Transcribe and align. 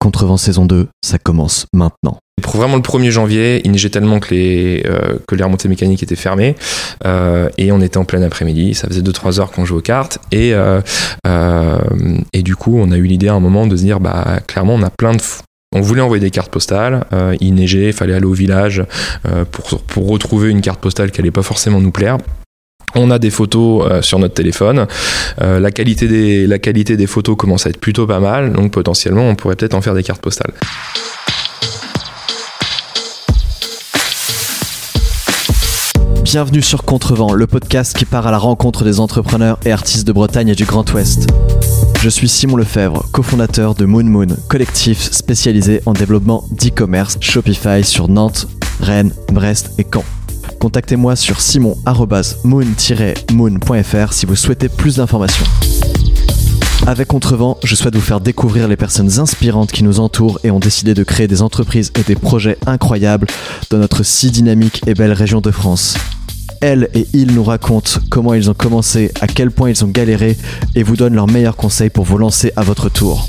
Contrevent 0.00 0.36
saison 0.36 0.64
2, 0.64 0.86
ça 1.04 1.18
commence 1.18 1.66
maintenant. 1.74 2.18
Pour 2.40 2.56
vraiment 2.56 2.76
le 2.76 2.82
1er 2.82 3.10
janvier, 3.10 3.60
il 3.64 3.72
neigeait 3.72 3.90
tellement 3.90 4.20
que 4.20 4.32
les, 4.32 4.84
euh, 4.86 5.18
remontées 5.30 5.68
mécaniques 5.68 6.02
étaient 6.02 6.16
fermées 6.16 6.54
euh, 7.04 7.48
et 7.58 7.72
on 7.72 7.80
était 7.80 7.96
en 7.96 8.04
plein 8.04 8.22
après-midi. 8.22 8.74
Ça 8.74 8.86
faisait 8.86 9.02
2-3 9.02 9.40
heures 9.40 9.50
qu'on 9.50 9.64
jouait 9.64 9.78
aux 9.78 9.82
cartes 9.82 10.18
et, 10.30 10.52
euh, 10.54 10.80
et 12.32 12.42
du 12.42 12.54
coup, 12.54 12.78
on 12.78 12.92
a 12.92 12.96
eu 12.96 13.04
l'idée 13.04 13.28
à 13.28 13.34
un 13.34 13.40
moment 13.40 13.66
de 13.66 13.76
se 13.76 13.82
dire 13.82 13.98
bah, 13.98 14.40
clairement, 14.46 14.74
on 14.74 14.82
a 14.82 14.90
plein 14.90 15.14
de. 15.14 15.22
On 15.74 15.80
voulait 15.80 16.00
envoyer 16.00 16.22
des 16.22 16.30
cartes 16.30 16.50
postales, 16.50 17.04
il 17.40 17.54
neigeait, 17.54 17.88
il 17.88 17.92
fallait 17.92 18.14
aller 18.14 18.24
au 18.24 18.32
village 18.32 18.82
pour, 19.52 19.82
pour 19.82 20.08
retrouver 20.08 20.48
une 20.48 20.62
carte 20.62 20.80
postale 20.80 21.10
qui 21.10 21.20
allait 21.20 21.30
pas 21.30 21.42
forcément 21.42 21.78
nous 21.78 21.90
plaire. 21.90 22.16
On 22.94 23.10
a 23.10 23.18
des 23.18 23.30
photos 23.30 23.86
euh, 23.90 24.02
sur 24.02 24.18
notre 24.18 24.34
téléphone. 24.34 24.86
Euh, 25.40 25.60
la, 25.60 25.70
qualité 25.70 26.08
des, 26.08 26.46
la 26.46 26.58
qualité 26.58 26.96
des 26.96 27.06
photos 27.06 27.36
commence 27.36 27.66
à 27.66 27.70
être 27.70 27.80
plutôt 27.80 28.06
pas 28.06 28.20
mal, 28.20 28.52
donc 28.52 28.72
potentiellement 28.72 29.28
on 29.28 29.34
pourrait 29.34 29.56
peut-être 29.56 29.74
en 29.74 29.80
faire 29.80 29.94
des 29.94 30.02
cartes 30.02 30.22
postales. 30.22 30.52
Bienvenue 36.22 36.60
sur 36.60 36.84
Contrevent, 36.84 37.32
le 37.32 37.46
podcast 37.46 37.96
qui 37.96 38.04
part 38.04 38.26
à 38.26 38.30
la 38.30 38.36
rencontre 38.36 38.84
des 38.84 39.00
entrepreneurs 39.00 39.58
et 39.64 39.72
artistes 39.72 40.06
de 40.06 40.12
Bretagne 40.12 40.48
et 40.48 40.54
du 40.54 40.66
Grand 40.66 40.92
Ouest. 40.92 41.26
Je 42.02 42.08
suis 42.10 42.28
Simon 42.28 42.56
Lefebvre, 42.56 43.06
cofondateur 43.12 43.74
de 43.74 43.86
Moon 43.86 44.04
Moon, 44.04 44.26
collectif 44.48 45.00
spécialisé 45.10 45.80
en 45.86 45.94
développement 45.94 46.44
d'e-commerce 46.50 47.16
Shopify 47.20 47.82
sur 47.82 48.08
Nantes, 48.08 48.46
Rennes, 48.82 49.12
Brest 49.32 49.70
et 49.78 49.86
Caen. 49.90 50.04
Contactez-moi 50.58 51.16
sur 51.16 51.40
simon-moon-moon.fr 51.40 54.12
si 54.12 54.26
vous 54.26 54.36
souhaitez 54.36 54.68
plus 54.68 54.96
d'informations. 54.96 55.46
Avec 56.86 57.08
Contrevent, 57.08 57.58
je 57.62 57.74
souhaite 57.74 57.94
vous 57.94 58.00
faire 58.00 58.20
découvrir 58.20 58.66
les 58.66 58.76
personnes 58.76 59.20
inspirantes 59.20 59.70
qui 59.70 59.84
nous 59.84 60.00
entourent 60.00 60.40
et 60.42 60.50
ont 60.50 60.58
décidé 60.58 60.94
de 60.94 61.04
créer 61.04 61.28
des 61.28 61.42
entreprises 61.42 61.92
et 61.98 62.02
des 62.02 62.16
projets 62.16 62.56
incroyables 62.66 63.26
dans 63.70 63.78
notre 63.78 64.02
si 64.02 64.30
dynamique 64.30 64.82
et 64.86 64.94
belle 64.94 65.12
région 65.12 65.40
de 65.40 65.50
France. 65.50 65.96
Elles 66.60 66.88
et 66.94 67.06
ils 67.12 67.34
nous 67.34 67.44
racontent 67.44 68.00
comment 68.10 68.34
ils 68.34 68.50
ont 68.50 68.54
commencé, 68.54 69.12
à 69.20 69.28
quel 69.28 69.50
point 69.50 69.70
ils 69.70 69.84
ont 69.84 69.88
galéré 69.88 70.36
et 70.74 70.82
vous 70.82 70.96
donnent 70.96 71.14
leurs 71.14 71.28
meilleurs 71.28 71.56
conseils 71.56 71.90
pour 71.90 72.04
vous 72.04 72.18
lancer 72.18 72.52
à 72.56 72.62
votre 72.62 72.88
tour. 72.88 73.26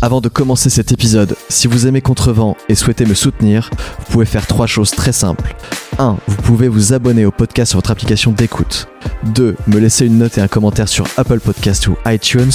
Avant 0.00 0.20
de 0.20 0.28
commencer 0.28 0.70
cet 0.70 0.92
épisode, 0.92 1.36
si 1.48 1.66
vous 1.66 1.88
aimez 1.88 2.00
Contrevent 2.00 2.56
et 2.68 2.76
souhaitez 2.76 3.04
me 3.04 3.14
soutenir, 3.14 3.70
vous 3.98 4.12
pouvez 4.12 4.26
faire 4.26 4.46
trois 4.46 4.68
choses 4.68 4.92
très 4.92 5.10
simples. 5.10 5.56
1. 5.98 6.18
Vous 6.28 6.36
pouvez 6.36 6.68
vous 6.68 6.92
abonner 6.92 7.24
au 7.24 7.32
podcast 7.32 7.70
sur 7.70 7.78
votre 7.78 7.90
application 7.90 8.30
d'écoute. 8.30 8.86
2. 9.34 9.56
Me 9.66 9.78
laisser 9.80 10.06
une 10.06 10.18
note 10.18 10.38
et 10.38 10.40
un 10.40 10.46
commentaire 10.46 10.88
sur 10.88 11.04
Apple 11.16 11.40
Podcast 11.40 11.88
ou 11.88 11.96
iTunes. 12.06 12.52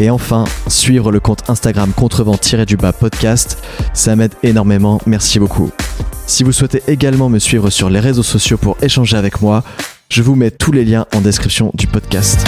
Et 0.00 0.08
enfin, 0.08 0.44
suivre 0.68 1.12
le 1.12 1.20
compte 1.20 1.50
Instagram 1.50 1.92
contrevent-du-bas 1.92 2.94
podcast. 2.94 3.58
Ça 3.92 4.16
m'aide 4.16 4.32
énormément, 4.42 4.98
merci 5.04 5.38
beaucoup. 5.38 5.70
Si 6.26 6.42
vous 6.42 6.52
souhaitez 6.52 6.82
également 6.88 7.28
me 7.28 7.38
suivre 7.38 7.68
sur 7.68 7.90
les 7.90 8.00
réseaux 8.00 8.22
sociaux 8.22 8.56
pour 8.56 8.78
échanger 8.80 9.18
avec 9.18 9.42
moi, 9.42 9.62
je 10.08 10.22
vous 10.22 10.36
mets 10.36 10.50
tous 10.50 10.72
les 10.72 10.86
liens 10.86 11.04
en 11.14 11.20
description 11.20 11.70
du 11.74 11.86
podcast. 11.86 12.46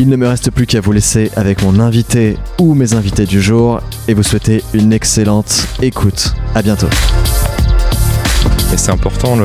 Il 0.00 0.08
ne 0.08 0.14
me 0.14 0.28
reste 0.28 0.52
plus 0.52 0.64
qu'à 0.64 0.80
vous 0.80 0.92
laisser 0.92 1.32
avec 1.34 1.60
mon 1.60 1.80
invité 1.80 2.36
ou 2.60 2.74
mes 2.74 2.94
invités 2.94 3.26
du 3.26 3.42
jour 3.42 3.80
et 4.06 4.14
vous 4.14 4.22
souhaiter 4.22 4.62
une 4.72 4.92
excellente 4.92 5.66
écoute. 5.82 6.34
À 6.54 6.62
bientôt. 6.62 6.86
Et 8.72 8.76
c'est 8.76 8.92
important 8.92 9.36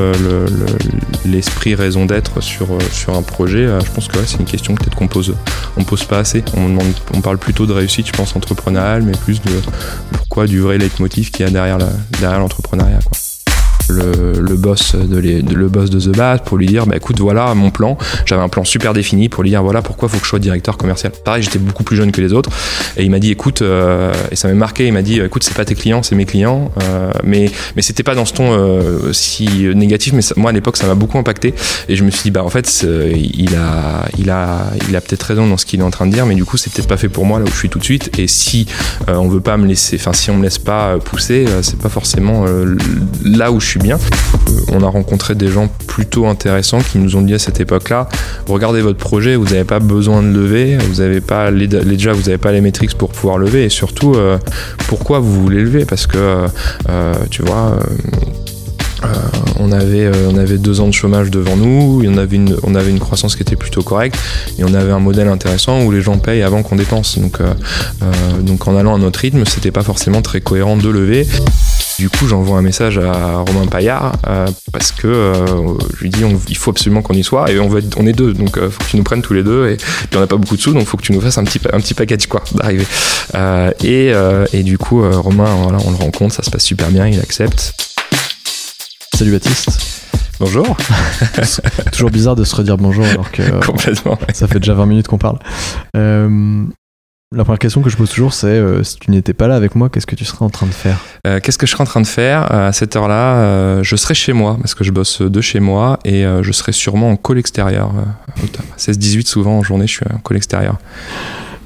l'esprit 1.26 1.74
raison 1.74 2.06
d'être 2.06 2.40
sur, 2.42 2.68
sur 2.92 3.16
un 3.16 3.24
projet. 3.24 3.66
Je 3.84 3.92
pense 3.94 4.08
que 4.08 4.24
c'est 4.28 4.38
une 4.38 4.46
question 4.46 4.76
peut-être 4.76 4.96
qu'on 4.96 5.08
pose, 5.08 5.34
on 5.76 5.84
pose 5.84 6.04
pas 6.04 6.20
assez. 6.20 6.44
On, 6.56 7.22
parle 7.22 7.40
plutôt 7.40 7.66
de 7.66 7.74
réussite, 7.74 8.06
je 8.06 8.12
pense, 8.14 8.36
entrepreneuriale, 8.36 9.02
mais 9.02 9.14
plus 9.14 9.42
de 9.42 9.52
pourquoi 10.12 10.46
du 10.46 10.60
vrai 10.60 10.78
leitmotiv 10.78 11.32
qu'il 11.32 11.48
y 11.48 11.50
a 11.50 11.52
derrière 11.52 11.80
l'entrepreneuriat. 12.40 13.00
Le, 13.90 14.56
boss 14.56 14.96
de 14.96 15.18
le 15.18 15.68
boss 15.68 15.90
de 15.90 16.00
The 16.00 16.16
Bat 16.16 16.40
pour 16.40 16.58
lui 16.58 16.66
dire 16.66 16.86
bah 16.86 16.96
écoute 16.96 17.20
voilà 17.20 17.54
mon 17.54 17.72
plan. 17.72 17.98
J'avais 18.26 18.42
un 18.42 18.50
plan 18.50 18.64
super 18.64 18.94
défini 18.94 19.30
pour 19.30 19.44
lui 19.44 19.50
dire 19.50 19.64
voilà 19.64 19.82
pourquoi 19.82 20.10
faut 20.10 20.18
que 20.18 20.24
je 20.24 20.30
sois 20.30 20.40
directeur 20.40 20.78
commercial. 20.78 21.12
Pareil 21.24 21.44
j'étais 21.44 21.60
beaucoup 21.60 21.84
plus 21.84 21.96
jeune 21.96 22.12
que 22.12 22.22
les 22.22 22.34
autres. 22.34 22.50
Et 22.98 23.04
il 23.04 23.12
m'a 23.12 23.20
dit 23.20 23.32
écoute 23.32 23.62
euh, 23.62 24.14
et 24.32 24.36
ça 24.36 24.48
m'a 24.48 24.54
marqué. 24.54 24.88
Il 24.88 24.94
m'a 24.94 25.02
dit 25.02 25.20
écoute 25.20 25.44
c'est 25.44 25.56
pas 25.56 25.66
tes 25.66 25.76
clients 25.76 26.04
c'est 26.04 26.16
mes 26.16 26.26
clients. 26.26 26.72
Euh, 26.82 27.12
mais 27.24 27.52
mais 27.76 27.82
c'était 27.82 28.04
pas 28.04 28.16
dans 28.16 28.26
ce 28.26 28.34
ton 28.34 28.52
euh, 28.52 29.14
si 29.14 29.48
négatif. 29.76 30.14
Mais 30.14 30.22
moi 30.38 30.52
à 30.52 30.54
l'époque 30.54 30.78
ça 30.78 30.88
m'a 30.88 30.96
beaucoup 30.96 31.18
impacté. 31.18 31.54
Et 31.90 31.96
je 31.96 32.04
me 32.04 32.12
suis 32.12 32.24
dit 32.24 32.32
bah 32.32 32.44
en 32.44 32.50
fait 32.50 32.86
il 33.14 33.56
a 33.56 34.06
il 34.18 34.30
a 34.30 34.72
il 34.90 34.96
a 34.96 35.02
peut-être 35.02 35.24
raison 35.24 35.48
dans 35.48 35.58
ce 35.58 35.66
qu'il 35.66 35.80
est 35.80 35.84
en 35.84 35.92
train 35.92 36.08
de 36.08 36.12
dire. 36.12 36.26
Mais 36.26 36.36
du 36.36 36.46
coup 36.46 36.58
c'est 36.58 36.72
peut-être 36.72 36.88
pas 36.88 36.98
fait 36.98 37.10
pour 37.10 37.26
moi 37.26 37.40
là 37.40 37.46
où 37.46 37.52
je 37.52 37.58
suis 37.58 37.70
tout 37.70 37.80
de 37.80 37.84
suite. 37.84 38.18
Et 38.20 38.28
si 38.28 38.68
on 39.08 39.28
veut 39.28 39.42
pas 39.42 39.58
me 39.58 39.68
laisser 39.68 39.98
enfin 40.00 40.14
si 40.14 40.32
on 40.32 40.38
me 40.38 40.44
laisse 40.44 40.60
pas 40.60 40.98
pousser 41.00 41.46
c'est 41.62 41.80
pas 41.80 41.90
forcément 41.90 42.46
là 43.24 43.52
où 43.52 43.60
je 43.60 43.68
suis 43.68 43.80
bien. 43.84 44.00
On 44.72 44.82
a 44.82 44.88
rencontré 44.88 45.36
des 45.36 45.50
gens 45.50 45.68
plutôt 45.88 46.26
intéressants 46.26 46.80
qui 46.80 46.98
nous 46.98 47.16
ont 47.16 47.22
dit 47.22 47.36
à 47.36 47.40
cette 47.40 47.60
époque-là 47.60 48.08
regardez 48.48 48.82
votre 48.82 49.00
projet, 49.00 49.36
vous 49.36 49.46
n'avez 49.46 49.64
pas 49.64 49.80
besoin 49.80 50.22
de 50.22 50.28
lever, 50.28 50.78
vous 50.78 51.02
avez 51.02 51.22
pas 51.22 51.52
les, 51.52 51.68
déjà 51.68 52.14
vous 52.14 52.24
n'avez 52.24 52.38
pas 52.38 52.52
les 52.52 52.62
métriques 52.62 52.96
pour 52.96 53.10
pouvoir 53.10 53.38
lever 53.38 53.66
et 53.66 53.70
surtout 53.70 54.14
euh, 54.14 54.38
pourquoi 54.88 55.20
vous 55.20 55.42
voulez 55.42 55.62
lever? 55.62 55.86
Parce 55.86 56.08
que 56.08 56.48
euh, 56.90 57.14
tu 57.30 57.42
vois 57.42 57.78
euh, 59.04 59.08
on, 59.60 59.72
avait, 59.72 60.58
deux 60.58 60.80
ans 60.80 60.88
de 60.88 60.94
chômage 60.94 61.30
devant 61.30 61.58
nous, 61.58 62.02
on 62.06 62.18
avait, 62.18 62.38
une, 62.38 62.56
on 62.64 62.74
avait 62.74 62.90
une 62.90 63.00
croissance 63.00 63.36
qui 63.36 63.42
était 63.42 63.58
plutôt 63.58 63.84
correcte 63.84 64.18
et 64.58 64.64
on 64.64 64.74
avait 64.74 64.94
un 64.94 65.00
modèle 65.00 65.28
intéressant 65.28 65.84
où 65.84 65.92
les 65.92 66.02
gens 66.02 66.18
payent 66.18 66.42
avant 66.42 66.64
qu'on 66.64 66.78
dépense. 66.78 67.20
Donc, 67.20 67.40
donc 68.42 68.66
en 68.68 68.78
allant 68.78 68.96
à 68.96 68.98
notre 68.98 69.20
rythme, 69.20 69.44
c'était 69.46 69.72
pas 69.72 69.84
forcément 69.84 70.22
très 70.22 70.40
cohérent 70.40 70.78
de 70.78 70.88
lever. 70.88 71.28
Du 72.00 72.10
coup, 72.10 72.28
j'envoie 72.28 72.58
un 72.58 72.62
message 72.62 72.98
à 72.98 73.38
Romain 73.38 73.68
Paillard 73.68 74.14
euh, 74.28 74.48
parce 74.72 74.92
que 74.92 75.08
euh, 75.08 75.78
je 75.96 76.02
lui 76.02 76.10
dis 76.10 76.24
il 76.48 76.58
faut 76.58 76.72
absolument 76.72 77.02
qu'on 77.02 77.14
y 77.14 77.24
soit 77.24 77.52
et 77.52 77.60
on, 77.60 77.70
est 77.76 78.14
deux, 78.14 78.34
donc 78.34 78.54
il 78.56 78.64
euh, 78.64 78.70
faut 78.70 78.84
que 78.84 78.90
tu 78.90 78.98
nous 78.98 79.04
prennes 79.04 79.22
tous 79.22 79.34
les 79.34 79.44
deux 79.44 79.70
et 79.70 79.78
puis 79.78 80.18
on 80.18 80.20
n'a 80.20 80.28
pas 80.28 80.38
beaucoup 80.38 80.56
de 80.56 80.62
sous, 80.62 80.74
donc 80.74 80.82
il 80.82 80.88
faut 80.88 80.98
que 80.98 81.04
tu 81.04 81.12
nous 81.12 81.22
fasses 81.22 81.38
un 81.38 81.44
petit, 81.44 81.60
un 81.72 81.80
petit 81.80 81.94
package 81.94 82.28
quoi 82.28 82.44
d'arriver. 82.56 82.86
Et, 83.84 84.12
et, 84.54 84.64
du 84.64 84.78
coup, 84.78 85.02
Romain, 85.02 85.56
voilà, 85.62 85.78
on 85.86 85.92
le 85.92 85.98
rencontre, 85.98 86.34
ça 86.34 86.44
se 86.44 86.50
passe 86.50 86.64
super 86.64 86.90
bien, 86.90 87.08
il 87.08 87.20
accepte. 87.20 87.74
Salut 89.16 89.32
Baptiste. 89.32 89.70
Bonjour. 90.40 90.76
Toujours 91.92 92.10
bizarre 92.10 92.36
de 92.36 92.44
se 92.44 92.56
redire 92.56 92.78
bonjour 92.78 93.06
alors 93.06 93.32
que 93.32 93.44
Complètement, 93.66 94.18
ça 94.34 94.48
fait 94.48 94.60
déjà 94.60 94.74
20 94.74 94.86
minutes 94.88 95.08
qu'on 95.08 95.20
parle. 95.20 95.38
La 97.36 97.44
première 97.44 97.58
question 97.58 97.82
que 97.82 97.90
je 97.90 97.98
pose 97.98 98.12
toujours, 98.12 98.32
c'est 98.32 98.46
euh, 98.46 98.84
si 98.84 98.98
tu 98.98 99.10
n'étais 99.10 99.34
pas 99.34 99.48
là 99.48 99.56
avec 99.56 99.74
moi, 99.74 99.90
qu'est-ce 99.90 100.06
que 100.06 100.16
tu 100.16 100.24
serais 100.24 100.46
en 100.46 100.52
train 100.52 100.68
de 100.68 100.72
faire? 100.72 101.00
Euh, 101.26 101.40
Qu'est-ce 101.42 101.58
que 101.58 101.66
je 101.66 101.72
serais 101.72 101.82
en 101.82 101.86
train 101.86 102.02
de 102.02 102.06
faire? 102.06 102.52
Euh, 102.54 102.68
à 102.68 102.74
cette 102.74 102.96
heure-là 102.96 103.82
Je 103.82 103.96
serais 103.96 104.14
chez 104.14 104.34
moi, 104.34 104.56
parce 104.60 104.76
que 104.76 104.84
je 104.84 104.92
bosse 104.92 105.22
de 105.22 105.42
chez 105.42 105.60
moi, 105.60 105.98
et 106.06 106.24
je 106.42 106.52
serais 106.52 106.74
sûrement 106.74 107.10
en 107.10 107.16
call 107.16 107.40
extérieur. 107.40 107.92
16-18, 108.78 109.26
souvent 109.26 109.58
en 109.58 109.64
journée, 109.64 109.88
je 109.88 109.94
suis 109.94 110.06
en 110.14 110.20
call 110.20 110.38
extérieur. 110.38 110.78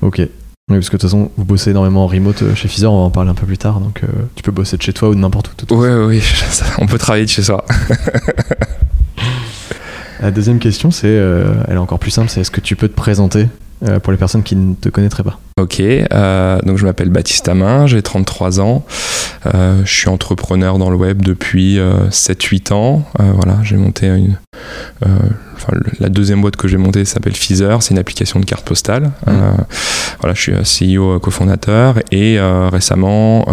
Ok. 0.02 0.20
Oui, 0.20 0.30
parce 0.70 0.90
que 0.90 0.96
de 0.96 1.02
toute 1.02 1.10
façon, 1.10 1.32
vous 1.38 1.46
bossez 1.46 1.72
énormément 1.72 2.06
en 2.06 2.08
remote 2.08 2.44
chez 2.56 2.68
Fizer, 2.70 2.92
on 2.92 3.00
va 3.00 3.04
en 3.04 3.10
parler 3.10 3.30
un 3.30 3.36
peu 3.36 3.46
plus 3.46 3.58
tard, 3.58 3.82
donc 3.82 4.02
tu 4.36 4.44
peux 4.44 4.52
bosser 4.52 4.78
de 4.78 4.82
chez 4.82 4.94
toi 4.94 5.10
ou 5.10 5.16
de 5.16 5.20
n'importe 5.20 5.50
où. 5.70 5.76
Oui, 5.76 5.90
oui, 5.90 6.24
on 6.78 6.86
peut 6.86 6.98
travailler 6.98 7.26
de 7.26 7.30
chez 7.30 7.44
soi. 7.44 7.66
La 10.22 10.32
deuxième 10.32 10.60
question, 10.60 10.92
c'est, 10.92 11.10
elle 11.10 11.74
est 11.74 11.78
encore 11.78 12.00
plus 12.00 12.12
simple, 12.12 12.30
c'est 12.30 12.40
est-ce 12.42 12.52
que 12.52 12.62
tu 12.62 12.78
peux 12.78 12.88
te 12.88 12.96
présenter 12.96 13.48
pour 14.02 14.12
les 14.12 14.18
personnes 14.18 14.44
qui 14.44 14.56
ne 14.56 14.74
te 14.74 14.90
connaîtraient 14.90 15.24
pas? 15.24 15.40
Ok, 15.58 15.80
euh, 15.82 16.60
donc 16.60 16.78
je 16.78 16.86
m'appelle 16.86 17.10
Baptiste 17.10 17.50
Amin, 17.50 17.88
j'ai 17.88 18.04
33 18.04 18.60
ans, 18.60 18.86
euh, 19.48 19.82
je 19.86 19.92
suis 19.92 20.08
entrepreneur 20.08 20.78
dans 20.78 20.92
le 20.92 20.96
web 20.96 21.24
depuis 21.24 21.80
7-8 22.12 22.74
ans. 22.74 23.04
voilà, 23.18 23.58
j'ai 23.64 23.76
monté 23.76 24.08
une, 24.08 24.38
la 26.00 26.10
deuxième 26.10 26.42
boîte 26.42 26.56
que 26.56 26.68
j'ai 26.68 26.78
montée 26.78 27.06
s'appelle 27.06 27.36
Feezer, 27.36 27.82
c'est 27.82 27.92
une 27.94 28.00
application 28.00 28.40
de 28.40 28.46
carte 28.46 28.66
postale. 28.66 29.04
Mmh. 29.04 29.30
Euh, 29.30 29.52
voilà, 30.20 30.34
je 30.34 30.64
suis 30.64 30.96
CEO 30.96 31.16
euh, 31.16 31.20
cofondateur 31.20 32.00
et 32.12 32.40
euh, 32.40 32.70
récemment 32.70 33.46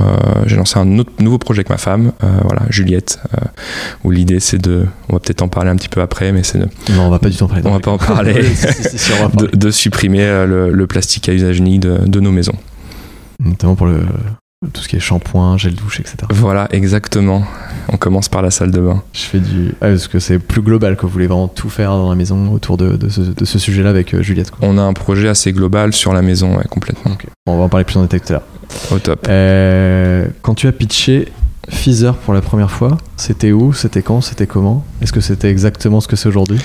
j'ai 0.46 0.56
lancé 0.56 0.78
un 0.78 0.98
autre 0.98 1.10
nouveau 1.20 1.38
projet 1.38 1.60
avec 1.60 1.70
ma 1.70 1.76
femme, 1.76 2.12
voilà, 2.42 2.62
Juliette, 2.68 3.20
où 4.02 4.10
l'idée 4.10 4.40
c'est 4.40 4.58
de, 4.58 4.86
on 5.08 5.14
va 5.14 5.20
peut-être 5.20 5.42
en 5.42 5.48
parler 5.48 5.70
un 5.70 5.76
petit 5.76 5.88
peu 5.88 6.00
après, 6.00 6.32
mais 6.32 6.42
c'est 6.42 6.58
de, 6.58 6.66
non, 6.90 7.06
on 7.06 7.10
va 7.10 7.18
pas 7.18 7.28
du 7.28 7.36
tout 7.36 7.44
en 7.44 7.48
parler. 7.48 7.62
On 7.66 7.72
va 7.72 7.80
pas 7.80 7.90
en 7.90 7.98
parler, 8.14 8.44
de, 9.54 9.70
supprimer 9.70 10.44
le, 10.46 10.86
plastique 10.86 11.28
à 11.28 11.32
usage 11.32 11.58
unique 11.58 11.80
de 11.80 11.93
nos 12.20 12.32
maisons. 12.32 12.56
Notamment 13.40 13.74
pour 13.74 13.86
le, 13.86 14.00
tout 14.72 14.80
ce 14.80 14.88
qui 14.88 14.96
est 14.96 15.00
shampoing, 15.00 15.56
gel 15.58 15.74
douche, 15.74 16.00
etc. 16.00 16.16
Voilà, 16.30 16.68
exactement. 16.70 17.44
On 17.88 17.96
commence 17.96 18.28
par 18.28 18.42
la 18.42 18.50
salle 18.50 18.70
de 18.70 18.80
bain. 18.80 19.02
Je 19.12 19.20
fais 19.20 19.38
du. 19.38 19.74
Ah, 19.80 19.88
parce 19.88 20.08
que 20.08 20.18
c'est 20.18 20.38
plus 20.38 20.62
global, 20.62 20.96
que 20.96 21.02
vous 21.02 21.12
voulez 21.12 21.26
vraiment 21.26 21.48
tout 21.48 21.68
faire 21.68 21.90
dans 21.90 22.08
la 22.08 22.14
maison 22.14 22.50
autour 22.52 22.76
de, 22.76 22.98
ce, 23.08 23.58
sujet-là 23.58 23.90
avec 23.90 24.14
euh, 24.14 24.22
Juliette. 24.22 24.52
On 24.62 24.78
a 24.78 24.82
un 24.82 24.92
projet 24.92 25.28
assez 25.28 25.52
global 25.52 25.92
sur 25.92 26.12
la 26.12 26.22
maison, 26.22 26.58
complètement. 26.70 27.16
on 27.46 27.56
va 27.56 27.64
en 27.64 27.68
parler 27.68 27.84
plus 27.84 27.96
en 27.96 28.02
détail 28.02 28.20
tout 28.20 28.28
à 28.28 28.32
l'heure. 28.32 28.42
Au 28.90 28.98
top. 28.98 29.26
Euh, 29.28 30.26
quand 30.42 30.54
tu 30.54 30.66
as 30.66 30.72
pitché 30.72 31.28
Feezer 31.70 32.16
pour 32.16 32.34
la 32.34 32.40
première 32.40 32.70
fois, 32.70 32.96
C'était 33.16 33.52
où 33.52 33.72
C'était 33.72 34.02
quand 34.02 34.20
C'était 34.20 34.46
comment? 34.46 34.84
Est-ce 35.02 35.12
que 35.12 35.20
c'était 35.20 35.50
exactement 35.50 36.00
ce 36.00 36.08
que 36.08 36.16
c'est 36.16 36.28
aujourd'hui? 36.28 36.58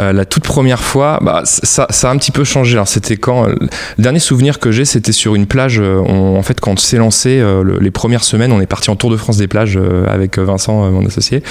Euh, 0.00 0.12
La 0.12 0.24
toute 0.24 0.44
première 0.44 0.80
fois, 0.80 1.18
bah, 1.22 1.42
ça, 1.44 1.86
a 1.86 2.08
un 2.08 2.16
petit 2.16 2.30
peu 2.30 2.44
changé. 2.44 2.74
Alors, 2.74 2.88
c'était 2.88 3.16
quand 3.16 3.48
euh, 3.48 3.54
Le 3.60 4.02
dernier 4.02 4.18
souvenir 4.18 4.58
que 4.58 4.70
j'ai, 4.70 4.84
c'était 4.84 5.12
sur 5.12 5.34
une 5.34 5.46
plage. 5.46 5.80
Euh, 5.80 5.98
en 6.00 6.42
fait, 6.42 6.60
quand 6.60 6.72
on 6.72 6.76
s'est 6.76 6.98
lancé, 6.98 7.42
les 7.80 7.90
premières 7.90 8.24
semaines, 8.24 8.52
on 8.52 8.60
est 8.60 8.66
parti 8.66 8.90
en 8.90 8.96
Tour 8.96 9.10
de 9.10 9.16
France 9.16 9.36
des 9.36 9.48
plages 9.48 9.78
avec 10.06 10.38
Vincent, 10.38 10.90
mon 10.90 11.06
associé, 11.06 11.42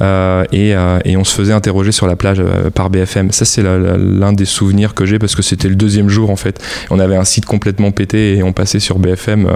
et, 0.00 0.74
et, 1.04 1.16
on 1.16 1.24
se 1.24 1.34
faisait 1.34 1.52
interroger 1.52 1.92
sur 1.92 2.06
la 2.06 2.16
plage 2.16 2.42
par 2.74 2.90
BFM. 2.90 3.30
Ça, 3.32 3.44
c'est 3.44 3.62
l'un 3.62 4.32
des 4.32 4.44
souvenirs 4.44 4.94
que 4.94 5.06
j'ai 5.06 5.18
parce 5.18 5.34
que 5.34 5.42
c'était 5.42 5.68
le 5.68 5.74
deuxième 5.74 6.08
jour, 6.08 6.30
en 6.30 6.36
fait. 6.36 6.62
On 6.90 6.98
avait 6.98 7.16
un 7.16 7.24
site 7.24 7.46
complètement 7.46 7.90
pété 7.90 8.36
et 8.36 8.42
on 8.42 8.52
passait 8.52 8.80
sur 8.80 8.98
BFM. 8.98 9.48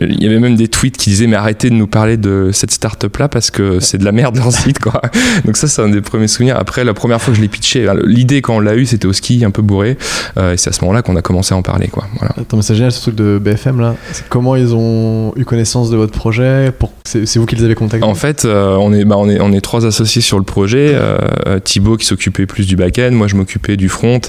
Il 0.00 0.22
y 0.22 0.26
avait 0.26 0.40
même 0.40 0.56
des 0.56 0.68
tweets 0.68 0.96
qui 0.96 1.10
disaient 1.10 1.26
Mais 1.26 1.36
arrêtez 1.36 1.70
de 1.70 1.74
nous 1.74 1.83
parler 1.86 2.16
de 2.16 2.50
cette 2.52 2.70
start-up-là 2.70 3.28
parce 3.28 3.50
que 3.50 3.80
c'est 3.80 3.98
de 3.98 4.04
la 4.04 4.12
merde 4.12 4.36
leur 4.36 4.52
site 4.52 4.78
quoi. 4.78 5.00
Donc 5.44 5.56
ça 5.56 5.68
c'est 5.68 5.82
un 5.82 5.88
des 5.88 6.00
premiers 6.00 6.28
souvenirs. 6.28 6.56
Après 6.58 6.84
la 6.84 6.94
première 6.94 7.20
fois 7.20 7.32
que 7.32 7.36
je 7.36 7.42
l'ai 7.42 7.48
pitché, 7.48 7.86
l'idée 8.04 8.42
quand 8.42 8.56
on 8.56 8.60
l'a 8.60 8.74
eu 8.74 8.86
c'était 8.86 9.06
au 9.06 9.12
ski 9.12 9.44
un 9.44 9.50
peu 9.50 9.62
bourré 9.62 9.96
euh, 10.36 10.52
et 10.52 10.56
c'est 10.56 10.70
à 10.70 10.72
ce 10.72 10.80
moment-là 10.82 11.02
qu'on 11.02 11.16
a 11.16 11.22
commencé 11.22 11.54
à 11.54 11.56
en 11.56 11.62
parler 11.62 11.88
quoi. 11.88 12.06
Voilà. 12.18 12.34
Attends 12.40 12.56
mais 12.56 12.62
c'est 12.62 12.74
génial 12.74 12.92
ce 12.92 13.00
truc 13.00 13.14
de 13.14 13.40
BFM 13.42 13.80
là. 13.80 13.96
Comment 14.28 14.56
ils 14.56 14.74
ont 14.74 15.32
eu 15.36 15.44
connaissance 15.44 15.90
de 15.90 15.96
votre 15.96 16.12
projet 16.12 16.72
pour... 16.78 16.92
C'est 17.04 17.36
vous 17.36 17.46
qui 17.46 17.56
les 17.56 17.64
avez 17.64 17.74
contactés? 17.74 18.06
En 18.06 18.14
fait 18.14 18.44
euh, 18.44 18.76
on, 18.76 18.92
est, 18.92 19.04
bah, 19.04 19.16
on, 19.18 19.28
est, 19.28 19.40
on 19.40 19.52
est 19.52 19.60
trois 19.60 19.86
associés 19.86 20.22
sur 20.22 20.38
le 20.38 20.44
projet. 20.44 20.92
Euh, 20.94 21.60
Thibaut 21.62 21.96
qui 21.96 22.06
s'occupait 22.06 22.46
plus 22.46 22.66
du 22.66 22.76
back-end, 22.76 23.12
moi 23.12 23.26
je 23.26 23.36
m'occupais 23.36 23.76
du 23.76 23.88
front 23.88 24.20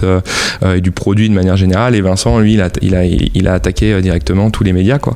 et 0.65 0.81
du 0.81 0.91
produit 0.91 1.29
de 1.29 1.33
manière 1.33 1.57
générale 1.57 1.95
et 1.95 2.01
Vincent 2.01 2.39
lui 2.39 2.53
il 2.53 2.61
a, 2.61 2.69
il 2.81 2.95
a, 2.95 3.05
il 3.05 3.47
a 3.47 3.53
attaqué 3.53 4.01
directement 4.01 4.49
tous 4.51 4.63
les 4.63 4.73
médias 4.73 4.99
quoi. 4.99 5.15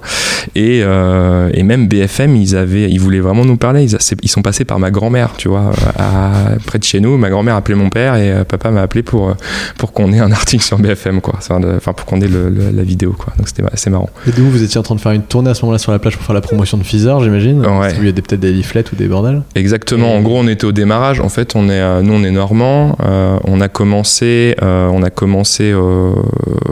Et, 0.56 0.80
et 0.80 1.64
même 1.64 1.88
BFM 1.88 2.29
ils 2.36 2.56
avaient 2.56 2.90
ils 2.90 3.00
voulaient 3.00 3.20
vraiment 3.20 3.46
nous 3.46 3.58
parler 3.58 3.80
ils, 3.84 4.30
sont 4.30 4.42
passés 4.42 4.66
par 4.66 4.80
ma 4.80 4.92
grand-mère, 4.92 5.34
tu 5.38 5.48
vois, 5.48 5.72
à, 5.98 6.31
près 6.66 6.80
de 6.80 6.84
chez 6.84 7.00
nous. 7.00 7.18
Ma 7.18 7.30
grand-mère 7.30 7.56
a 7.56 7.58
appelé 7.58 7.76
mon 7.76 7.90
père 7.90 8.16
et 8.16 8.31
euh, 8.31 8.44
papa 8.44 8.72
m'a 8.72 8.81
appelé 8.81 9.04
pour, 9.04 9.30
euh, 9.30 9.34
pour 9.78 9.92
qu'on 9.94 10.12
ait 10.14 10.20
un 10.20 10.31
article 10.31 10.64
sur 10.64 10.78
BFM, 10.78 11.22
quoi. 11.22 11.36
Enfin, 11.38 11.94
pour 11.94 12.06
qu'on 12.06 12.22
ait 12.22 12.28
la 12.28 12.84
vidéo, 12.84 13.16
quoi. 13.18 13.34
Donc 13.38 13.48
c'était 13.48 13.64
assez 13.72 13.90
marrant. 13.90 14.10
Et 14.28 14.31
d'où 14.31 14.46
vous 14.46 14.64
étiez 14.64 14.80
en 14.80 14.84
train 14.84 14.96
de 14.96 15.02
faire 15.02 15.12
une 15.12 15.24
tournée 15.24 15.50
à 15.50 15.54
ce 15.54 15.64
moment-là 15.64 15.80
sur 15.80 15.92
la 15.92 16.00
plage 16.00 16.18
pour 16.18 16.26
faire 16.26 16.36
la 16.36 16.42
promotion 16.42 16.78
de 16.78 16.84
Feezer, 16.84 17.22
j'imagine 17.22 17.66
Ouais. 17.66 17.94
Il 18.00 18.06
y 18.06 18.10
a 18.10 18.14
peut-être 18.14 18.40
des 18.40 18.52
leaflets 18.52 18.84
ou 18.92 18.96
des 18.96 19.08
bordels 19.08 19.42
Exactement. 19.56 20.14
En 20.16 20.22
gros, 20.22 20.38
on 20.40 20.48
était 20.48 20.66
au 20.66 20.72
démarrage. 20.72 21.20
En 21.20 21.30
fait, 21.30 21.56
on 21.56 21.70
est, 21.70 21.80
euh, 21.80 22.02
nous, 22.02 22.14
on 22.14 22.24
est 22.24 22.31
normand. 22.31 22.98
on 23.00 23.62
a 23.62 23.68
commencé, 23.68 24.56
on 24.62 25.04
a 25.04 25.10
commencé 25.10 25.74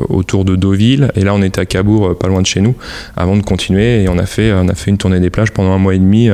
autour 0.10 0.46
de 0.46 0.56
Deauville 0.56 1.12
et 1.16 1.22
là, 1.22 1.34
on 1.34 1.42
était 1.42 1.62
à 1.62 1.66
Cabourg, 1.66 2.18
pas 2.18 2.28
loin 2.28 2.42
de 2.42 2.46
chez 2.46 2.62
nous, 2.62 2.76
avant 3.16 3.36
de 3.36 3.44
continuer. 3.44 4.04
Et 4.04 4.10
on 4.10 4.18
a 4.18 4.26
fait, 4.26 4.52
on 4.54 4.68
a 4.68 4.76
fait 4.76 4.92
une 4.92 4.98
tournée 4.98 5.20
des 5.20 5.30
plages 5.30 5.47
pendant 5.52 5.72
un 5.72 5.78
mois 5.78 5.96
et 5.96 6.00
demi 6.00 6.30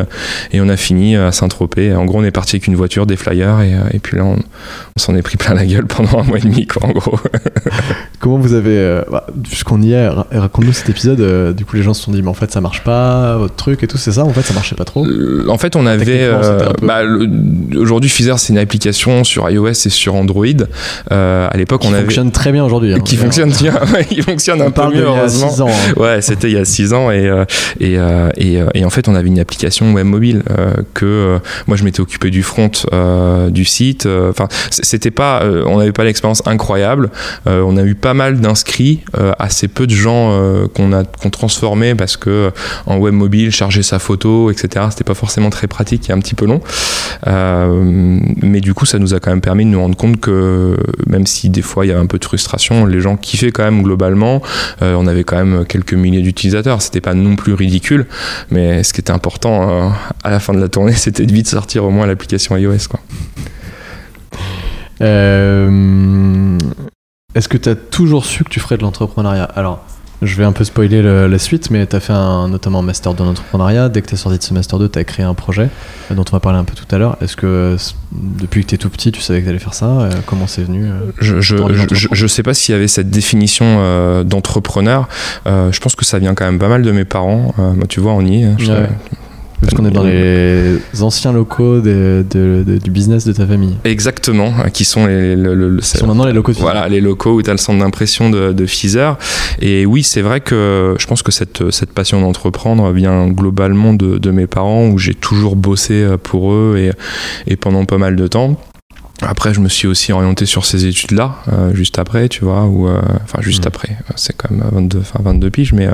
et 0.51 0.62
on 0.62 0.69
a 0.69 0.77
fini 0.77 1.15
à 1.15 1.31
Saint-Tropez. 1.31 1.94
En 1.95 2.06
gros, 2.06 2.19
on 2.19 2.24
est 2.24 2.31
parti 2.31 2.56
avec 2.56 2.68
une 2.68 2.75
voiture, 2.75 3.06
des 3.06 3.15
flyers, 3.15 3.62
et, 3.62 3.74
euh, 3.74 4.00
puis 4.01 4.18
là, 4.18 4.25
on, 4.25 4.38
s'en 4.98 5.15
est 5.15 5.21
pris 5.21 5.38
plein 5.38 5.54
la 5.54 5.65
gueule 5.65 5.86
pendant 5.86 6.19
un 6.19 6.24
mois 6.24 6.38
et 6.38 6.42
demi, 6.42 6.68
quoi, 6.68 6.88
en 6.88 6.92
gros. 6.92 7.19
Comment 8.19 8.38
vous 8.38 8.54
avez. 8.54 8.77
Euh, 8.77 9.01
bah, 9.12 9.25
Puisqu'on 9.44 9.81
y 9.81 9.94
est, 9.94 10.07
raconte-nous 10.07 10.74
cet 10.74 10.89
épisode. 10.89 11.19
Euh, 11.19 11.54
du 11.54 11.65
coup, 11.65 11.75
les 11.75 11.83
gens 11.83 11.94
se 11.94 12.04
sont 12.04 12.12
dit, 12.12 12.21
mais 12.21 12.30
en 12.30 12.33
fait, 12.33 12.51
ça 12.51 12.62
marche 12.62 12.83
pas, 12.83 13.38
votre 13.38 13.56
truc 13.56 13.83
et 13.83 13.88
tout, 13.88 13.98
c'est 13.98 14.13
ça 14.13 14.24
En 14.24 14.33
fait, 14.33 14.44
ça 14.44 14.54
marchait 14.54 14.75
pas 14.75 14.86
trop? 14.86 15.06
En 15.48 15.57
fait, 15.57 15.75
on 15.75 15.86
avait. 15.86 16.30
Bah, 16.81 17.01
aujourd'hui, 17.75 18.10
Fizer, 18.10 18.38
c'est 18.39 18.54
une 18.54 18.60
application 18.60 19.24
sur 19.24 19.50
iOS 19.50 19.69
et 19.69 19.89
sur 19.89 20.15
Android. 20.15 20.45
à 21.10 21.56
l'époque, 21.56 21.81
on 21.86 21.89
avait. 21.89 21.98
Qui 21.98 22.04
fonctionne 22.06 22.31
très 22.31 22.51
bien 22.51 22.63
aujourd'hui. 22.63 22.94
Hein, 22.94 23.00
qui 23.00 23.15
fonctionne 23.15 23.51
bien, 23.62 23.74
qui 24.10 24.21
fonctionne 24.21 24.62
un 24.62 24.71
peu 24.71 24.88
mieux, 24.89 25.04
heureusement. 25.04 25.48
Il 25.48 25.50
y 25.50 25.51
a 25.51 25.56
6 25.56 25.62
ans. 25.62 25.69
Hein. 25.69 26.01
Ouais, 26.01 26.21
c'était 26.21 26.50
il 26.50 26.54
y 26.54 26.60
a 26.60 26.65
6 26.65 26.94
ans, 26.94 27.12
et, 27.12 27.45
et, 27.80 27.98
et, 28.38 28.63
et, 28.74 28.86
en 28.86 28.89
fait, 28.89 29.03
on 29.08 29.16
avait 29.16 29.28
une 29.28 29.40
application 29.40 29.94
web 29.94 30.08
mobile 30.08 30.44
que 30.94 31.06
euh, 31.06 31.40
moi 31.68 31.78
je 31.78 31.84
m'étais 31.84 32.02
occupé 32.02 32.30
du 32.30 32.44
front 32.44 32.72
euh, 32.92 33.50
du 33.50 33.66
site. 33.66 34.06
Euh, 34.06 34.30
enfin, 34.30 34.48
c'était 34.70 35.12
pas, 35.12 35.44
on 35.66 35.78
n'avait 35.78 35.92
pas 35.92 36.04
l'expérience 36.04 36.44
incroyable. 36.46 37.10
on 37.46 37.78
a 37.78 37.84
eu 37.84 37.96
pas 37.96 38.14
mal 38.14 38.40
d'inscrits, 38.40 39.02
assez 39.40 39.68
peu 39.68 39.88
de 39.88 39.94
gens 39.94 40.68
qu'on 40.74 40.94
a 40.94 41.04
qu'on 41.04 41.30
transformé 41.30 41.96
parce 41.96 42.18
que 42.18 42.52
en 42.86 42.98
web 42.98 43.14
mobile, 43.14 43.52
charger 43.52 43.84
sa 43.84 44.00
photo, 44.00 44.52
etc. 44.52 44.88
C'était 44.90 45.04
pas 45.04 45.14
forcément 45.14 45.50
très 45.50 45.68
pratique 45.68 46.10
et 46.10 46.14
un 46.14 46.20
petit 46.20 46.36
peu 46.36 46.46
long. 46.46 46.62
mais 47.26 48.62
du 48.62 48.74
coup, 48.74 48.86
ça 48.86 49.00
nous 49.00 49.14
a 49.14 49.20
quand 49.20 49.32
même 49.32 49.42
permis 49.42 49.66
de 49.66 49.70
nous 49.70 49.82
rendre 49.82 49.98
compte 49.98 50.20
que 50.20 50.78
même 51.08 51.28
si 51.28 51.50
des 51.50 51.62
fois 51.62 51.86
il 51.86 51.90
y 51.90 51.92
avait 51.92 52.02
un 52.02 52.08
peu 52.08 52.20
de 52.20 52.26
frustration, 52.26 52.86
les 52.86 53.02
gens 53.02 53.18
kiffaient 53.18 53.52
quand 53.52 53.64
même 53.64 53.84
globalement. 53.84 54.42
on 54.82 55.08
avait 55.08 55.24
quand 55.24 55.38
même 55.38 55.66
quelques 55.66 55.94
milliers 55.94 56.22
d'utilisateurs. 56.22 56.82
C'était 56.82 57.02
pas 57.02 57.14
non 57.14 57.36
plus 57.36 57.54
ridicule, 57.54 58.06
mais 58.52 58.84
qui 58.94 59.01
était 59.01 59.12
important 59.12 59.92
à 60.24 60.30
la 60.30 60.40
fin 60.40 60.54
de 60.54 60.60
la 60.60 60.69
tournée, 60.69 60.94
c'était 60.94 61.25
de 61.25 61.34
vite 61.34 61.48
sortir 61.48 61.84
au 61.84 61.90
moins 61.90 62.06
l'application 62.06 62.56
iOS. 62.56 62.88
Euh, 65.01 66.57
est-ce 67.36 67.50
que 67.50 67.57
tu 67.57 67.69
as 67.69 67.75
toujours 67.75 68.25
su 68.25 68.44
que 68.44 68.50
tu 68.50 68.60
ferais 68.60 68.78
de 68.78 68.84
l'entrepreneuriat? 68.84 69.44
Alors, 69.44 69.84
je 70.24 70.36
vais 70.36 70.44
un 70.44 70.52
peu 70.52 70.64
spoiler 70.64 71.02
la 71.02 71.40
suite, 71.40 71.70
mais 71.70 71.86
tu 71.86 71.96
as 71.96 72.00
fait 72.00 72.14
un, 72.14 72.48
notamment 72.48 72.80
un 72.80 72.84
master 72.84 73.14
de 73.14 73.24
l'entrepreneuriat. 73.24 73.90
Dès 73.90 74.02
que 74.02 74.08
tu 74.08 74.16
es 74.16 74.18
sorti 74.18 74.38
de 74.38 74.44
ce 74.44 74.54
master 74.54 74.80
2, 74.80 74.90
tu 74.90 75.00
as 75.00 75.04
créé 75.04 75.25
un 75.25 75.34
projet 75.34 75.70
euh, 76.12 76.16
dont 76.16 76.25
on 76.30 76.31
va 76.31 76.40
parler 76.40 76.60
un 76.60 76.64
peu 76.64 76.74
tout 76.75 76.94
à 76.94 76.98
l'heure. 76.98 77.18
Est-ce 77.22 77.36
que 77.36 77.75
depuis 78.12 78.64
que 78.64 78.70
tu 78.70 78.75
es 78.75 78.78
tout 78.78 78.90
petit, 78.90 79.12
tu 79.12 79.22
savais 79.22 79.40
que 79.40 79.46
tu 79.46 79.50
allais 79.50 79.60
faire 79.60 79.74
ça 79.74 79.86
euh, 79.86 80.12
Comment 80.25 80.48
c'est 80.48 80.64
venu 80.64 80.88
Je 81.20 81.42
je, 81.42 82.28
sais 82.28 82.44
pas 82.44 82.54
s'il 82.54 82.74
y 82.74 82.75
avait 82.75 82.88
cette 82.88 83.10
définition 83.10 84.24
d'entrepreneur. 84.24 85.08
je 85.46 85.80
pense 85.80 85.96
que 85.96 86.06
ça 86.06 86.20
vient 86.20 86.36
quand 86.36 86.46
même 86.46 86.60
pas 86.60 86.70
mal 86.70 86.81
de 86.81 86.92
mes 86.92 87.06
parents. 87.06 87.54
moi, 87.58 87.86
tu 87.88 88.00
vois, 88.00 88.14
on 88.14 88.25
y 88.25 88.44
est. 88.44 88.50
Parce 89.63 89.75
qu'on 89.75 89.86
est 89.86 89.92
dans 89.92 90.04
les 90.04 90.77
anciens 91.01 91.31
locaux 91.31 91.80
de, 91.80 92.25
du 92.83 92.92
business 92.92 93.25
de 93.25 93.33
ta 93.33 93.48
famille. 93.48 93.77
Exactement, 93.83 94.54
hein, 94.60 94.69
qui 94.69 94.86
sont 94.86 95.06
les, 95.06 95.36
sont 95.81 96.07
maintenant 96.07 96.25
les 96.25 96.33
locaux 96.33 96.51
de 96.51 96.57
Voilà, 96.57 96.88
les 96.89 97.01
locaux 97.01 97.36
où 97.36 97.42
tu 97.42 97.50
as 97.50 97.54
le 97.54 97.57
centre 97.57 97.80
d'impression 97.80 98.30
de, 98.30 98.51
de 98.51 98.65
Pfizer. 98.65 99.18
Et 99.62 99.86
oui, 99.86 100.04
c'est 100.04 100.21
vrai 100.21 100.42
que 100.42 100.95
je 101.00 101.07
pense 101.07 101.24
que 101.24 101.31
cette, 101.31 101.71
cette 101.71 101.92
passion 101.92 102.21
d'entreprendre 102.21 102.92
vient 102.92 103.27
globalement 103.30 103.94
de, 103.94 104.18
de, 104.18 104.31
mes 104.31 104.48
parents, 104.48 104.88
où 104.88 104.98
j'ai 104.98 105.13
toujours 105.13 105.56
bossé 105.56 105.94
euh, 105.94 106.18
pour 106.18 106.54
eux 106.54 106.75
et, 106.77 106.92
et 107.51 107.56
pendant 107.56 107.86
pas 107.86 107.98
mal 107.98 108.15
de 108.15 108.27
temps. 108.27 108.60
Après, 109.21 109.54
je 109.54 109.60
me 109.60 109.69
suis 109.69 109.88
aussi 109.88 110.12
orienté 110.12 110.45
sur 110.45 110.65
ces 110.65 110.86
études-là, 110.86 111.36
euh, 111.51 111.74
juste 111.74 112.00
après, 112.00 112.27
tu 112.30 112.44
vois, 112.44 112.65
ou 112.65 112.88
euh, 112.88 113.00
enfin 113.24 113.42
juste 113.42 113.65
mmh. 113.65 113.68
après, 113.68 113.98
c'est 114.15 114.36
quand 114.36 114.51
même 114.51 114.63
22, 114.71 115.00
enfin 115.00 115.19
22 115.24 115.50
piges, 115.50 115.74
mais 115.74 115.88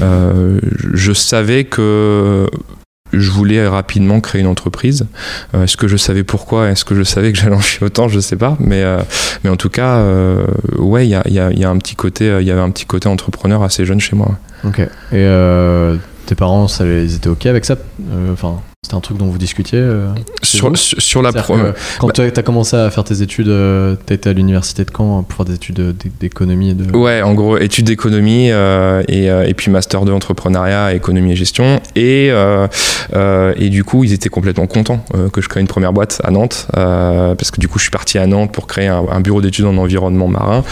euh, 0.00 0.60
je 0.94 1.12
savais 1.12 1.64
que 1.64 2.48
je 3.18 3.30
voulais 3.30 3.66
rapidement 3.66 4.20
créer 4.20 4.40
une 4.40 4.46
entreprise. 4.46 5.06
Euh, 5.54 5.64
est-ce 5.64 5.76
que 5.76 5.88
je 5.88 5.96
savais 5.96 6.24
pourquoi? 6.24 6.70
Est-ce 6.70 6.84
que 6.84 6.94
je 6.94 7.02
savais 7.02 7.32
que 7.32 7.38
j'allais 7.38 7.56
en 7.56 7.60
chier 7.60 7.84
autant? 7.84 8.08
Je 8.08 8.20
sais 8.20 8.36
pas. 8.36 8.56
Mais, 8.60 8.82
euh, 8.82 9.00
mais 9.42 9.50
en 9.50 9.56
tout 9.56 9.70
cas, 9.70 9.96
euh, 9.98 10.44
ouais, 10.78 11.06
il 11.06 11.10
y 11.10 11.64
un 11.64 11.78
petit 11.78 11.96
côté, 11.96 12.36
il 12.40 12.46
y 12.46 12.50
avait 12.50 12.60
un 12.60 12.70
petit 12.70 12.86
côté 12.86 13.08
entrepreneur 13.08 13.62
assez 13.62 13.84
jeune 13.84 14.00
chez 14.00 14.16
moi. 14.16 14.38
Ok. 14.64 14.80
Et 15.12 15.98
tes 16.26 16.34
parents, 16.34 16.68
ça, 16.68 16.86
ils 16.86 17.14
étaient 17.16 17.28
ok 17.28 17.46
avec 17.46 17.64
ça? 17.64 17.76
Enfin. 18.32 18.60
C'était 18.84 18.96
un 18.96 19.00
truc 19.00 19.16
dont 19.16 19.28
vous 19.28 19.38
discutiez 19.38 19.78
euh, 19.78 20.08
sur, 20.42 20.70
sur, 20.76 21.22
la 21.22 21.32
pro. 21.32 21.56
Quand 21.98 22.08
bah 22.08 22.12
tu 22.12 22.20
as, 22.20 22.42
commencé 22.42 22.76
à 22.76 22.90
faire 22.90 23.02
tes 23.02 23.22
études, 23.22 23.48
euh, 23.48 23.96
tu 24.06 24.12
étais 24.12 24.28
à 24.28 24.34
l'université 24.34 24.84
de 24.84 24.90
Caen 24.94 25.22
pour 25.22 25.38
faire 25.38 25.46
des 25.46 25.54
études 25.54 25.96
d'économie 26.20 26.72
et 26.72 26.74
de... 26.74 26.94
Ouais, 26.94 27.22
en 27.22 27.32
gros, 27.32 27.56
études 27.56 27.86
d'économie 27.86 28.50
euh, 28.50 29.02
et, 29.08 29.28
et, 29.28 29.54
puis 29.54 29.70
master 29.70 30.04
2 30.04 30.12
entrepreneuriat, 30.12 30.92
économie 30.92 31.32
et 31.32 31.36
gestion. 31.36 31.80
Et, 31.96 32.28
et 32.28 33.70
du 33.70 33.84
coup, 33.84 34.04
ils 34.04 34.12
étaient 34.12 34.28
complètement 34.28 34.66
contents 34.66 35.02
que 35.32 35.40
je 35.40 35.48
crée 35.48 35.60
une 35.60 35.66
première 35.66 35.94
boîte 35.94 36.20
à 36.22 36.30
Nantes 36.30 36.66
parce 36.74 37.50
que 37.50 37.60
du 37.60 37.68
coup, 37.68 37.78
je 37.78 37.84
suis 37.84 37.90
parti 37.90 38.18
à 38.18 38.26
Nantes 38.26 38.52
pour 38.52 38.66
créer 38.66 38.88
un, 38.88 39.20
bureau 39.22 39.40
d'études 39.40 39.64
en 39.64 39.78
environnement 39.78 40.28
marin. 40.28 40.62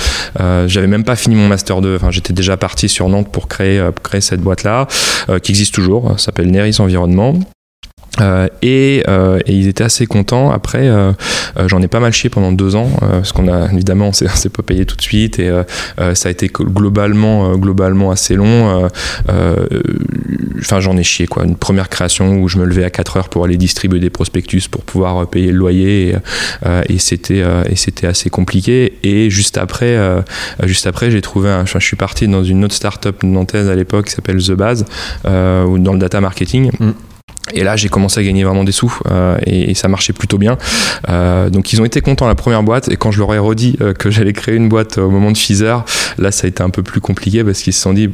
J'avais 0.66 0.86
même 0.86 1.04
pas 1.04 1.16
fini 1.16 1.34
mon 1.34 1.48
master 1.48 1.80
2, 1.80 1.96
enfin, 1.96 2.10
j'étais 2.10 2.34
déjà 2.34 2.58
parti 2.58 2.90
sur 2.90 3.08
Nantes 3.08 3.32
pour 3.32 3.48
créer, 3.48 3.82
créer 4.02 4.20
cette 4.20 4.42
boîte-là 4.42 4.86
qui 5.42 5.52
existe 5.52 5.72
toujours, 5.72 6.20
s'appelle 6.20 6.50
Neris 6.50 6.76
Environnement. 6.78 7.38
Euh, 8.20 8.46
et, 8.60 9.02
euh, 9.08 9.38
et, 9.46 9.54
ils 9.54 9.68
étaient 9.68 9.84
assez 9.84 10.06
contents. 10.06 10.50
Après, 10.50 10.88
euh, 10.88 11.12
euh 11.56 11.68
j'en 11.68 11.80
ai 11.80 11.88
pas 11.88 12.00
mal 12.00 12.12
chié 12.12 12.28
pendant 12.28 12.52
deux 12.52 12.76
ans, 12.76 12.90
euh, 13.02 13.08
parce 13.18 13.32
qu'on 13.32 13.48
a 13.48 13.72
évidemment, 13.72 14.08
on 14.08 14.12
s'est 14.12 14.48
pas 14.50 14.62
payé 14.62 14.84
tout 14.84 14.96
de 14.96 15.02
suite, 15.02 15.38
et 15.38 15.50
ça 16.14 16.28
a 16.28 16.32
été 16.32 16.48
globalement, 16.48 17.56
globalement 17.56 18.10
assez 18.10 18.34
long. 18.34 18.88
Enfin, 20.60 20.80
j'en 20.80 20.96
ai 20.96 21.02
chié 21.02 21.26
quoi. 21.26 21.44
Une 21.44 21.56
première 21.56 21.88
création 21.88 22.40
où 22.40 22.48
je 22.48 22.58
me 22.58 22.64
levais 22.64 22.84
à 22.84 22.90
4 22.90 23.16
heures 23.16 23.28
pour 23.28 23.44
aller 23.44 23.56
distribuer 23.56 24.00
des 24.00 24.10
prospectus 24.10 24.68
pour 24.68 24.82
pouvoir 24.82 25.26
payer 25.28 25.50
le 25.50 25.58
loyer, 25.58 26.14
et, 26.66 26.94
et 26.94 26.98
c'était 26.98 27.42
et 27.68 27.76
c'était 27.76 28.06
assez 28.06 28.30
compliqué. 28.30 28.98
Et 29.02 29.30
juste 29.30 29.56
après, 29.56 29.96
juste 30.64 30.86
après, 30.86 31.10
j'ai 31.10 31.22
trouvé, 31.22 31.50
un, 31.50 31.64
je 31.64 31.78
suis 31.78 31.96
parti 31.96 32.28
dans 32.28 32.44
une 32.44 32.64
autre 32.64 32.74
start-up 32.74 33.22
nantaise 33.22 33.68
à 33.68 33.74
l'époque 33.74 34.06
qui 34.06 34.12
s'appelle 34.12 34.42
The 34.42 34.52
Base, 34.52 34.84
dans 35.24 35.92
le 35.92 35.98
data 35.98 36.20
marketing. 36.20 36.70
Mm. 36.78 36.90
Et 37.52 37.64
là, 37.64 37.76
j'ai 37.76 37.88
commencé 37.88 38.20
à 38.20 38.22
gagner 38.22 38.44
vraiment 38.44 38.64
des 38.64 38.72
sous 38.72 38.96
euh, 39.10 39.36
et, 39.46 39.74
ça 39.74 39.88
marchait 39.88 40.12
plutôt 40.12 40.38
bien. 40.38 40.58
Euh, 41.08 41.50
donc, 41.50 41.72
ils 41.72 41.80
ont 41.80 41.84
été 41.84 42.00
contents 42.00 42.28
la 42.28 42.34
première 42.34 42.62
boîte. 42.62 42.88
Et 42.88 42.96
quand 42.96 43.10
je 43.10 43.18
leur 43.18 43.34
ai 43.34 43.38
redit 43.38 43.76
euh, 43.80 43.92
que 43.92 44.10
j'allais 44.12 44.32
créer 44.32 44.54
une 44.54 44.68
boîte 44.68 44.98
au 44.98 45.10
moment 45.10 45.30
de 45.30 45.36
Pfizer, 45.36 45.84
là, 46.18 46.30
ça 46.30 46.46
a 46.46 46.48
été 46.48 46.62
un 46.62 46.70
peu 46.70 46.82
plus 46.82 47.00
compliqué 47.00 47.42
parce 47.44 47.62
qu'ils 47.62 47.72
se 47.72 47.80
sont 47.80 47.92
dit 47.92 48.10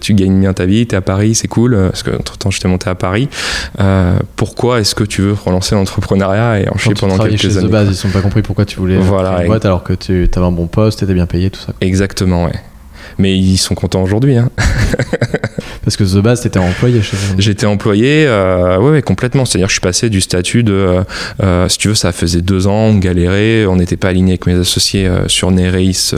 tu 0.00 0.14
gagnes 0.14 0.40
bien 0.40 0.54
ta 0.54 0.64
vie, 0.64 0.86
tu 0.86 0.94
es 0.94 0.96
à 0.96 1.02
Paris, 1.02 1.34
c'est 1.34 1.46
cool, 1.46 1.76
parce 1.76 2.02
que 2.02 2.10
entre 2.12 2.38
temps 2.38 2.50
j'étais 2.50 2.68
monté 2.68 2.88
à 2.88 2.94
Paris. 2.94 3.28
pourquoi 4.34 4.80
est-ce 4.80 4.94
que 4.94 5.04
tu 5.04 5.20
veux 5.20 5.34
relancer 5.34 5.74
l'entrepreneuriat 5.74 6.60
et 6.60 6.70
en 6.70 6.78
chier 6.78 6.94
pendant 6.94 7.18
quelques 7.18 7.36
chez 7.36 7.58
années 7.58 7.68
The 7.68 7.70
Base, 7.70 7.88
ils 7.90 7.94
sont 7.94 8.08
pas 8.08 8.22
compris 8.22 8.40
pourquoi 8.40 8.64
tu 8.64 8.78
voulais 8.78 8.96
voilà, 8.96 9.42
une 9.42 9.46
boîte 9.46 9.66
alors 9.66 9.84
que 9.84 9.92
tu 9.92 10.26
avais 10.34 10.46
un 10.46 10.52
bon 10.52 10.68
poste, 10.68 11.00
tu 11.00 11.04
étais 11.04 11.12
bien 11.12 11.26
payé, 11.26 11.50
tout 11.50 11.60
ça. 11.60 11.74
Exactement, 11.82 12.46
ouais. 12.46 12.54
Mais 13.18 13.36
ils 13.36 13.58
sont 13.58 13.74
contents 13.74 14.02
aujourd'hui. 14.02 14.36
Hein. 14.36 14.50
Parce 15.88 15.96
que 15.96 16.04
The 16.04 16.22
Base, 16.22 16.42
t'étais 16.42 16.58
employé 16.58 17.00
chez 17.00 17.16
eux. 17.16 17.36
J'étais 17.38 17.64
employé, 17.64 18.26
euh, 18.26 18.78
ouais, 18.78 19.00
complètement. 19.00 19.46
C'est-à-dire, 19.46 19.68
je 19.68 19.72
suis 19.72 19.80
passé 19.80 20.10
du 20.10 20.20
statut 20.20 20.62
de, 20.62 20.72
euh, 20.74 21.02
euh, 21.42 21.68
si 21.68 21.78
tu 21.78 21.88
veux, 21.88 21.94
ça 21.94 22.12
faisait 22.12 22.42
deux 22.42 22.66
ans, 22.66 22.88
on 22.88 22.98
galérait, 22.98 23.64
on 23.64 23.76
n'était 23.76 23.96
pas 23.96 24.08
aligné 24.08 24.32
avec 24.32 24.46
mes 24.46 24.54
associés 24.54 25.10
sur 25.28 25.50
Nereis 25.50 26.12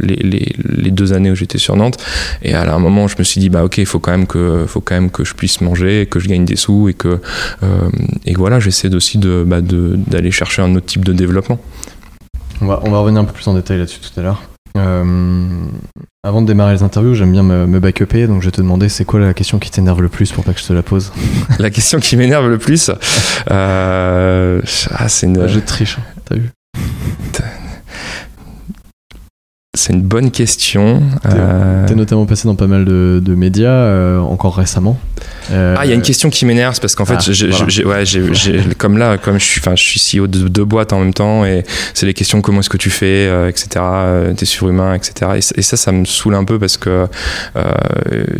les, 0.00 0.16
les, 0.16 0.52
les, 0.58 0.90
deux 0.90 1.12
années 1.12 1.30
où 1.30 1.36
j'étais 1.36 1.58
sur 1.58 1.76
Nantes. 1.76 1.98
Et 2.42 2.54
à 2.54 2.74
un 2.74 2.78
moment, 2.80 3.06
je 3.06 3.16
me 3.16 3.22
suis 3.22 3.40
dit, 3.40 3.48
bah 3.48 3.64
ok, 3.64 3.78
il 3.78 3.86
faut 3.86 4.00
quand 4.00 4.10
même 4.10 4.26
que, 4.26 4.64
faut 4.66 4.80
quand 4.80 4.96
même 4.96 5.10
que 5.10 5.24
je 5.24 5.34
puisse 5.34 5.60
manger, 5.60 6.08
que 6.10 6.18
je 6.18 6.28
gagne 6.28 6.44
des 6.44 6.56
sous 6.56 6.88
et 6.88 6.94
que, 6.94 7.20
et 8.24 8.34
voilà, 8.34 8.58
j'essaie 8.58 8.92
aussi 8.92 9.18
de, 9.18 9.44
bah, 9.46 9.60
d'aller 9.60 10.32
chercher 10.32 10.62
un 10.62 10.74
autre 10.74 10.86
type 10.86 11.04
de 11.04 11.12
développement. 11.12 11.60
On 12.60 12.66
va, 12.66 12.80
on 12.84 12.90
va 12.90 12.98
revenir 12.98 13.20
un 13.20 13.24
peu 13.24 13.34
plus 13.34 13.46
en 13.46 13.54
détail 13.54 13.78
là-dessus 13.78 14.00
tout 14.00 14.18
à 14.18 14.22
l'heure. 14.24 14.42
Euh, 14.76 15.04
avant 16.22 16.42
de 16.42 16.46
démarrer 16.46 16.74
les 16.74 16.82
interviews, 16.82 17.14
j'aime 17.14 17.32
bien 17.32 17.42
me, 17.42 17.66
me 17.66 17.80
backuper, 17.80 18.26
donc 18.26 18.42
je 18.42 18.46
vais 18.46 18.52
te 18.52 18.60
demander 18.60 18.88
c'est 18.88 19.04
quoi 19.04 19.20
la 19.20 19.34
question 19.34 19.58
qui 19.58 19.70
t'énerve 19.70 20.02
le 20.02 20.08
plus 20.08 20.32
pour 20.32 20.44
pas 20.44 20.52
que 20.52 20.60
je 20.60 20.66
te 20.66 20.72
la 20.72 20.82
pose 20.82 21.12
La 21.58 21.70
question 21.70 22.00
qui 22.00 22.16
m'énerve 22.16 22.48
le 22.48 22.58
plus, 22.58 22.90
euh, 23.50 24.60
ah, 24.90 25.08
c'est 25.08 25.26
une. 25.26 25.46
Je 25.46 25.60
triche, 25.60 25.98
hein, 25.98 26.20
t'as 26.24 26.36
vu 26.36 26.50
C'est 29.76 29.92
une 29.92 30.02
bonne 30.02 30.30
question. 30.30 31.02
T'es 31.22 31.28
euh... 31.34 31.94
notamment 31.94 32.24
passé 32.24 32.48
dans 32.48 32.54
pas 32.54 32.66
mal 32.66 32.84
de, 32.84 33.20
de 33.22 33.34
médias 33.34 33.70
euh, 33.70 34.18
encore 34.18 34.56
récemment. 34.56 34.98
Euh... 35.52 35.76
Ah, 35.78 35.84
il 35.84 35.90
y 35.90 35.92
a 35.92 35.94
une 35.94 36.02
question 36.02 36.30
qui 36.30 36.46
m'énerve 36.46 36.80
parce 36.80 36.94
qu'en 36.94 37.04
fait, 37.04 37.18
ah, 37.18 37.86
ouais, 37.86 38.04
comme 38.78 38.98
là, 38.98 39.18
comme 39.18 39.38
je 39.38 39.44
suis, 39.44 39.60
enfin, 39.60 39.76
je 39.76 39.82
suis 39.82 40.18
CEO 40.18 40.26
de 40.26 40.48
deux 40.48 40.64
boîtes 40.64 40.92
en 40.92 40.98
même 40.98 41.14
temps 41.14 41.44
et 41.44 41.64
c'est 41.94 42.06
les 42.06 42.14
questions 42.14 42.40
comment 42.40 42.60
est-ce 42.60 42.70
que 42.70 42.76
tu 42.76 42.90
fais, 42.90 43.26
euh, 43.28 43.48
etc. 43.48 43.84
T'es 44.36 44.46
surhumain, 44.46 44.94
etc. 44.94 45.32
Et, 45.34 45.58
et, 45.58 45.62
ça, 45.62 45.76
ça 45.76 45.92
me 45.92 46.04
saoule 46.04 46.34
un 46.34 46.44
peu 46.44 46.58
parce 46.58 46.76
que 46.78 47.06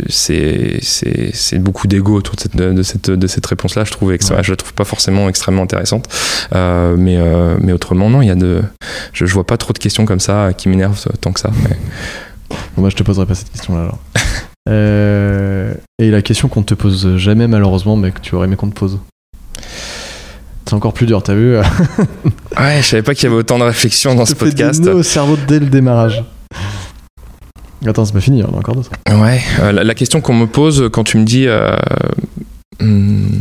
c'est 0.09 0.79
c'est 0.81 1.59
beaucoup 1.59 1.87
d'ego 1.87 2.15
autour 2.15 2.35
de 2.35 2.41
cette, 2.41 2.55
de 2.55 2.83
cette, 2.83 3.11
de 3.11 3.27
cette 3.27 3.45
réponse-là. 3.45 3.83
Je 3.85 3.91
trouve, 3.91 4.11
je 4.19 4.51
la 4.51 4.55
trouve 4.55 4.73
pas 4.73 4.85
forcément 4.85 5.29
extrêmement 5.29 5.63
intéressante. 5.63 6.07
mais 6.51 7.17
mais 7.61 7.73
autrement, 7.73 8.09
non, 8.09 8.21
il 8.21 8.27
y 8.27 8.31
a 8.31 8.35
de, 8.35 8.63
je, 9.13 9.25
je 9.25 9.33
vois 9.33 9.45
pas 9.45 9.57
trop 9.57 9.73
de 9.73 9.79
questions 9.79 10.05
comme 10.05 10.19
ça 10.19 10.51
qui 10.57 10.67
m'énervent 10.67 11.05
que 11.31 11.39
ça. 11.39 11.49
Bon, 12.49 12.81
moi, 12.81 12.89
je 12.89 12.95
te 12.95 13.03
poserai 13.03 13.25
pas 13.25 13.35
cette 13.35 13.51
question-là 13.51 13.81
alors. 13.81 13.99
Euh, 14.69 15.73
et 15.97 16.11
la 16.11 16.21
question 16.21 16.49
qu'on 16.49 16.59
ne 16.59 16.65
te 16.65 16.73
pose 16.73 17.15
jamais, 17.15 17.47
malheureusement, 17.47 17.95
mais 17.95 18.11
que 18.11 18.19
tu 18.19 18.35
aurais 18.35 18.47
aimé 18.47 18.57
qu'on 18.57 18.69
te 18.69 18.77
pose. 18.77 18.99
C'est 20.65 20.73
encore 20.73 20.91
plus 20.91 21.05
dur, 21.05 21.23
t'as 21.23 21.35
vu 21.35 21.55
Ouais, 22.59 22.79
je 22.81 22.85
savais 22.85 23.01
pas 23.01 23.15
qu'il 23.15 23.23
y 23.23 23.27
avait 23.27 23.37
autant 23.37 23.59
de 23.59 23.63
réflexion 23.63 24.13
dans 24.13 24.25
ce 24.25 24.35
podcast. 24.35 24.81
Des 24.81 24.89
au 24.89 25.03
cerveau 25.03 25.37
dès 25.47 25.59
le 25.59 25.67
démarrage. 25.67 26.21
Attends, 27.85 28.03
c'est 28.03 28.11
pas 28.11 28.19
fini, 28.19 28.43
on 28.43 28.53
a 28.53 28.57
encore 28.57 28.75
d'autres. 28.75 28.91
Ouais, 29.09 29.41
euh, 29.61 29.71
la, 29.71 29.95
question 29.95 30.19
qu'on 30.19 30.33
me 30.33 30.47
pose 30.47 30.89
quand 30.91 31.05
tu 31.05 31.17
me 31.17 31.23
dis. 31.23 31.47
Euh, 31.47 31.77
hmm, 32.81 33.39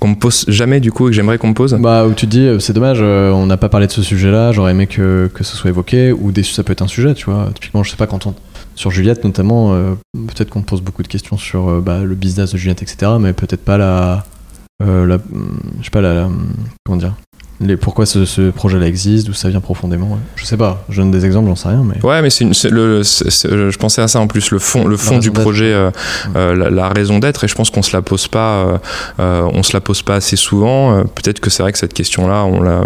qu'on 0.00 0.08
me 0.08 0.14
pose 0.14 0.46
jamais 0.48 0.80
du 0.80 0.90
coup 0.90 1.06
et 1.06 1.10
que 1.10 1.14
j'aimerais 1.14 1.38
qu'on 1.38 1.48
me 1.48 1.54
pose 1.54 1.74
Bah 1.74 2.06
où 2.06 2.14
tu 2.14 2.26
te 2.26 2.30
dis 2.30 2.40
euh, 2.46 2.58
c'est 2.58 2.72
dommage, 2.72 2.98
euh, 3.00 3.30
on 3.30 3.46
n'a 3.46 3.58
pas 3.58 3.68
parlé 3.68 3.86
de 3.86 3.92
ce 3.92 4.02
sujet-là, 4.02 4.50
j'aurais 4.50 4.72
aimé 4.72 4.86
que, 4.86 5.30
que 5.32 5.44
ce 5.44 5.56
soit 5.56 5.70
évoqué 5.70 6.10
ou 6.12 6.32
ça 6.42 6.64
peut 6.64 6.72
être 6.72 6.82
un 6.82 6.88
sujet, 6.88 7.14
tu 7.14 7.26
vois. 7.26 7.50
Typiquement, 7.54 7.82
je 7.82 7.90
sais 7.90 7.96
pas 7.96 8.06
quand 8.06 8.26
on 8.26 8.34
sur 8.74 8.90
Juliette 8.90 9.24
notamment, 9.24 9.74
euh, 9.74 9.94
peut-être 10.14 10.48
qu'on 10.48 10.62
te 10.62 10.66
pose 10.66 10.80
beaucoup 10.80 11.02
de 11.02 11.08
questions 11.08 11.36
sur 11.36 11.82
bah, 11.82 12.02
le 12.02 12.14
business 12.14 12.52
de 12.52 12.56
Juliette, 12.56 12.82
etc. 12.82 13.12
Mais 13.20 13.34
peut-être 13.34 13.62
pas 13.62 13.76
la, 13.76 14.24
la, 14.80 15.18
je 15.80 15.84
sais 15.84 15.90
pas 15.90 16.00
la 16.00 16.28
comment 16.84 16.98
dire 16.98 17.14
pourquoi 17.80 18.06
ce, 18.06 18.50
projet-là 18.50 18.86
existe, 18.86 19.26
d'où 19.26 19.34
ça 19.34 19.48
vient 19.50 19.60
profondément. 19.60 20.18
Je 20.34 20.44
sais 20.44 20.56
pas, 20.56 20.84
je 20.88 21.00
donne 21.00 21.10
des 21.10 21.26
exemples, 21.26 21.48
j'en 21.48 21.56
sais 21.56 21.68
rien. 21.68 21.84
Mais... 21.84 22.02
Ouais, 22.02 22.22
mais 22.22 22.30
c'est 22.30 22.70
le, 22.70 23.02
je 23.02 23.76
pensais 23.76 24.00
à 24.00 24.08
ça 24.08 24.18
en 24.20 24.26
plus, 24.26 24.50
le 24.50 24.58
fond, 24.58 24.86
le 24.86 24.96
fond 24.96 25.18
du 25.18 25.30
projet, 25.30 25.72
euh, 25.72 25.90
euh, 26.36 26.70
la, 26.70 26.88
raison 26.88 27.18
d'être, 27.18 27.44
et 27.44 27.48
je 27.48 27.54
pense 27.54 27.70
qu'on 27.70 27.82
se 27.82 27.94
la 27.94 28.02
pose 28.02 28.28
pas, 28.28 28.80
euh, 29.18 29.48
on 29.52 29.62
se 29.62 29.74
la 29.74 29.80
pose 29.80 30.02
pas 30.02 30.16
assez 30.16 30.36
souvent. 30.36 31.02
Peut-être 31.02 31.40
que 31.40 31.50
c'est 31.50 31.62
vrai 31.62 31.72
que 31.72 31.78
cette 31.78 31.92
question-là, 31.92 32.44
on 32.44 32.62
l'a, 32.62 32.82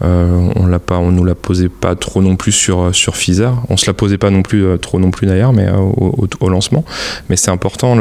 on 0.00 0.66
l'a 0.66 0.78
pas, 0.78 0.96
on 0.96 1.10
nous 1.10 1.24
la 1.24 1.34
posait 1.34 1.68
pas 1.68 1.94
trop 1.94 2.22
non 2.22 2.36
plus 2.36 2.52
sur 2.52 2.94
sur 2.94 3.16
Fizer. 3.16 3.52
On 3.68 3.76
se 3.76 3.86
la 3.86 3.92
posait 3.92 4.18
pas 4.18 4.30
non 4.30 4.42
plus 4.42 4.64
trop 4.80 4.98
non 4.98 5.10
plus 5.10 5.26
d'ailleurs, 5.26 5.52
mais 5.52 5.68
au, 5.70 6.48
lancement. 6.48 6.84
Mais 7.28 7.36
c'est 7.36 7.50
important 7.50 7.96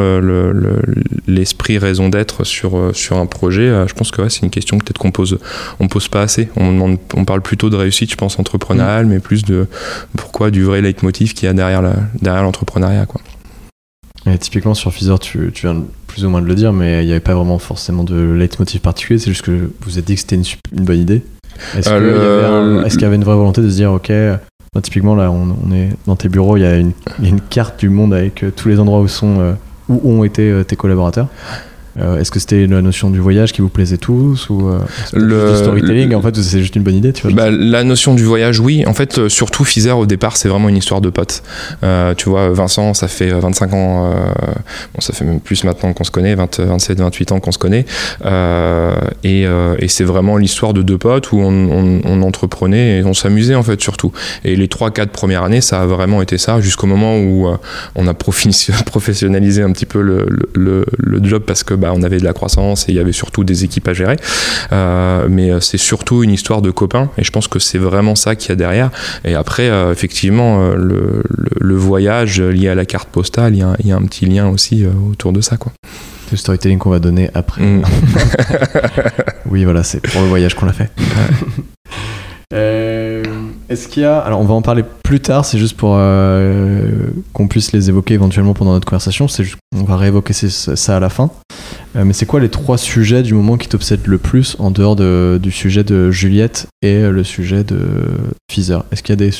l'esprit 1.28 1.78
raison 1.78 2.08
d'être 2.08 2.46
sur 2.46 2.92
sur 2.94 3.18
un 3.18 3.26
projet. 3.26 3.88
Je 3.88 3.94
pense 3.94 4.12
que 4.12 4.30
c'est 4.30 4.44
une 4.44 4.50
question 4.50 4.78
peut-être 4.78 5.00
qu'on 5.00 5.12
pose, 5.12 5.38
on 5.80 5.88
pose 5.88 5.97
pas 6.08 6.22
assez. 6.22 6.50
On, 6.56 6.98
on 7.16 7.25
parle 7.25 7.42
plutôt 7.42 7.70
de 7.70 7.75
réussite, 7.75 8.12
je 8.12 8.16
pense, 8.16 8.38
entrepreneuriale, 8.39 9.06
mm. 9.06 9.10
mais 9.10 9.20
plus 9.20 9.44
de 9.44 9.68
pourquoi 10.16 10.51
du 10.51 10.63
vrai 10.63 10.82
leitmotiv 10.82 11.34
qu'il 11.34 11.48
y 11.48 11.50
a 11.50 11.54
derrière, 11.54 11.84
derrière 12.22 12.44
l'entrepreneuriat. 12.44 13.06
Quoi. 13.06 13.22
Et 14.34 14.38
typiquement 14.38 14.74
sur 14.74 14.92
Fizer, 14.92 15.20
tu, 15.20 15.51
tu, 15.54 15.68
viens 15.68 15.84
plus 16.08 16.25
ou 16.25 16.30
moins 16.30 16.42
de 16.42 16.48
le 16.48 16.56
dire, 16.56 16.74
mais 16.74 17.04
il 17.04 17.06
n'y 17.06 17.12
avait 17.12 17.20
pas 17.20 17.34
vraiment 17.34 17.60
forcément 17.60 18.04
de 18.04 18.34
leitmotiv 18.34 18.82
particulier, 18.82 19.20
c'est 19.20 19.32
juste 19.32 19.44
que 19.44 19.72
vous 19.82 19.94
avez 19.94 20.01
dit 20.01 20.16
que 20.16 20.22
c'était 20.22 20.36
une, 20.36 20.46
une, 20.77 20.86
bonne 20.86 21.00
idée. 21.00 21.24
Est-ce 21.75 21.89
euh, 21.89 22.84
qu'il 22.89 23.01
y, 23.01 23.06
avait 23.06 23.16
une 23.16 23.24
vraie 23.24 23.36
volonté 23.36 23.62
de 23.62 23.70
se 23.70 23.75
dire, 23.75 23.92
ok, 23.92 24.12
typiquement 24.84 25.16
là, 25.16 25.32
on, 25.32 25.72
est 25.72 25.89
dans 26.06 26.16
tes 26.16 26.30
bureaux, 26.30 26.58
il 26.58 26.62
y, 26.62 26.66
a 26.66 26.75
une, 26.75 26.92
une 27.22 27.42
carte 27.42 27.80
du 27.80 27.89
monde 27.89 28.13
avec 28.13 28.44
euh, 28.44 28.51
tous 28.56 28.70
les 28.70 28.80
endroits 28.80 29.00
où, 29.00 29.08
sont, 29.08 29.39
euh, 29.39 29.54
où 29.88 30.12
ont 30.12 30.24
été 30.24 30.63
tes 30.68 30.75
collaborateurs. 30.75 31.27
Euh, 32.00 32.20
est-ce 32.20 32.32
que 32.32 32.39
c'était 32.39 32.68
la 32.68 32.82
notion 32.82 33.10
du 33.10 33.20
voyage 33.20 33.54
qui 33.54 33.62
vous 33.62 33.70
plaisait 33.70 33.98
tous 33.98 34.50
ou 34.50 34.70
euh, 34.70 34.80
le 35.13 35.56
storytelling 35.56 36.13
En 36.13 36.22
fait, 36.22 36.36
c'est 36.36 36.60
juste 36.60 36.75
une 36.75 36.84
bonne 36.84 36.96
idée, 36.96 37.13
tu 37.13 37.24
vois 37.24 37.32
bah, 37.32 37.50
La 37.50 37.84
notion 37.84 38.13
du 38.13 38.24
voyage, 38.24 38.60
oui. 38.60 38.84
En 38.86 38.94
fait, 38.94 39.18
euh, 39.18 39.30
surtout 39.30 39.63
Fizer 39.63 39.98
au 39.98 40.06
départ, 40.06 40.38
c'est 40.38 40.50
vraiment 40.50 40.70
une 40.70 40.77
histoire 40.77 41.01
de 41.01 41.10
potes. 41.10 41.44
tu 42.18 42.30
vois, 42.30 42.50
Vincent, 42.50 42.94
ça 42.94 43.08
fait 43.08 43.30
25 43.30 43.74
ans, 43.74 44.12
bon, 44.94 45.01
ça 45.01 45.13
fait 45.13 45.25
même 45.25 45.39
plus 45.39 45.63
maintenant 45.63 45.94
qu'on 45.94 46.04
se 46.04 46.12
connaît, 46.12 46.36
27, 46.36 47.00
28 47.00 47.32
ans 47.32 47.39
qu'on 47.39 47.51
se 47.51 47.58
connaît, 47.58 47.86
et, 49.24 49.42
et 49.44 49.88
c'est 49.88 50.04
vraiment 50.04 50.38
l'histoire 50.38 50.74
de 50.74 50.82
deux 50.82 50.98
potes 50.98 51.32
où 51.32 51.39
on, 51.39 52.01
on, 52.04 52.22
entreprenait 52.22 53.00
et 53.00 53.04
on 53.04 53.13
s'amusait 53.13 53.56
en 53.56 53.63
fait 53.63 53.80
surtout. 53.80 54.12
Et 54.44 54.56
les 54.56 54.68
3-4 54.68 55.08
premières 55.08 55.44
années, 55.44 55.62
ça 55.62 55.82
a 55.82 55.86
vraiment 55.86 56.22
été 56.22 56.38
ça, 56.38 56.62
jusqu'au 56.62 56.88
moment 56.88 57.18
où 57.18 57.48
on 57.96 58.08
a 58.08 58.13
professionnalisé 58.13 59.62
un 59.62 59.72
petit 59.72 59.86
peu 59.86 60.01
le, 60.01 60.27
le, 60.54 60.86
le 60.98 61.24
job 61.24 61.44
parce 61.46 61.63
que 61.63 61.74
bah, 61.74 61.87
bah, 61.88 61.94
on 61.96 62.03
avait 62.03 62.17
de 62.20 62.25
la 62.25 62.34
croissance 62.34 62.89
et 62.89 62.91
il 62.91 62.96
y 62.96 63.00
avait 63.00 63.13
surtout 63.13 63.46
des 63.46 63.63
équipes 63.63 63.88
à 63.88 63.94
gérer. 63.94 64.17
Euh, 64.74 65.27
mais 65.29 65.51
euh, 65.51 65.62
c'est 65.62 65.77
surtout 65.77 66.24
une 66.24 66.32
histoire 66.32 66.62
de 66.62 66.70
copains 66.70 67.10
et 67.17 67.24
je 67.24 67.32
pense 67.32 67.48
que 67.48 67.60
c'est 67.60 67.77
vraiment 67.77 68.15
ça 68.15 68.36
qu'il 68.36 68.50
y 68.50 68.51
a 68.51 68.56
derrière. 68.56 68.91
Et 69.24 69.36
après, 69.36 69.70
euh, 69.70 69.94
effectivement, 69.94 70.72
le, 70.72 71.24
voyage 71.75 72.41
lié 72.41 72.70
à 72.70 72.75
la 72.75 72.86
carte 72.86 73.08
postale, 73.08 73.56
il 73.56 73.60
y, 73.60 73.91
a, 73.91 73.96
un 73.96 74.01
petit 74.01 74.25
lien 74.25 74.50
aussi 74.50 74.86
autour 74.86 75.32
de 75.32 75.41
ça. 75.41 75.56
Quoi. 75.56 75.72
Le 76.32 76.38
storytelling 76.38 76.79
qu'on 76.79 76.89
va 76.89 77.00
donner 77.00 77.29
après. 77.34 77.62
Mm. 77.62 77.84
oui, 79.50 79.63
voilà, 79.63 79.84
c'est 79.84 80.01
pour 80.01 80.22
le 80.22 80.27
voyage 80.27 80.56
qu'on 80.56 80.65
l'a 80.65 80.74
fait. 80.74 80.89
Est-ce 83.70 83.88
qu'il 83.88 84.03
y 84.03 84.06
a. 84.06 84.20
Alors, 84.20 84.41
on 84.41 84.46
va 84.46 84.56
en 84.56 84.62
parler 84.62 84.84
plus 85.03 85.20
tard, 85.20 85.46
c'est 85.46 85.60
juste 85.60 85.77
pour 85.77 85.91
qu'on 85.91 87.48
puisse 87.48 87.72
les 87.72 87.89
évoquer 87.89 88.15
éventuellement 88.15 88.53
pendant 88.53 88.74
notre 88.74 88.88
conversation. 88.88 89.27
C'est 89.27 89.46
on 89.75 89.84
va 89.84 89.96
réévoquer 89.96 90.34
ça 90.34 90.98
à 90.98 91.00
la 91.00 91.10
fin. 91.10 91.29
Euh, 91.96 92.03
mais 92.06 92.13
c'est 92.13 92.25
quoi 92.25 92.39
les 92.39 92.50
trois 92.50 92.77
sujets 92.77 93.24
du 93.24 93.34
moment 93.34 93.58
qui 93.58 93.67
t'obsèdent 93.67 94.08
le 94.08 94.17
plus 94.17 94.56
en 94.60 94.72
dehors 94.72 94.96
de, 94.96 95.39
du 95.41 95.51
sujet 95.51 95.84
de 95.84 96.12
Juliette 96.12 96.67
et 96.82 97.01
le 97.01 97.24
sujet 97.24 97.63
de 97.63 97.79
Fizer 98.51 98.84
Est-ce 98.91 99.01
qu'il 99.01 99.13
y 99.13 99.17
a 99.24 99.29
des, 99.29 99.32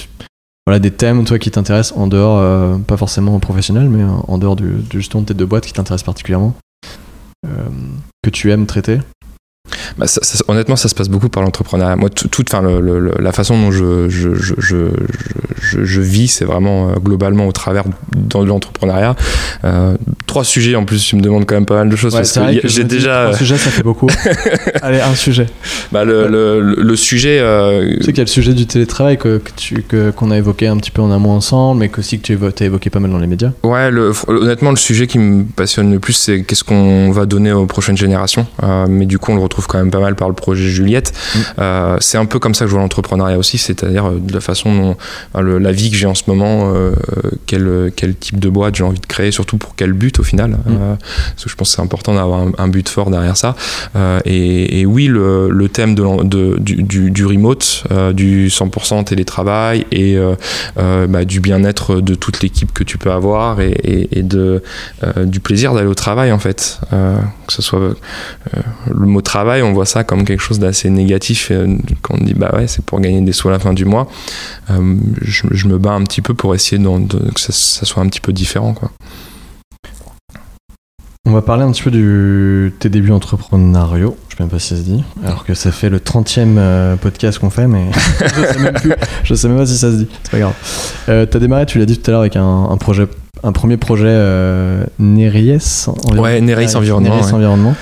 voilà, 0.66 0.80
des 0.80 0.92
thèmes 0.92 1.24
toi 1.24 1.40
qui 1.40 1.52
t'intéressent 1.52 1.98
en 1.98 2.08
dehors, 2.08 2.40
euh, 2.40 2.78
pas 2.78 2.98
forcément 2.98 3.40
professionnel, 3.40 3.90
mais 3.90 4.04
en 4.04 4.38
dehors 4.38 4.56
du, 4.56 4.70
du 4.90 5.00
gestion 5.00 5.22
de 5.22 5.28
tête 5.28 5.38
de 5.38 5.46
boîte 5.46 5.66
qui 5.66 5.74
t'intéressent 5.74 6.06
particulièrement 6.06 6.56
euh, 7.46 7.70
Que 8.24 8.30
tu 8.30 8.52
aimes 8.52 8.66
traiter? 8.66 9.00
Bah, 9.98 10.06
honnêtement, 10.48 10.76
ça 10.76 10.90
se 10.90 10.96
passe 10.96 11.10
beaucoup 11.10 11.30
par 11.30 11.44
l'entrepreneuriat. 11.44 11.96
Moi, 11.96 12.10
toute, 12.10 12.54
enfin, 12.54 12.64
la 13.20 13.32
façon 13.32 13.60
dont 13.60 13.72
je, 13.72 14.10
je, 14.10 14.30
je, 14.36 15.84
je 15.84 16.02
vis, 16.02 16.28
c'est 16.28 16.46
vraiment 16.46 16.90
euh, 16.90 16.94
globalement 17.04 17.48
au 17.48 17.52
travers 17.52 17.84
de 18.16 18.46
l'entrepreneuriat. 18.46 19.16
Euh, 19.64 19.96
trois 20.26 20.44
sujets 20.44 20.76
en 20.76 20.86
plus, 20.86 21.04
tu 21.04 21.16
me 21.16 21.22
demandes 21.22 21.46
quand 21.46 21.56
même 21.56 21.66
pas 21.66 21.76
mal 21.76 21.90
de 21.90 21.96
choses. 21.96 22.14
Ouais, 22.14 22.20
parce 22.22 22.32
que 22.34 22.62
que 22.62 22.68
j'ai 22.68 22.84
déjà. 22.84 23.24
trois 23.26 23.38
sujets, 23.38 23.58
ça 23.58 23.70
fait 23.70 23.84
beaucoup. 23.84 24.08
Allez, 24.82 25.00
un 25.02 25.16
sujet. 25.16 25.48
Bah, 25.92 26.04
le, 26.04 26.28
le, 26.28 26.62
le- 26.62 26.82
le 26.84 26.96
sujet. 26.96 27.40
euh, 27.42 27.96
Tu 27.98 28.04
sais 28.04 28.12
qu'il 28.12 28.18
y 28.18 28.22
a 28.22 28.24
le 28.24 28.28
sujet 28.30 28.54
du 28.54 28.66
télétravail 28.68 29.18
que, 29.18 29.38
que 29.40 29.52
tu, 29.56 29.82
que, 29.84 30.12
qu'on 30.12 30.32
a 30.32 30.38
évoqué 30.38 30.68
un 30.68 30.78
petit 30.78 30.92
peu 30.92 31.02
en 31.02 31.12
amont 31.12 31.32
ensemble, 31.32 31.80
mais 31.80 31.90
qu'aussi 31.90 32.20
que 32.20 32.24
tu 32.26 32.64
as 32.64 32.66
évoqué 32.66 32.90
pas 32.90 33.00
mal 33.00 33.12
dans 33.12 33.18
les 33.20 33.28
médias. 33.28 33.52
Ouais, 33.64 33.90
honnêtement, 34.28 34.72
le 34.72 34.78
sujet 34.78 35.08
qui 35.08 35.20
me 35.20 35.44
passionne 35.44 35.92
le 35.92 36.00
plus, 36.00 36.14
c'est 36.14 36.44
qu'est-ce 36.44 36.64
qu'on 36.64 37.12
va 37.12 37.26
donner 37.26 37.52
aux 37.52 37.66
prochaines 37.66 37.98
générations. 37.98 38.46
Euh, 38.64 38.86
mais 38.90 39.06
du 39.06 39.18
coup, 39.20 39.32
on 39.32 39.36
le 39.36 39.42
retrouve 39.42 39.68
quand 39.78 39.84
même 39.84 39.92
pas 39.92 40.00
mal 40.00 40.16
par 40.16 40.28
le 40.28 40.34
projet 40.34 40.68
Juliette. 40.70 41.14
Mm. 41.36 41.40
Euh, 41.60 41.98
c'est 42.00 42.18
un 42.18 42.26
peu 42.26 42.40
comme 42.40 42.54
ça 42.56 42.66
que 42.66 42.70
je 42.70 42.74
vois 42.74 42.82
l'entrepreneuriat 42.82 43.38
aussi, 43.38 43.58
c'est-à-dire 43.58 44.06
euh, 44.08 44.20
de 44.20 44.34
la 44.34 44.42
façon 44.42 44.74
dont 44.76 44.98
enfin, 45.34 45.42
le- 45.44 45.60
la 45.60 45.72
vie 45.72 45.90
que 45.92 45.96
j'ai 45.98 46.08
en 46.08 46.16
ce 46.16 46.24
moment, 46.28 46.72
euh, 46.74 46.92
quel, 47.46 47.92
quel 47.96 48.16
type 48.16 48.40
de 48.40 48.50
boîte 48.50 48.76
j'ai 48.76 48.84
envie 48.84 49.00
de 49.00 49.06
créer, 49.06 49.32
surtout 49.32 49.58
pour 49.58 49.76
quel 49.76 49.94
but 49.94 50.20
au 50.20 50.24
final. 50.24 50.52
Mm. 50.52 50.56
Euh, 50.70 50.96
parce 51.32 51.44
que 51.46 51.50
je 51.50 51.56
pense 51.56 51.70
que 51.70 51.76
c'est 51.76 51.82
important 51.82 52.14
d'avoir 52.16 52.40
un, 52.42 52.52
un 52.58 52.68
but 52.68 52.88
fort 52.90 53.10
derrière 53.12 53.38
ça. 53.38 53.56
Et, 54.26 54.82
et 54.82 54.86
oui, 54.86 55.08
le, 55.08 55.50
le 55.50 55.70
thème 55.70 55.96
de, 55.96 56.04
l'en- 56.04 56.24
de- 56.24 56.58
du, 56.60 56.84
du, 56.84 57.12
du 57.12 57.26
remote, 57.26 57.84
du 58.14 58.48
100% 58.48 59.04
télétravail 59.06 59.86
et 59.92 60.18
bah, 60.76 61.26
du 61.26 61.40
bien-être 61.40 62.02
de 62.02 62.16
toute 62.16 62.42
l'équipe 62.42 62.74
que 62.74 62.84
tu 62.84 62.98
peux 62.98 63.12
avoir 63.12 63.62
et, 63.62 63.72
et- 63.84 64.20
et 64.20 64.24
de, 64.24 64.62
du 65.26 65.40
plaisir 65.40 65.74
d'aller 65.74 65.88
au 65.88 65.94
travail 65.96 66.32
en 66.32 66.40
fait. 66.40 66.80
Que 66.90 67.54
ce 67.54 67.62
soit 67.62 67.80
le 68.90 69.06
mot 69.06 69.22
travail, 69.22 69.62
on 69.68 69.74
voit 69.74 69.86
ça 69.86 70.04
comme 70.04 70.26
quelque 70.26 70.42
chose 70.42 70.60
d'assez 70.60 70.90
négatif 70.90 71.50
euh, 71.52 71.78
quand 72.02 72.16
on 72.20 72.24
dit 72.24 72.34
bah 72.34 72.52
ouais 72.56 72.68
c'est 72.68 72.84
pour 72.84 73.00
gagner 73.00 73.22
des 73.22 73.34
sous 73.34 73.50
à 73.50 73.52
la 73.52 73.60
fin 73.60 73.74
du 73.74 73.86
mois. 73.86 74.08
Euh, 74.70 74.96
je, 75.22 75.68
me 75.68 75.78
bats 75.78 75.94
un 75.94 76.04
petit 76.04 76.22
peu 76.22 76.34
pour 76.34 76.56
essayer 76.56 76.82
que 76.82 77.40
ça, 77.40 77.52
soit 77.54 78.02
un 78.02 78.08
petit 78.08 78.22
peu 78.22 78.34
différent 78.34 78.74
quoi. 78.74 78.92
On 81.26 81.32
va 81.32 81.42
parler 81.42 81.64
un 81.64 81.72
petit 81.72 81.84
peu 81.84 81.92
de 81.92 82.72
tes 82.80 82.88
débuts 82.88 83.12
entrepreneuriaux. 83.12 84.16
Je 84.30 84.38
sais 84.38 84.44
même 84.44 84.50
pas 84.50 84.60
si 84.60 84.70
ça 84.70 84.78
se 84.78 84.82
dit. 84.84 85.04
Alors 85.26 85.44
que 85.44 85.56
ça 85.56 85.74
fait 85.74 85.90
le 85.90 86.00
30e 86.00 86.56
euh, 86.58 86.96
podcast 86.96 87.38
qu'on 87.38 87.50
fait, 87.50 87.68
mais 87.68 87.88
je 88.22 88.46
sais 88.46 88.60
même 88.60 88.76
sais 89.36 89.48
même 89.50 89.58
pas 89.58 89.66
si 89.66 89.78
ça 89.78 89.92
se 89.92 89.98
dit. 89.98 90.08
C'est 90.24 90.32
pas 90.32 90.40
grave. 90.40 90.54
Euh, 91.10 91.26
T'as 91.26 91.40
démarré, 91.40 91.66
tu 91.66 91.80
l'as 91.80 91.86
dit 91.86 91.98
tout 91.98 92.10
à 92.10 92.14
l'heure, 92.14 92.22
avec 92.22 92.38
un 92.38 92.78
projet, 92.78 93.08
un 93.44 93.52
premier 93.52 93.78
projet 93.78 94.06
euh, 94.10 94.84
Neries. 95.00 95.86
environ- 95.88 96.22
Ouais, 96.22 96.42
Environnement, 96.78 97.10
ouais. 97.28 97.34
Environnement. 97.34 97.76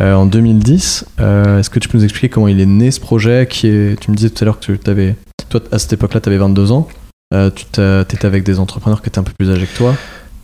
euh, 0.00 0.14
en 0.14 0.26
2010. 0.26 1.04
Euh, 1.20 1.58
Est-ce 1.60 1.70
que 1.70 1.78
tu 1.78 1.88
peux 1.88 1.98
nous 1.98 2.04
expliquer 2.04 2.28
comment 2.28 2.48
il 2.48 2.60
est 2.60 2.66
né 2.66 2.90
ce 2.90 3.00
projet 3.00 3.46
qui 3.48 3.66
est, 3.68 3.98
Tu 4.00 4.10
me 4.10 4.16
disais 4.16 4.30
tout 4.30 4.42
à 4.42 4.46
l'heure 4.46 4.58
que 4.60 4.72
tu 4.72 4.90
avais, 4.90 5.16
toi 5.48 5.60
à 5.72 5.78
cette 5.78 5.92
époque-là, 5.92 6.20
tu 6.20 6.28
avais 6.28 6.38
22 6.38 6.72
ans. 6.72 6.88
Euh, 7.34 7.50
tu 7.54 7.64
étais 8.14 8.26
avec 8.26 8.42
des 8.44 8.58
entrepreneurs 8.58 9.02
qui 9.02 9.08
étaient 9.08 9.18
un 9.18 9.22
peu 9.24 9.32
plus 9.38 9.50
âgés 9.50 9.66
que 9.66 9.76
toi. 9.76 9.94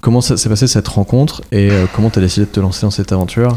Comment 0.00 0.20
s'est 0.20 0.48
passé 0.48 0.66
cette 0.68 0.86
rencontre 0.88 1.42
et 1.50 1.70
euh, 1.70 1.86
comment 1.94 2.10
tu 2.10 2.18
as 2.20 2.22
décidé 2.22 2.46
de 2.46 2.50
te 2.50 2.60
lancer 2.60 2.82
dans 2.82 2.90
cette 2.92 3.10
aventure? 3.12 3.56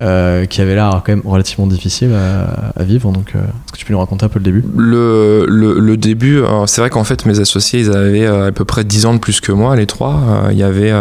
Euh, 0.00 0.46
qui 0.46 0.60
avait 0.60 0.76
l'air 0.76 1.02
quand 1.04 1.12
même 1.12 1.22
relativement 1.24 1.66
difficile 1.66 2.12
à, 2.14 2.82
vivre 2.84 3.10
Donc, 3.10 3.32
euh, 3.34 3.40
est-ce 3.40 3.72
que 3.72 3.78
tu 3.78 3.84
peux 3.84 3.92
nous 3.92 3.98
raconter 3.98 4.24
un 4.24 4.28
peu 4.28 4.38
le 4.38 4.44
début? 4.44 4.64
Le, 4.76 5.44
le, 5.48 5.96
début, 5.96 6.38
euh, 6.38 6.66
c'est 6.66 6.80
vrai 6.80 6.88
qu'en 6.88 7.02
fait 7.02 7.26
mes 7.26 7.40
associés 7.40 7.80
ils 7.80 7.90
avaient 7.90 8.26
à 8.26 8.52
peu 8.52 8.64
près 8.64 8.84
10 8.84 9.06
ans 9.06 9.14
de 9.14 9.18
plus 9.18 9.40
que 9.40 9.50
moi, 9.50 9.74
les 9.74 9.86
trois. 9.86 10.20
Il 10.52 10.56
y 10.56 10.62
avait 10.62 10.92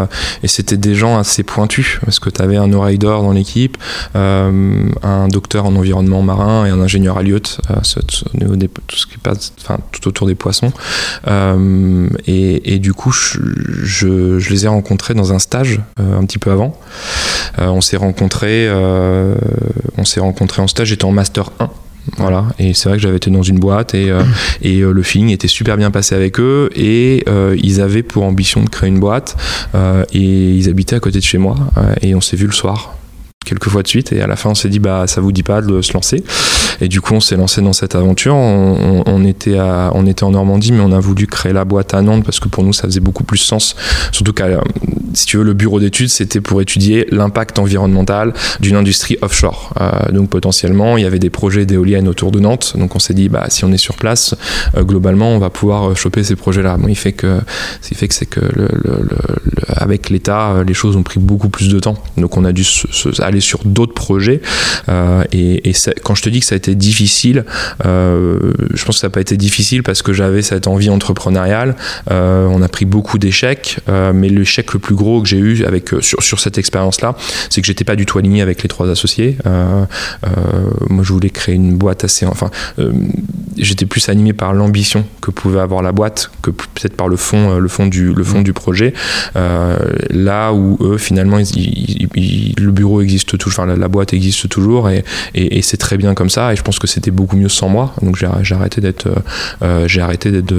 et 0.42 0.48
c'était 0.48 0.78
des 0.78 0.96
gens 0.96 1.20
assez 1.20 1.44
pointus 1.44 2.00
parce 2.04 2.20
que 2.20 2.32
tu 2.32 2.42
avais 2.42 2.58
un 2.58 2.74
oreille 2.74 2.98
d'or 2.98 3.22
dans 3.22 3.34
l'équipe, 3.34 3.78
un 4.16 5.28
docteur 5.28 5.66
en 5.66 5.76
environnement 5.76 6.24
marin 6.24 6.66
et 6.66 6.70
un 6.70 6.82
ingénieur 6.82 7.20
à 7.20 7.24
tout 7.24 8.58
tout 9.92 10.08
autour 10.08 10.28
des 10.28 10.36
poissons. 10.36 10.72
Et, 11.28 12.74
et 12.74 12.80
du 12.80 12.94
coup 12.94 13.12
je, 13.12 13.38
je, 13.84 14.50
les 14.50 14.66
ai 14.66 14.68
rencontrés 14.68 15.14
dans 15.14 15.34
un 15.34 15.40
stage 15.40 15.82
un 15.98 16.26
petit 16.26 16.40
peu 16.40 16.52
avant. 16.52 16.76
On 17.58 17.82
s'est 17.82 17.98
rencontrés, 17.98 18.68
euh, 18.88 19.36
on 19.98 20.06
s'est 20.06 20.20
rencontrés 20.20 20.62
en 20.62 20.68
stage. 20.68 20.88
J'étais 20.88 21.06
en 21.06 21.12
master 21.12 21.52
1. 21.60 21.70
Voilà, 22.16 22.46
et 22.58 22.74
c'est 22.74 22.88
vrai 22.88 22.98
que 22.98 23.04
j'avais 23.04 23.18
été 23.18 23.30
dans 23.30 23.44
une 23.44 23.60
boîte 23.60 23.94
et, 23.94 24.10
euh, 24.10 24.22
et 24.62 24.80
euh, 24.80 24.94
le 24.94 25.04
feeling 25.04 25.30
était 25.32 25.50
super 25.50 25.76
bien 25.76 25.92
passé 25.92 26.16
avec 26.16 26.40
eux 26.40 26.70
et 26.74 27.26
euh, 27.28 27.54
ils 27.62 27.82
avaient 27.82 28.02
pour 28.02 28.24
ambition 28.24 28.64
de 28.64 28.70
créer 28.70 28.88
une 28.88 29.02
boîte 29.02 29.36
et 30.14 30.20
ils 30.22 30.70
habitaient 30.70 30.96
à 30.96 31.02
côté 31.02 31.20
de 31.20 31.24
chez 31.26 31.38
moi 31.38 31.56
et 32.02 32.16
on 32.16 32.22
s'est 32.22 32.38
vu 32.38 32.46
le 32.48 32.54
soir 32.54 32.94
quelques 33.46 33.68
fois 33.68 33.84
de 33.84 33.88
suite 33.90 34.14
et 34.14 34.22
à 34.22 34.28
la 34.28 34.36
fin 34.38 34.50
on 34.52 34.56
s'est 34.56 34.68
dit 34.70 34.80
bah 34.80 35.06
ça 35.08 35.20
vous 35.22 35.32
dit 35.34 35.44
pas 35.44 35.62
de 35.62 35.82
se 35.82 35.94
lancer 35.94 36.24
et 36.82 36.88
du 36.90 37.00
coup 37.02 37.14
on 37.14 37.20
s'est 37.22 37.38
lancé 37.38 37.62
dans 37.62 37.72
cette 37.74 37.96
aventure 37.96 38.36
on, 38.36 38.76
on- 38.76 39.04
on 39.06 39.24
était 39.26 39.58
à, 39.58 39.92
on 39.94 40.06
était 40.06 40.24
en 40.24 40.32
Normandie 40.32 40.72
mais 40.74 40.82
on 40.82 40.92
a 40.94 41.00
voulu 41.00 41.28
créer 41.28 41.54
la 41.54 41.64
boîte 41.66 41.94
à 41.94 42.02
Nantes 42.02 42.24
parce 42.26 42.40
que 42.42 42.48
pour 42.50 42.64
nous 42.64 42.74
ça 42.74 42.84
faisait 42.84 43.00
beaucoup 43.02 43.24
plus 43.24 43.38
sens 43.38 43.76
surtout 44.12 44.34
qu'à 44.34 44.48
si 45.18 45.26
tu 45.26 45.38
veux 45.38 45.44
le 45.44 45.54
bureau 45.54 45.80
d'études 45.80 46.10
c'était 46.10 46.42
pour 46.42 46.62
étudier 46.62 47.08
l'impact 47.12 47.60
environnemental 47.60 48.34
d'une 48.60 48.76
industrie 48.76 49.18
offshore. 49.22 49.74
Euh, 49.82 50.12
donc 50.12 50.30
potentiellement 50.30 50.98
il 50.98 51.04
y 51.04 51.06
avait 51.06 51.20
des 51.20 51.30
projets 51.30 51.66
d'éoliennes 51.66 52.08
autour 52.08 52.32
de 52.32 52.40
Nantes. 52.40 52.74
Donc 52.78 52.96
on 52.96 53.00
s'est 53.00 53.14
dit 53.14 53.30
bah 53.30 53.46
si 53.50 53.66
on 53.66 53.72
est 53.72 53.78
sur 53.78 53.96
place 53.96 54.36
euh, 54.76 54.84
globalement 54.84 55.30
on 55.30 55.40
va 55.40 55.50
pouvoir 55.50 55.90
euh, 55.90 55.96
choper 55.96 56.24
ces 56.24 56.36
projets 56.36 56.62
là 56.62 56.78
bon, 56.78 56.88
il 56.88 56.96
fait 56.96 57.14
que 57.14 57.40
ce 57.82 57.90
qui 57.90 57.96
fait 57.96 58.08
que 58.08 58.14
c'est 58.14 58.26
que 58.26 58.42
avec 59.76 60.10
l'État 60.10 60.64
les 60.66 60.74
choses 60.74 60.96
ont 60.96 61.04
pris 61.04 61.20
beaucoup 61.20 61.50
plus 61.50 61.70
de 61.70 61.80
temps. 61.80 61.98
Donc 62.18 62.38
on 62.38 62.46
a 62.46 62.52
dû 62.52 62.66
aller 63.20 63.42
sur 63.42 63.62
d'autres 63.66 63.94
projets. 63.94 64.42
Et, 65.32 65.74
quand 66.04 66.16
je 66.16 66.22
te 66.22 66.30
dis 66.30 66.40
que 66.40 66.46
ça 66.46 66.56
a 66.56 66.58
été 66.58 66.76
difficile 66.76 67.46
je 67.84 68.86
pense 68.86 68.96
que 68.96 69.02
ça 69.02 69.08
n'a 69.08 69.12
pas 69.12 69.22
été 69.22 69.38
difficile 69.38 69.84
parce 69.84 70.02
que 70.02 70.14
j'avais 70.14 70.42
cette 70.42 70.68
envie 70.68 70.90
entrepreneuriale. 70.90 71.76
On 72.10 72.62
a 72.62 72.68
pris 72.68 72.86
beaucoup 72.86 73.18
d'échecs 73.18 73.80
mais 73.88 74.30
l'échec 74.30 74.74
le 74.74 74.80
plus 74.80 74.96
gros 74.96 75.07
que 75.22 75.28
j'ai 75.28 75.38
eu 75.38 75.64
avec 75.66 75.94
euh, 75.94 76.02
sur, 76.02 76.22
sur 76.22 76.40
cette 76.40 76.58
expérience 76.58 77.02
là 77.02 77.16
c'est 77.50 77.62
que 77.62 77.68
j'étais 77.68 77.84
pas 77.84 77.96
du 77.96 78.06
tout 78.06 78.18
aligné 78.18 78.42
avec 78.42 78.64
les 78.64 78.70
trois 78.70 78.90
associés. 78.90 79.38
Euh, 79.46 79.86
euh, 80.26 80.30
moi 80.90 81.04
je 81.04 81.14
voulais 81.14 81.30
créer 81.30 81.56
une 81.56 81.78
boîte 81.78 82.04
assez 82.04 82.26
enfin 82.26 82.50
j'étais 83.58 83.86
plus 83.86 84.10
animé 84.10 84.34
par 84.34 84.54
l'ambition 84.54 85.06
que 85.22 85.32
pouvait 85.32 85.60
avoir 85.60 85.82
la 85.82 85.92
boîte 85.92 86.32
que 86.42 86.52
peut-être 86.52 86.96
par 86.96 87.08
le 87.08 87.18
fond 87.18 87.58
le 87.58 87.68
fond 87.68 87.88
du 87.88 88.14
le 88.14 88.24
fond 88.24 88.42
du 88.42 88.54
projet. 88.54 88.94
Là 89.36 90.54
où 90.54 90.78
eux 90.82 90.98
finalement 90.98 91.38
le 91.38 92.72
bureau 92.72 93.02
existe 93.02 93.38
toujours 93.38 93.64
enfin 93.64 93.76
la, 93.76 93.88
boîte 93.88 94.14
existe 94.14 94.50
toujours 94.50 94.90
et, 94.90 95.04
et, 95.34 95.62
c'est 95.62 95.78
très 95.78 95.98
bien 95.98 96.14
comme 96.14 96.30
ça. 96.30 96.54
Et 96.54 96.56
je 96.56 96.62
pense 96.62 96.80
que 96.80 96.88
c'était 96.88 97.12
beaucoup 97.12 97.36
mieux 97.36 97.50
sans 97.50 97.70
moi. 97.70 97.94
Donc 98.02 98.18
j'ai 98.18 98.56
arrêté 98.56 98.82
d'être 98.82 99.08
j'ai 99.88 100.02
arrêté 100.02 100.32
d'être 100.32 100.54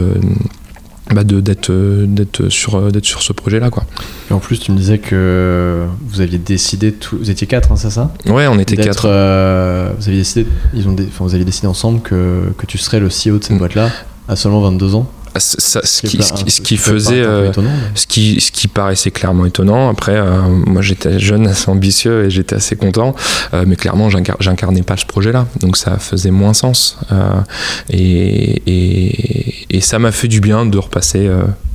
bah 1.15 1.25
de- 1.25 1.41
d'être 1.41 1.71
euh, 1.71 2.05
d'être 2.07 2.49
sur 2.51 2.75
euh, 2.77 2.91
d'être 2.91 3.05
sur 3.07 3.23
ce 3.23 3.33
projet 3.33 3.61
là 3.61 3.71
quoi 3.71 3.85
Et 4.31 4.35
en 4.35 4.39
plus, 4.41 4.59
tu 4.61 4.73
me 4.73 4.77
disais 4.77 4.99
que 4.99 5.85
vous 6.09 6.21
aviez 6.21 6.39
décidé, 6.39 6.93
tout... 6.93 7.17
vous 7.19 7.31
étiez 7.31 7.47
quatre, 7.47 7.73
hein, 7.73 7.77
c'est 7.77 7.91
ça? 7.91 8.13
Ouais 8.27 8.47
on 8.47 8.59
était 8.59 8.77
quatre 8.77 9.07
euh, 9.09 9.91
vous 9.99 10.09
aviez 10.09 10.19
décidé, 10.21 10.47
ils 10.75 10.87
ont, 10.89 10.93
dé- 10.93 11.07
enfin, 11.09 11.25
vous 11.25 11.35
aviez 11.35 11.45
décidé 11.47 11.67
ensemble 11.67 12.01
que, 12.01 12.53
que 12.59 12.67
tu 12.67 12.77
serais 12.79 13.01
le 13.01 13.09
CEO 13.09 13.39
de 13.39 13.45
cette 13.45 13.53
Mm. 13.57 13.59
boîte-là 13.59 13.91
à 14.29 14.37
seulement 14.37 14.61
22 14.61 14.95
ans. 14.95 15.11
Ah, 15.35 15.41
ça- 15.41 15.81
ce 15.85 16.03
qui, 16.09 16.17
ce 16.23 16.33
qui- 16.33 16.45
qui 16.63 16.77
faisait 16.93 17.23
euh, 17.23 17.47
ce 17.95 18.07
qui, 18.07 18.41
ce 18.41 18.51
qui 18.53 18.69
paraissait 18.69 19.11
clairement 19.11 19.47
étonnant. 19.47 19.89
Après, 19.89 20.17
euh, 20.17 20.43
moi 20.67 20.83
j'étais 20.83 21.19
jeune, 21.19 21.47
assez 21.47 21.69
ambitieux 21.71 22.25
et 22.27 22.31
j'étais 22.31 22.57
assez 22.57 22.77
content, 22.77 23.15
euh, 23.55 23.65
mais 23.67 23.77
clairement 23.77 24.09
j'incar- 24.11 24.37
j'incarnais 24.41 24.83
pas 24.83 24.97
ce 24.97 25.07
projet-là, 25.07 25.47
donc 25.61 25.77
ça 25.77 25.99
faisait 25.99 26.31
moins 26.31 26.55
sens. 26.55 26.99
Et, 27.91 28.63
et, 28.67 29.77
et 29.77 29.81
ça 29.81 29.99
m'a 29.99 30.13
fait 30.13 30.29
du 30.29 30.41
bien 30.41 30.67
de 30.67 30.79
repasser. 30.79 31.29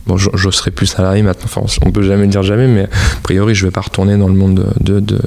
Bon, 0.05 0.17
je, 0.17 0.29
je 0.33 0.49
serai 0.49 0.71
plus 0.71 0.87
salarié 0.87 1.23
maintenant. 1.23 1.45
Enfin, 1.45 1.61
on 1.85 1.91
peut 1.91 2.03
jamais 2.03 2.27
dire 2.27 2.43
jamais, 2.43 2.67
mais 2.67 2.83
a 2.83 3.21
priori, 3.23 3.55
je 3.55 3.65
vais 3.65 3.71
pas 3.71 3.81
retourner 3.81 4.17
dans 4.17 4.27
le 4.27 4.33
monde 4.33 4.65
de, 4.79 4.99
de, 4.99 5.19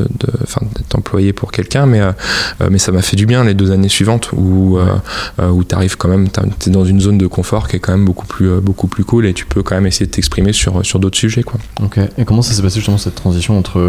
enfin, 0.43 0.61
d'être 0.77 0.95
employé 0.97 1.33
pour 1.33 1.51
quelqu'un. 1.51 1.87
Mais, 1.87 2.01
euh, 2.01 2.13
euh, 2.61 2.69
mais 2.71 2.79
ça 2.79 2.93
m'a 2.93 3.03
fait 3.03 3.17
du 3.17 3.27
bien 3.27 3.45
les 3.45 3.55
deux 3.55 3.71
années 3.71 3.89
suivantes 3.89 4.31
où, 4.33 4.79
euh, 4.79 5.49
où 5.51 5.65
tu 5.65 5.75
arrives 5.75 5.97
quand 5.97 6.09
même, 6.09 6.29
tu 6.31 6.69
es 6.69 6.73
dans 6.73 6.85
une 6.85 7.01
zone 7.01 7.19
de 7.19 7.27
confort 7.27 7.69
qui 7.69 7.77
est 7.77 7.81
quand 7.81 7.93
même 7.93 8.05
beaucoup 8.05 8.27
plus, 8.27 8.61
beaucoup 8.61 8.87
plus 8.87 9.05
cool 9.05 9.27
et 9.27 9.33
tu 9.33 9.47
peux 9.47 9.63
quand 9.63 9.75
même 9.75 9.87
essayer 9.87 10.07
de 10.07 10.11
t'exprimer 10.11 10.53
sur, 10.53 10.85
sur 10.85 10.99
d'autres 10.99 11.19
sujets. 11.19 11.43
Quoi. 11.43 11.59
Ok. 11.83 11.99
Et 12.19 12.25
comment 12.25 12.43
ça 12.43 12.53
s'est 12.53 12.63
passé 12.63 12.77
justement 12.77 12.99
cette 12.99 13.15
transition 13.15 13.59
entre 13.59 13.81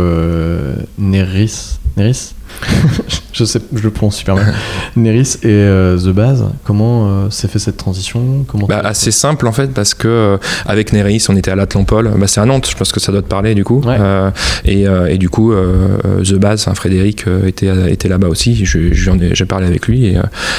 Neris, 0.97 1.79
Neris? 1.97 2.33
je 3.33 3.43
sais, 3.45 3.59
je 3.73 3.83
le 3.83 3.91
prononce 3.91 4.17
super 4.17 4.35
mal. 4.35 4.53
Neris 4.95 5.37
et 5.43 5.47
euh, 5.47 5.97
The 5.97 6.09
Base. 6.09 6.45
Comment 6.63 7.07
euh, 7.07 7.29
s'est 7.29 7.47
fait 7.47 7.59
cette 7.59 7.77
transition? 7.77 8.45
Comment 8.47 8.67
Bah, 8.67 8.81
assez 8.83 9.11
simple 9.11 9.47
en 9.47 9.51
fait 9.51 9.73
parce 9.73 9.93
que 9.93 10.07
euh, 10.07 10.37
avec 10.65 10.93
Nereis 10.93 11.21
on 11.29 11.35
était 11.35 11.51
à 11.51 11.55
l'Atlampol 11.55 12.11
bah, 12.17 12.27
c'est 12.27 12.39
à 12.41 12.45
Nantes 12.45 12.67
je 12.71 12.75
pense 12.75 12.91
que 12.91 12.99
ça 12.99 13.11
doit 13.11 13.21
te 13.21 13.27
parler 13.27 13.53
du 13.55 13.63
coup 13.63 13.81
Ouais. 13.85 13.97
Euh, 13.99 14.31
et, 14.65 14.85
et 15.09 15.17
du 15.17 15.29
coup 15.29 15.53
The 15.53 16.33
Base 16.35 16.67
Frédéric 16.73 17.25
était, 17.45 17.91
était 17.91 18.07
là-bas 18.09 18.27
aussi 18.27 18.65
je, 18.65 18.93
je 18.93 19.03
lui 19.03 19.09
en 19.09 19.19
ai- 19.19 19.35
j'ai 19.35 19.45
parlé 19.45 19.67
avec 19.67 19.87
lui 19.87 20.05
et 20.07 20.17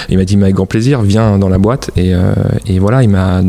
il 0.09 0.19
m'a 0.19 0.25
dit 0.25 0.37
mais 0.37 0.45
avec 0.45 0.55
grand 0.57 0.67
plaisir 0.67 1.03
viens 1.03 1.39
dans 1.39 1.49
la 1.49 1.59
boîte 1.59 1.91
et, 1.97 2.13
et 2.67 2.79
voilà 2.79 3.03
il 3.03 3.09
m'a 3.11 3.41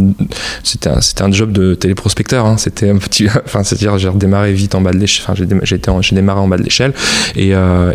c'était 0.63 0.89
un, 0.89 1.01
c'était 1.01 1.23
un 1.23 1.31
job 1.31 1.51
de 1.51 1.75
téléprospecteur 1.75 2.45
hein. 2.45 2.57
c'était 2.57 2.89
un 2.89 2.97
petit 2.97 3.27
enfin 3.45 3.63
c'est-à-dire 3.63 3.97
j'ai 3.97 4.09
redémarré 4.09 4.53
vite 4.53 4.75
en 4.75 4.81
bas 4.81 4.91
de 4.91 4.97
l'échelle 4.97 5.23
enfin 5.27 5.35
j'ai 5.35 5.45
dé- 5.45 5.55
j'ai 5.63 5.75
été 5.75 5.89
en- 5.91 6.01
j'ai 6.01 6.15
démarré 6.15 6.39
en 6.39 6.47
bas 6.47 6.57
de 6.57 6.63
l'échelle 6.63 6.93
et, 7.35 7.49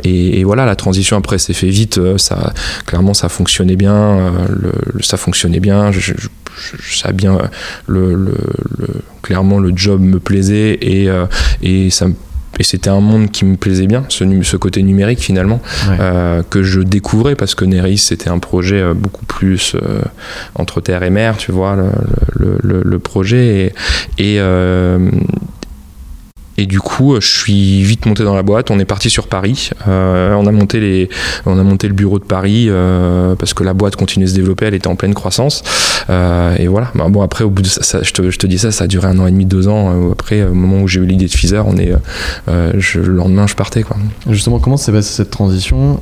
et, 0.04 0.43
et 0.44 0.46
voilà 0.46 0.66
la 0.66 0.76
transition 0.76 1.16
après 1.16 1.38
s'est 1.38 1.54
fait 1.54 1.70
vite 1.70 1.96
euh, 1.96 2.18
ça 2.18 2.52
clairement 2.84 3.14
ça 3.14 3.30
fonctionnait 3.30 3.76
bien 3.76 3.94
euh, 3.94 4.30
le, 4.50 4.72
le- 4.92 5.02
ça 5.02 5.16
fonctionnait 5.16 5.60
bien 5.60 5.90
je, 5.90 6.00
je, 6.00 6.12
je- 6.18 6.28
je 6.78 6.98
savais 6.98 7.14
bien 7.14 7.34
euh, 7.36 7.46
le, 7.86 8.34
clairement 9.22 9.58
le 9.58 9.72
job 9.74 10.00
me 10.02 10.18
plaisait 10.20 10.74
et, 10.82 11.08
et 11.62 11.88
ça 11.90 12.08
me 12.08 12.14
c'était 12.60 12.88
un 12.90 13.00
monde 13.00 13.32
qui 13.32 13.44
me 13.44 13.56
plaisait 13.56 13.88
bien, 13.88 14.04
ce, 14.08 14.24
ce 14.44 14.56
côté 14.56 14.80
numérique 14.84 15.18
finalement, 15.18 15.60
que 16.50 16.62
je 16.62 16.80
découvrais 16.82 17.34
parce 17.34 17.56
que 17.56 17.64
Neris 17.64 17.98
c'était 17.98 18.28
un 18.30 18.38
projet 18.38 18.80
beaucoup 18.94 19.24
plus 19.26 19.74
entre 20.54 20.80
terre 20.80 21.02
et 21.02 21.10
mer, 21.10 21.36
tu 21.36 21.50
vois, 21.50 21.74
le, 22.38 22.58
le, 22.62 22.82
le 22.84 22.98
projet. 23.00 23.72
Et, 24.18 24.34
et 24.36 24.38
et 26.56 26.66
du 26.66 26.80
coup, 26.80 27.20
je 27.20 27.26
suis 27.26 27.82
vite 27.82 28.06
monté 28.06 28.22
dans 28.22 28.34
la 28.34 28.42
boîte. 28.42 28.70
On 28.70 28.78
est 28.78 28.84
parti 28.84 29.10
sur 29.10 29.26
Paris. 29.26 29.70
Euh, 29.88 30.34
on 30.34 30.46
a 30.46 30.52
monté 30.52 30.80
les, 30.80 31.08
on 31.46 31.58
a 31.58 31.62
monté 31.62 31.88
le 31.88 31.94
bureau 31.94 32.18
de 32.18 32.24
Paris 32.24 32.66
euh, 32.68 33.34
parce 33.34 33.54
que 33.54 33.64
la 33.64 33.74
boîte 33.74 33.96
continuait 33.96 34.26
de 34.26 34.30
se 34.30 34.36
développer. 34.36 34.66
Elle 34.66 34.74
était 34.74 34.86
en 34.86 34.96
pleine 34.96 35.14
croissance. 35.14 35.62
Euh, 36.10 36.56
et 36.56 36.68
voilà. 36.68 36.92
Bah, 36.94 37.06
bon 37.08 37.22
après, 37.22 37.44
au 37.44 37.50
bout 37.50 37.62
de 37.62 37.66
ça, 37.66 38.02
je, 38.02 38.12
te, 38.12 38.30
je, 38.30 38.38
te, 38.38 38.46
dis 38.46 38.58
ça, 38.58 38.70
ça 38.70 38.84
a 38.84 38.86
duré 38.86 39.08
un 39.08 39.18
an 39.18 39.26
et 39.26 39.32
demi, 39.32 39.46
deux 39.46 39.68
ans. 39.68 40.12
après, 40.12 40.44
au 40.44 40.54
moment 40.54 40.82
où 40.82 40.88
j'ai 40.88 41.00
eu 41.00 41.06
l'idée 41.06 41.26
de 41.26 41.32
Feezer, 41.32 41.66
on 41.66 41.76
est, 41.76 41.92
le 42.46 43.02
lendemain, 43.02 43.46
je 43.46 43.54
partais 43.54 43.82
quoi. 43.82 43.96
Justement, 44.28 44.60
comment 44.60 44.76
s'est 44.76 44.92
passée 44.92 45.12
cette 45.12 45.30
transition? 45.30 46.00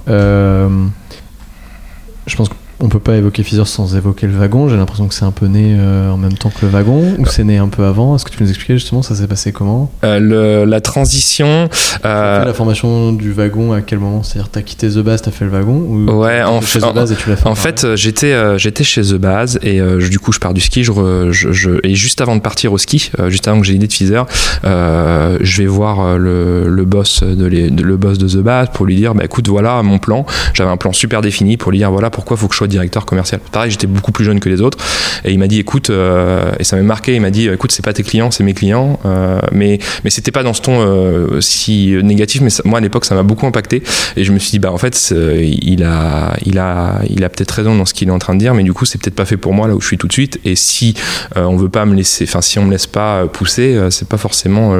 Je 2.26 2.36
pense 2.36 2.48
que 2.48 2.54
on 2.82 2.88
peut 2.88 2.98
pas 2.98 3.16
évoquer 3.16 3.44
Feezer 3.44 3.66
sans 3.66 3.96
évoquer 3.96 4.26
le 4.26 4.36
wagon. 4.36 4.68
J'ai 4.68 4.76
l'impression 4.76 5.06
que 5.06 5.14
c'est 5.14 5.24
un 5.24 5.30
peu 5.30 5.46
né 5.46 5.76
euh, 5.78 6.10
en 6.10 6.16
même 6.16 6.34
temps 6.34 6.50
que 6.50 6.66
le 6.66 6.68
wagon, 6.68 7.14
ou 7.18 7.26
c'est 7.26 7.44
né 7.44 7.56
un 7.58 7.68
peu 7.68 7.84
avant. 7.84 8.16
Est-ce 8.16 8.24
que 8.24 8.30
tu 8.30 8.42
nous 8.42 8.48
expliquer 8.48 8.74
justement 8.74 9.02
ça 9.02 9.14
s'est 9.14 9.28
passé 9.28 9.52
comment? 9.52 9.90
Euh, 10.04 10.66
La 10.66 10.80
transition. 10.80 11.68
Euh... 12.04 12.44
la 12.44 12.52
formation 12.52 13.12
du 13.12 13.32
wagon 13.32 13.72
à 13.72 13.82
quel 13.82 14.00
moment? 14.00 14.24
C'est-à-dire 14.24 14.50
t'as 14.50 14.62
quitté 14.62 14.88
The 14.88 14.98
Base, 14.98 15.22
t'as 15.22 15.30
fait 15.30 15.44
le 15.44 15.52
wagon 15.52 15.74
ou 15.74 16.10
Ouais, 16.10 16.42
en, 16.42 16.60
fait, 16.60 16.78
et 16.78 17.16
tu 17.16 17.30
l'as 17.30 17.36
fait 17.36 17.48
en 17.48 17.54
fait, 17.54 17.94
j'étais 17.94 18.32
euh, 18.32 18.58
j'étais 18.58 18.84
chez 18.84 19.02
The 19.02 19.14
Base 19.14 19.60
et 19.62 19.80
du 20.10 20.18
coup 20.18 20.32
je 20.32 20.40
pars 20.40 20.52
du 20.52 20.60
ski. 20.60 20.82
Je, 20.82 20.92
je, 21.30 21.70
et 21.84 21.94
juste 21.94 22.20
avant 22.20 22.34
de 22.34 22.40
partir 22.40 22.72
au 22.72 22.78
ski, 22.78 23.12
juste 23.28 23.46
avant 23.46 23.60
que 23.60 23.66
j'ai 23.66 23.74
l'idée 23.74 23.86
de 23.86 23.92
Feezer, 23.92 24.26
je 24.64 25.58
vais 25.58 25.66
voir 25.66 26.18
le, 26.18 26.68
le 26.68 26.84
boss 26.84 27.22
de, 27.22 27.46
les, 27.46 27.70
le 27.70 27.96
boss 27.96 28.18
de 28.18 28.26
The 28.26 28.42
Base 28.42 28.68
pour 28.74 28.86
lui 28.86 28.96
dire 28.96 29.14
bah 29.14 29.24
écoute 29.24 29.46
voilà 29.48 29.80
mon 29.84 29.98
plan. 29.98 30.26
J'avais 30.54 30.70
un 30.70 30.76
plan 30.76 30.92
super 30.92 31.20
défini 31.20 31.56
pour 31.56 31.70
lui 31.70 31.78
dire 31.78 31.92
voilà 31.92 32.10
pourquoi 32.10 32.36
faut 32.36 32.48
que 32.48 32.54
je 32.54 32.58
sois 32.58 32.68
directeur 32.72 33.06
commercial. 33.06 33.40
Pareil, 33.52 33.70
j'étais 33.70 33.86
beaucoup 33.86 34.10
plus 34.10 34.24
jeune 34.24 34.40
que 34.40 34.48
les 34.48 34.60
autres. 34.60 34.78
Et 35.24 35.32
il 35.32 35.38
m'a 35.38 35.46
dit, 35.46 35.60
écoute, 35.60 35.90
euh, 35.90 36.52
et 36.58 36.64
ça 36.64 36.76
m'a 36.76 36.82
marqué, 36.82 37.14
il 37.14 37.20
m'a 37.20 37.30
dit, 37.30 37.48
écoute, 37.48 37.72
c'est 37.72 37.84
pas 37.84 37.92
tes 37.92 38.02
clients, 38.02 38.30
c'est 38.30 38.42
mes 38.42 38.54
clients. 38.54 38.98
Euh, 39.04 39.40
mais 39.52 39.78
mais 40.04 40.10
c'était 40.10 40.32
pas 40.32 40.42
dans 40.42 40.54
ce 40.54 40.62
ton 40.62 40.80
euh, 40.80 41.40
si 41.40 41.94
négatif, 42.02 42.40
mais 42.40 42.50
moi 42.64 42.78
à 42.78 42.80
l'époque, 42.80 43.04
ça 43.04 43.14
m'a 43.14 43.22
beaucoup 43.22 43.46
impacté. 43.46 43.82
Et 44.16 44.24
je 44.24 44.32
me 44.32 44.38
suis 44.38 44.50
dit, 44.50 44.58
bah 44.58 44.72
en 44.72 44.78
fait, 44.78 45.14
il 45.40 45.84
a, 45.84 46.36
il 46.44 46.58
a, 46.58 47.00
il 47.08 47.22
a 47.24 47.28
peut-être 47.28 47.52
raison 47.52 47.76
dans 47.76 47.86
ce 47.86 47.94
qu'il 47.94 48.08
est 48.08 48.12
en 48.12 48.18
train 48.18 48.34
de 48.34 48.40
dire, 48.40 48.54
mais 48.54 48.64
du 48.64 48.72
coup, 48.72 48.84
c'est 48.84 49.00
peut-être 49.00 49.14
pas 49.14 49.24
fait 49.24 49.36
pour 49.36 49.52
moi 49.52 49.68
là 49.68 49.74
où 49.74 49.80
je 49.80 49.86
suis 49.86 49.98
tout 49.98 50.08
de 50.08 50.12
suite. 50.12 50.40
Et 50.44 50.56
si 50.56 50.94
on 51.36 51.56
veut 51.56 51.68
pas 51.68 51.84
me 51.86 51.94
laisser, 51.94 52.24
enfin, 52.24 52.40
si 52.40 52.58
on 52.58 52.64
me 52.64 52.70
laisse 52.70 52.86
pas 52.86 53.26
pousser, 53.26 53.78
c'est 53.90 54.08
pas 54.08 54.18
forcément 54.18 54.74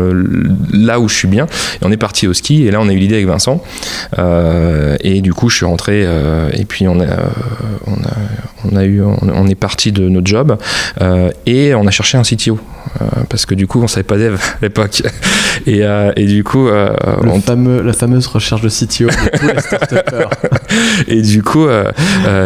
là 0.73 0.99
où 1.01 1.09
je 1.09 1.15
suis 1.15 1.29
bien. 1.29 1.47
Et 1.81 1.85
on 1.85 1.93
est 1.93 1.97
parti 1.97 2.27
au 2.27 2.33
ski, 2.33 2.67
et 2.67 2.71
là, 2.71 2.81
on 2.81 2.89
a 2.89 2.93
eu 2.93 2.99
l'idée 2.99 3.17
avec 3.17 3.27
Vincent. 3.27 3.63
et 4.19 5.21
du 5.21 5.35
coup, 5.35 5.49
je 5.49 5.57
suis 5.57 5.67
rentré, 5.67 6.07
et 6.53 6.65
puis 6.65 6.89
on 6.89 7.01
a, 7.01 7.07
on 7.87 7.95
a 7.95 8.17
on, 8.71 8.77
a 8.77 8.85
eu, 8.85 9.03
on, 9.03 9.47
est 9.47 9.55
parti 9.55 9.93
de 9.93 10.09
notre 10.09 10.27
job 10.27 10.57
euh, 11.01 11.31
et 11.47 11.75
on 11.75 11.87
a 11.87 11.91
cherché 11.91 12.19
un 12.19 12.23
CTO. 12.23 12.59
Euh, 13.01 13.05
parce 13.29 13.47
que 13.47 13.55
du 13.55 13.67
coup 13.67 13.81
on 13.81 13.89
savait 13.89 14.03
pas 14.03 14.19
dev 14.19 14.35
à 14.35 14.57
l'époque. 14.63 15.03
Et, 15.67 15.85
euh, 15.85 16.13
et, 16.17 16.25
du 16.25 16.43
coup 16.45 16.67
Le 16.67 17.41
fameux, 17.45 17.83
la 17.83 17.93
fameuse 17.93 18.27
recherche 18.27 18.63
de 18.63 18.69
CTO 18.69 19.07
de 19.07 19.39
tous 19.39 19.47
les 19.47 19.61
startupers 19.61 20.31
et 21.07 21.21
du 21.21 21.43
coup 21.43 21.67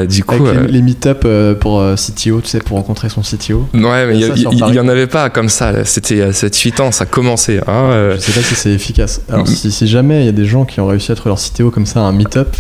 du 0.08 0.24
coup 0.24 0.46
Avec 0.46 0.70
les, 0.70 0.82
meet-up 0.82 1.26
pour 1.60 1.80
CTO 1.94 2.40
tu 2.40 2.48
sais 2.48 2.58
pour 2.58 2.76
rencontrer 2.76 3.08
son 3.08 3.22
CTO 3.22 3.68
ouais 3.74 4.06
mais 4.06 4.18
il 4.18 4.74
y, 4.74 4.80
en 4.80 4.88
avait 4.88 5.06
pas 5.06 5.30
comme 5.30 5.48
ça 5.48 5.84
c'était 5.84 6.32
cette 6.32 6.58
8 6.58 6.80
ans 6.80 6.90
ça 6.90 7.06
commençait 7.06 7.60
hein, 7.68 8.14
je 8.16 8.18
sais 8.18 8.32
pas 8.32 8.44
si 8.44 8.56
c'est 8.56 8.72
efficace. 8.72 9.22
Alors 9.30 9.46
si, 9.46 9.70
si, 9.70 9.86
jamais 9.86 10.22
il 10.22 10.26
y 10.26 10.28
a 10.28 10.32
des 10.32 10.44
gens 10.44 10.64
qui 10.64 10.80
ont 10.80 10.86
réussi 10.86 11.12
à 11.12 11.14
être 11.14 11.28
leur 11.28 11.38
CTO 11.38 11.70
comme 11.70 11.86
ça 11.86 12.00
à 12.00 12.02
un 12.02 12.12
meet-up 12.12 12.56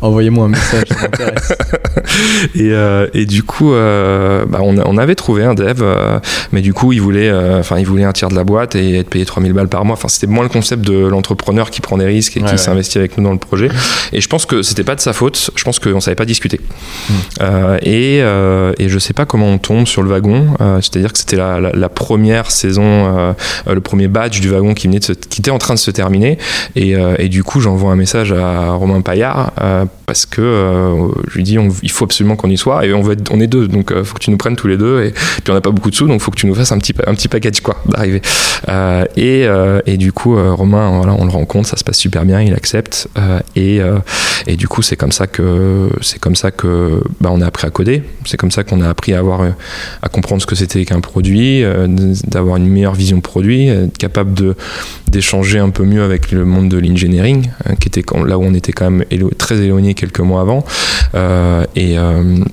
envoyez-moi 0.00 0.46
un 0.46 0.48
message 0.48 0.84
ça 0.88 1.02
m'intéresse 1.02 1.52
et, 2.54 2.72
et, 3.14 3.26
du 3.26 3.42
coup 3.42 3.70
bah, 3.70 4.58
on, 4.60 4.78
on, 4.78 4.98
avait 4.98 5.14
trouvé 5.14 5.44
un 5.44 5.54
dev 5.54 5.82
mais 6.52 6.60
du 6.60 6.72
coup 6.72 6.92
il 6.92 7.00
voulait 7.00 7.30
euh, 7.30 7.60
enfin, 7.60 7.78
il 7.78 7.86
voulait 7.86 8.04
un 8.04 8.12
tiers 8.12 8.28
de 8.28 8.34
la 8.34 8.44
boîte 8.44 8.74
et 8.74 8.98
être 8.98 9.08
payé 9.08 9.24
3000 9.24 9.52
balles 9.52 9.68
par 9.68 9.84
mois. 9.84 9.94
Enfin, 9.94 10.08
c'était 10.08 10.26
moins 10.26 10.42
le 10.42 10.48
concept 10.48 10.82
de 10.82 11.06
l'entrepreneur 11.06 11.70
qui 11.70 11.80
prend 11.80 11.98
des 11.98 12.04
risques 12.04 12.36
et 12.36 12.42
qui 12.42 12.58
s'investit 12.58 12.98
avec 12.98 13.16
nous 13.16 13.24
dans 13.24 13.32
le 13.32 13.38
projet. 13.38 13.68
Et 14.12 14.20
je 14.20 14.28
pense 14.28 14.46
que 14.46 14.62
c'était 14.62 14.84
pas 14.84 14.94
de 14.94 15.00
sa 15.00 15.12
faute. 15.12 15.50
Je 15.54 15.64
pense 15.64 15.78
qu'on 15.78 16.00
savait 16.00 16.14
pas 16.14 16.24
discuter. 16.24 16.60
Hmm. 17.08 17.12
Euh, 17.40 17.78
et, 17.82 18.20
euh, 18.22 18.72
et 18.78 18.88
je 18.88 18.98
sais 18.98 19.12
pas 19.12 19.24
comment 19.24 19.46
on 19.46 19.58
tombe 19.58 19.86
sur 19.86 20.02
le 20.02 20.10
wagon. 20.10 20.48
C'est-à-dire 20.80 21.12
que 21.12 21.18
c'était 21.18 21.36
la, 21.36 21.88
première 21.88 22.50
saison, 22.50 23.34
le 23.66 23.80
premier 23.80 24.08
badge 24.08 24.40
du 24.40 24.50
wagon 24.50 24.74
qui, 24.74 24.86
venait 24.86 25.00
qui 25.00 25.40
était 25.40 25.50
en 25.50 25.58
train 25.58 25.74
de 25.74 25.78
se 25.78 25.90
terminer. 25.90 26.38
Et, 26.76 26.94
et 27.18 27.28
du 27.28 27.44
coup, 27.44 27.60
j'envoie 27.60 27.92
un 27.92 27.96
message 27.96 28.32
à 28.32 28.72
Romain 28.72 29.00
Paillard 29.00 29.52
parce 30.06 30.26
que 30.26 31.10
je 31.28 31.34
lui 31.34 31.42
dis 31.42 31.56
il 31.82 31.90
faut 31.90 31.99
absolument 32.04 32.36
qu'on 32.36 32.50
y 32.50 32.56
soit 32.56 32.86
et 32.86 32.92
on, 32.92 33.02
va 33.02 33.14
on 33.30 33.40
est 33.40 33.46
deux 33.46 33.68
donc 33.68 33.92
il 33.96 34.04
faut 34.04 34.14
que 34.14 34.20
tu 34.20 34.30
nous 34.30 34.36
prennes 34.36 34.56
tous 34.56 34.68
les 34.68 34.76
deux 34.76 35.04
et 35.04 35.10
puis 35.10 35.50
on 35.50 35.54
n'a 35.54 35.60
pas 35.60 35.70
beaucoup 35.70 35.90
de 35.90 35.94
sous 35.94 36.06
donc 36.06 36.20
faut 36.20 36.30
que 36.30 36.36
tu 36.36 36.46
nous 36.46 36.54
fasses 36.54 36.72
un 36.72 36.78
petit, 36.78 36.94
un 37.06 37.14
petit 37.14 37.28
package 37.28 37.60
quoi 37.60 37.76
d'arriver. 37.86 38.22
Euh, 38.68 39.04
et, 39.16 39.46
euh, 39.46 39.80
et, 39.86 39.96
du 39.96 40.12
coup, 40.12 40.36
euh, 40.36 40.52
Romain, 40.52 40.98
voilà, 40.98 41.14
on 41.18 41.24
le 41.24 41.30
rencontre, 41.30 41.68
ça 41.68 41.76
se 41.76 41.84
passe 41.84 41.98
super 41.98 42.24
bien, 42.24 42.40
il 42.40 42.54
accepte. 42.54 43.08
et, 43.56 43.80
et 44.46 44.56
du 44.56 44.68
coup, 44.68 44.82
c'est 44.82 44.96
comme 44.96 45.12
ça 45.12 45.26
que 45.26 45.88
c'est 46.00 46.18
comme 46.18 46.36
ça 46.36 46.50
que 46.50 47.02
bah, 47.20 47.30
on 47.32 47.40
a 47.40 47.46
appris 47.46 47.66
à 47.66 47.70
coder. 47.70 48.02
C'est 48.24 48.36
comme 48.36 48.50
ça 48.50 48.64
qu'on 48.64 48.80
a 48.80 48.88
appris 48.88 49.14
à 49.14 49.18
avoir 49.18 49.42
à 50.02 50.08
comprendre 50.08 50.42
ce 50.42 50.46
que 50.46 50.54
c'était 50.54 50.84
qu'un 50.84 51.00
produit, 51.00 51.62
d'avoir 52.26 52.56
une 52.56 52.68
meilleure 52.68 52.94
vision 52.94 53.20
produit, 53.20 53.68
être 53.68 53.98
capable 53.98 54.34
de 54.34 54.54
d'échanger 55.08 55.58
un 55.58 55.70
peu 55.70 55.84
mieux 55.84 56.02
avec 56.02 56.30
le 56.30 56.44
monde 56.44 56.68
de 56.68 56.78
l'engineering, 56.78 57.50
qui 57.80 57.88
était 57.88 58.04
là 58.26 58.38
où 58.38 58.44
on 58.44 58.54
était 58.54 58.72
quand 58.72 58.90
même 58.90 59.04
très 59.36 59.58
éloigné 59.58 59.94
quelques 59.94 60.20
mois 60.20 60.40
avant. 60.40 60.64
et 61.74 61.89
et, 61.96 62.44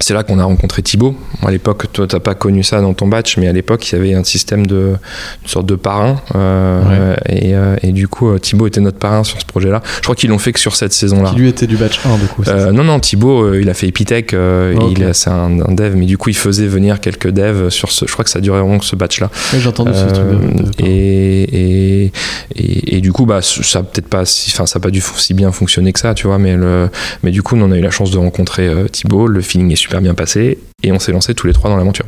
c'est 0.00 0.12
là 0.12 0.22
qu'on 0.22 0.38
a 0.38 0.44
rencontré 0.44 0.82
Thibaut. 0.82 1.14
À 1.42 1.50
l'époque, 1.50 1.86
toi, 1.92 2.06
t'as 2.06 2.20
pas 2.20 2.34
connu 2.34 2.62
ça 2.62 2.82
dans 2.82 2.92
ton 2.92 3.08
batch, 3.08 3.38
mais 3.38 3.48
à 3.48 3.52
l'époque, 3.52 3.90
il 3.90 3.94
y 3.94 3.98
avait 3.98 4.14
un 4.14 4.24
système 4.24 4.66
de 4.66 4.94
une 5.42 5.48
sorte 5.48 5.66
de 5.66 5.74
parrain. 5.74 6.20
Euh, 6.34 7.16
et, 7.26 7.54
euh, 7.54 7.76
et, 7.82 7.92
du 7.92 8.06
coup, 8.06 8.28
euh, 8.28 8.38
Thibaut 8.38 8.66
était 8.66 8.80
notre 8.80 8.98
parrain 8.98 9.24
sur 9.24 9.40
ce 9.40 9.46
projet-là. 9.46 9.82
Je 9.96 10.02
crois 10.02 10.14
qu'ils 10.14 10.28
l'ont 10.28 10.38
fait 10.38 10.52
que 10.52 10.60
sur 10.60 10.76
cette 10.76 10.92
saison-là. 10.92 11.30
Qui 11.30 11.36
lui 11.36 11.48
était 11.48 11.66
du 11.66 11.76
batch 11.76 12.00
1, 12.04 12.18
du 12.18 12.26
coup 12.26 12.42
Non, 12.72 12.84
non, 12.84 13.00
Thibaut, 13.00 13.54
il 13.54 13.70
a 13.70 13.74
fait 13.74 13.88
Epitech. 13.88 14.32
il 14.32 15.10
c'est 15.14 15.30
un, 15.30 15.50
dev, 15.50 15.94
mais 15.96 16.06
du 16.06 16.18
coup, 16.18 16.28
il 16.28 16.36
faisait 16.36 16.66
venir 16.66 17.00
quelques 17.00 17.30
devs 17.30 17.70
sur 17.70 17.90
ce. 17.90 18.06
Je 18.06 18.12
crois 18.12 18.24
que 18.24 18.30
ça 18.30 18.40
durait 18.40 18.60
vraiment 18.60 18.80
ce 18.80 18.96
batch-là. 18.96 19.30
Oui, 19.54 19.60
j'ai 19.60 19.68
entendu 19.68 19.92
ce 19.94 20.12
truc. 20.12 20.78
et, 20.78 22.04
et, 22.04 22.96
et, 22.96 23.00
du 23.00 23.12
coup, 23.12 23.24
bah, 23.24 23.40
ça 23.40 23.82
peut-être 23.82 24.08
pas, 24.08 24.22
enfin, 24.22 24.66
ça 24.66 24.78
a 24.78 24.80
pas 24.80 24.90
dû 24.90 25.02
si 25.16 25.32
bien 25.32 25.52
fonctionner 25.52 25.92
que 25.92 26.00
ça, 26.00 26.12
tu 26.12 26.26
vois. 26.26 26.38
Mais 26.38 26.54
le, 26.54 26.90
mais 27.22 27.30
du 27.30 27.42
coup, 27.42 27.56
on 27.56 27.70
a 27.72 27.76
eu 27.76 27.82
la 27.82 27.90
chance 27.90 28.10
de 28.10 28.18
rencontrer 28.18 28.70
Thibaut. 28.92 29.26
Le 29.26 29.40
feeling 29.40 29.72
est 29.72 29.85
super 29.86 30.00
bien 30.00 30.14
passé 30.14 30.58
et 30.82 30.90
on 30.90 30.98
s'est 30.98 31.12
lancé 31.12 31.32
tous 31.32 31.46
les 31.46 31.52
trois 31.52 31.70
dans 31.70 31.76
l'aventure. 31.76 32.06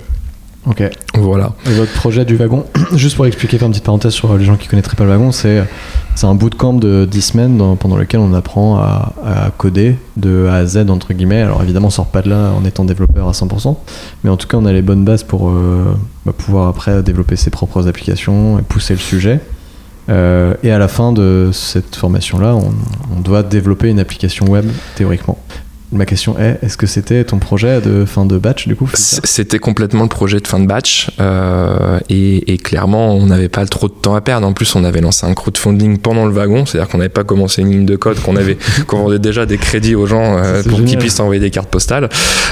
Ok. 0.66 0.82
Voilà. 1.14 1.52
Et 1.66 1.72
votre 1.74 1.92
projet 1.92 2.24
du 2.24 2.34
wagon, 2.34 2.64
juste 2.96 3.14
pour 3.14 3.24
expliquer, 3.24 3.56
faire 3.56 3.66
une 3.66 3.72
petite 3.72 3.84
parenthèse 3.84 4.12
sur 4.12 4.36
les 4.36 4.44
gens 4.44 4.56
qui 4.56 4.66
connaîtraient 4.66 4.96
pas 4.96 5.04
le 5.04 5.10
wagon, 5.10 5.30
c'est 5.30 5.62
un 6.24 6.34
bootcamp 6.34 6.74
de 6.74 7.06
10 7.08 7.22
semaines 7.22 7.76
pendant 7.78 7.96
lequel 7.96 8.18
on 8.18 8.34
apprend 8.34 8.78
à, 8.78 9.52
coder 9.56 9.94
de 10.16 10.48
A 10.50 10.54
à 10.54 10.66
Z 10.66 10.90
entre 10.90 11.12
guillemets. 11.12 11.40
Alors 11.40 11.62
évidemment, 11.62 11.86
on 11.86 11.90
sort 11.90 12.06
pas 12.06 12.20
de 12.20 12.30
là 12.30 12.50
en 12.50 12.64
étant 12.64 12.84
développeur 12.84 13.28
à 13.28 13.30
100%, 13.30 13.76
mais 14.24 14.30
en 14.30 14.36
tout 14.36 14.48
cas, 14.48 14.56
on 14.56 14.66
a 14.66 14.72
les 14.72 14.82
bonnes 14.82 15.04
bases 15.04 15.22
pour 15.22 15.50
euh, 15.50 15.94
bah, 16.26 16.32
pouvoir 16.36 16.66
après 16.66 17.04
développer 17.04 17.36
ses 17.36 17.50
propres 17.50 17.86
applications 17.86 18.58
et 18.58 18.62
pousser 18.62 18.94
le 18.94 19.00
sujet. 19.00 19.38
Euh, 20.08 20.54
et 20.64 20.72
à 20.72 20.78
la 20.78 20.88
fin 20.88 21.12
de 21.12 21.50
cette 21.52 21.94
formation-là, 21.94 22.56
on, 22.56 22.72
on, 23.16 23.20
doit 23.20 23.44
développer 23.44 23.88
une 23.88 24.00
application 24.00 24.46
web 24.46 24.66
théoriquement. 24.96 25.38
Ma 25.90 26.04
question 26.04 26.38
est, 26.38 26.58
est-ce 26.62 26.76
que 26.76 26.86
c'était 26.86 27.24
ton 27.24 27.38
projet 27.38 27.80
de 27.80 28.04
fin 28.04 28.26
de 28.26 28.36
batch 28.36 28.68
du 28.68 28.76
coup 28.76 28.90
C'était 28.92 29.58
complètement 29.58 30.02
le 30.02 30.10
projet 30.10 30.38
de 30.38 30.46
fin 30.46 30.60
de 30.60 30.66
batch 30.66 31.10
euh, 31.18 31.98
et, 32.10 32.58
clairement 32.58 33.14
on 33.14 33.24
n'avait 33.26 33.48
pas 33.48 33.64
trop 33.64 33.88
de 33.88 33.94
temps 33.94 34.14
à 34.14 34.20
perdre. 34.20 34.46
En 34.46 34.52
plus 34.52 34.74
on 34.74 34.84
avait 34.84 35.00
lancé 35.00 35.26
un 35.26 35.32
crowdfunding 35.32 35.96
pendant 35.96 36.26
le 36.26 36.32
wagon, 36.32 36.66
c'est-à-dire 36.66 36.90
qu'on 36.90 36.98
n'avait 36.98 37.08
pas 37.08 37.24
commencé 37.24 37.62
une 37.62 37.70
ligne 37.70 37.86
de 37.86 37.96
code, 37.96 38.20
qu'on 38.20 38.36
avait 38.36 38.58
qu'on 38.86 38.98
vendait 39.04 39.18
déjà 39.18 39.46
des 39.46 39.56
crédits 39.56 39.94
aux 39.94 40.06
gens 40.06 40.36
euh, 40.36 40.62
pour 40.62 40.84
qu'ils 40.84 40.98
puissent 40.98 41.20
envoyer 41.20 41.40
des 41.40 41.50
cartes 41.50 41.70
postales. 41.70 42.10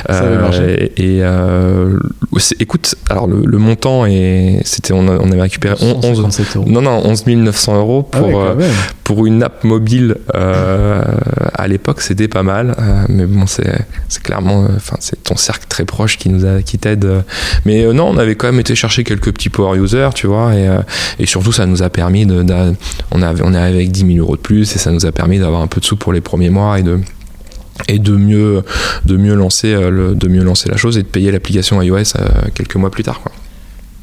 Euh, 0.09 0.87
et, 0.97 1.21
écoute, 2.59 2.95
alors 3.11 3.27
le, 3.27 3.59
montant 3.59 4.07
et 4.07 4.61
c'était 4.65 4.95
on, 4.95 5.09
avait 5.09 5.41
récupéré 5.43 5.75
11, 5.81 6.65
non 6.67 6.81
non 6.81 7.03
11 7.05 7.27
900 7.27 7.79
euros 7.79 8.09
ah 8.13 8.19
pour 8.19 8.45
pour 9.05 9.27
une 9.27 9.43
app 9.43 9.65
mobile 9.65 10.17
à 10.33 11.69
l'époque 11.69 12.01
c'était 12.01 12.29
pas 12.29 12.43
mal 12.43 12.75
mais 13.09 13.26
bon, 13.27 13.47
c'est 13.47 14.23
clairement, 14.23 14.65
euh, 14.65 14.69
enfin, 14.77 14.97
c'est 15.01 15.23
ton 15.23 15.37
cercle 15.37 15.67
très 15.69 15.85
proche 15.85 16.19
qui 16.19 16.29
nous 16.29 16.45
a, 16.45 16.63
qui 16.63 16.79
t'aide. 16.79 17.05
Euh. 17.05 17.21
Mais 17.65 17.85
euh, 17.85 17.93
non, 17.93 18.09
on 18.09 18.17
avait 18.17 18.35
quand 18.35 18.47
même 18.47 18.61
été 18.61 18.75
chercher 18.75 19.05
quelques 19.05 19.33
petits 19.33 19.49
power 19.49 19.79
users, 19.79 20.11
tu 20.15 20.27
vois, 20.27 20.55
et, 20.55 20.69
et 21.19 21.27
surtout, 21.27 21.53
ça 21.53 21.67
nous 21.67 21.83
a 21.83 21.91
permis 21.91 22.27
de, 22.27 22.45
on, 23.13 23.23
est 23.23 23.57
arrivé 23.57 23.79
avec 23.79 23.91
10 23.91 24.15
000 24.15 24.19
euros 24.19 24.37
de 24.37 24.41
plus, 24.41 24.75
et 24.75 24.79
ça 24.79 24.91
nous 24.91 25.07
a 25.07 25.13
permis 25.13 25.39
d'avoir 25.39 25.63
un 25.63 25.67
peu 25.67 25.81
de 25.81 25.85
sous 25.85 25.97
pour 25.97 26.13
les 26.13 26.21
premiers 26.21 26.51
mois 26.51 26.79
et 26.79 26.83
de 26.83 27.01
et 27.89 27.99
de 27.99 28.17
mieux 28.17 28.63
de 29.05 29.19
mieux 29.19 29.35
lancer 29.35 29.75
le, 29.75 30.15
de 30.15 30.29
mieux 30.29 30.43
lancer 30.43 30.71
la 30.71 30.79
chose 30.79 30.97
et 30.97 31.03
de 31.03 31.07
payer 31.07 31.31
l'application 31.31 31.83
iOS 31.83 32.15
quelques 32.55 32.77
mois 32.77 32.91
plus 32.91 33.03
tard 33.03 33.21
quoi. 33.21 33.33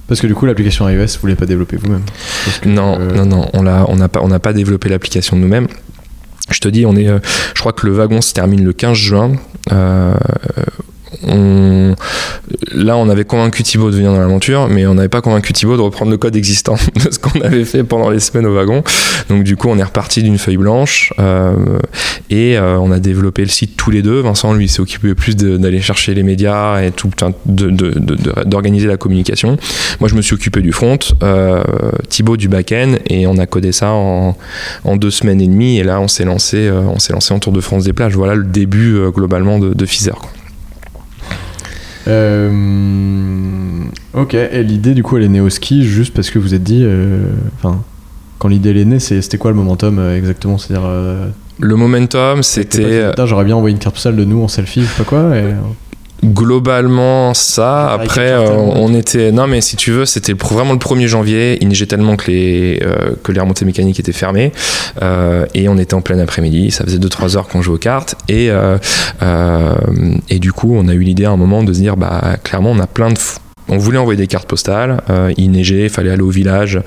Parce 0.07 0.21
que 0.21 0.27
du 0.27 0.35
coup, 0.35 0.45
l'application 0.45 0.87
iOS, 0.87 1.05
vous 1.05 1.21
voulez 1.21 1.35
pas 1.35 1.45
développer 1.45 1.77
vous-même? 1.77 2.03
Non, 2.65 2.99
non, 2.99 3.25
non, 3.25 3.49
on 3.53 3.63
l'a, 3.63 3.85
on 3.87 3.95
n'a 3.95 4.09
pas, 4.09 4.19
on 4.21 4.27
n'a 4.27 4.39
pas 4.39 4.53
développé 4.53 4.89
l'application 4.89 5.37
nous-mêmes. 5.37 5.67
Je 6.49 6.59
te 6.59 6.67
dis, 6.67 6.85
on 6.85 6.95
est, 6.95 7.07
je 7.07 7.59
crois 7.59 7.73
que 7.73 7.85
le 7.87 7.93
wagon 7.93 8.21
se 8.21 8.33
termine 8.33 8.63
le 8.63 8.73
15 8.73 8.97
juin. 8.97 9.31
Euh, 9.71 10.13
là, 12.73 12.97
on 12.97 13.09
avait 13.09 13.25
convaincu 13.25 13.63
Thibaut 13.63 13.91
de 13.91 13.95
venir 13.95 14.11
dans 14.11 14.19
l'aventure, 14.19 14.67
mais 14.69 14.85
on 14.85 14.95
n'avait 14.95 15.09
pas 15.09 15.21
convaincu 15.21 15.53
Thibaut 15.53 15.77
de 15.77 15.81
reprendre 15.81 16.11
le 16.11 16.17
code 16.17 16.35
existant 16.35 16.75
de 16.95 17.11
ce 17.11 17.19
qu'on 17.19 17.41
avait 17.41 17.65
fait 17.65 17.83
pendant 17.83 18.09
les 18.09 18.19
semaines 18.19 18.45
au 18.45 18.53
wagon. 18.53 18.83
Donc, 19.29 19.43
du 19.43 19.55
coup, 19.55 19.69
on 19.69 19.77
est 19.77 19.83
reparti 19.83 20.23
d'une 20.23 20.37
feuille 20.37 20.57
blanche 20.57 21.13
euh, 21.19 21.79
et 22.29 22.57
euh, 22.57 22.77
on 22.79 22.91
a 22.91 22.99
développé 22.99 23.43
le 23.43 23.49
site 23.49 23.75
tous 23.77 23.91
les 23.91 24.01
deux. 24.01 24.19
Vincent, 24.21 24.53
lui, 24.53 24.67
s'est 24.67 24.81
occupé 24.81 25.15
plus 25.15 25.35
d'aller 25.35 25.81
chercher 25.81 26.13
les 26.13 26.23
médias 26.23 26.81
et 26.81 26.91
tout, 26.91 27.09
d'organiser 27.45 28.87
la 28.87 28.97
communication. 28.97 29.57
Moi, 29.99 30.09
je 30.09 30.15
me 30.15 30.21
suis 30.21 30.33
occupé 30.33 30.61
du 30.61 30.71
front, 30.71 30.99
euh, 31.21 31.63
Thibaut 32.09 32.37
du 32.37 32.47
back-end, 32.47 32.95
et 33.07 33.27
on 33.27 33.37
a 33.37 33.45
codé 33.45 33.71
ça 33.71 33.91
en, 33.91 34.35
deux 34.95 35.11
semaines 35.11 35.41
et 35.41 35.47
demie. 35.47 35.79
Et 35.79 35.83
là, 35.83 35.99
on 35.99 36.07
s'est 36.07 36.25
lancé, 36.25 36.69
on 36.71 36.99
s'est 36.99 37.13
lancé 37.13 37.33
en 37.33 37.39
Tour 37.39 37.53
de 37.53 37.61
France 37.61 37.83
des 37.83 37.93
plages. 37.93 38.15
Voilà 38.15 38.35
le 38.35 38.43
début 38.43 38.97
globalement 39.11 39.59
de 39.59 39.85
Fizer. 39.85 40.15
Euh, 42.07 43.83
ok, 44.13 44.33
et 44.33 44.63
l'idée 44.63 44.93
du 44.93 45.03
coup 45.03 45.17
elle 45.17 45.23
est 45.23 45.29
née 45.29 45.39
au 45.39 45.49
ski 45.49 45.83
juste 45.85 46.13
parce 46.13 46.29
que 46.29 46.39
vous 46.39 46.53
êtes 46.53 46.63
dit, 46.63 46.81
euh, 46.83 47.27
enfin, 47.55 47.81
quand 48.39 48.47
l'idée 48.47 48.71
elle 48.71 48.77
est 48.77 48.85
née, 48.85 48.99
c'était 48.99 49.37
quoi 49.37 49.51
le 49.51 49.57
momentum 49.57 49.99
euh, 49.99 50.17
exactement? 50.17 50.57
C'est-à-dire. 50.57 50.89
le 51.59 51.75
momentum, 51.75 52.43
c'était. 52.43 53.11
J'aurais 53.25 53.45
bien 53.45 53.55
envoyé 53.55 53.73
une 53.73 53.79
carte 53.79 53.95
postale 53.95 54.15
de 54.15 54.25
nous 54.25 54.41
en 54.43 54.47
selfie, 54.47 54.81
je 54.81 54.87
sais 54.87 55.03
pas 55.03 55.09
quoi. 55.09 55.37
Et 55.37 55.53
globalement 56.23 57.33
ça 57.33 57.91
après 57.91 58.31
euh, 58.31 58.49
on 58.49 58.93
était 58.93 59.31
non 59.31 59.47
mais 59.47 59.61
si 59.61 59.75
tu 59.75 59.91
veux 59.91 60.05
c'était 60.05 60.33
vraiment 60.33 60.73
le 60.73 60.79
1er 60.79 61.07
janvier 61.07 61.57
il 61.61 61.67
neigeait 61.67 61.85
tellement 61.85 62.15
que 62.15 62.31
les 62.31 62.81
euh, 62.83 63.11
que 63.23 63.31
les 63.31 63.39
remontées 63.39 63.65
mécaniques 63.65 63.99
étaient 63.99 64.11
fermées 64.11 64.51
euh, 65.01 65.45
et 65.53 65.67
on 65.69 65.77
était 65.77 65.93
en 65.93 66.01
plein 66.01 66.19
après-midi 66.19 66.71
ça 66.71 66.83
faisait 66.83 66.97
2-3 66.97 67.37
heures 67.37 67.47
qu'on 67.47 67.61
jouait 67.61 67.75
aux 67.75 67.79
cartes 67.79 68.15
et 68.29 68.49
et 70.29 70.39
du 70.39 70.53
coup 70.53 70.75
on 70.75 70.87
a 70.87 70.93
eu 70.93 70.99
l'idée 70.99 71.25
à 71.25 71.31
un 71.31 71.37
moment 71.37 71.63
de 71.63 71.73
se 71.73 71.79
dire 71.79 71.97
bah 71.97 72.37
clairement 72.43 72.71
on 72.71 72.79
a 72.79 72.87
plein 72.87 73.09
de 73.09 73.19
on 73.69 73.77
voulait 73.77 73.97
envoyer 73.97 74.17
des 74.17 74.27
cartes 74.27 74.47
postales, 74.47 75.01
il 75.37 75.51
neigeait, 75.51 75.83
il 75.83 75.89
fallait 75.89 76.11
aller 76.11 76.21
au 76.21 76.29
village 76.29 76.81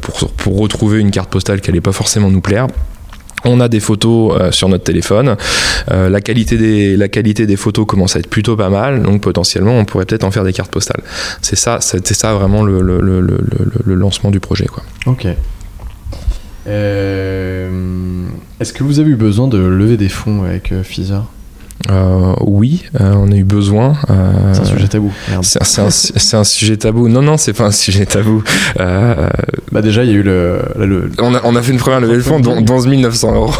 pour, 0.00 0.30
pour 0.30 0.58
retrouver 0.58 0.98
une 0.98 1.10
carte 1.10 1.28
postale 1.28 1.60
qui 1.60 1.70
allait 1.70 1.82
pas 1.82 1.92
forcément 1.92 2.30
nous 2.30 2.40
plaire. 2.40 2.68
On 3.44 3.60
a 3.60 3.68
des 3.68 3.80
photos 3.80 4.36
euh, 4.40 4.50
sur 4.50 4.68
notre 4.68 4.84
téléphone. 4.84 5.36
Euh, 5.90 6.08
la, 6.08 6.20
qualité 6.20 6.56
des, 7.46 7.56
photos 7.56 7.86
commence 7.86 8.16
à 8.16 8.18
être 8.18 8.28
plutôt 8.28 8.56
pas 8.56 8.70
mal, 8.70 9.02
donc 9.02 9.20
potentiellement 9.20 9.78
on 9.78 9.84
pourrait 9.84 10.04
peut-être 10.04 10.24
en 10.24 10.30
faire 10.30 10.44
des 10.44 10.52
cartes 10.52 10.70
postales. 10.70 11.02
C'est 11.42 11.56
ça, 11.56 11.80
c'était 11.80 12.14
ça 12.14 12.34
vraiment 12.34 12.64
le, 12.64 12.80
lancement 13.86 14.30
du 14.30 14.40
projet. 14.40 14.66
Quoi. 14.66 14.82
Ok. 15.06 15.26
Euh, 16.66 18.26
est-ce 18.58 18.72
que 18.72 18.82
vous 18.82 18.98
avez 18.98 19.10
eu 19.10 19.16
besoin 19.16 19.46
de 19.46 19.58
lever 19.58 19.96
des 19.96 20.08
fonds 20.08 20.44
avec 20.44 20.72
Fiza? 20.82 21.26
Euh, 21.90 22.34
oui, 22.40 22.84
euh, 23.00 23.12
on 23.16 23.30
a 23.30 23.36
eu 23.36 23.44
besoin. 23.44 23.94
Euh, 24.10 24.52
c'est 24.52 24.60
un 24.60 24.64
sujet 24.64 24.88
tabou. 24.88 25.12
C'est 25.42 26.34
un, 26.36 26.44
sujet 26.44 26.76
tabou. 26.76 27.08
Non, 27.08 27.22
non, 27.22 27.36
c'est 27.36 27.52
pas 27.52 27.64
un 27.64 27.70
sujet 27.70 28.06
tabou. 28.06 28.42
bah 28.76 29.82
déjà, 29.82 30.02
il 30.04 30.10
y 30.10 30.12
a 30.12 30.16
eu 30.16 30.22
le. 30.22 30.62
On, 31.20 31.34
a, 31.34 31.40
on, 31.44 31.54
a, 31.54 31.62
fait 31.62 31.72
une 31.72 31.78
première 31.78 32.00
levée 32.00 32.16
de 32.16 32.20
fonds, 32.20 32.40
11 32.44 32.86
900 32.88 33.34
euros. 33.34 33.52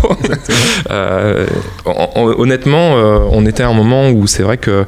honnêtement, 2.39 2.95
on 3.31 3.47
était 3.47 3.63
à 3.63 3.69
un 3.69 3.75
moment 3.75 4.11
où 4.11 4.27
c'est 4.27 4.43
vrai 4.43 4.59
que 4.59 4.85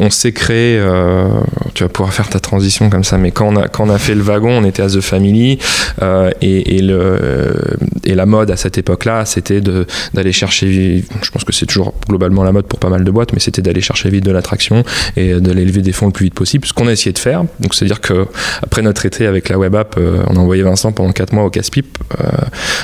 on 0.00 0.10
s'est 0.10 0.32
créé. 0.32 0.82
tu 1.74 1.84
vas 1.84 1.88
pouvoir 1.88 2.12
faire 2.12 2.28
ta 2.28 2.40
transition 2.40 2.90
comme 2.90 3.04
ça, 3.04 3.16
mais 3.16 3.30
quand 3.30 3.46
on 3.46 3.56
a, 3.56 3.68
quand 3.68 3.86
on 3.86 3.90
a 3.90 3.98
fait 3.98 4.14
le 4.14 4.22
wagon, 4.22 4.50
on 4.50 4.64
était 4.64 4.82
à 4.82 4.88
The 4.88 5.00
Family 5.00 5.58
et, 6.40 6.76
et, 6.76 6.82
le, 6.82 7.78
et 8.04 8.14
la 8.14 8.26
mode 8.26 8.50
à 8.50 8.56
cette 8.56 8.76
époque-là, 8.76 9.24
c'était 9.24 9.60
d'aller 10.12 10.32
chercher. 10.32 11.04
Je 11.22 11.30
pense 11.30 11.44
que 11.44 11.52
c'est 11.52 11.66
toujours 11.66 11.94
globalement 12.08 12.42
la 12.42 12.52
mode 12.52 12.66
pour 12.66 12.78
pas 12.78 12.88
mal 12.88 13.04
de 13.04 13.10
boîtes, 13.10 13.32
mais 13.32 13.40
c'était 13.40 13.62
d'aller 13.62 13.80
chercher 13.80 14.10
vite 14.10 14.24
de 14.24 14.32
l'attraction 14.32 14.84
et 15.16 15.34
d'aller 15.40 15.64
lever 15.64 15.82
des 15.82 15.92
fonds 15.92 16.06
le 16.06 16.12
plus 16.12 16.24
vite 16.24 16.34
possible, 16.34 16.66
ce 16.66 16.72
qu'on 16.72 16.88
a 16.88 16.92
essayé 16.92 17.12
de 17.12 17.18
faire. 17.18 17.44
Donc 17.60 17.74
c'est-à-dire 17.74 18.00
que 18.00 18.26
après 18.62 18.82
notre 18.82 19.06
été 19.06 19.26
avec 19.26 19.48
la 19.48 19.58
web 19.58 19.74
app, 19.74 19.96
euh, 19.98 20.22
on 20.28 20.36
a 20.36 20.38
envoyé 20.38 20.62
Vincent 20.62 20.92
pendant 20.92 21.12
4 21.12 21.32
mois 21.32 21.44
au 21.44 21.50
casse-pipe 21.50 21.98
euh, 22.20 22.24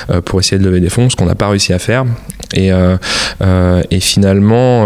euh, 0.09 0.21
pour 0.21 0.39
essayer 0.39 0.57
de 0.57 0.65
lever 0.65 0.79
des 0.79 0.89
fonds, 0.89 1.09
ce 1.09 1.15
qu'on 1.15 1.25
n'a 1.25 1.35
pas 1.35 1.49
réussi 1.49 1.73
à 1.73 1.79
faire. 1.79 2.05
Et, 2.53 2.71
finalement, 3.99 4.83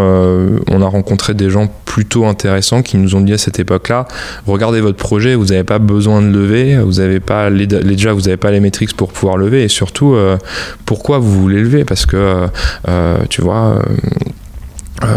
on 0.68 0.82
a 0.82 0.88
rencontré 0.88 1.34
des 1.34 1.50
gens 1.50 1.68
plutôt 1.86 2.26
intéressants 2.26 2.82
qui 2.82 2.98
nous 2.98 3.16
ont 3.16 3.22
dit 3.22 3.34
à 3.34 3.38
cette 3.38 3.60
époque-là, 3.60 4.08
regardez 4.48 4.82
votre 4.82 4.98
projet, 4.98 5.36
vous 5.36 5.46
n'avez 5.46 5.64
pas 5.64 5.78
besoin 5.78 6.22
de 6.22 6.28
lever, 6.28 6.78
vous 6.78 6.94
n'avez 6.94 7.20
pas 7.20 7.50
les, 7.50 7.68
déjà 7.68 8.14
vous 8.14 8.22
n'avez 8.22 8.38
pas 8.38 8.52
les 8.52 8.60
métriques 8.60 8.96
pour 8.96 9.12
pouvoir 9.12 9.38
lever, 9.38 9.64
et 9.64 9.68
surtout 9.68 10.16
pourquoi 10.86 11.20
vous 11.20 11.32
voulez 11.32 11.62
lever, 11.62 11.84
parce 11.84 12.06
que 12.06 12.48
tu 13.30 13.42
vois 13.42 13.82
euh, 15.04 15.08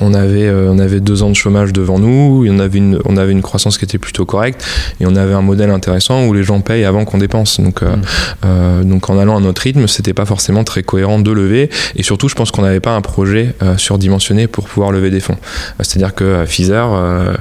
on, 0.00 0.14
avait, 0.14 0.46
euh, 0.46 0.70
on 0.70 0.78
avait 0.78 1.00
deux 1.00 1.22
ans 1.22 1.30
de 1.30 1.34
chômage 1.34 1.72
devant 1.72 1.98
nous, 1.98 2.46
on 2.48 2.58
avait, 2.58 2.78
une, 2.78 2.98
on 3.04 3.16
avait 3.16 3.32
une 3.32 3.42
croissance 3.42 3.78
qui 3.78 3.84
était 3.84 3.98
plutôt 3.98 4.24
correcte 4.24 4.64
et 5.00 5.06
on 5.06 5.16
avait 5.16 5.34
un 5.34 5.42
modèle 5.42 5.70
intéressant 5.70 6.26
où 6.26 6.32
les 6.32 6.42
gens 6.42 6.60
payent 6.60 6.84
avant 6.84 7.04
qu'on 7.04 7.18
dépense. 7.18 7.60
Donc, 7.60 7.82
euh, 7.82 8.82
mm. 8.82 8.88
donc 8.88 9.10
en 9.10 9.18
allant 9.18 9.36
à 9.36 9.40
notre 9.40 9.62
rythme, 9.62 9.86
c'était 9.86 10.14
pas 10.14 10.26
forcément 10.26 10.64
très 10.64 10.82
cohérent 10.82 11.18
de 11.18 11.30
lever 11.30 11.70
et 11.96 12.02
surtout, 12.02 12.28
je 12.28 12.34
pense 12.34 12.50
qu'on 12.50 12.62
n'avait 12.62 12.80
pas 12.80 12.94
un 12.94 13.00
projet 13.00 13.54
surdimensionné 13.76 14.46
pour 14.46 14.68
pouvoir 14.68 14.92
lever 14.92 15.10
des 15.10 15.20
fonds. 15.20 15.36
C'est-à-dire 15.80 16.14
que 16.14 16.44
Pfizer, 16.44 17.36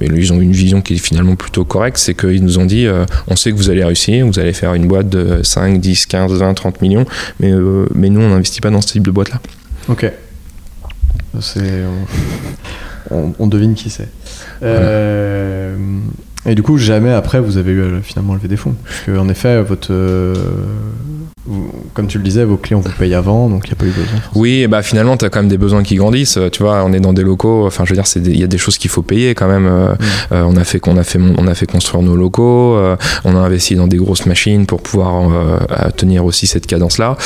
ils 0.00 0.32
ont 0.32 0.40
une 0.40 0.52
vision 0.52 0.80
qui 0.80 0.94
est 0.94 0.98
finalement 0.98 1.36
plutôt 1.36 1.64
correcte, 1.64 1.98
c'est 1.98 2.14
qu'ils 2.14 2.42
nous 2.42 2.58
ont 2.58 2.66
dit 2.66 2.86
on 3.28 3.36
sait 3.36 3.50
que 3.50 3.56
vous 3.56 3.70
allez 3.70 3.84
réussir, 3.84 4.26
vous 4.26 4.38
allez 4.38 4.52
faire 4.52 4.74
une 4.74 4.86
boîte 4.86 5.08
de 5.08 5.40
5, 5.42 5.80
10, 5.80 6.06
15, 6.06 6.32
20, 6.32 6.54
30 6.54 6.82
millions, 6.82 7.04
mais, 7.40 7.52
mais 7.94 8.10
nous, 8.10 8.20
on 8.20 8.28
n'investit 8.28 8.60
pas 8.60 8.70
dans 8.70 8.80
ce 8.80 8.88
type 8.88 9.04
de 9.04 9.10
boîte-là. 9.10 9.40
Ok. 9.88 10.10
C'est, 11.40 11.82
on, 13.10 13.46
devine 13.46 13.74
qui 13.74 13.90
c'est. 13.90 14.08
Euh, 14.62 15.76
et 16.46 16.54
du 16.54 16.62
coup, 16.62 16.78
jamais 16.78 17.12
après, 17.12 17.40
vous 17.40 17.56
avez 17.56 17.72
eu 17.72 17.80
euh, 17.80 18.00
finalement 18.02 18.34
levé 18.34 18.48
des 18.48 18.56
fonds. 18.56 18.74
Parce 18.84 19.02
qu'en 19.18 19.28
effet, 19.28 19.62
votre, 19.62 19.92
euh, 19.92 20.34
comme 21.92 22.06
tu 22.06 22.18
le 22.18 22.24
disais, 22.24 22.44
vos 22.44 22.56
clients 22.56 22.80
vous 22.80 22.90
payent 22.90 23.14
avant, 23.14 23.48
donc 23.48 23.66
il 23.66 23.70
n'y 23.70 23.72
a 23.72 23.76
pas 23.76 23.86
eu 23.86 23.90
besoin. 23.90 24.20
Oui, 24.34 24.66
bah 24.66 24.82
finalement, 24.82 25.16
tu 25.16 25.24
as 25.24 25.30
quand 25.30 25.40
même 25.40 25.48
des 25.48 25.58
besoins 25.58 25.82
qui 25.82 25.96
grandissent. 25.96 26.38
Tu 26.52 26.62
vois, 26.62 26.84
on 26.84 26.92
est 26.92 27.00
dans 27.00 27.12
des 27.12 27.22
locaux. 27.22 27.66
Enfin, 27.66 27.84
je 27.84 27.94
veux 27.94 28.00
dire, 28.00 28.04
il 28.16 28.38
y 28.38 28.44
a 28.44 28.46
des 28.48 28.58
choses 28.58 28.78
qu'il 28.78 28.90
faut 28.90 29.02
payer 29.02 29.34
quand 29.34 29.48
même. 29.48 29.66
Mm. 29.66 30.34
on 30.34 30.56
a 30.56 30.64
fait 30.64 30.80
qu'on 30.80 30.96
a 30.96 31.04
fait 31.04 31.18
on 31.18 31.46
a 31.46 31.54
fait 31.54 31.66
construire 31.66 32.02
nos 32.02 32.16
locaux. 32.16 32.78
on 33.24 33.36
a 33.36 33.38
investi 33.38 33.74
dans 33.74 33.86
des 33.86 33.96
grosses 33.96 34.26
machines 34.26 34.66
pour 34.66 34.82
pouvoir 34.82 35.30
tenir 35.96 36.24
aussi 36.24 36.46
cette 36.46 36.66
cadence-là 36.66 37.16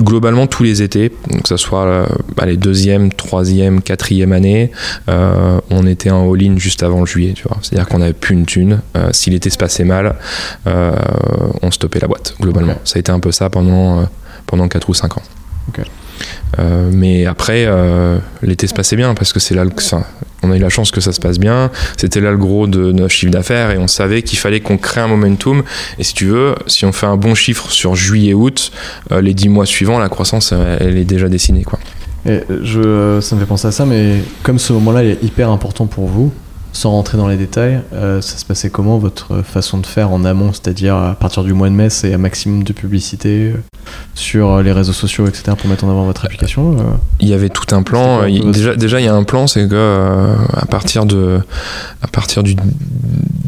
globalement 0.00 0.46
tous 0.46 0.62
les 0.62 0.82
étés, 0.82 1.10
que 1.42 1.48
ce 1.48 1.56
soit 1.56 1.84
euh, 1.84 2.06
les 2.44 2.56
deuxième, 2.56 3.12
troisième, 3.12 3.82
quatrième 3.82 4.32
année, 4.32 4.70
euh, 5.08 5.60
on 5.70 5.86
était 5.86 6.10
en 6.10 6.32
all-in 6.32 6.56
juste 6.58 6.82
avant 6.82 7.00
le 7.00 7.06
juillet, 7.06 7.32
tu 7.34 7.48
vois. 7.48 7.58
C'est-à-dire 7.62 7.88
qu'on 7.88 7.98
n'avait 7.98 8.12
plus 8.12 8.34
une 8.34 8.46
thune. 8.46 8.80
Euh, 8.96 9.08
si 9.12 9.30
l'été 9.30 9.50
se 9.50 9.58
passait 9.58 9.84
mal, 9.84 10.16
on 10.66 11.70
stoppait 11.70 12.00
la 12.00 12.08
boîte, 12.08 12.34
globalement. 12.40 12.76
Ça 12.84 12.96
a 12.96 13.00
été 13.00 13.10
un 13.10 13.20
peu 13.20 13.32
ça 13.32 13.50
pendant, 13.50 14.06
pendant 14.46 14.68
4 14.68 14.88
ou 14.88 14.94
5 14.94 15.16
ans. 15.18 15.22
Mais 16.92 17.26
après, 17.26 17.68
l'été 18.42 18.66
se 18.66 18.74
passait 18.74 18.96
bien 18.96 19.14
parce 19.14 19.32
que 19.32 19.40
c'est 19.40 19.54
là 19.54 19.66
que 19.66 19.82
ça, 19.82 20.06
on 20.42 20.50
a 20.52 20.56
eu 20.56 20.60
la 20.60 20.68
chance 20.68 20.90
que 20.90 21.00
ça 21.00 21.12
se 21.12 21.20
passe 21.20 21.38
bien. 21.38 21.70
C'était 21.96 22.20
là 22.20 22.30
le 22.30 22.36
gros 22.36 22.66
de 22.66 22.92
notre 22.92 23.10
chiffre 23.10 23.32
d'affaires 23.32 23.70
et 23.70 23.78
on 23.78 23.88
savait 23.88 24.22
qu'il 24.22 24.38
fallait 24.38 24.60
qu'on 24.60 24.78
crée 24.78 25.00
un 25.00 25.08
momentum. 25.08 25.62
Et 25.98 26.04
si 26.04 26.14
tu 26.14 26.26
veux, 26.26 26.54
si 26.66 26.84
on 26.84 26.92
fait 26.92 27.06
un 27.06 27.16
bon 27.16 27.34
chiffre 27.34 27.70
sur 27.70 27.94
juillet-août, 27.94 28.72
euh, 29.12 29.20
les 29.20 29.34
dix 29.34 29.48
mois 29.48 29.66
suivants, 29.66 29.98
la 29.98 30.08
croissance, 30.08 30.50
euh, 30.52 30.76
elle 30.80 30.96
est 30.96 31.04
déjà 31.04 31.28
dessinée. 31.28 31.62
Quoi. 31.62 31.78
Et 32.26 32.40
ça 33.20 33.36
me 33.36 33.40
fait 33.40 33.46
penser 33.46 33.68
à 33.68 33.72
ça, 33.72 33.86
mais 33.86 34.16
comme 34.42 34.58
ce 34.58 34.72
moment-là 34.72 35.04
est 35.04 35.22
hyper 35.22 35.50
important 35.50 35.86
pour 35.86 36.06
vous, 36.06 36.32
sans 36.76 36.90
rentrer 36.90 37.16
dans 37.16 37.26
les 37.26 37.36
détails, 37.36 37.80
euh, 37.92 38.20
ça 38.20 38.36
se 38.36 38.44
passait 38.44 38.70
comment 38.70 38.98
votre 38.98 39.42
façon 39.42 39.78
de 39.78 39.86
faire 39.86 40.10
en 40.10 40.24
amont, 40.24 40.52
c'est-à-dire 40.52 40.94
à 40.94 41.14
partir 41.14 41.42
du 41.42 41.52
mois 41.52 41.68
de 41.68 41.74
mai, 41.74 41.90
c'est 41.90 42.12
un 42.12 42.18
maximum 42.18 42.64
de 42.64 42.72
publicité 42.72 43.52
euh, 43.54 43.62
sur 44.14 44.62
les 44.62 44.72
réseaux 44.72 44.92
sociaux, 44.92 45.26
etc., 45.26 45.56
pour 45.56 45.70
mettre 45.70 45.84
en 45.84 45.90
avant 45.90 46.04
votre 46.04 46.24
application 46.24 46.72
euh 46.78 46.82
Il 47.20 47.28
y 47.28 47.32
avait 47.32 47.48
tout 47.48 47.74
un 47.74 47.82
plan. 47.82 48.28
déjà, 48.28 48.76
déjà, 48.76 49.00
il 49.00 49.04
y 49.04 49.08
a 49.08 49.14
un 49.14 49.24
plan, 49.24 49.46
c'est 49.46 49.68
que 49.68 50.34
à 50.54 50.66
partir 50.66 51.06
de, 51.06 51.40
à 52.02 52.08
partir 52.08 52.42
du 52.42 52.54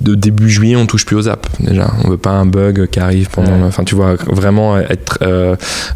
de 0.01 0.15
début 0.15 0.51
juillet, 0.51 0.77
on 0.77 0.87
touche 0.87 1.07
plus 1.07 1.17
aux 1.17 1.29
apps. 1.29 1.49
Déjà, 1.61 1.91
on 2.05 2.11
veut 2.11 2.17
pas 2.17 2.31
un 2.31 2.47
bug 2.47 2.89
qui 2.89 3.01
arrive 3.01 3.29
pendant. 3.31 3.63
Enfin, 3.65 3.85
tu 3.85 3.95
vois, 3.95 4.15
vraiment 4.15 4.79
être. 4.79 5.19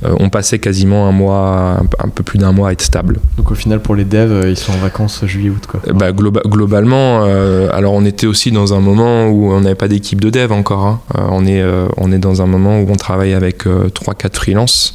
on 0.03 0.29
passait 0.29 0.59
quasiment 0.59 1.09
un 1.09 1.13
mois, 1.13 1.83
un 1.99 2.09
peu 2.09 2.23
plus 2.23 2.39
d'un 2.39 2.53
mois 2.53 2.71
à 2.71 2.73
être 2.73 2.83
stable. 2.83 3.19
Donc 3.37 3.51
au 3.51 3.55
final, 3.55 3.81
pour 3.81 3.95
les 3.95 4.05
devs, 4.05 4.49
ils 4.49 4.57
sont 4.57 4.73
en 4.73 4.79
vacances 4.79 5.25
juillet-août, 5.25 5.67
quoi. 5.67 5.81
Bah, 5.93 6.13
globalement 6.13 6.93
euh, 6.93 7.69
alors 7.73 7.93
on 7.93 8.05
était 8.05 8.27
aussi 8.27 8.51
dans 8.53 8.75
un 8.75 8.81
moment 8.81 9.27
où 9.27 9.53
on 9.53 9.61
n'avait 9.61 9.75
pas 9.75 9.89
d'équipe 9.89 10.21
de 10.21 10.31
dev 10.31 10.53
encore. 10.53 10.87
Hein. 10.87 11.01
Euh, 11.17 11.27
on, 11.31 11.47
est, 11.47 11.61
euh, 11.61 11.87
on 11.97 12.13
est 12.13 12.19
dans 12.19 12.43
un 12.43 12.47
moment 12.47 12.81
où 12.81 12.87
on 12.91 12.97
travaille 12.97 13.35
avec 13.35 13.67
3-4 13.67 14.35
freelances. 14.35 14.95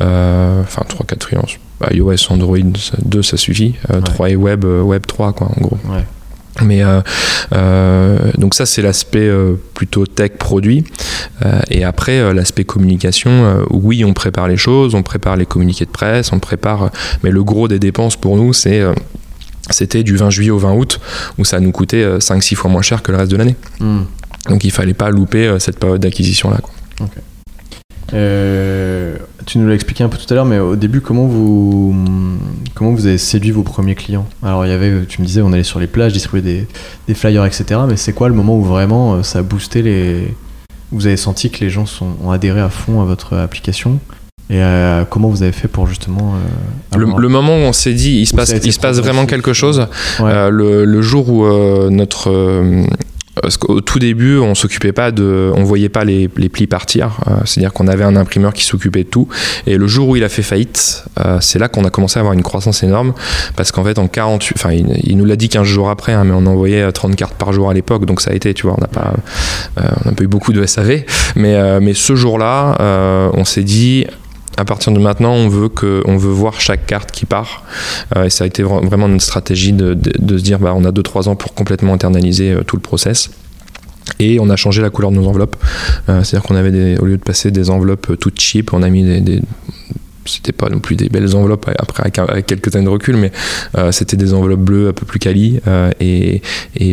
Enfin 0.00 0.82
3-4 0.88 1.22
freelances. 1.22 1.56
Bah, 1.80 1.88
iOS, 1.92 2.30
Android 2.30 2.58
2 3.04 3.22
ça 3.22 3.36
suffit. 3.36 3.76
3 4.04 4.30
et 4.30 4.36
Web, 4.36 4.64
Web 4.64 5.06
3 5.06 5.32
quoi 5.32 5.48
en 5.48 5.60
gros. 5.60 5.78
Mais 6.62 6.82
euh, 6.82 7.00
euh, 7.52 8.32
donc 8.36 8.54
ça 8.54 8.66
c'est 8.66 8.82
l'aspect 8.82 9.28
euh, 9.28 9.54
plutôt 9.74 10.06
tech 10.06 10.32
produit 10.38 10.84
et 11.70 11.84
après 11.84 12.34
l'aspect 12.34 12.64
communication 12.64 13.64
oui 13.70 14.04
on 14.04 14.12
prépare 14.12 14.48
les 14.48 14.56
choses 14.56 14.94
on 14.94 15.02
prépare 15.02 15.36
les 15.36 15.46
communiqués 15.46 15.84
de 15.84 15.90
presse 15.90 16.32
on 16.32 16.40
prépare 16.40 16.90
mais 17.22 17.30
le 17.30 17.44
gros 17.44 17.68
des 17.68 17.78
dépenses 17.78 18.16
pour 18.16 18.36
nous 18.36 18.52
c'est 18.52 18.82
c'était 19.70 20.02
du 20.02 20.16
20 20.16 20.30
juillet 20.30 20.50
au 20.50 20.58
20 20.58 20.74
août 20.74 21.00
où 21.38 21.44
ça 21.44 21.60
nous 21.60 21.70
coûtait 21.70 22.18
5-6 22.18 22.56
fois 22.56 22.70
moins 22.70 22.82
cher 22.82 23.02
que 23.02 23.12
le 23.12 23.18
reste 23.18 23.30
de 23.30 23.36
l'année 23.36 23.56
hmm. 23.78 24.00
donc 24.48 24.64
il 24.64 24.72
fallait 24.72 24.94
pas 24.94 25.10
louper 25.10 25.56
cette 25.60 25.78
période 25.78 26.00
d'acquisition 26.00 26.50
là 26.50 26.58
quoi. 26.60 26.74
Euh, 28.14 29.16
tu 29.46 29.58
nous 29.58 29.68
l'as 29.68 29.74
expliqué 29.74 30.02
un 30.04 30.08
peu 30.08 30.18
tout 30.18 30.26
à 30.30 30.34
l'heure, 30.34 30.44
mais 30.44 30.58
au 30.58 30.76
début, 30.76 31.00
comment 31.00 31.26
vous, 31.26 31.94
comment 32.74 32.92
vous 32.92 33.06
avez 33.06 33.18
séduit 33.18 33.50
vos 33.50 33.62
premiers 33.62 33.94
clients? 33.94 34.26
Alors, 34.42 34.64
il 34.64 34.70
y 34.70 34.72
avait, 34.72 35.04
tu 35.06 35.20
me 35.20 35.26
disais, 35.26 35.42
on 35.42 35.52
allait 35.52 35.62
sur 35.62 35.80
les 35.80 35.86
plages, 35.86 36.12
distribuer 36.12 36.42
des, 36.42 36.66
des 37.06 37.14
flyers, 37.14 37.44
etc. 37.44 37.80
Mais 37.88 37.96
c'est 37.96 38.12
quoi 38.12 38.28
le 38.28 38.34
moment 38.34 38.56
où 38.58 38.62
vraiment 38.62 39.14
euh, 39.14 39.22
ça 39.22 39.40
a 39.40 39.42
boosté 39.42 39.82
les. 39.82 40.34
Vous 40.90 41.06
avez 41.06 41.18
senti 41.18 41.50
que 41.50 41.60
les 41.60 41.70
gens 41.70 41.84
sont, 41.84 42.14
ont 42.24 42.30
adhéré 42.30 42.60
à 42.60 42.70
fond 42.70 43.02
à 43.02 43.04
votre 43.04 43.36
application? 43.36 43.98
Et 44.50 44.62
euh, 44.62 45.04
comment 45.04 45.28
vous 45.28 45.42
avez 45.42 45.52
fait 45.52 45.68
pour 45.68 45.86
justement. 45.86 46.34
le, 46.96 47.28
moment 47.28 47.56
où 47.56 47.60
on 47.60 47.74
s'est 47.74 47.92
dit, 47.92 48.20
il 48.20 48.26
se 48.26 48.34
passe, 48.34 48.54
il 48.64 48.72
se 48.72 48.80
passe 48.80 48.98
vraiment 48.98 49.26
quelque 49.26 49.52
chose, 49.52 49.86
le, 50.20 50.86
le, 50.86 51.02
jour 51.02 51.28
où 51.28 51.44
notre 51.90 52.30
parce 53.42 53.56
qu'au 53.56 53.80
tout 53.80 53.98
début, 53.98 54.38
on 54.38 54.54
s'occupait 54.54 54.92
pas 54.92 55.10
de, 55.10 55.52
on 55.54 55.64
voyait 55.64 55.88
pas 55.88 56.04
les, 56.04 56.28
plis 56.28 56.66
partir. 56.66 57.18
Euh, 57.28 57.36
c'est-à-dire 57.44 57.72
qu'on 57.72 57.86
avait 57.86 58.04
un 58.04 58.16
imprimeur 58.16 58.52
qui 58.52 58.64
s'occupait 58.64 59.04
de 59.04 59.08
tout. 59.08 59.28
Et 59.66 59.76
le 59.76 59.86
jour 59.86 60.08
où 60.08 60.16
il 60.16 60.24
a 60.24 60.28
fait 60.28 60.42
faillite, 60.42 61.04
euh, 61.24 61.38
c'est 61.40 61.58
là 61.58 61.68
qu'on 61.68 61.84
a 61.84 61.90
commencé 61.90 62.18
à 62.18 62.20
avoir 62.20 62.34
une 62.34 62.42
croissance 62.42 62.82
énorme. 62.82 63.14
Parce 63.56 63.72
qu'en 63.72 63.84
fait, 63.84 63.98
en 63.98 64.08
48, 64.08 64.54
enfin, 64.56 64.72
il, 64.72 65.16
nous 65.16 65.24
l'a 65.24 65.36
dit 65.36 65.48
15 65.48 65.66
jours 65.66 65.90
après, 65.90 66.12
hein, 66.12 66.24
mais 66.24 66.34
on 66.34 66.46
envoyait 66.46 66.90
30 66.90 67.16
cartes 67.16 67.34
par 67.34 67.52
jour 67.52 67.70
à 67.70 67.74
l'époque. 67.74 68.04
Donc 68.04 68.20
ça 68.20 68.30
a 68.30 68.34
été, 68.34 68.54
tu 68.54 68.66
vois, 68.66 68.74
on 68.76 68.80
n'a 68.80 68.88
pas, 68.88 69.14
euh, 69.78 69.88
on 70.04 70.10
a 70.10 70.12
pas 70.12 70.24
eu 70.24 70.28
beaucoup 70.28 70.52
de 70.52 70.64
SAV. 70.64 71.04
Mais, 71.36 71.80
mais 71.80 71.94
ce 71.94 72.14
jour-là, 72.14 73.30
on 73.34 73.44
s'est 73.44 73.62
dit, 73.62 74.06
à 74.58 74.64
partir 74.64 74.92
de 74.92 74.98
maintenant, 74.98 75.34
on 75.34 75.48
veut, 75.48 75.70
veut 75.72 76.32
voir 76.32 76.60
chaque 76.60 76.84
carte 76.84 77.12
qui 77.12 77.26
part. 77.26 77.62
Euh, 78.16 78.24
et 78.24 78.30
ça 78.30 78.42
a 78.42 78.46
été 78.46 78.64
vraiment 78.64 79.06
notre 79.06 79.22
stratégie 79.22 79.72
de, 79.72 79.96
se 80.02 80.42
dire 80.42 80.58
bah, 80.58 80.74
on 80.76 80.84
a 80.84 80.90
2-3 80.90 81.28
ans 81.28 81.36
pour 81.36 81.54
complètement 81.54 81.94
internaliser 81.94 82.52
euh, 82.52 82.62
tout 82.64 82.74
le 82.74 82.82
process. 82.82 83.30
Et 84.18 84.40
on 84.40 84.50
a 84.50 84.56
changé 84.56 84.82
la 84.82 84.90
couleur 84.90 85.12
de 85.12 85.16
nos 85.16 85.28
enveloppes. 85.28 85.56
Euh, 86.08 86.24
c'est-à-dire 86.24 86.48
qu'on 86.48 86.56
avait, 86.56 86.98
au 86.98 87.04
lieu 87.04 87.16
de 87.16 87.22
passer 87.22 87.52
des 87.52 87.70
enveloppes 87.70 88.18
toutes 88.18 88.40
cheap, 88.40 88.72
on 88.72 88.82
a 88.82 88.88
mis 88.88 89.04
des, 89.04 89.20
des 89.20 89.42
c'était 90.26 90.52
pas 90.52 90.68
non 90.68 90.80
plus 90.80 90.94
des 90.94 91.08
belles 91.08 91.36
enveloppes 91.36 91.70
après 91.78 92.02
avec, 92.28 92.44
quelques 92.44 92.76
années 92.76 92.84
de 92.84 92.90
recul 92.90 93.16
mais 93.16 93.32
c'était 93.92 94.18
des 94.18 94.34
enveloppes 94.34 94.60
bleues 94.60 94.88
un 94.88 94.92
peu 94.92 95.06
plus 95.06 95.18
quali 95.18 95.58
et, 96.00 96.42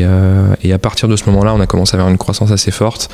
à 0.06 0.78
partir 0.78 1.10
de 1.10 1.18
ce 1.18 1.30
moment 1.30 1.44
là 1.44 1.54
on 1.54 1.60
a 1.60 1.68
commencé 1.68 1.96
à 1.96 2.00
avoir 2.00 2.10
une 2.10 2.18
croissance 2.18 2.52
assez 2.52 2.72
forte 2.72 3.10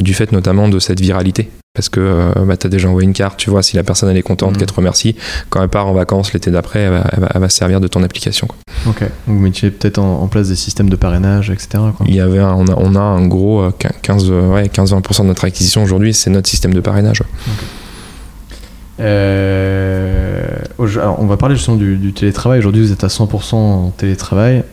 du 0.00 0.14
fait 0.14 0.32
notamment 0.32 0.70
de 0.70 0.78
cette 0.78 1.00
viralité 1.00 1.50
parce 1.78 1.88
que 1.90 2.00
euh, 2.00 2.44
bah, 2.44 2.56
tu 2.56 2.66
as 2.66 2.70
déjà 2.70 2.88
envoyé 2.88 3.06
une 3.06 3.12
carte, 3.12 3.38
tu 3.38 3.50
vois, 3.50 3.62
si 3.62 3.76
la 3.76 3.84
personne 3.84 4.10
elle 4.10 4.16
est 4.16 4.22
contente, 4.22 4.54
mm. 4.54 4.58
qu'elle 4.58 4.66
te 4.66 4.74
remercie, 4.74 5.14
quand 5.48 5.62
elle 5.62 5.68
part 5.68 5.86
en 5.86 5.92
vacances 5.92 6.32
l'été 6.32 6.50
d'après, 6.50 6.80
elle, 6.80 7.40
va, 7.40 7.48
servir 7.48 7.80
de 7.80 7.86
ton 7.86 8.02
application. 8.02 8.48
Ok, 8.88 9.02
donc 9.02 9.10
vous 9.28 9.38
mettiez 9.38 9.70
peut-être 9.70 9.98
en, 10.00 10.26
place 10.26 10.48
des 10.48 10.56
systèmes 10.56 10.90
de 10.90 10.96
parrainage, 10.96 11.50
etc. 11.50 11.78
Il 12.04 12.16
y 12.16 12.20
avait 12.20 12.40
on, 12.40 12.66
a, 12.66 12.74
on 12.76 12.96
a 12.96 13.00
un 13.00 13.24
gros 13.28 13.70
15, 14.02 14.26
euh, 14.28 14.54
ouais, 14.54 14.66
15-20% 14.66 15.22
de 15.22 15.26
notre 15.28 15.44
acquisition 15.44 15.84
aujourd'hui, 15.84 16.12
c'est 16.14 16.30
notre 16.30 16.48
système 16.48 16.74
de 16.74 16.80
parrainage. 16.80 17.22
Euh, 18.98 20.48
alors, 20.80 21.20
on 21.20 21.26
va 21.26 21.36
parler 21.36 21.54
justement 21.54 21.76
du, 21.76 22.12
télétravail. 22.12 22.58
Aujourd'hui, 22.58 22.82
vous 22.82 22.90
êtes 22.90 23.04
à 23.04 23.06
100% 23.06 23.54
en 23.54 23.90
télétravail. 23.90 24.64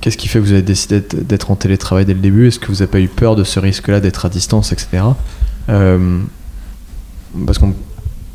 Qu'est-ce 0.00 0.16
qui 0.16 0.28
fait 0.28 0.38
que 0.38 0.44
vous 0.44 0.52
avez 0.52 0.62
décidé 0.62 1.02
d'être 1.12 1.50
en 1.50 1.56
télétravail 1.56 2.06
dès 2.06 2.14
le 2.14 2.20
début? 2.20 2.48
Est-ce 2.48 2.58
que 2.58 2.68
vous 2.68 2.76
n'avez 2.76 2.86
pas 2.86 3.00
eu 3.00 3.08
peur 3.08 3.36
de 3.36 3.44
ce 3.44 3.60
risque-là 3.60 4.00
d'être 4.00 4.24
à 4.24 4.30
distance, 4.30 4.72
etc. 4.72 5.02
Euh, 5.68 6.20
parce 7.46 7.58
que 7.58 7.64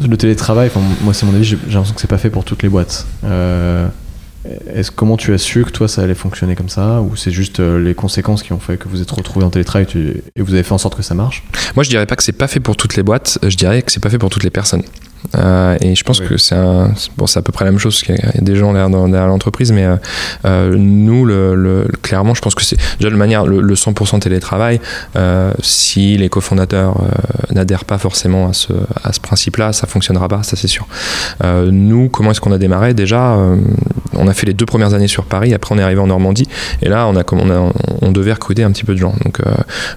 le 0.08 0.18
télétravail, 0.18 0.70
moi 1.02 1.14
c'est 1.14 1.26
mon 1.26 1.34
avis, 1.34 1.44
j'ai 1.44 1.56
l'impression 1.56 1.94
que 1.94 2.02
c'est 2.02 2.08
pas 2.08 2.18
fait 2.18 2.30
pour 2.30 2.44
toutes 2.44 2.64
les 2.64 2.70
boîtes. 2.70 3.06
Euh, 3.24 3.88
comment 4.96 5.18
tu 5.18 5.34
as 5.34 5.38
su 5.38 5.64
que 5.64 5.70
toi 5.70 5.88
ça 5.88 6.02
allait 6.02 6.16
fonctionner 6.16 6.56
comme 6.56 6.70
ça 6.70 7.02
ou 7.02 7.16
c'est 7.16 7.32
juste 7.32 7.60
euh, 7.60 7.82
les 7.82 7.96
conséquences 7.96 8.44
qui 8.44 8.52
ont 8.52 8.60
fait 8.60 8.78
que 8.78 8.90
vous 8.90 9.02
êtes 9.02 9.12
retrouvé 9.12 9.46
en 9.46 9.50
télétravail 9.50 9.88
et 10.36 10.42
vous 10.42 10.54
avez 10.54 10.64
fait 10.64 10.74
en 10.74 10.78
sorte 10.78 10.96
que 10.96 11.04
ça 11.04 11.16
marche? 11.16 11.44
Moi 11.76 11.84
je 11.84 11.90
dirais 11.90 12.06
pas 12.06 12.16
que 12.16 12.24
c'est 12.24 12.34
pas 12.34 12.48
fait 12.48 12.60
pour 12.60 12.76
toutes 12.76 12.96
les 12.96 13.04
boîtes, 13.04 13.40
je 13.42 13.56
dirais 13.56 13.82
que 13.82 13.92
c'est 13.92 14.02
pas 14.02 14.10
fait 14.10 14.18
pour 14.18 14.30
toutes 14.30 14.44
les 14.44 14.50
personnes. 14.50 14.84
Euh, 15.36 15.78
et 15.82 15.96
je 15.96 16.04
pense 16.04 16.20
que 16.20 16.38
c'est 16.38 16.56
bon, 17.18 17.26
à 17.34 17.42
peu 17.42 17.52
près 17.52 17.66
la 17.66 17.72
même 17.72 17.80
chose 17.80 18.02
qu'il 18.02 18.16
y 18.16 18.20
a 18.20 18.42
des 18.42 18.56
gens 18.56 18.74
derrière, 18.74 19.28
l'entreprise, 19.28 19.72
mais 19.72 19.86
euh, 19.86 19.96
euh, 20.46 20.76
nous, 20.78 21.26
le, 21.26 21.88
clairement, 22.02 22.34
je 22.34 22.42
pense 22.42 22.56
que 22.56 22.64
c'est 22.64 22.78
déjà 23.00 23.10
de 23.10 23.16
manière 23.16 23.46
le, 23.46 23.74
100% 23.74 24.20
télétravail. 24.20 24.80
si 25.62 26.18
les 26.18 26.30
cofondateurs 26.30 27.02
n'adhèrent 27.52 27.86
pas 27.86 27.98
forcément 27.98 28.50
à 28.50 28.54
ce, 28.54 28.74
à 29.04 29.14
ce 29.14 29.20
principe-là, 29.20 29.74
ça 29.74 29.88
fonctionnera 29.88 30.28
pas, 30.28 30.44
ça 30.44 30.56
c'est 30.56 30.68
sûr. 30.68 30.88
nous, 31.44 32.10
comment 32.10 32.32
est-ce 32.32 32.42
qu'on 32.42 32.52
a 32.52 32.58
démarré? 32.58 32.94
Déjà, 32.94 33.38
on 34.16 34.28
a 34.28 34.34
fait 34.34 34.46
les 34.46 34.54
deux 34.54 34.66
premières 34.66 34.94
années 34.94 35.08
sur 35.08 35.26
Paris, 35.26 35.54
après 35.54 35.74
on 35.74 35.80
est 35.80 35.84
arrivé 35.84 36.00
en 36.00 36.08
Normandie, 36.08 36.48
et 36.82 36.90
là, 36.90 37.08
on 37.08 37.16
a, 37.16 37.24
on, 37.32 37.50
a, 37.50 37.72
on 38.02 38.12
devait 38.12 38.34
recruter 38.34 38.64
un 38.64 38.72
petit 38.72 38.84
peu 38.84 38.94
de 38.94 39.00
gens. 39.00 39.14
Donc, 39.24 39.40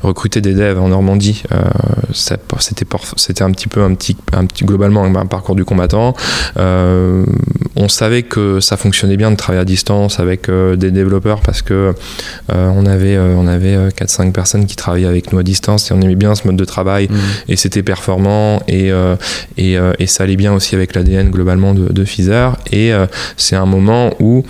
recruter 0.02 0.40
des 0.40 0.54
devs 0.54 0.78
en 0.78 0.88
Normandie, 0.88 1.42
c'était, 2.12 2.86
c'était 3.16 3.42
un 3.42 3.50
petit 3.50 3.68
peu 3.68 3.82
un 3.82 3.94
petit, 3.94 4.16
un 4.32 4.46
petit 4.46 4.64
globalement 4.64 5.04
un 5.04 5.10
parcours 5.24 5.54
du 5.54 5.64
combattant. 5.64 6.14
Euh, 6.58 7.24
on 7.76 7.88
savait 7.88 8.22
que 8.22 8.60
ça 8.60 8.76
fonctionnait 8.76 9.16
bien 9.16 9.30
de 9.30 9.36
travailler 9.36 9.62
à 9.62 9.64
distance 9.64 10.20
avec 10.20 10.48
euh, 10.48 10.76
des 10.76 10.90
développeurs 10.90 11.40
parce 11.40 11.62
que 11.62 11.94
euh, 12.52 12.70
on 12.74 12.84
avait, 12.86 13.18
on 13.18 13.46
avait 13.46 13.88
4-5 13.88 14.32
personnes 14.32 14.66
qui 14.66 14.76
travaillaient 14.76 15.06
avec 15.06 15.32
nous 15.32 15.38
à 15.38 15.42
distance 15.42 15.90
et 15.90 15.94
on 15.94 16.00
aimait 16.00 16.14
bien 16.14 16.34
ce 16.34 16.46
mode 16.46 16.56
de 16.56 16.64
travail 16.64 17.08
mmh. 17.08 17.16
et 17.48 17.56
c'était 17.56 17.82
performant 17.82 18.60
et, 18.68 18.90
et, 19.56 19.76
et, 19.98 20.06
ça 20.06 20.24
allait 20.24 20.36
bien 20.36 20.52
aussi 20.52 20.74
avec 20.74 20.94
l'ADN 20.94 21.30
globalement 21.30 21.74
de, 21.74 21.92
de 21.92 22.04
Et 22.72 22.92
c'est 23.36 23.56
un 23.56 23.66
moment 23.66 24.10
où 24.20 24.44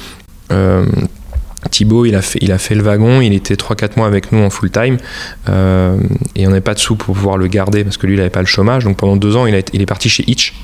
Thibaut, 1.71 2.05
il 2.05 2.15
a, 2.15 2.23
fait, 2.23 2.39
il 2.43 2.53
a 2.53 2.59
fait 2.59 2.75
le 2.75 2.83
wagon, 2.83 3.21
il 3.21 3.33
était 3.33 3.55
3-4 3.55 3.97
mois 3.97 4.07
avec 4.07 4.33
nous 4.33 4.43
en 4.43 4.51
full 4.51 4.71
time 4.71 4.99
euh, 5.49 5.97
et 6.35 6.47
on 6.47 6.51
n'avait 6.51 6.61
pas 6.61 6.75
de 6.75 6.79
sous 6.79 6.97
pour 6.97 7.15
pouvoir 7.15 7.37
le 7.37 7.47
garder 7.47 7.85
parce 7.85 7.97
que 7.97 8.07
lui, 8.07 8.15
il 8.15 8.19
n'avait 8.19 8.31
pas 8.31 8.41
le 8.41 8.47
chômage. 8.47 8.85
Donc 8.85 8.97
pendant 8.97 9.17
deux 9.17 9.37
ans, 9.37 9.47
il, 9.47 9.55
a 9.55 9.61
il 9.73 9.83
est 9.83 9.87
parti 9.87 10.09
chez 10.09 10.25
Hitch. 10.27 10.55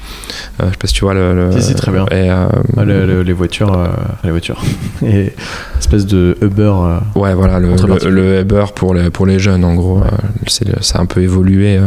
Euh, 0.60 0.66
je 0.66 0.70
sais 0.70 0.76
pas 0.76 0.86
si 0.86 0.94
tu 0.94 1.04
vois 1.04 1.14
le. 1.14 1.50
c'est 1.60 1.74
très 1.74 1.92
bien. 1.92 2.06
Euh, 2.12 2.48
ah, 2.76 2.84
les 2.84 3.32
voitures, 3.32 3.88
les 4.24 4.30
voitures. 4.30 4.62
et 5.04 5.32
espèce 5.78 6.06
de 6.06 6.36
Uber. 6.40 6.72
ouais, 7.14 7.34
voilà, 7.34 7.58
le, 7.58 8.40
Uber 8.40 8.64
pour 8.74 8.94
les, 8.94 9.10
pour 9.10 9.26
les 9.26 9.38
jeunes, 9.38 9.64
en 9.64 9.74
gros. 9.74 10.02
ça 10.48 10.98
a 10.98 11.02
un 11.02 11.06
peu 11.06 11.22
évolué 11.22 11.78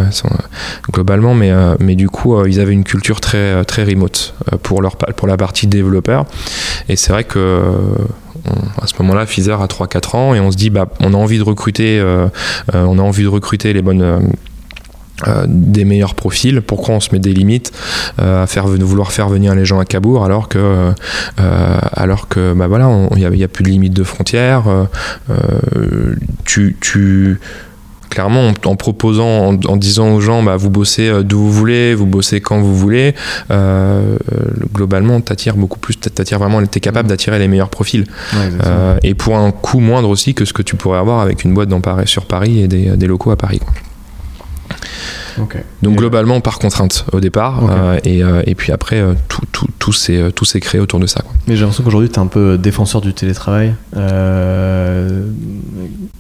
globalement, 0.91 1.34
mais, 1.34 1.51
mais 1.80 1.95
du 1.95 2.10
coup, 2.10 2.43
ils 2.45 2.60
avaient 2.60 2.73
une 2.73 2.84
culture 2.84 3.21
très, 3.21 3.63
très 3.65 3.84
remote 3.84 4.36
pour, 4.63 4.82
leur, 4.82 4.97
pour 4.97 5.28
la 5.28 5.38
partie 5.38 5.67
développeur. 5.67 6.25
Et 6.89 6.95
c'est 6.95 7.12
vrai 7.12 7.23
que 7.23 7.62
à 8.81 8.88
ce 8.88 8.93
moment-là, 8.99 9.25
Pfizer 9.25 9.62
a 9.62 9.67
3-4 9.67 10.15
ans 10.15 10.34
et 10.34 10.39
on 10.39 10.51
se 10.51 10.58
dit, 10.58 10.69
bah, 10.69 10.88
on 10.99 11.13
a 11.13 11.17
envie 11.17 11.38
de 11.38 11.43
recruter, 11.43 11.99
euh, 11.99 12.27
euh, 12.73 12.86
on 12.86 12.99
a 12.99 13.01
envie 13.01 13.23
de 13.23 13.29
recruter 13.29 13.73
les 13.73 13.81
bonnes. 13.81 14.01
Euh, 15.27 15.45
des 15.47 15.86
meilleurs 15.86 16.13
profils, 16.13 16.62
pourquoi 16.62 16.95
on 16.95 16.99
se 16.99 17.13
met 17.13 17.19
des 17.19 17.31
limites 17.31 17.71
à 18.17 18.45
faire 18.47 18.67
vouloir 18.67 19.13
faire 19.13 19.29
venir 19.29 19.55
les 19.55 19.63
gens 19.63 19.79
à 19.79 19.86
Cabourg 19.86 20.25
alors 20.25 20.49
que 20.49 20.91
alors 21.38 22.27
que 22.27 22.53
bah 22.53 22.67
voilà 22.67 23.08
il 23.15 23.25
n'y 23.29 23.43
a, 23.43 23.45
a, 23.45 23.47
plus 23.47 23.63
de 23.63 23.69
limite 23.69 23.93
de 23.93 24.03
frontières 24.03 24.65
tu, 26.43 26.75
tu 26.81 27.39
clairement 28.15 28.54
en, 28.63 28.75
proposant, 28.75 29.54
en, 29.67 29.75
disant 29.75 30.13
aux 30.13 30.21
gens, 30.21 30.41
bah, 30.41 30.56
vous 30.56 30.69
bossez 30.69 31.10
euh, 31.10 31.21
d'où 31.21 31.38
vous 31.38 31.51
voulez, 31.51 31.93
vous 31.93 32.06
bossez 32.06 32.39
quand 32.39 32.60
vous 32.62 32.75
voulez, 32.75 33.13
euh, 33.51 34.17
globalement, 34.73 35.19
t'attires 35.19 35.58
beaucoup 35.58 35.80
plus, 35.80 35.95
t'attires 35.97 36.39
vraiment, 36.39 36.65
t'es 36.65 36.80
capable 36.80 37.10
d'attirer 37.10 37.39
les 37.39 37.49
meilleurs 37.49 37.69
profils. 37.69 38.06
Euh, 38.65 38.97
et 39.04 39.13
pour 39.13 39.36
un 39.36 39.51
coût 39.51 39.82
moindre 39.82 40.10
aussi 40.10 40.34
que 40.34 40.45
ce 40.45 40.54
que 40.54 40.62
tu 40.62 40.78
pourrais 40.78 40.99
avoir 40.99 41.19
avec 41.19 41.43
une 41.43 41.54
boîte 41.54 41.67
dans 41.67 41.82
Paris, 41.82 42.08
sur 42.08 42.25
Paris 42.25 42.62
et 42.62 42.67
des, 42.67 42.95
des 42.95 43.08
locaux 43.08 43.32
à 43.32 43.36
Paris. 43.36 43.60
Donc 45.81 45.97
globalement 45.97 46.41
par 46.41 46.59
contrainte 46.59 47.05
au 47.11 47.19
départ 47.19 47.63
euh, 47.69 47.97
et, 48.03 48.23
euh, 48.23 48.41
et, 48.45 48.55
puis 48.55 48.71
après 48.71 48.99
euh, 48.99 49.13
tout, 49.27 49.41
tout, 49.51 49.67
tout 49.79 49.91
s'est 50.45 50.59
créé 50.59 50.79
autour 50.81 50.99
de 50.99 51.07
ça. 51.07 51.21
Mais 51.47 51.55
j'ai 51.55 51.61
l'impression 51.61 51.83
qu'aujourd'hui 51.83 52.09
tu 52.09 52.15
es 52.15 52.19
un 52.19 52.27
peu 52.27 52.57
défenseur 52.57 53.01
du 53.01 53.13
télétravail. 53.13 53.75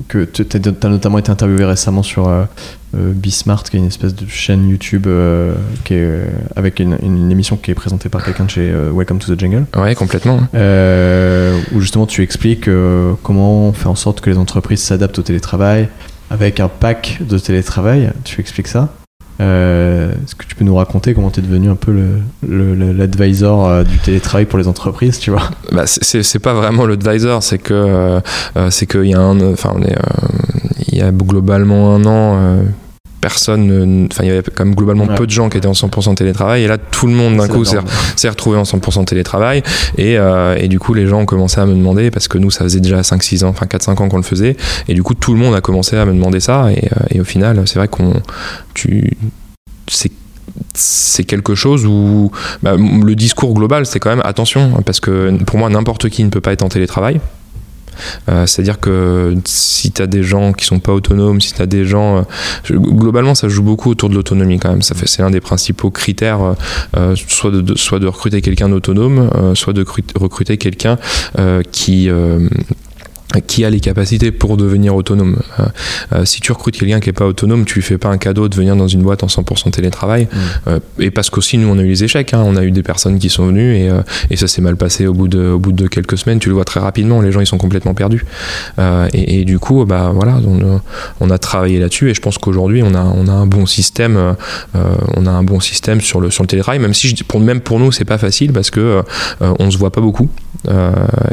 que 0.07 0.23
tu 0.23 0.45
as 0.83 0.89
notamment 0.89 1.17
été 1.17 1.31
interviewé 1.31 1.65
récemment 1.65 2.03
sur 2.03 2.29
Bismart 2.93 3.63
qui 3.63 3.77
est 3.77 3.79
une 3.79 3.87
espèce 3.87 4.13
de 4.15 4.27
chaîne 4.27 4.69
YouTube 4.69 5.07
qui 5.83 5.95
est, 5.95 6.19
avec 6.55 6.79
une, 6.79 6.97
une, 7.01 7.31
émission 7.31 7.57
qui 7.57 7.71
est 7.71 7.75
présentée 7.75 8.09
par 8.09 8.23
quelqu'un 8.23 8.45
de 8.45 8.49
chez 8.49 8.73
Welcome 8.93 9.19
to 9.19 9.33
the 9.33 9.39
Jungle. 9.39 9.65
Ouais 9.75 9.95
complètement. 9.95 10.39
où 10.53 11.81
justement 11.81 12.05
tu 12.05 12.21
expliques 12.21 12.69
comment 13.23 13.69
on 13.69 13.73
fait 13.73 13.87
en 13.87 13.95
sorte 13.95 14.21
que 14.21 14.29
les 14.29 14.37
entreprises 14.37 14.81
s'adaptent 14.81 15.19
au 15.19 15.23
télétravail 15.23 15.89
avec 16.29 16.59
un 16.59 16.67
pack 16.67 17.19
de 17.21 17.37
télétravail. 17.37 18.11
Tu 18.23 18.41
expliques 18.41 18.67
ça 18.67 18.89
Est-ce 19.39 20.35
que 20.35 20.45
tu 20.45 20.55
peux 20.55 20.65
nous 20.65 20.75
raconter 20.75 21.13
comment 21.13 21.29
tu 21.29 21.39
es 21.39 21.43
devenu 21.43 21.69
un 21.69 21.75
peu 21.75 21.93
l'advisor 22.47 23.69
le, 23.69 23.83
du 23.83 23.97
télétravail 23.99 24.45
pour 24.45 24.59
les 24.59 24.67
entreprises, 24.67 25.19
tu 25.19 25.31
vois? 25.31 25.49
Bah, 25.71 25.83
C'est 25.85 26.39
pas 26.39 26.53
vraiment 26.53 26.85
l'advisor, 26.85 27.43
c'est 27.43 27.59
que 27.59 28.21
c'est 28.69 28.85
qu'il 28.85 29.05
y 29.05 29.15
a 29.15 29.21
enfin, 29.21 29.75
il 30.87 30.97
y 30.97 31.01
a 31.01 31.11
globalement 31.11 31.95
un 31.95 32.05
an 32.05 32.57
personne, 33.25 34.07
enfin 34.11 34.23
il 34.23 34.27
y 34.27 34.31
avait 34.31 34.43
quand 34.43 34.65
même 34.65 34.75
globalement 34.75 35.07
peu 35.07 35.25
de 35.25 35.31
gens 35.31 35.49
qui 35.49 35.57
étaient 35.57 35.67
en 35.67 35.71
100% 35.71 36.13
télétravail 36.13 36.61
et 36.61 36.67
là 36.67 36.77
tout 36.77 37.07
le 37.07 37.13
monde 37.13 37.37
d'un 37.37 37.47
coup 37.47 37.65
s'est 37.65 38.29
retrouvé 38.29 38.55
en 38.55 38.61
100% 38.61 39.03
télétravail 39.05 39.63
et, 39.97 40.19
euh, 40.19 40.55
et, 40.59 40.67
du 40.67 40.77
coup 40.77 40.93
les 40.93 41.07
gens 41.07 41.21
ont 41.21 41.25
commencé 41.25 41.59
à 41.59 41.65
me 41.65 41.73
demander 41.73 42.11
parce 42.11 42.27
que 42.27 42.37
nous 42.37 42.51
ça 42.51 42.63
faisait 42.63 42.81
déjà 42.81 43.01
5-6 43.01 43.43
ans, 43.43 43.47
enfin 43.47 43.65
4-5 43.65 43.99
ans 43.99 44.09
qu'on 44.09 44.17
le 44.17 44.21
faisait 44.21 44.55
et 44.87 44.93
du 44.93 45.01
coup 45.01 45.15
tout 45.15 45.33
le 45.33 45.39
monde 45.39 45.55
a 45.55 45.61
commencé 45.61 45.97
à 45.97 46.05
me 46.05 46.13
demander 46.13 46.39
ça 46.39 46.71
et, 46.71 46.85
euh, 46.85 47.05
et 47.09 47.19
au 47.19 47.23
final 47.23 47.63
c'est 47.65 47.79
vrai 47.79 47.87
qu'on 47.87 48.13
tu 48.75 49.17
c'est 49.87 50.11
c'est 50.75 51.23
quelque 51.23 51.55
chose 51.55 51.87
où 51.87 52.31
bah, 52.61 52.75
le 52.77 53.15
discours 53.15 53.55
global 53.55 53.87
c'est 53.87 53.99
quand 53.99 54.11
même 54.11 54.21
attention 54.23 54.83
parce 54.85 54.99
que 54.99 55.35
pour 55.45 55.57
moi 55.57 55.69
n'importe 55.71 56.09
qui 56.09 56.23
ne 56.23 56.29
peut 56.29 56.41
pas 56.41 56.53
être 56.53 56.61
en 56.61 56.69
télétravail 56.69 57.19
euh, 58.29 58.45
c'est-à-dire 58.45 58.79
que 58.79 59.35
si 59.45 59.91
tu 59.91 60.01
as 60.01 60.07
des 60.07 60.23
gens 60.23 60.53
qui 60.53 60.65
sont 60.65 60.79
pas 60.79 60.93
autonomes, 60.93 61.41
si 61.41 61.53
tu 61.53 61.65
des 61.67 61.85
gens. 61.85 62.17
Euh, 62.17 62.21
globalement, 62.69 63.35
ça 63.35 63.47
joue 63.47 63.63
beaucoup 63.63 63.89
autour 63.89 64.09
de 64.09 64.15
l'autonomie 64.15 64.59
quand 64.59 64.69
même. 64.69 64.81
C'est 64.81 65.19
l'un 65.19 65.31
des 65.31 65.41
principaux 65.41 65.89
critères, 65.89 66.55
euh, 66.97 67.15
soit, 67.15 67.51
de, 67.51 67.75
soit 67.75 67.99
de 67.99 68.07
recruter 68.07 68.41
quelqu'un 68.41 68.69
d'autonome, 68.69 69.29
soit 69.55 69.73
de 69.73 69.85
recruter 70.15 70.57
quelqu'un 70.57 70.97
qui 71.71 72.09
qui 73.41 73.65
a 73.65 73.69
les 73.69 73.79
capacités 73.79 74.31
pour 74.31 74.57
devenir 74.57 74.95
autonome. 74.95 75.37
Euh, 75.59 75.63
euh, 76.13 76.25
si 76.25 76.41
tu 76.41 76.51
recrutes 76.51 76.77
quelqu'un 76.77 76.99
qui 76.99 77.09
n'est 77.09 77.13
pas 77.13 77.25
autonome, 77.25 77.65
tu 77.65 77.75
lui 77.75 77.81
fais 77.81 77.97
pas 77.97 78.09
un 78.09 78.17
cadeau 78.17 78.47
de 78.47 78.55
venir 78.55 78.75
dans 78.75 78.87
une 78.87 79.01
boîte 79.01 79.23
en 79.23 79.27
100% 79.27 79.71
télétravail. 79.71 80.25
Mm. 80.25 80.37
Euh, 80.67 80.79
et 80.99 81.11
parce 81.11 81.29
qu'aussi, 81.29 81.57
nous, 81.57 81.67
on 81.67 81.77
a 81.77 81.81
eu 81.81 81.87
les 81.87 82.03
échecs. 82.03 82.33
Hein. 82.33 82.43
on 82.45 82.55
a 82.55 82.63
eu 82.63 82.71
des 82.71 82.83
personnes 82.83 83.19
qui 83.19 83.29
sont 83.29 83.47
venues 83.47 83.75
et, 83.75 83.89
et 84.29 84.35
ça 84.35 84.47
s'est 84.47 84.61
mal 84.61 84.75
passé 84.75 85.07
au 85.07 85.13
bout, 85.13 85.27
de, 85.27 85.49
au 85.49 85.59
bout 85.59 85.71
de 85.71 85.87
quelques 85.87 86.17
semaines. 86.17 86.39
Tu 86.39 86.49
le 86.49 86.55
vois 86.55 86.65
très 86.65 86.79
rapidement, 86.79 87.21
les 87.21 87.31
gens, 87.31 87.39
ils 87.39 87.47
sont 87.47 87.57
complètement 87.57 87.93
perdus. 87.93 88.25
Et, 89.13 89.41
et, 89.41 89.45
du 89.45 89.59
coup, 89.59 89.83
bah, 89.85 90.11
voilà, 90.13 90.39
on, 90.45 90.81
on 91.19 91.29
a 91.29 91.37
travaillé 91.37 91.79
là-dessus 91.79 92.09
et 92.09 92.13
je 92.13 92.21
pense 92.21 92.37
qu'aujourd'hui, 92.37 92.83
on 92.83 92.93
a, 92.93 93.01
on 93.01 93.27
a 93.27 93.31
un 93.31 93.45
bon 93.45 93.65
système, 93.65 94.35
on 94.73 95.25
a 95.25 95.31
un 95.31 95.43
bon 95.43 95.59
système 95.59 96.01
sur 96.01 96.19
le, 96.19 96.31
sur 96.31 96.43
le 96.43 96.47
télétravail, 96.47 96.79
même 96.79 96.93
si, 96.93 97.09
je, 97.09 97.23
pour, 97.23 97.39
même 97.39 97.61
pour 97.61 97.79
nous, 97.79 97.91
c'est 97.91 98.05
pas 98.05 98.17
facile 98.17 98.53
parce 98.53 98.71
que 98.71 99.01
on 99.41 99.71
se 99.71 99.77
voit 99.77 99.91
pas 99.91 100.01
beaucoup 100.01 100.29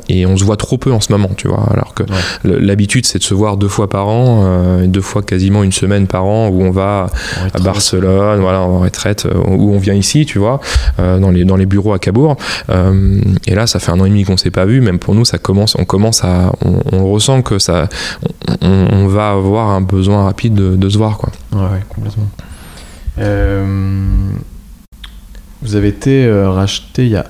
et 0.09 0.27
on 0.27 0.37
se 0.37 0.45
voit 0.45 0.57
trop 0.57 0.79
peu 0.79 0.93
en 0.93 1.01
ce 1.01 1.13
moment, 1.13 1.31
tu 1.37 1.49
vois. 1.49 1.67
Alors 1.71 1.92
que 1.95 2.05
l'habitude, 2.45 3.07
c'est 3.07 3.19
de 3.19 3.25
se 3.25 3.35
voir 3.35 3.57
deux 3.57 3.69
fois 3.69 3.89
par 3.89 4.09
an, 4.09 4.43
euh, 4.45 4.87
deux 4.87 5.01
fois 5.01 5.23
quasiment 5.23 5.63
une 5.63 5.73
semaine 5.73 6.07
par 6.07 6.25
an, 6.25 6.49
où 6.49 6.63
on 6.63 6.71
va 6.71 7.07
à 7.55 7.59
Barcelone, 7.61 8.41
voilà, 8.41 8.61
en 8.61 8.81
retraite, 8.81 9.27
euh, 9.27 9.35
où 9.49 9.73
on 9.73 9.79
vient 9.79 9.95
ici, 9.95 10.27
tu 10.27 10.39
vois, 10.39 10.61
euh, 10.99 11.19
dans, 11.19 11.31
les, 11.31 11.45
dans 11.45 11.57
les 11.57 11.67
bureaux 11.67 11.93
à 11.93 11.99
Cabourg. 11.99 12.37
et 12.69 13.55
là, 13.55 13.67
ça 13.67 13.79
fait 13.79 13.93
un 13.93 14.01
an 14.01 14.05
et 14.05 14.11
demi 14.11 14.25
qu'on 14.25 14.37
s'est 14.37 14.51
pas 14.51 14.65
vu. 14.65 14.81
Même 14.81 14.99
pour 14.99 15.15
nous, 15.15 15.25
ça 15.25 15.39
commence, 15.39 15.77
on 15.79 15.85
commence 15.85 16.25
à, 16.25 16.53
on, 16.93 17.11
ressent 17.13 17.43
que 17.43 17.59
ça, 17.59 17.89
on, 18.61 19.07
va 19.07 19.31
avoir 19.31 19.71
un 19.71 19.81
besoin 19.81 20.25
rapide 20.25 20.55
de, 20.55 20.89
se 20.89 20.99
voir, 20.99 21.19
quoi. 21.19 21.31
Ouais, 21.53 21.81
complètement. 21.89 22.29
vous 25.63 25.77
avez 25.77 25.89
été 25.89 26.31
racheté 26.31 27.05
il 27.05 27.11
y 27.11 27.17
a 27.17 27.27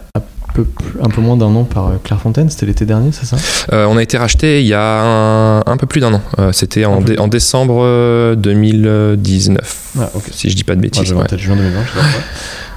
un 1.01 1.09
peu 1.09 1.21
moins 1.21 1.37
d'un 1.37 1.55
an 1.55 1.65
par 1.65 1.89
euh, 1.89 1.97
Clairefontaine, 2.03 2.51
c'était 2.51 2.67
l'été 2.67 2.85
dernier, 2.85 3.11
c'est 3.13 3.27
ça? 3.27 3.37
Euh, 3.73 3.87
On 3.87 3.97
a 3.97 4.03
été 4.03 4.19
racheté 4.19 4.61
il 4.61 4.67
y 4.67 4.75
a 4.75 5.63
un, 5.67 5.77
peu 5.77 5.87
plus 5.87 6.01
d'un 6.01 6.15
an. 6.15 6.21
Euh, 6.39 6.53
c'était 6.53 6.85
en, 6.85 7.03
en, 7.19 7.29
décembre 7.29 8.35
2019, 8.37 9.93
ah, 9.99 10.11
si 10.31 10.51
je 10.51 10.57
dis 10.57 10.65
pas 10.65 10.75
de 10.75 10.81
bêtises. 10.81 11.13
Ouais, 11.13 11.39
juin 11.39 11.57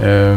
2020, 0.00 0.36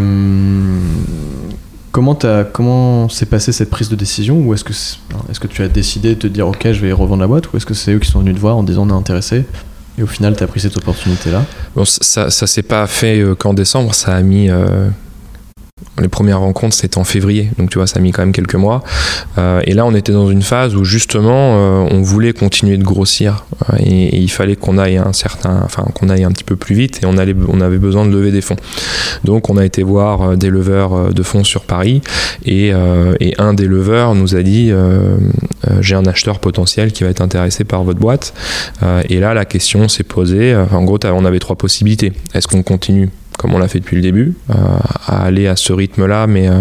Comment, 1.92 2.20
comment 2.54 3.10
s'est 3.10 3.26
passée 3.26 3.52
cette 3.52 3.72
prise 3.72 3.90
de 3.90 3.96
décision 3.96 4.38
Ou 4.38 4.54
est-ce 4.54 4.64
que, 4.64 4.74
est, 4.74 5.40
que 5.40 5.48
tu 5.48 5.64
as 5.64 5.68
décidé 5.68 6.10
de 6.10 6.20
te 6.20 6.28
dire 6.28 6.48
ok, 6.48 6.72
je 6.72 6.82
vais 6.82 6.92
revendre 6.92 7.22
la 7.22 7.28
boîte 7.28 7.52
Ou 7.52 7.58
est-ce 7.58 7.66
que 7.66 7.74
c'est 7.74 7.94
eux 7.94 8.00
qui 8.00 8.10
sont 8.10 8.20
venus 8.20 8.36
te 8.36 8.40
voir 8.40 8.58
en 8.58 8.64
disant 8.64 8.86
on 8.88 8.90
est 8.92 8.94
intéressé 8.94 9.46
et 9.98 10.04
au 10.04 10.08
final, 10.08 10.34
tu 10.38 10.44
as 10.44 10.48
pris 10.48 10.62
cette 10.62 10.78
opportunité-là? 10.78 11.44
Bon, 11.76 11.84
Ça, 11.84 12.30
ça 12.30 12.48
s'est 12.48 12.62
pas 12.62 12.88
fait 12.88 13.22
qu'en 13.38 13.54
décembre, 13.54 13.94
ça 13.94 14.16
a 14.16 14.22
mis 14.22 14.50
les 16.00 16.08
premières 16.08 16.40
rencontres, 16.40 16.76
c'était 16.76 16.98
en 16.98 17.04
février, 17.04 17.50
donc 17.58 17.70
tu 17.70 17.78
vois, 17.78 17.88
ça 17.88 18.00
a 18.00 18.02
mis 18.02 18.12
quand 18.12 18.22
même 18.22 18.32
quelques 18.32 18.56
mois. 18.56 18.84
Euh, 19.38 19.62
et 19.66 19.74
là, 19.74 19.86
on 19.86 19.94
était 19.94 20.12
dans 20.12 20.30
une 20.30 20.42
phase 20.42 20.76
où 20.76 20.84
justement, 20.84 21.56
euh, 21.58 21.88
on 21.92 22.02
voulait 22.02 22.34
continuer 22.34 22.78
de 22.78 22.84
grossir 22.84 23.46
euh, 23.70 23.78
et, 23.80 24.18
il 24.20 24.30
fallait 24.30 24.56
qu'on 24.56 24.78
aille 24.78 24.98
un 24.98 25.14
certain, 25.14 25.62
enfin, 25.64 25.86
qu'on 25.94 26.10
aille 26.10 26.24
un 26.24 26.32
petit 26.32 26.44
peu 26.44 26.56
plus 26.56 26.76
vite 26.76 27.00
et 27.02 27.06
on, 27.06 27.18
avait 27.18 27.34
besoin 27.78 28.06
de 28.06 28.12
lever 28.12 28.32
des 28.32 28.42
fonds. 28.42 28.56
Donc, 29.24 29.50
on 29.50 29.58
a 29.58 29.66
été 29.66 29.84
voir 29.84 30.38
des 30.38 30.50
leveurs 30.50 31.14
de 31.14 31.24
fonds 31.24 31.44
sur 31.44 31.64
Paris 31.64 32.02
et, 32.46 32.72
et 33.20 33.36
un 33.40 33.54
des 33.54 33.66
leveurs 33.66 34.16
nous 34.16 34.36
a 34.36 34.44
dit 34.44 34.72
j'ai 35.80 35.96
un 35.96 36.06
acheteur 36.06 36.40
potentiel 36.40 36.92
qui 36.92 37.04
va 37.04 37.10
être 37.10 37.22
intéressé 37.22 37.64
par 37.64 37.84
votre 37.84 38.00
boîte. 38.00 38.34
et 39.08 39.20
là, 39.20 39.34
la 39.34 39.46
question 39.46 39.88
s'est 39.88 40.04
posée. 40.04 40.56
en 40.72 40.84
gros, 40.84 41.00
on 41.04 41.26
avait 41.26 41.40
trois 41.40 41.56
possibilités. 41.56 42.14
Est-ce 42.34 42.48
qu'on 42.48 42.64
continue 42.64 43.10
comme 43.40 43.56
on 43.56 43.58
l'a 43.58 43.70
fait 43.70 43.80
depuis 43.80 43.96
le 43.96 44.02
début, 44.02 44.36
euh, 44.50 44.54
à 45.08 45.24
aller 45.24 45.48
à 45.48 45.56
ce 45.56 45.72
rythme-là, 45.72 46.28
mais, 46.28 46.50
euh, 46.50 46.60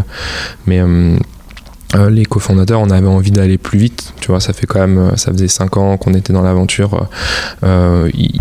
mais 0.66 0.78
euh, 0.80 2.08
les 2.08 2.24
cofondateurs, 2.24 2.80
on 2.80 2.90
avait 2.90 3.08
envie 3.08 3.32
d'aller 3.32 3.58
plus 3.58 3.80
vite. 3.80 4.14
Tu 4.20 4.28
vois, 4.28 4.38
ça 4.38 4.52
fait 4.52 4.68
quand 4.68 4.78
même, 4.78 5.16
ça 5.16 5.32
faisait 5.32 5.48
5 5.48 5.76
ans 5.76 5.96
qu'on 5.96 6.14
était 6.14 6.32
dans 6.32 6.42
l'aventure. 6.42 7.08
il 7.64 8.38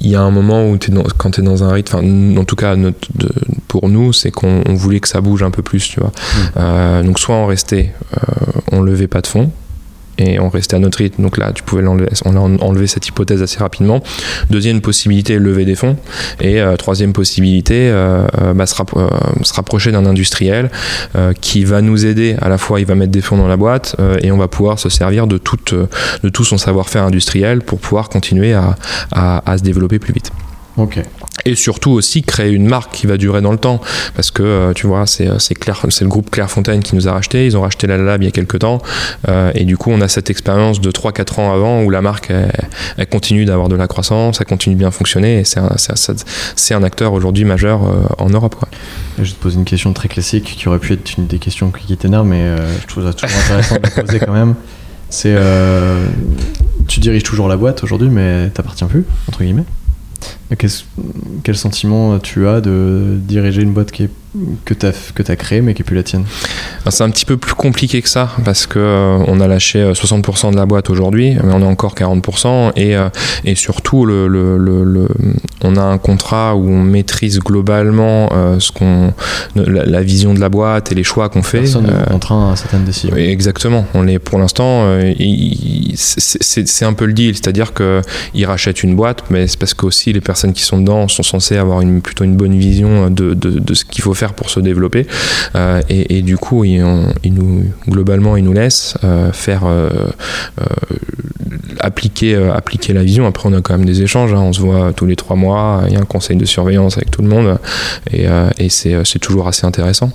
y, 0.00 0.14
a 0.14 0.22
un 0.22 0.30
moment 0.30 0.66
où 0.70 0.76
es 0.76 0.78
quand 1.18 1.32
tu 1.32 1.42
es 1.42 1.44
dans 1.44 1.62
un 1.62 1.70
rythme, 1.70 2.38
en 2.38 2.44
tout 2.44 2.56
cas 2.56 2.74
pour 3.66 3.90
nous, 3.90 4.14
c'est 4.14 4.30
qu'on 4.30 4.62
voulait 4.68 5.00
que 5.00 5.08
ça 5.08 5.20
bouge 5.20 5.42
un 5.42 5.50
peu 5.50 5.62
plus, 5.62 5.86
tu 5.86 6.00
vois. 6.00 6.12
Mmh. 6.56 7.04
donc 7.04 7.18
soit 7.18 7.34
on 7.34 7.44
restait, 7.44 7.92
on 8.72 8.80
levait 8.80 9.08
pas 9.08 9.20
de 9.20 9.26
fonds, 9.26 9.50
et 10.18 10.38
on 10.40 10.48
restait 10.48 10.76
à 10.76 10.78
notre 10.78 10.98
rythme. 10.98 11.22
Donc 11.22 11.38
là, 11.38 11.52
tu 11.52 11.62
pouvais 11.62 11.82
l'enlever, 11.82 12.08
on 12.24 12.36
a 12.36 12.40
enlevé 12.40 12.86
cette 12.86 13.06
hypothèse 13.06 13.42
assez 13.42 13.58
rapidement. 13.58 14.02
Deuxième 14.50 14.80
possibilité, 14.80 15.38
lever 15.38 15.64
des 15.64 15.74
fonds. 15.74 15.96
Et 16.40 16.60
euh, 16.60 16.76
troisième 16.76 17.12
possibilité, 17.12 17.88
euh, 17.90 18.26
euh, 18.40 18.54
bah, 18.54 18.66
se, 18.66 18.74
rapprocher 19.54 19.92
d'un 19.92 20.06
industriel 20.06 20.70
qui 21.40 21.64
va 21.64 21.80
nous 21.82 22.06
aider. 22.06 22.36
À 22.40 22.48
la 22.48 22.58
fois, 22.58 22.80
il 22.80 22.86
va 22.86 22.94
mettre 22.94 23.12
des 23.12 23.20
fonds 23.20 23.36
dans 23.36 23.48
la 23.48 23.56
boîte 23.56 23.96
et 24.22 24.30
on 24.30 24.36
va 24.36 24.48
pouvoir 24.48 24.78
se 24.78 24.88
servir 24.88 25.26
de, 25.26 25.38
tout 25.38 26.44
son 26.44 26.58
savoir-faire 26.58 27.02
industriel 27.04 27.60
pour 27.60 27.78
pouvoir 27.78 28.08
continuer 28.08 28.52
à, 28.52 28.76
à 29.12 29.58
se 29.58 29.62
développer 29.62 29.98
plus 29.98 30.12
vite. 30.12 30.30
Ok 30.76 31.00
et 31.44 31.54
surtout 31.54 31.90
aussi 31.90 32.22
créer 32.22 32.52
une 32.52 32.66
marque 32.66 32.92
qui 32.92 33.06
va 33.06 33.16
durer 33.16 33.40
dans 33.40 33.52
le 33.52 33.58
temps. 33.58 33.80
Parce 34.14 34.30
que 34.30 34.42
euh, 34.42 34.72
tu 34.72 34.86
vois 34.86 35.06
c'est 35.06 35.28
euh, 35.28 35.38
c'est 35.38 36.02
le 36.02 36.08
groupe 36.08 36.30
Clairefontaine 36.30 36.82
qui 36.82 36.94
nous 36.94 37.08
a 37.08 37.12
racheté. 37.12 37.46
Ils 37.46 37.56
ont 37.56 37.62
racheté 37.62 37.86
la 37.86 37.96
Lab 37.96 38.22
il 38.22 38.26
y 38.26 38.28
a 38.28 38.32
quelques 38.32 38.60
temps. 38.60 38.80
Euh, 39.28 39.50
et 39.54 39.64
du 39.64 39.76
coup 39.76 39.90
on 39.90 40.00
a 40.00 40.08
cette 40.08 40.30
expérience 40.30 40.80
de 40.80 40.90
3-4 40.90 41.40
ans 41.40 41.52
avant 41.52 41.82
où 41.82 41.90
la 41.90 42.02
marque 42.02 42.30
elle, 42.96 43.06
continue 43.06 43.44
d'avoir 43.44 43.68
de 43.68 43.76
la 43.76 43.86
croissance 43.86 44.40
elle 44.40 44.46
continue 44.46 44.74
de 44.74 44.80
bien 44.80 44.90
fonctionner. 44.90 45.40
Et 45.40 45.44
c'est 45.44 46.74
un, 46.74 46.82
acteur 46.82 47.12
aujourd'hui 47.12 47.44
majeur 47.44 47.80
en 48.18 48.30
Europe 48.30 48.54
quoi. 48.54 48.68
Je 49.18 49.24
vais 49.24 49.30
te 49.30 49.42
poser 49.42 49.58
une 49.58 49.64
question 49.64 49.92
très 49.92 50.08
classique 50.08 50.56
qui 50.56 50.68
aurait 50.68 50.78
pu 50.78 50.92
être 50.92 51.18
une 51.18 51.26
des 51.26 51.38
questions 51.38 51.70
qui 51.70 51.96
t'énervent 51.96 52.26
mais 52.26 52.56
je 52.80 52.86
trouve 52.86 53.04
ça 53.04 53.12
toujours 53.12 53.36
intéressant 53.44 53.76
de 53.76 53.82
la 53.82 53.90
poser 53.90 54.18
quand 54.20 54.32
même. 54.32 54.54
C'est 55.10 55.36
tu 56.86 57.00
diriges 57.00 57.22
toujours 57.22 57.48
la 57.48 57.56
boîte 57.56 57.82
aujourd'hui 57.84 58.08
mais 58.08 58.48
t'appartiens 58.50 58.86
plus 58.86 59.04
entre 59.28 59.42
guillemets 59.42 59.64
quel 61.44 61.56
sentiment 61.56 62.18
tu 62.18 62.48
as 62.48 62.60
de 62.60 63.18
diriger 63.18 63.62
une 63.62 63.72
boîte 63.72 63.92
qui 63.92 64.04
est 64.04 64.10
que 64.64 64.74
tu 64.74 64.86
as, 64.86 65.12
que 65.14 65.22
as 65.30 65.36
créé 65.36 65.60
mais 65.62 65.74
qui 65.74 65.82
est 65.82 65.84
plus 65.84 65.96
la 65.96 66.02
tienne 66.02 66.24
C'est 66.90 67.02
un 67.02 67.10
petit 67.10 67.24
peu 67.24 67.36
plus 67.36 67.54
compliqué 67.54 68.02
que 68.02 68.08
ça 68.08 68.30
parce 68.44 68.66
que 68.66 68.78
euh, 68.78 69.24
on 69.26 69.40
a 69.40 69.48
lâché 69.48 69.92
60% 69.92 70.48
euh, 70.48 70.50
de 70.50 70.56
la 70.56 70.66
boîte 70.66 70.90
aujourd'hui, 70.90 71.36
mais 71.42 71.52
on 71.52 71.60
est 71.60 71.66
encore 71.66 71.94
40% 71.94 72.72
et, 72.76 72.94
euh, 72.96 73.08
et 73.44 73.54
surtout 73.54 74.04
le, 74.04 74.28
le, 74.28 74.58
le, 74.58 75.08
on 75.62 75.76
a 75.76 75.82
un 75.82 75.98
contrat 75.98 76.54
où 76.56 76.68
on 76.68 76.82
maîtrise 76.82 77.38
globalement 77.38 78.28
ce 78.58 78.70
qu'on 78.70 79.12
la, 79.56 80.02
vision 80.02 80.34
de 80.34 80.40
la 80.40 80.48
boîte 80.48 80.92
et 80.92 80.94
les 80.94 81.04
choix 81.04 81.28
qu'on 81.28 81.42
fait. 81.42 81.60
Personne 81.60 81.86
ne 81.86 82.10
contraint 82.10 82.52
à 82.52 82.56
certaines 82.56 82.84
décisions. 82.84 83.16
Exactement. 83.16 83.86
On 83.94 84.06
est 84.06 84.18
pour 84.18 84.38
l'instant, 84.38 84.86
c'est 85.96 86.84
un 86.84 86.92
peu 86.92 87.06
le 87.06 87.12
deal, 87.12 87.34
c'est-à-dire 87.34 87.72
que 87.72 88.02
ils 88.34 88.44
rachètent 88.44 88.82
une 88.82 88.94
boîte, 88.94 89.24
mais 89.30 89.46
c'est 89.46 89.58
parce 89.58 89.74
que 89.74 89.86
aussi 89.86 90.12
les 90.12 90.20
personnes 90.20 90.52
qui 90.52 90.62
sont 90.62 90.78
dedans 90.78 91.08
sont 91.08 91.22
censées 91.22 91.56
avoir 91.56 91.80
une, 91.80 92.00
plutôt 92.02 92.24
une 92.24 92.36
bonne 92.36 92.56
vision 92.56 93.10
de, 93.10 93.34
de, 93.34 93.58
de 93.58 93.74
ce 93.74 93.84
qu'il 93.84 94.02
faut 94.02 94.14
faire 94.14 94.17
pour 94.26 94.50
se 94.50 94.60
développer. 94.60 95.06
Euh, 95.54 95.80
et, 95.88 96.22
du 96.22 96.36
coup, 96.36 96.64
il, 96.64 96.82
nous, 96.82 97.64
globalement, 97.88 98.36
il 98.36 98.44
nous 98.44 98.52
laisse 98.52 98.94
euh, 99.04 99.32
faire 99.32 99.62
euh, 99.64 99.88
appliquer, 101.80 102.36
appliquer 102.36 102.92
la 102.92 103.02
vision. 103.02 103.26
Après, 103.26 103.48
on 103.48 103.52
a 103.52 103.60
quand 103.60 103.76
même 103.76 103.86
des 103.86 104.02
échanges. 104.02 104.32
Hein. 104.32 104.40
On 104.40 104.52
se 104.52 104.60
voit 104.60 104.92
tous 104.92 105.06
les 105.06 105.16
trois 105.16 105.36
mois. 105.36 105.82
Il 105.86 105.94
y 105.94 105.96
a 105.96 106.00
un 106.00 106.04
conseil 106.04 106.36
de 106.36 106.44
surveillance 106.44 106.96
avec 106.96 107.10
tout 107.10 107.22
le 107.22 107.28
monde. 107.28 107.58
Et, 108.12 108.26
et 108.58 108.68
c'est 108.68 109.18
toujours 109.20 109.48
assez 109.48 109.66
intéressant. 109.66 110.10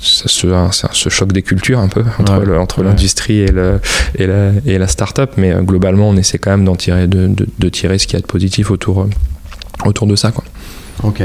ça 0.00 0.88
ce 0.92 1.08
choc 1.08 1.32
des 1.32 1.42
cultures 1.42 1.78
un 1.78 1.88
peu 1.88 2.04
entre, 2.56 2.82
l'industrie 2.82 3.40
et, 3.40 3.48
le, 3.48 3.80
et, 4.16 4.26
la, 4.26 4.50
et 4.66 4.78
la 4.78 4.86
start-up. 4.86 5.32
Mais 5.36 5.54
globalement, 5.60 6.08
on 6.08 6.16
essaie 6.16 6.38
quand 6.38 6.50
même 6.50 6.64
d'en 6.64 6.76
tirer, 6.76 7.06
de, 7.06 7.26
de, 7.26 7.46
de, 7.58 7.68
tirer 7.68 7.98
ce 7.98 8.06
qu'il 8.06 8.14
y 8.14 8.18
a 8.18 8.22
de 8.22 8.26
positif 8.26 8.70
autour, 8.70 9.06
autour 9.84 10.06
de 10.06 10.16
ça. 10.16 10.32
Quoi. 10.32 10.44
Ok. 11.02 11.22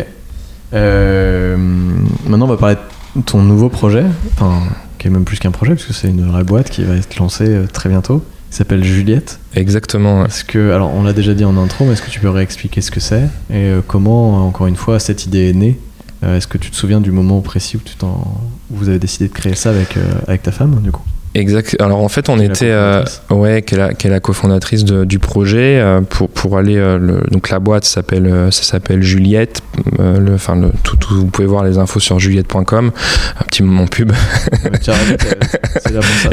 Maintenant, 0.74 2.46
on 2.46 2.48
va 2.48 2.58
parler 2.58 2.78
de 3.16 3.22
ton 3.22 3.42
nouveau 3.42 3.70
projet, 3.70 4.04
enfin, 4.34 4.62
qui 4.98 5.08
est 5.08 5.10
même 5.10 5.24
plus 5.24 5.40
qu'un 5.40 5.52
projet, 5.52 5.76
parce 5.76 5.86
que 5.86 5.94
c'est 5.94 6.10
une 6.10 6.28
vraie 6.28 6.44
boîte 6.44 6.70
qui 6.70 6.84
va 6.84 6.96
être 6.96 7.18
lancée 7.18 7.62
très 7.72 7.90
bientôt. 7.90 8.24
Il 8.52 8.56
s'appelle 8.56 8.84
Juliette. 8.84 9.40
Exactement. 9.56 10.26
Est-ce 10.26 10.44
que, 10.44 10.72
alors, 10.72 10.94
on 10.94 11.04
l'a 11.04 11.14
déjà 11.14 11.34
dit 11.34 11.46
en 11.46 11.58
intro, 11.58 11.86
mais 11.86 11.94
est-ce 11.94 12.02
que 12.02 12.12
tu 12.12 12.20
peux 12.20 12.30
réexpliquer 12.30 12.82
ce 12.82 12.92
que 12.92 13.00
c'est 13.00 13.28
et 13.52 13.72
comment, 13.88 14.46
encore 14.46 14.68
une 14.68 14.76
fois, 14.76 15.00
cette 15.00 15.26
idée 15.26 15.50
est 15.50 15.54
née? 15.54 15.80
Est-ce 16.22 16.48
que 16.48 16.58
tu 16.58 16.70
te 16.70 16.76
souviens 16.76 17.02
du 17.02 17.12
moment 17.12 17.42
précis 17.42 17.78
où, 17.78 17.82
tu 17.84 17.94
où 18.06 18.76
vous 18.76 18.90
avez 18.90 19.00
décidé 19.00 19.28
de 19.28 19.34
créer 19.34 19.56
ça 19.56 19.72
avec, 19.72 19.98
avec 20.28 20.44
ta 20.44 20.52
femme, 20.52 20.80
du 20.82 20.92
coup? 20.92 21.02
Exact. 21.36 21.76
Alors 21.80 22.00
en 22.00 22.10
fait, 22.10 22.30
on 22.30 22.40
était, 22.40 22.70
euh, 22.70 23.04
ouais, 23.32 23.64
qu'elle 23.64 23.80
est 23.80 24.08
la, 24.08 24.20
cofondatrice 24.20 24.86
du 24.86 25.18
projet 25.18 25.80
euh, 25.80 26.02
pour 26.02 26.30
pour 26.30 26.58
aller. 26.58 26.78
Euh, 26.78 27.00
le, 27.00 27.22
donc 27.32 27.50
la 27.50 27.60
boîte 27.60 27.86
s'appelle, 27.86 28.32
ça 28.52 28.64
s'appelle 28.64 29.02
Juliette. 29.02 29.62
le, 29.98 30.36
enfin, 30.36 30.56
le, 30.56 30.72
tout, 30.84 30.98
vous 31.10 31.26
pouvez 31.26 31.48
voir 31.48 31.64
les 31.64 31.80
infos 31.80 32.00
sur 32.00 32.20
juliette.com. 32.20 32.92
Un 33.40 33.44
petit 33.46 33.64
moment 33.64 33.88
pub. 33.88 34.12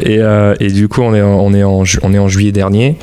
et, 0.02 0.20
et 0.60 0.70
du 0.70 0.88
coup, 0.88 1.00
on 1.00 1.14
est 1.14 1.22
on 1.22 1.54
est 1.54 1.64
en 1.64 1.82
on 2.02 2.14
est 2.14 2.18
en 2.18 2.28
juillet 2.28 2.52
dernier. 2.52 2.98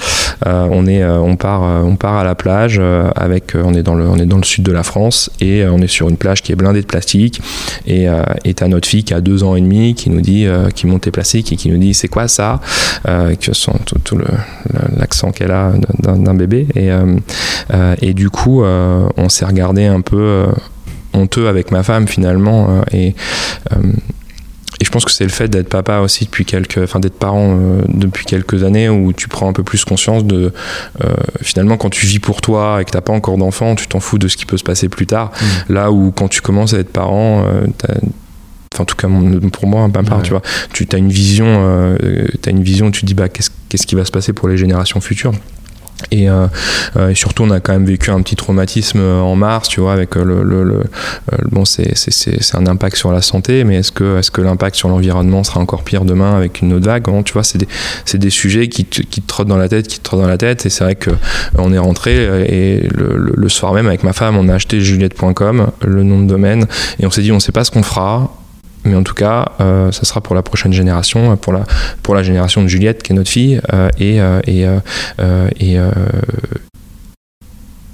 on 0.46 0.86
est 0.86 1.04
on 1.04 1.36
part 1.36 1.64
on 1.64 1.96
part 1.96 2.18
à 2.18 2.24
la 2.24 2.36
plage 2.36 2.80
avec 3.16 3.54
on 3.56 3.74
est 3.74 3.82
dans 3.82 3.96
le 3.96 4.08
on 4.08 4.18
est 4.18 4.28
dans 4.28 4.38
le 4.38 4.44
sud 4.44 4.64
de 4.64 4.72
la 4.72 4.84
France 4.84 5.32
et 5.42 5.66
on 5.66 5.80
est 5.80 5.88
sur 5.88 6.10
une 6.10 6.18
plage 6.18 6.44
qui 6.44 6.52
est 6.52 6.56
blindée 6.56 6.82
de 6.82 6.86
plastique 6.86 7.42
et 7.88 8.06
et 8.46 8.54
t'as 8.54 8.68
notre 8.68 8.88
fille 8.88 9.04
qui 9.04 9.16
a 9.16 9.22
deux 9.22 9.44
ans 9.44 9.56
et 9.56 9.62
demi 9.62 9.96
qui 9.96 10.12
nous 10.12 10.22
dit 10.22 10.46
qui 10.76 10.86
monte 10.86 11.06
les 11.06 11.12
plastiques 11.12 11.52
et 11.52 11.56
qui 11.56 11.70
nous 11.70 11.78
dit 11.78 11.87
c'est 11.94 12.08
quoi 12.08 12.28
ça 12.28 12.60
euh, 13.08 13.36
que 13.36 13.54
son, 13.54 13.74
tout, 13.74 14.18
l'accent 14.98 15.32
qu'elle 15.32 15.52
a 15.52 15.72
d'un 16.00 16.34
bébé 16.34 16.68
et, 16.76 16.92
euh, 16.92 17.16
euh, 17.74 17.96
et 18.02 18.14
du 18.14 18.30
coup 18.30 18.64
on 18.64 19.30
s'est 19.30 19.46
regardé 19.46 19.86
un 19.86 20.02
peu 20.02 20.46
honteux 21.14 21.48
avec 21.48 21.72
ma 21.72 21.84
femme 21.84 22.08
finalement 22.08 22.82
et 22.92 23.16
et 24.80 24.86
je 24.86 24.92
pense 24.92 25.06
que 25.06 25.12
c'est 25.12 25.24
le 25.24 25.32
fait 25.32 25.48
d'être 25.48 25.70
papa 25.70 26.02
aussi 26.02 26.26
depuis 26.26 26.46
quelques, 26.46 26.78
enfin 26.78 27.00
d'être 27.00 27.18
parent 27.18 27.58
depuis 27.88 28.26
quelques 28.26 28.64
années 28.64 28.90
où 28.90 29.12
tu 29.12 29.28
prends 29.28 29.50
un 29.50 29.54
peu 29.54 29.64
plus 29.64 29.84
conscience 29.86 30.24
de 30.24 30.54
finalement 31.42 31.78
quand 31.78 31.90
tu 31.90 32.06
vis 32.06 32.20
pour 32.20 32.42
toi 32.42 32.80
et 32.80 32.86
que 32.86 32.92
t'as 32.92 33.02
pas 33.02 33.14
encore 33.14 33.40
d'enfant, 33.40 33.74
tu 33.74 33.88
t'en 33.88 34.00
fous 34.00 34.20
de 34.20 34.28
ce 34.28 34.38
qui 34.38 34.46
peut 34.46 34.58
se 34.58 34.64
passer 34.64 34.88
plus 34.88 35.08
tard. 35.08 35.32
Mmh. 35.32 35.74
Là 35.74 35.92
où 35.92 36.12
quand 36.12 36.28
tu 36.28 36.42
commences 36.42 36.76
à 36.76 36.78
être 36.78 36.92
parent, 36.92 37.44
en 38.80 38.86
tout 38.86 38.96
cas 38.96 39.08
pour 39.52 39.68
moi, 39.68 39.82
un 39.82 39.90
part, 39.90 40.22
tu 40.22 40.32
vois. 40.32 40.42
Tu 40.74 40.88
as 40.92 40.98
une 40.98 41.12
vision, 41.12 41.46
euh, 41.48 42.28
as 42.46 42.50
une 42.50 42.64
vision, 42.64 42.92
tu 42.92 43.02
te 43.02 43.06
dis 43.06 43.14
bah 43.14 43.30
qu'est-ce 43.30 43.50
qu'est-ce 43.70 43.88
qui 43.88 43.96
va 43.96 44.06
se 44.06 44.12
passer 44.12 44.34
pour 44.34 44.48
les 44.48 44.58
générations 44.58 45.02
futures? 45.02 45.34
Et, 46.12 46.30
euh, 46.30 46.48
euh, 46.96 47.10
et, 47.10 47.16
surtout, 47.16 47.44
on 47.44 47.50
a 47.50 47.60
quand 47.60 47.74
même 47.74 47.86
vécu 47.86 48.12
un 48.12 48.22
petit 48.22 48.36
traumatisme 48.36 49.00
en 49.02 49.36
mars, 49.36 49.68
tu 49.68 49.82
vois, 49.82 49.94
avec 49.94 50.16
le, 50.16 50.44
le, 50.44 50.84
bon, 51.50 51.66
c'est 51.66 51.92
un 52.54 52.68
impact 52.68 52.96
sur 52.96 53.12
la 53.12 53.22
santé, 53.22 53.64
mais 53.64 53.78
est-ce 53.78 53.92
que, 53.92 54.20
est-ce 54.20 54.32
que 54.32 54.42
l'impact 54.42 54.76
sur 54.76 54.90
l'environnement 54.90 55.44
sera 55.44 55.60
encore 55.60 55.84
pire 55.84 56.06
demain 56.06 56.36
avec 56.36 56.62
une 56.62 56.74
autre 56.74 56.86
vague 56.86 57.04
Tu 57.26 57.34
vois, 57.34 57.44
c'est 57.44 57.58
des, 57.58 57.68
des, 58.14 58.30
sujets 58.30 58.68
qui 58.68 58.86
te, 58.86 59.02
qui 59.02 59.22
te 59.22 59.28
trottent 59.28 59.48
dans 59.48 59.58
la 59.58 59.70
tête, 59.70 59.88
qui 59.88 59.98
te 59.98 60.04
trottent 60.04 60.22
dans 60.22 60.28
la 60.28 60.38
tête, 60.38 60.66
et 60.66 60.70
c'est 60.70 60.84
vrai 60.84 60.96
que 60.96 61.12
on 61.58 61.74
est 61.74 61.80
rentré 61.80 62.16
et 62.48 62.88
le, 62.94 63.34
le, 63.36 63.50
soir 63.50 63.74
même 63.74 63.88
avec 63.88 64.04
ma 64.04 64.14
femme, 64.14 64.38
on 64.38 64.48
a 64.50 64.54
acheté 64.54 64.82
juliette.com, 64.82 65.72
le 65.82 66.04
nom 66.04 66.22
de 66.22 66.28
domaine, 66.28 66.68
et 67.00 67.06
on 67.06 67.12
s'est 67.12 67.22
dit, 67.22 67.32
on 67.32 67.40
sait 67.40 67.52
pas 67.52 67.64
ce 67.64 67.72
qu'on 67.72 67.84
fera 67.84 68.32
mais 68.88 68.96
en 68.96 69.04
tout 69.04 69.14
cas, 69.14 69.52
euh, 69.60 69.92
ça 69.92 70.04
sera 70.04 70.22
pour 70.22 70.36
la 70.36 70.42
prochaine 70.42 70.74
génération, 70.74 71.36
pour 71.38 71.54
la, 71.54 71.64
pour 72.04 72.16
la 72.16 72.24
génération 72.24 72.64
de 72.64 72.68
Juliette, 72.68 73.04
qui 73.04 73.12
est 73.12 73.16
notre 73.16 73.30
fille, 73.30 73.62
euh, 73.74 73.90
et, 74.00 74.20
euh, 74.22 75.50
et, 75.60 75.78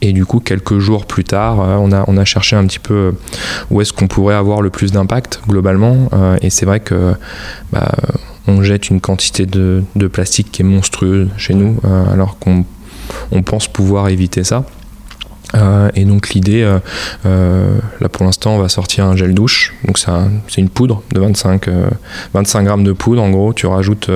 et, 0.01 0.13
du 0.13 0.25
coup, 0.25 0.39
quelques 0.39 0.79
jours 0.79 1.05
plus 1.05 1.23
tard, 1.23 1.59
on, 1.59 1.91
a, 1.91 2.03
on 2.07 2.17
a 2.17 2.25
cherché 2.25 2.55
un 2.55 2.65
petit 2.65 2.79
peu 2.79 3.13
où 3.71 3.81
est-ce 3.81 3.93
qu'on 3.93 4.07
pourrait 4.07 4.35
avoir 4.35 4.61
le 4.61 4.69
plus 4.69 4.91
d'impact 4.91 5.41
globalement. 5.47 6.09
et 6.41 6.49
c'est 6.49 6.65
vrai 6.65 6.79
que 6.79 7.13
bah, 7.71 7.91
on 8.47 8.61
jette 8.61 8.89
une 8.89 8.99
quantité 8.99 9.45
de, 9.45 9.83
de, 9.95 10.07
plastique 10.07 10.51
qui 10.51 10.61
est 10.61 10.65
monstrueuse 10.65 11.29
chez 11.37 11.53
nous, 11.53 11.79
alors 12.11 12.37
qu'on 12.37 12.65
on 13.31 13.43
pense 13.43 13.67
pouvoir 13.67 14.09
éviter 14.09 14.43
ça. 14.43 14.65
Euh, 15.55 15.89
et 15.95 16.05
donc 16.05 16.29
l'idée, 16.29 16.63
euh, 16.63 16.79
euh, 17.25 17.77
là 18.01 18.09
pour 18.09 18.25
l'instant, 18.25 18.55
on 18.55 18.59
va 18.59 18.69
sortir 18.69 19.05
un 19.05 19.15
gel 19.15 19.33
douche. 19.33 19.73
Donc 19.85 19.97
c'est 19.97 20.61
une 20.61 20.69
poudre 20.69 21.03
de 21.13 21.19
25, 21.19 21.69
25 22.33 22.63
grammes 22.63 22.83
de 22.83 22.91
poudre. 22.91 23.21
En 23.21 23.29
gros, 23.29 23.53
tu 23.53 23.67
rajoutes, 23.67 24.09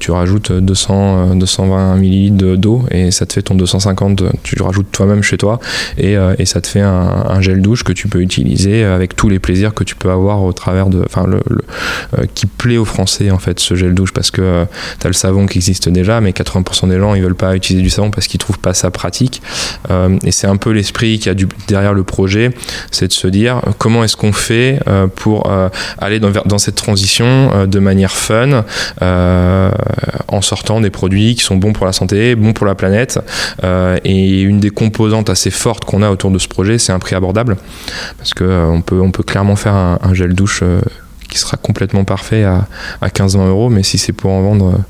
tu 0.00 0.10
rajoutes 0.10 0.52
200, 0.52 1.36
220 1.36 1.96
millilitres 1.96 2.56
d'eau 2.56 2.84
et 2.90 3.10
ça 3.10 3.26
te 3.26 3.34
fait 3.34 3.42
ton 3.42 3.54
250. 3.54 4.22
Tu 4.42 4.60
rajoutes 4.62 4.90
toi-même 4.90 5.22
chez 5.22 5.36
toi 5.36 5.58
et, 5.96 6.16
et, 6.38 6.46
ça 6.46 6.60
te 6.60 6.66
fait 6.66 6.80
un, 6.80 7.40
gel 7.40 7.62
douche 7.62 7.84
que 7.84 7.92
tu 7.92 8.08
peux 8.08 8.20
utiliser 8.20 8.84
avec 8.84 9.14
tous 9.14 9.28
les 9.28 9.38
plaisirs 9.38 9.74
que 9.74 9.84
tu 9.84 9.94
peux 9.94 10.10
avoir 10.10 10.42
au 10.42 10.52
travers 10.52 10.88
de, 10.88 11.02
enfin 11.04 11.26
le, 11.26 11.40
qui 12.34 12.46
plaît 12.46 12.78
aux 12.78 12.84
Français 12.84 13.30
en 13.30 13.38
fait 13.38 13.60
ce 13.60 13.74
gel 13.74 13.94
douche 13.94 14.12
parce 14.12 14.30
que 14.30 14.66
tu 14.98 15.06
as 15.06 15.08
le 15.08 15.14
savon 15.14 15.46
qui 15.46 15.58
existe 15.58 15.88
déjà, 15.88 16.20
mais 16.20 16.30
80% 16.30 16.88
des 16.88 16.98
gens 16.98 17.14
ils 17.14 17.22
veulent 17.22 17.34
pas 17.34 17.54
utiliser 17.54 17.82
du 17.82 17.90
savon 17.90 18.10
parce 18.10 18.26
qu'ils 18.26 18.40
trouvent 18.40 18.58
pas 18.58 18.74
ça 18.74 18.90
pratique. 18.90 19.42
et 20.24 20.32
c'est 20.32 20.47
un 20.48 20.56
peu 20.56 20.70
l'esprit 20.70 21.18
qui 21.18 21.28
a 21.28 21.34
du, 21.34 21.48
derrière 21.66 21.94
le 21.94 22.04
projet, 22.04 22.50
c'est 22.90 23.08
de 23.08 23.12
se 23.12 23.28
dire 23.28 23.60
comment 23.78 24.04
est-ce 24.04 24.16
qu'on 24.16 24.32
fait 24.32 24.80
euh, 24.88 25.06
pour 25.06 25.50
euh, 25.50 25.68
aller 25.98 26.20
dans, 26.20 26.58
cette 26.58 26.74
transition 26.74 27.26
euh, 27.26 27.66
de 27.66 27.78
manière 27.78 28.12
fun, 28.12 28.64
en 29.00 30.42
sortant 30.42 30.80
des 30.80 30.90
produits 30.90 31.34
qui 31.34 31.44
sont 31.44 31.56
bons 31.56 31.72
pour 31.72 31.86
la 31.86 31.92
santé, 31.92 32.34
bons 32.34 32.52
pour 32.52 32.66
la 32.66 32.74
planète. 32.74 33.18
et 34.04 34.40
une 34.42 34.60
des 34.60 34.70
composantes 34.70 35.30
assez 35.30 35.50
fortes 35.50 35.84
qu'on 35.84 36.02
a 36.02 36.10
autour 36.10 36.30
de 36.30 36.38
ce 36.38 36.48
projet, 36.48 36.78
c'est 36.78 36.92
un 36.92 36.98
prix 36.98 37.14
abordable, 37.14 37.56
parce 38.18 38.34
que 38.34 38.44
on 38.44 38.80
peut, 38.80 39.00
on 39.00 39.10
peut 39.10 39.22
clairement 39.22 39.56
faire 39.56 39.74
un, 39.74 40.14
gel 40.14 40.34
douche 40.34 40.62
qui 41.38 41.46
sera 41.46 41.56
complètement 41.56 42.04
parfait 42.04 42.44
à, 42.44 42.66
à 43.00 43.08
15-20 43.08 43.48
euros, 43.48 43.68
mais 43.68 43.82
si 43.82 43.98
c'est 43.98 44.12
pour 44.12 44.30
en 44.30 44.42
vendre 44.42 44.80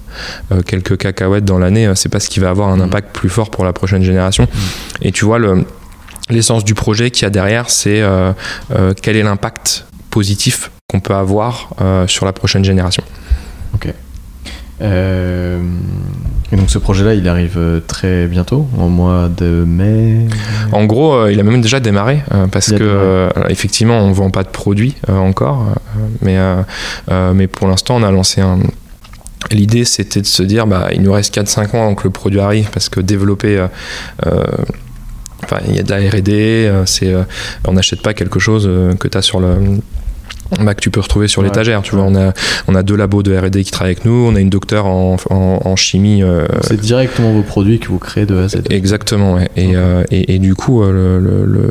quelques 0.66 0.96
cacahuètes 0.96 1.44
dans 1.44 1.58
l'année, 1.58 1.92
c'est 1.94 2.08
pas 2.08 2.20
ce 2.20 2.28
qui 2.28 2.40
va 2.40 2.50
avoir 2.50 2.68
un 2.68 2.78
mmh. 2.78 2.82
impact 2.82 3.14
plus 3.14 3.28
fort 3.28 3.50
pour 3.50 3.64
la 3.64 3.72
prochaine 3.72 4.02
génération. 4.02 4.44
Mmh. 4.44 4.58
Et 5.02 5.12
tu 5.12 5.24
vois, 5.24 5.38
le, 5.38 5.64
l'essence 6.30 6.64
du 6.64 6.74
projet 6.74 7.10
qu'il 7.10 7.24
y 7.24 7.26
a 7.26 7.30
derrière, 7.30 7.70
c'est 7.70 8.00
euh, 8.00 8.32
euh, 8.72 8.94
quel 9.00 9.16
est 9.16 9.22
l'impact 9.22 9.86
positif 10.10 10.70
qu'on 10.88 11.00
peut 11.00 11.14
avoir 11.14 11.70
euh, 11.80 12.06
sur 12.06 12.26
la 12.26 12.32
prochaine 12.32 12.64
génération. 12.64 13.02
Ok. 13.74 13.92
Et 16.52 16.56
donc 16.56 16.70
ce 16.70 16.78
projet-là, 16.78 17.14
il 17.14 17.28
arrive 17.28 17.58
très 17.86 18.26
bientôt, 18.26 18.66
en 18.78 18.88
mois 18.88 19.28
de 19.28 19.64
mai. 19.66 20.26
En 20.72 20.84
gros, 20.86 21.26
il 21.28 21.38
a 21.38 21.42
même 21.42 21.60
déjà 21.60 21.80
démarré, 21.80 22.22
parce 22.50 22.72
que 22.72 23.28
effectivement, 23.48 23.98
on 23.98 24.08
ne 24.08 24.14
vend 24.14 24.30
pas 24.30 24.44
de 24.44 24.48
produits 24.48 24.94
encore, 25.08 25.66
mais, 26.22 26.38
mais 27.34 27.46
pour 27.46 27.68
l'instant, 27.68 27.96
on 27.96 28.02
a 28.02 28.10
lancé 28.10 28.40
un, 28.40 28.58
L'idée, 29.52 29.84
c'était 29.84 30.20
de 30.20 30.26
se 30.26 30.42
dire, 30.42 30.66
bah, 30.66 30.88
il 30.92 31.00
nous 31.00 31.12
reste 31.12 31.34
4-5 31.34 31.76
ans 31.76 31.82
avant 31.82 31.94
que 31.94 32.04
le 32.04 32.10
produit 32.10 32.40
arrive, 32.40 32.70
parce 32.70 32.88
que 32.88 33.00
développer 33.00 33.64
Enfin, 35.44 35.58
il 35.68 35.76
y 35.76 35.78
a 35.78 35.82
de 35.82 35.90
la 35.90 35.98
R&D, 35.98 36.32
euh, 36.32 36.84
c'est, 36.84 37.12
euh, 37.12 37.22
on 37.66 37.72
n'achète 37.72 38.02
pas 38.02 38.12
quelque 38.12 38.38
chose 38.38 38.66
euh, 38.66 38.94
que 38.94 39.08
tu 39.08 39.16
as 39.16 39.22
sur 39.22 39.40
le 39.40 39.56
bah, 40.60 40.74
que 40.74 40.80
tu 40.80 40.90
peux 40.90 41.00
retrouver 41.00 41.28
sur 41.28 41.42
l'étagère. 41.42 41.82
Tu 41.82 41.94
vois, 41.94 42.04
on 42.04 42.14
a, 42.14 42.32
on 42.66 42.74
a 42.74 42.82
deux 42.82 42.96
labos 42.96 43.22
de 43.22 43.36
R&D 43.36 43.64
qui 43.64 43.70
travaillent 43.70 43.92
avec 43.92 44.04
nous, 44.04 44.26
on 44.28 44.34
a 44.34 44.40
une 44.40 44.50
docteure 44.50 44.86
en, 44.86 45.16
en, 45.30 45.76
chimie. 45.76 46.22
c'est 46.62 46.80
directement 46.80 47.32
vos 47.32 47.42
produits 47.42 47.78
que 47.78 47.88
vous 47.88 47.98
créez 47.98 48.26
de 48.26 48.36
A 48.36 48.44
à 48.44 48.48
Z. 48.48 48.62
Exactement, 48.70 49.34
ouais. 49.34 49.48
et, 49.56 49.74
et, 50.10 50.34
et, 50.34 50.38
du 50.38 50.54
coup, 50.54 50.82
le, 50.82 51.18
le, 51.18 51.44
le, 51.44 51.70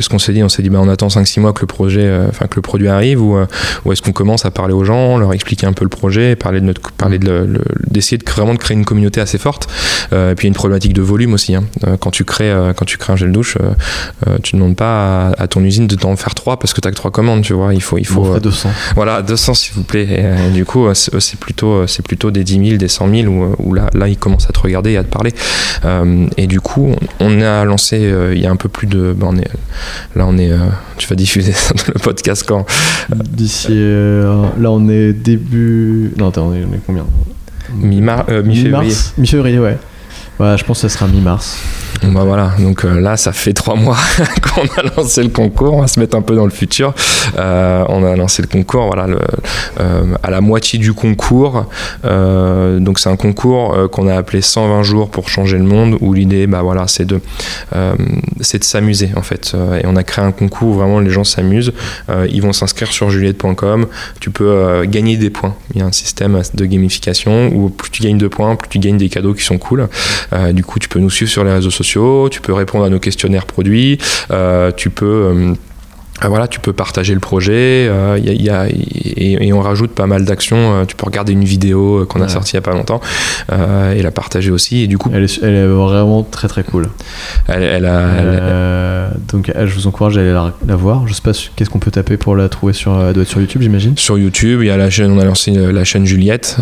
qu'est-ce 0.00 0.08
qu'on 0.08 0.18
s'est 0.18 0.32
dit 0.32 0.42
On 0.42 0.48
s'est 0.48 0.62
dit, 0.62 0.70
bah, 0.70 0.78
on 0.80 0.88
attend 0.88 1.08
5-6 1.08 1.40
mois 1.40 1.52
que 1.52 1.60
le 1.60 1.66
projet, 1.66 2.04
euh, 2.04 2.26
enfin 2.30 2.46
que 2.46 2.56
le 2.56 2.62
produit 2.62 2.88
arrive, 2.88 3.22
ou, 3.22 3.36
euh, 3.36 3.44
ou 3.84 3.92
est-ce 3.92 4.00
qu'on 4.00 4.12
commence 4.12 4.46
à 4.46 4.50
parler 4.50 4.72
aux 4.72 4.82
gens, 4.82 5.18
leur 5.18 5.34
expliquer 5.34 5.66
un 5.66 5.74
peu 5.74 5.84
le 5.84 5.90
projet, 5.90 6.36
parler 6.36 6.60
de 6.60 6.64
notre, 6.64 6.80
parler 6.92 7.18
de 7.18 7.60
d'essayer 7.86 8.16
de 8.16 8.24
vraiment 8.30 8.54
de 8.54 8.58
créer 8.58 8.78
une 8.78 8.86
communauté 8.86 9.20
assez 9.20 9.36
forte. 9.36 9.68
Euh, 10.14 10.32
et 10.32 10.34
puis 10.34 10.46
il 10.46 10.48
y 10.48 10.48
a 10.48 10.52
une 10.52 10.54
problématique 10.54 10.94
de 10.94 11.02
volume 11.02 11.34
aussi. 11.34 11.54
Hein. 11.54 11.64
quand 12.00 12.10
tu 12.10 12.24
crées, 12.24 12.50
quand 12.76 12.86
tu 12.86 12.96
crées 12.96 13.12
un 13.12 13.16
gel 13.16 13.32
douche, 13.32 13.58
tu 14.42 14.56
ne 14.56 14.60
demandes 14.60 14.76
pas 14.76 15.32
à, 15.36 15.48
ton 15.48 15.62
usine 15.64 15.86
de 15.86 15.96
t'en 15.96 16.16
faire 16.16 16.34
3 16.34 16.58
parce 16.58 16.72
que 16.72 16.80
tu 16.80 16.88
as 16.88 16.90
que 16.90 16.96
3 16.96 17.10
commandes, 17.10 17.42
tu 17.42 17.52
vois. 17.52 17.74
Il 17.74 17.82
faut, 17.82 17.98
il 17.98 18.06
faut. 18.06 18.38
200. 18.38 18.70
Voilà, 18.94 19.22
200 19.22 19.54
s'il 19.54 19.74
vous 19.74 19.82
plaît. 19.82 20.24
Et, 20.48 20.50
du 20.52 20.64
coup, 20.64 20.86
c'est 20.94 21.38
plutôt, 21.38 21.86
c'est 21.86 22.04
plutôt 22.04 22.30
des 22.30 22.44
10 22.44 22.68
000, 22.68 22.76
des 22.78 22.88
100 22.88 23.08
000 23.10 23.26
où, 23.26 23.54
où, 23.58 23.74
là, 23.74 23.90
là, 23.92 24.08
ils 24.08 24.16
commencent 24.16 24.48
à 24.48 24.52
te 24.52 24.60
regarder 24.60 24.92
et 24.92 24.96
à 24.96 25.04
te 25.04 25.10
parler. 25.10 25.34
et 26.36 26.46
du 26.46 26.60
coup, 26.60 26.94
on 27.18 27.42
a 27.42 27.64
lancé 27.64 28.12
il 28.32 28.40
y 28.40 28.46
a 28.46 28.50
un 28.50 28.56
peu 28.56 28.68
plus 28.68 28.86
de, 28.86 29.12
ben, 29.16 29.28
on 29.30 29.36
est, 29.36 29.50
Là, 30.16 30.26
on 30.26 30.36
est. 30.38 30.50
Euh, 30.50 30.58
tu 30.96 31.08
vas 31.08 31.16
diffuser 31.16 31.52
le 31.88 31.98
podcast 31.98 32.44
quand 32.46 32.66
D'ici. 33.08 33.68
Euh, 33.70 34.44
là, 34.58 34.70
on 34.70 34.88
est 34.88 35.12
début. 35.12 36.12
Non, 36.18 36.28
attends, 36.28 36.48
on 36.48 36.54
est, 36.54 36.80
combien? 36.86 37.06
Mi-février. 38.42 38.94
Mi-février, 39.18 39.58
ouais. 39.58 39.78
Je 40.40 40.64
pense 40.64 40.80
que 40.80 40.88
ça 40.88 40.98
sera 40.98 41.06
mi-mars. 41.06 41.58
Bah 42.02 42.24
voilà, 42.24 42.52
donc 42.58 42.84
euh, 42.84 42.98
là, 42.98 43.18
ça 43.18 43.32
fait 43.32 43.52
trois 43.52 43.74
mois 43.74 43.96
qu'on 44.54 44.62
a 44.62 44.82
lancé 44.96 45.22
le 45.22 45.28
concours. 45.28 45.74
On 45.74 45.80
va 45.82 45.86
se 45.86 46.00
mettre 46.00 46.16
un 46.16 46.22
peu 46.22 46.34
dans 46.34 46.46
le 46.46 46.50
futur. 46.50 46.94
Euh, 47.38 47.84
on 47.88 48.04
a 48.04 48.16
lancé 48.16 48.40
le 48.40 48.48
concours, 48.48 48.86
voilà, 48.86 49.06
euh, 49.80 50.16
à 50.22 50.30
la 50.30 50.40
moitié 50.40 50.78
du 50.78 50.94
concours. 50.94 51.66
donc 52.04 52.98
c'est 52.98 53.10
un 53.10 53.16
concours 53.16 53.90
qu'on 53.90 54.08
a 54.08 54.16
appelé 54.16 54.40
120 54.40 54.82
jours 54.82 55.10
pour 55.10 55.28
changer 55.28 55.58
le 55.58 55.64
monde, 55.64 55.98
où 56.00 56.14
l'idée, 56.14 56.46
bah 56.46 56.62
voilà, 56.62 56.86
c'est 56.88 57.04
de, 57.04 57.20
c'est 58.40 58.64
s'amuser 58.64 59.10
en 59.16 59.22
fait. 59.22 59.54
Et 59.82 59.86
on 59.86 59.96
a 59.96 60.02
créé 60.02 60.24
un 60.24 60.32
concours 60.32 60.68
où 60.68 60.74
vraiment 60.74 61.00
les 61.00 61.10
gens 61.10 61.24
s'amusent. 61.24 61.72
ils 62.30 62.40
vont 62.40 62.52
s'inscrire 62.52 62.88
sur 62.88 63.10
juliette.com. 63.10 63.86
Tu 64.20 64.30
peux 64.30 64.84
gagner 64.86 65.16
des 65.16 65.30
points. 65.30 65.54
Il 65.74 65.80
y 65.80 65.82
a 65.82 65.86
un 65.86 65.92
système 65.92 66.40
de 66.54 66.64
gamification 66.64 67.48
où 67.48 67.68
plus 67.68 67.90
tu 67.90 68.02
gagnes 68.02 68.18
de 68.18 68.28
points, 68.28 68.56
plus 68.56 68.68
tu 68.68 68.78
gagnes 68.78 68.98
des 68.98 69.08
cadeaux 69.08 69.34
qui 69.34 69.44
sont 69.44 69.58
cool. 69.58 69.88
Du 70.52 70.64
coup, 70.64 70.78
tu 70.78 70.88
peux 70.88 70.98
nous 70.98 71.10
suivre 71.10 71.30
sur 71.30 71.44
les 71.44 71.52
réseaux 71.52 71.70
sociaux 71.70 72.28
tu 72.30 72.40
peux 72.40 72.52
répondre 72.52 72.84
à 72.84 72.90
nos 72.90 72.98
questionnaires 72.98 73.46
produits, 73.46 73.98
euh, 74.30 74.70
tu 74.74 74.90
peux 74.90 75.06
euh, 75.06 75.54
voilà, 76.28 76.48
tu 76.48 76.60
peux 76.60 76.72
partager 76.72 77.14
le 77.14 77.20
projet, 77.20 77.88
euh, 77.88 78.18
y 78.22 78.50
a, 78.50 78.66
et, 78.68 79.52
on 79.52 79.60
rajoute 79.60 79.92
pas 79.92 80.06
mal 80.06 80.24
d'actions. 80.24 80.86
tu 80.86 80.96
peux 80.96 81.06
regarder 81.06 81.32
une 81.32 81.44
vidéo 81.44 82.06
qu'on 82.08 82.20
a 82.20 82.28
sortie 82.28 82.52
il 82.52 82.56
n'y 82.56 82.58
a 82.58 82.62
pas 82.62 82.72
longtemps 82.72 83.00
et 83.50 84.02
la 84.02 84.10
partager 84.10 84.50
aussi. 84.50 84.82
Et 84.82 84.86
du 84.86 84.96
coup, 84.96 85.10
elle 85.12 85.24
est, 85.24 85.42
elle 85.42 85.54
est 85.54 85.66
vraiment 85.66 86.22
très 86.22 86.48
très 86.48 86.62
cool. 86.62 86.88
Elle, 87.48 87.84
a, 87.84 89.10
donc, 89.28 89.52
je 89.54 89.74
vous 89.74 89.86
encourage 89.86 90.16
à 90.18 90.20
aller 90.20 90.32
la, 90.66 90.76
voir. 90.76 91.06
Je 91.06 91.14
sais 91.14 91.22
pas 91.22 91.32
qu'est-ce 91.56 91.70
qu'on 91.70 91.78
peut 91.78 91.90
taper 91.90 92.16
pour 92.16 92.36
la 92.36 92.48
trouver 92.48 92.72
sur, 92.72 92.92
elle 93.00 93.12
doit 93.12 93.22
être 93.22 93.28
sur 93.28 93.40
YouTube, 93.40 93.62
j'imagine. 93.62 93.96
Sur 93.96 94.18
YouTube, 94.18 94.60
il 94.62 94.66
y 94.66 94.70
a 94.70 94.76
la 94.76 94.90
chaîne, 94.90 95.10
on 95.12 95.18
a 95.18 95.24
lancé 95.24 95.50
la 95.50 95.84
chaîne 95.84 96.06
Juliette 96.06 96.56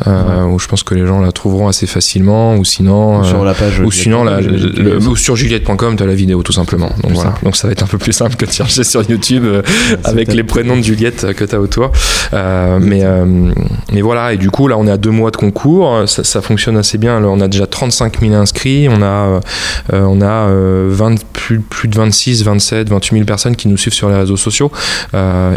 où 0.50 0.58
je 0.58 0.66
pense 0.66 0.82
que 0.82 0.94
les 0.94 1.06
gens 1.06 1.20
la 1.20 1.32
trouveront 1.32 1.68
assez 1.68 1.86
facilement, 1.86 2.56
ou 2.56 2.64
sinon 2.64 3.22
sur 3.24 3.44
la 3.44 3.54
page, 3.54 3.80
ou 3.80 3.90
sinon 3.90 4.24
la, 4.24 4.40
ou 4.40 5.16
sur 5.16 5.36
juliette.com, 5.36 5.96
tu 5.96 6.02
as 6.02 6.06
la 6.06 6.14
vidéo 6.14 6.42
tout 6.42 6.52
simplement. 6.52 6.90
Donc 7.02 7.12
voilà, 7.12 7.34
donc 7.42 7.56
ça 7.56 7.68
va 7.68 7.72
être 7.72 7.82
un 7.82 7.86
peu 7.86 7.98
plus 7.98 8.12
simple 8.12 8.36
que 8.36 8.46
de 8.46 8.50
chercher 8.50 8.84
sur 8.84 9.08
YouTube. 9.08 9.44
Euh, 9.48 9.62
avec 10.04 10.32
les 10.32 10.44
prénoms 10.44 10.76
de 10.76 10.82
Juliette 10.82 11.32
que 11.34 11.44
tu 11.44 11.54
as 11.54 11.60
autour. 11.60 11.90
Euh, 12.32 12.78
mais, 12.80 13.00
euh, 13.02 13.52
mais 13.92 14.00
voilà, 14.00 14.32
et 14.32 14.36
du 14.36 14.50
coup, 14.50 14.68
là, 14.68 14.76
on 14.78 14.86
est 14.86 14.90
à 14.90 14.96
deux 14.96 15.10
mois 15.10 15.30
de 15.30 15.36
concours. 15.36 16.02
Ça, 16.06 16.40
fonctionne 16.42 16.76
assez 16.76 16.98
bien. 16.98 17.22
on 17.24 17.40
a 17.40 17.48
déjà 17.48 17.66
35 17.66 18.20
000 18.20 18.34
inscrits. 18.34 18.88
On 18.88 19.02
a, 19.02 19.40
on 19.92 20.20
a 20.20 20.48
20, 20.48 21.24
plus, 21.32 21.60
plus 21.60 21.88
de 21.88 21.96
26, 21.96 22.44
27, 22.44 22.88
28 22.88 23.16
000 23.16 23.24
personnes 23.26 23.56
qui 23.56 23.68
nous 23.68 23.76
suivent 23.76 23.94
sur 23.94 24.08
les 24.08 24.16
réseaux 24.16 24.36
sociaux. 24.36 24.70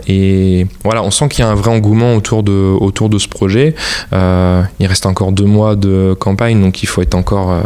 et 0.07 0.65
voilà, 0.83 1.03
on 1.03 1.11
sent 1.11 1.29
qu'il 1.29 1.43
y 1.43 1.47
a 1.47 1.51
un 1.51 1.55
vrai 1.55 1.71
engouement 1.71 2.15
autour 2.15 2.43
de, 2.43 2.75
autour 2.79 3.09
de 3.09 3.17
ce 3.17 3.27
projet. 3.27 3.75
il 4.11 4.87
reste 4.87 5.05
encore 5.05 5.31
deux 5.31 5.45
mois 5.45 5.75
de 5.75 6.15
campagne, 6.19 6.61
donc 6.61 6.83
il 6.83 6.87
faut 6.87 7.01
être 7.01 7.15
encore 7.15 7.61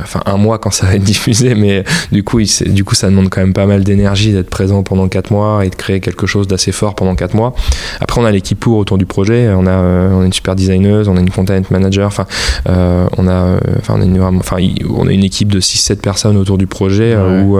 enfin 0.00 0.20
un 0.26 0.36
mois 0.36 0.58
quand 0.58 0.70
ça 0.70 0.86
va 0.86 0.94
être 0.94 1.02
diffusé, 1.12 1.54
mais 1.54 1.84
du 2.10 2.22
coup, 2.22 2.40
il, 2.40 2.48
du 2.72 2.84
coup 2.84 2.94
ça 2.94 3.08
demande 3.08 3.28
quand 3.30 3.40
même 3.40 3.52
pas 3.52 3.66
mal 3.66 3.84
d'énergie 3.84 4.32
d'être 4.32 4.50
présent 4.50 4.82
pendant 4.82 5.08
4 5.08 5.30
mois 5.30 5.64
et 5.64 5.70
de 5.70 5.74
créer 5.74 6.00
quelque 6.00 6.26
chose 6.26 6.46
d'assez 6.48 6.72
fort 6.72 6.94
pendant 6.94 7.14
4 7.14 7.34
mois. 7.34 7.54
Après, 8.00 8.20
on 8.20 8.24
a 8.24 8.30
l'équipe 8.30 8.58
pour 8.58 8.76
autour 8.76 8.98
du 8.98 9.06
projet, 9.06 9.48
on 9.54 9.66
a, 9.66 9.70
euh, 9.70 10.10
on 10.12 10.22
a 10.22 10.26
une 10.26 10.32
super 10.32 10.54
designeuse, 10.54 11.08
on 11.08 11.16
a 11.16 11.20
une 11.20 11.30
content 11.30 11.60
manager, 11.70 12.06
enfin, 12.06 12.26
euh, 12.68 13.06
on 13.16 13.26
a, 13.26 13.32
euh, 13.32 13.60
enfin, 13.78 13.94
on 13.96 14.00
a 14.00 14.04
une, 14.04 14.20
enfin, 14.22 14.56
on 14.88 15.06
a 15.06 15.12
une 15.12 15.24
équipe 15.24 15.52
de 15.52 15.60
6-7 15.60 15.96
personnes 15.96 16.36
autour 16.36 16.58
du 16.58 16.66
projet 16.66 17.16
où, 17.16 17.58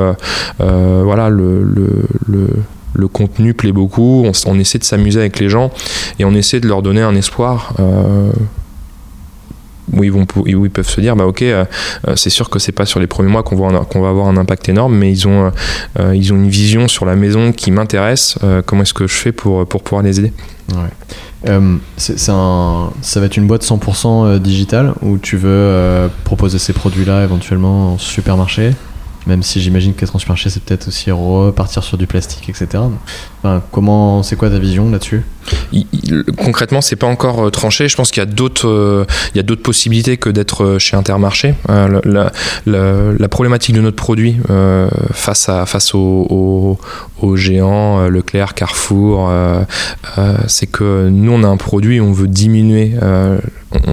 voilà, 0.59 1.29
le, 1.29 1.63
le, 1.63 2.07
le 2.27 2.49
le 2.95 3.09
contenu 3.09 3.55
plaît 3.55 3.73
beaucoup, 3.73 4.25
on, 4.25 4.33
on 4.47 4.59
essaie 4.59 4.79
de 4.79 4.85
s'amuser 4.85 5.21
avec 5.21 5.39
les 5.39 5.49
gens 5.49 5.71
et 6.19 6.25
on 6.25 6.35
essaie 6.35 6.61
de 6.61 6.69
leur 6.69 6.83
donner 6.83 7.03
un 7.03 7.15
espoir 7.15 7.75
euh, 7.81 8.31
où 9.93 10.05
ils, 10.05 10.13
vont, 10.13 10.27
ils 10.47 10.71
peuvent 10.71 10.89
se 10.89 11.01
dire 11.01 11.17
bah 11.17 11.27
ok 11.27 11.43
euh, 11.43 11.65
euh, 12.09 12.17
c'est 12.17 12.31
sûr 12.31 12.51
que 12.51 12.59
c'est 12.59 12.73
pas 12.73 12.87
sur 12.87 13.01
les 13.01 13.07
premiers 13.07 13.31
mois 13.31 13.43
qu'on 13.43 13.57
va, 13.57 13.85
qu'on 13.85 14.01
va 14.01 14.09
avoir 14.09 14.29
un 14.29 14.37
impact 14.37 14.69
énorme 14.69 14.97
mais 14.97 15.11
ils 15.11 15.27
ont, 15.27 15.53
euh, 15.99 16.15
ils 16.15 16.33
ont 16.33 16.37
une 16.37 16.49
vision 16.49 16.89
sur 16.89 17.05
la 17.05 17.17
maison 17.17 17.53
qui 17.53 17.71
m'intéresse 17.71 18.39
comment 18.67 18.83
est-ce 18.83 18.95
que 18.95 19.07
je 19.07 19.15
fais 19.15 19.33
pour, 19.33 19.67
pour 19.67 19.83
pouvoir 19.83 20.03
les 20.03 20.19
aider? 20.21 20.33
C'est, 21.97 22.31
un, 22.31 22.91
ça 23.03 23.21
va 23.21 23.27
être 23.27 23.37
une 23.37 23.47
boîte 23.47 23.65
100% 23.65 24.39
digitale 24.39 24.95
où 25.03 25.19
tu 25.19 25.37
veux 25.37 26.09
proposer 26.25 26.59
ces 26.59 26.73
produits 26.73 27.05
là 27.05 27.25
éventuellement 27.25 27.95
en 27.95 27.99
supermarché? 27.99 28.73
Même 29.27 29.43
si 29.43 29.61
j'imagine 29.61 29.95
qu'être 29.95 30.15
en 30.15 30.19
supermarché, 30.19 30.51
c'est 30.51 30.63
peut-être 30.63 30.89
aussi 30.89 31.11
repartir 31.11 31.85
sur 31.85 31.97
du 31.97 32.07
plastique, 32.07 32.49
etc. 32.49 32.83
Enfin, 33.39 33.63
comment, 33.71 34.23
c'est 34.23 34.37
quoi 34.37 34.51
ta 34.51 34.59
vision 34.59 34.91
là-dessus? 34.91 35.23
Concrètement, 36.39 36.81
c'est 36.81 36.97
pas 36.97 37.07
encore 37.07 37.47
euh, 37.47 37.51
tranché. 37.51 37.89
Je 37.89 37.97
pense 37.97 38.11
qu'il 38.11 38.21
y 38.21 38.27
a 38.27 38.27
d'autres, 38.27 38.69
euh, 38.69 39.05
il 39.35 39.37
y 39.37 39.41
a 39.41 39.43
d'autres 39.43 39.63
possibilités 39.63 40.17
que 40.17 40.29
d'être 40.31 40.65
euh, 40.65 40.79
chez 40.79 40.97
Intermarché. 40.97 41.55
La, 41.69 42.33
la, 42.67 43.29
problématique 43.29 43.75
de 43.75 43.81
notre 43.81 43.97
produit 43.97 44.37
face 45.13 45.49
à 45.49 45.65
face 45.65 45.95
aux, 45.95 46.79
aux, 47.21 47.37
géants, 47.37 48.09
Leclerc, 48.09 48.55
Carrefour, 48.55 49.31
c'est 50.47 50.67
que 50.67 51.09
nous 51.09 51.33
on 51.33 51.43
a 51.43 51.47
un 51.47 51.57
produit, 51.57 52.01
on 52.01 52.13
veut 52.13 52.29
diminuer, 52.29 52.93
on, 53.01 53.41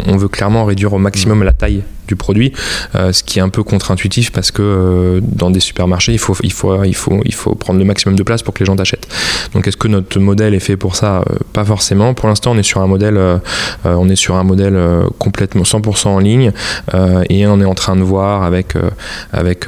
on 0.07 0.17
veut 0.17 0.27
clairement 0.27 0.65
réduire 0.65 0.93
au 0.93 0.99
maximum 0.99 1.43
la 1.43 1.53
taille 1.53 1.83
du 2.09 2.15
produit, 2.15 2.51
euh, 2.95 3.13
ce 3.13 3.23
qui 3.23 3.39
est 3.39 3.41
un 3.41 3.49
peu 3.49 3.63
contre-intuitif 3.63 4.31
parce 4.31 4.51
que 4.51 4.61
euh, 4.61 5.19
dans 5.21 5.51
des 5.51 5.59
supermarchés, 5.59 6.11
il 6.11 6.19
faut, 6.19 6.35
il, 6.43 6.51
faut, 6.51 6.83
il, 6.83 6.95
faut, 6.95 7.21
il 7.23 7.33
faut 7.33 7.55
prendre 7.55 7.79
le 7.79 7.85
maximum 7.85 8.15
de 8.17 8.23
place 8.23 8.41
pour 8.41 8.53
que 8.53 8.59
les 8.59 8.65
gens 8.65 8.75
t'achètent. 8.75 9.07
Donc 9.53 9.67
est-ce 9.67 9.77
que 9.77 9.87
notre 9.87 10.19
modèle 10.19 10.53
est 10.53 10.59
fait 10.59 10.75
pour 10.75 10.95
ça? 10.95 11.19
Euh, 11.19 11.35
Pas 11.53 11.63
forcément. 11.63 12.13
Pour 12.13 12.27
l'instant, 12.27 12.51
on 12.51 12.57
est 12.57 12.63
sur 12.63 12.81
un 12.81 12.87
modèle, 12.87 13.19
on 13.85 14.09
est 14.09 14.15
sur 14.15 14.35
un 14.35 14.43
modèle 14.43 14.77
complètement 15.19 15.63
100% 15.63 16.07
en 16.07 16.19
ligne 16.19 16.51
et 17.29 17.45
on 17.47 17.61
est 17.61 17.65
en 17.65 17.75
train 17.75 17.95
de 17.95 18.01
voir 18.01 18.43
avec, 18.43 18.73
avec 19.31 19.67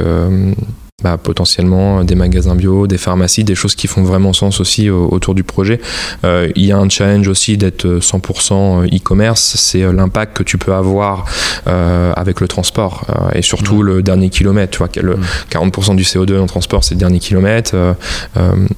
bah, 1.04 1.18
potentiellement 1.18 2.04
des 2.04 2.16
magasins 2.16 2.56
bio, 2.56 2.88
des 2.88 2.98
pharmacies, 2.98 3.44
des 3.44 3.56
choses 3.56 3.76
qui 3.76 3.88
font 3.88 4.04
vraiment 4.04 4.34
sens 4.34 4.60
aussi 4.60 4.90
autour 4.90 5.36
du 5.36 5.44
projet. 5.44 5.80
Euh, 6.24 6.50
il 6.56 6.66
y 6.66 6.72
a 6.72 6.78
un 6.78 6.90
challenge 6.90 7.28
aussi 7.28 7.58
d'être 7.58 7.86
100% 7.86 8.54
euh, 8.54 8.88
e-commerce, 8.88 9.56
c'est 9.58 9.84
euh, 9.84 9.92
l'impact 9.92 10.38
que 10.38 10.44
tu 10.44 10.58
peux 10.58 10.74
avoir 10.74 11.26
avec 11.66 12.40
le 12.42 12.48
transport 12.48 13.06
et 13.34 13.42
surtout 13.42 13.84
le 13.84 14.02
dernier 14.02 14.30
kilomètre. 14.30 14.72
Tu 14.72 14.78
vois, 14.80 14.90
le 15.02 15.18
40% 15.50 15.96
du 15.96 16.04
CO2 16.04 16.40
en 16.40 16.46
transport, 16.46 16.84
c'est 16.84 16.96
le 16.96 17.00
dernier 17.00 17.20
kilomètre. 17.20 17.76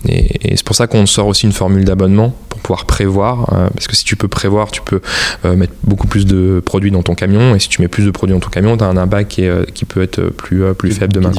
et, 0.07 0.51
et 0.51 0.57
c'est 0.57 0.65
pour 0.65 0.75
ça 0.75 0.87
qu'on 0.87 1.05
sort 1.05 1.27
aussi 1.27 1.45
une 1.45 1.51
formule 1.51 1.85
d'abonnement 1.85 2.33
pouvoir 2.63 2.85
prévoir, 2.85 3.45
parce 3.73 3.87
que 3.87 3.95
si 3.95 4.03
tu 4.03 4.15
peux 4.15 4.27
prévoir, 4.27 4.71
tu 4.71 4.81
peux 4.81 5.01
mettre 5.43 5.73
beaucoup 5.83 6.07
plus 6.07 6.25
de 6.25 6.61
produits 6.65 6.91
dans 6.91 7.03
ton 7.03 7.15
camion, 7.15 7.55
et 7.55 7.59
si 7.59 7.69
tu 7.69 7.81
mets 7.81 7.87
plus 7.87 8.05
de 8.05 8.11
produits 8.11 8.33
dans 8.33 8.39
ton 8.39 8.49
camion, 8.49 8.77
tu 8.77 8.83
as 8.83 8.87
un 8.87 8.97
impact 8.97 9.31
qui, 9.31 9.47
qui 9.73 9.85
peut 9.85 10.01
être 10.01 10.29
plus, 10.29 10.73
plus 10.73 10.91
faible 10.91 11.13
demain. 11.13 11.31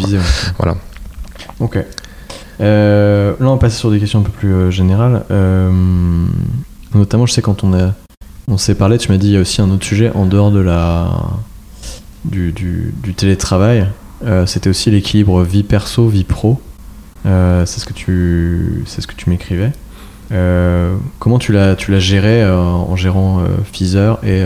Voilà. 0.59 0.77
Ok. 1.61 1.79
Euh, 2.61 3.35
là, 3.41 3.47
on 3.47 3.55
va 3.55 3.59
passer 3.59 3.77
sur 3.77 3.91
des 3.91 3.99
questions 3.99 4.21
un 4.21 4.23
peu 4.23 4.31
plus 4.31 4.53
euh, 4.53 4.71
générales. 4.71 5.25
Euh, 5.31 5.71
notamment, 6.95 7.27
je 7.27 7.33
sais 7.33 7.43
quand 7.43 7.65
on, 7.65 7.75
a, 7.75 7.93
on 8.49 8.59
s'est 8.59 8.75
parlé, 8.75 8.99
tu 8.99 9.11
m'as 9.11 9.19
dit 9.19 9.29
il 9.29 9.33
y 9.33 9.37
a 9.37 9.41
aussi 9.41 9.61
un 9.61 9.71
autre 9.71 9.85
sujet 9.85 10.11
en 10.15 10.27
dehors 10.27 10.51
de 10.51 10.61
la, 10.61 11.11
du, 12.25 12.53
du, 12.53 13.15
télétravail. 13.15 13.89
c'était 14.47 14.71
aussi 14.71 14.91
l'équilibre 14.91 15.43
vie 15.43 15.65
perso, 15.65 16.09
vie 16.09 16.25
pro. 16.25 16.61
c'est 17.25 17.67
ce 17.67 17.85
que 17.85 17.93
tu, 17.93 18.85
c'est 18.87 19.01
ce 19.01 19.07
que 19.07 19.15
tu 19.15 19.31
m'écrivais. 19.31 19.73
Comment 21.19 21.39
tu 21.39 21.53
l'as, 21.53 21.77
tu 21.77 21.91
l'as 21.91 22.01
géré 22.01 22.45
en 22.45 22.97
gérant 22.97 23.43
Feezer 23.73 24.19
et 24.25 24.43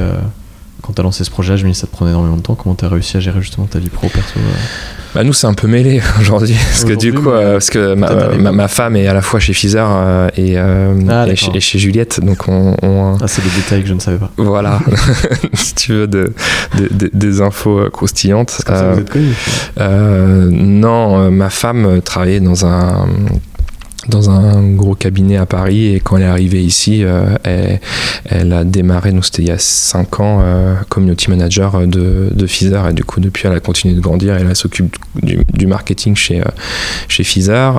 quand 0.83 0.93
tu 0.93 1.01
as 1.01 1.05
lancé 1.05 1.25
ce 1.25 1.31
projet, 1.31 1.57
je 1.57 1.67
me 1.67 1.73
dis 1.73 1.79
ça 1.79 1.87
te 1.87 1.93
prenait 1.93 2.11
énormément 2.11 2.37
de 2.37 2.43
temps. 2.43 2.55
Comment 2.55 2.75
tu 2.75 2.85
as 2.85 2.89
réussi 2.89 3.17
à 3.17 3.21
gérer 3.21 3.41
justement 3.41 3.67
ta 3.67 3.79
vie 3.79 3.91
pro 3.91 4.09
perso 4.09 4.39
bah 5.15 5.25
nous 5.25 5.33
c'est 5.33 5.47
un 5.47 5.55
peu 5.55 5.67
mêlé 5.67 6.03
aujourd'hui. 6.21 6.55
Parce 6.55 6.85
que 6.85 6.93
du 6.93 7.13
coup 7.13 7.31
euh, 7.31 7.53
parce 7.53 7.71
que 7.71 7.95
ma, 7.95 8.53
ma, 8.53 8.69
femme 8.69 8.95
est 8.95 9.07
à 9.07 9.15
la 9.15 9.23
fois 9.23 9.41
chez 9.41 9.55
Fizer 9.55 9.87
euh, 9.89 10.29
et, 10.37 10.59
euh, 10.59 10.95
ah, 11.09 11.27
et, 11.27 11.61
chez, 11.61 11.79
Juliette. 11.79 12.21
Donc 12.23 12.47
on, 12.47 13.17
ah 13.21 13.27
c'est 13.27 13.43
des 13.43 13.51
détails 13.57 13.83
que 13.83 13.89
je 13.89 13.95
ne 13.95 14.01
savais 14.01 14.19
pas. 14.19 14.31
Voilà. 14.37 14.81
Si 15.55 15.75
tu 15.75 15.93
veux 15.93 16.07
de, 16.07 16.33
de, 16.79 17.11
des 17.13 17.41
infos 17.41 17.89
croustillantes. 17.91 18.61
Comme 18.67 18.77
ça 18.77 18.93
vous 18.93 19.01
êtes 19.01 19.11
connu 19.11 19.33
non 20.51 21.31
ma 21.31 21.51
femme 21.51 22.01
travaillait 22.03 22.41
dans 22.41 22.67
un 22.67 23.07
dans 24.09 24.31
un 24.31 24.71
gros 24.73 24.95
cabinet 24.95 25.37
à 25.37 25.47
Paris 25.47 25.95
et 25.95 26.01
quand 26.01 26.17
elle 26.17 26.23
est 26.23 26.27
arrivée 26.27 26.63
ici, 26.63 27.05
euh, 27.05 27.37
elle, 28.25 28.53
a 28.53 28.65
démarré, 28.65 29.13
nous 29.13 29.23
c'était 29.23 29.43
il 29.43 29.49
y 29.49 29.53
a 29.53 29.59
5 29.59 30.21
ans, 30.21 30.41
euh, 30.43 30.75
community 30.89 31.31
manager 31.31 31.87
de, 31.87 32.31
de 32.33 32.47
Fizer 32.47 32.89
et 32.89 32.93
du 32.93 33.05
coup 33.05 33.21
depuis 33.21 33.47
elle 33.47 33.55
a 33.55 33.61
continué 33.61 33.95
de 33.95 34.01
grandir 34.01 34.37
et 34.37 34.41
elle 34.41 34.57
s'occupe 34.57 34.97
du, 35.23 35.67
marketing 35.67 36.17
chez, 36.17 36.41
euh, 36.41 36.45
chez 37.09 37.25
Fizer 37.25 37.79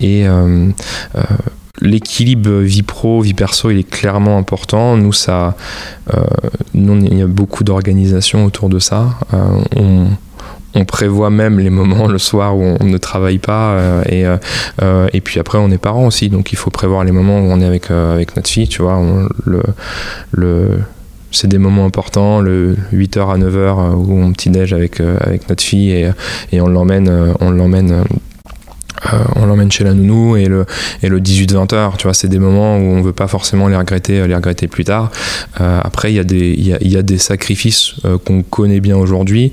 et 0.00 0.26
l'équilibre 1.80 2.58
vie 2.60 2.82
pro, 2.82 3.22
vie 3.22 3.34
perso, 3.34 3.70
il 3.70 3.78
est 3.78 3.88
clairement 3.88 4.38
important. 4.38 4.96
Nous, 4.96 5.12
ça, 5.12 5.56
nous, 6.74 6.96
il 7.04 7.18
y 7.18 7.22
a 7.22 7.26
beaucoup 7.26 7.64
d'organisation 7.64 8.44
autour 8.44 8.68
de 8.68 8.78
ça. 8.78 9.18
On 10.74 10.84
prévoit 10.84 11.30
même 11.30 11.58
les 11.58 11.70
moments 11.70 12.06
le 12.06 12.18
soir 12.18 12.56
où 12.56 12.76
on 12.80 12.84
ne 12.84 12.98
travaille 12.98 13.38
pas 13.38 13.72
euh, 13.72 14.02
et, 14.08 14.26
euh, 14.26 14.36
euh, 14.82 15.08
et 15.12 15.20
puis 15.20 15.38
après 15.38 15.58
on 15.58 15.70
est 15.70 15.78
parents 15.78 16.06
aussi 16.06 16.28
donc 16.28 16.52
il 16.52 16.56
faut 16.56 16.70
prévoir 16.70 17.04
les 17.04 17.12
moments 17.12 17.38
où 17.40 17.50
on 17.50 17.60
est 17.60 17.66
avec, 17.66 17.90
avec 17.90 18.36
notre 18.36 18.48
fille 18.48 18.68
tu 18.68 18.82
vois 18.82 19.00
c'est 21.34 21.48
des 21.48 21.56
moments 21.56 21.86
importants, 21.86 22.42
le 22.42 22.76
8h 22.92 23.32
à 23.32 23.38
9h 23.38 23.94
où 23.94 24.22
on 24.22 24.32
petit-déj 24.32 24.74
avec, 24.74 25.00
avec 25.00 25.48
notre 25.48 25.62
fille 25.62 25.90
et, 25.90 26.10
et 26.52 26.60
on 26.60 26.68
l'emmène 26.68 27.34
on 27.40 27.50
l'emmène 27.50 28.04
euh, 29.06 29.18
on 29.36 29.46
l'emmène 29.46 29.70
chez 29.70 29.84
la 29.84 29.94
nounou 29.94 30.36
et 30.36 30.46
le, 30.46 30.66
et 31.02 31.08
le 31.08 31.20
18-20 31.20 31.74
heures, 31.74 31.96
tu 31.96 32.04
vois, 32.04 32.14
c'est 32.14 32.28
des 32.28 32.38
moments 32.38 32.78
où 32.78 32.82
on 32.82 33.02
veut 33.02 33.12
pas 33.12 33.26
forcément 33.26 33.68
les 33.68 33.76
regretter, 33.76 34.26
les 34.26 34.34
regretter 34.34 34.68
plus 34.68 34.84
tard. 34.84 35.10
Euh, 35.60 35.80
après, 35.82 36.12
il 36.12 36.16
y, 36.16 36.20
a 36.20 36.24
des, 36.24 36.54
y, 36.54 36.72
a, 36.72 36.78
y 36.80 36.96
a 36.96 37.02
des 37.02 37.18
sacrifices 37.18 37.94
euh, 38.04 38.18
qu'on 38.18 38.42
connaît 38.42 38.80
bien 38.80 38.96
aujourd'hui, 38.96 39.52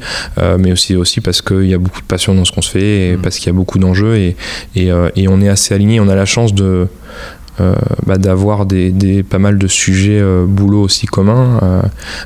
mais 0.57 0.71
aussi, 0.71 0.95
aussi 0.95 1.21
parce 1.21 1.41
qu'il 1.41 1.65
y 1.65 1.73
a 1.73 1.77
beaucoup 1.77 2.01
de 2.01 2.05
passion 2.05 2.33
dans 2.33 2.45
ce 2.45 2.51
qu'on 2.51 2.61
se 2.61 2.71
fait 2.71 3.09
et 3.09 3.17
mmh. 3.17 3.21
parce 3.21 3.37
qu'il 3.37 3.47
y 3.47 3.49
a 3.49 3.53
beaucoup 3.53 3.79
d'enjeux 3.79 4.15
et, 4.15 4.35
et, 4.75 4.89
et, 5.15 5.27
on 5.27 5.41
est 5.41 5.49
assez 5.49 5.73
aligné. 5.73 5.99
On 5.99 6.07
a 6.07 6.15
la 6.15 6.25
chance 6.25 6.53
de. 6.53 6.87
bah, 8.05 8.17
d'avoir 8.17 8.65
des, 8.65 8.91
des, 8.91 9.23
pas 9.23 9.39
mal 9.39 9.57
de 9.57 9.67
sujets 9.67 10.21
boulot 10.47 10.81
aussi 10.81 11.07
communs. 11.07 11.59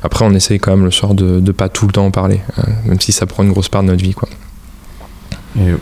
après, 0.02 0.24
on 0.24 0.32
essaye 0.32 0.58
quand 0.58 0.70
même 0.70 0.84
le 0.84 0.90
soir 0.90 1.14
de 1.14 1.40
ne 1.40 1.52
pas 1.52 1.68
tout 1.68 1.86
le 1.86 1.92
temps 1.92 2.06
en 2.06 2.10
parler, 2.10 2.40
même 2.86 3.00
si 3.00 3.12
ça 3.12 3.26
prend 3.26 3.42
une 3.42 3.52
grosse 3.52 3.68
part 3.68 3.82
de 3.82 3.88
notre 3.88 4.02
vie. 4.02 4.14
Quoi 4.14 4.28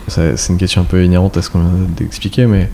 c'est 0.07 0.49
une 0.49 0.57
question 0.57 0.81
un 0.81 0.85
peu 0.85 1.03
inhérente 1.03 1.37
à 1.37 1.41
ce 1.41 1.49
qu'on 1.49 1.61
a 1.61 1.69
d'expliquer, 1.97 2.45
mais 2.45 2.69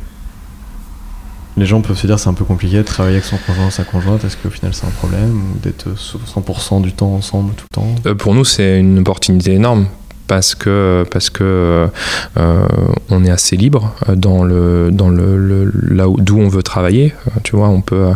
les 1.58 1.66
gens 1.66 1.82
peuvent 1.82 1.97
se 1.97 2.08
dire 2.08 2.18
c'est 2.20 2.30
un 2.30 2.34
peu 2.34 2.45
compliqué 2.45 2.78
de 2.78 2.84
travailler 2.84 3.18
avec 3.18 3.26
son 3.26 3.38
conjoint, 3.38 3.70
sa 3.70 3.84
conjointe, 3.84 4.24
est-ce 4.24 4.38
qu'au 4.38 4.50
final 4.50 4.74
c'est 4.74 4.86
un 4.86 4.91
problème 4.91 5.36
ou 5.36 5.60
d'être 5.60 5.89
100% 5.95 6.82
du 6.82 6.93
temps 6.93 7.14
ensemble 7.14 7.54
tout 7.54 7.66
le 7.72 7.76
temps? 7.76 7.95
Euh, 8.06 8.16
Pour 8.16 8.34
nous, 8.34 8.45
c'est 8.45 8.80
une 8.80 9.00
opportunité 9.00 9.54
énorme 9.54 9.88
parce 10.28 10.54
que 10.56 11.06
parce 11.12 11.30
que 11.32 11.89
euh, 12.38 12.68
on 13.10 13.26
est 13.26 13.32
assez 13.32 13.58
libre 13.58 13.95
dans 14.16 14.43
le 14.43 14.89
dans 14.91 15.10
le, 15.10 15.72
là 15.89 16.06
d'où 16.18 16.39
on 16.39 16.47
veut 16.47 16.64
travailler. 16.64 17.14
Tu 17.43 17.56
vois, 17.56 17.70
on 17.70 17.82
peut 17.82 18.12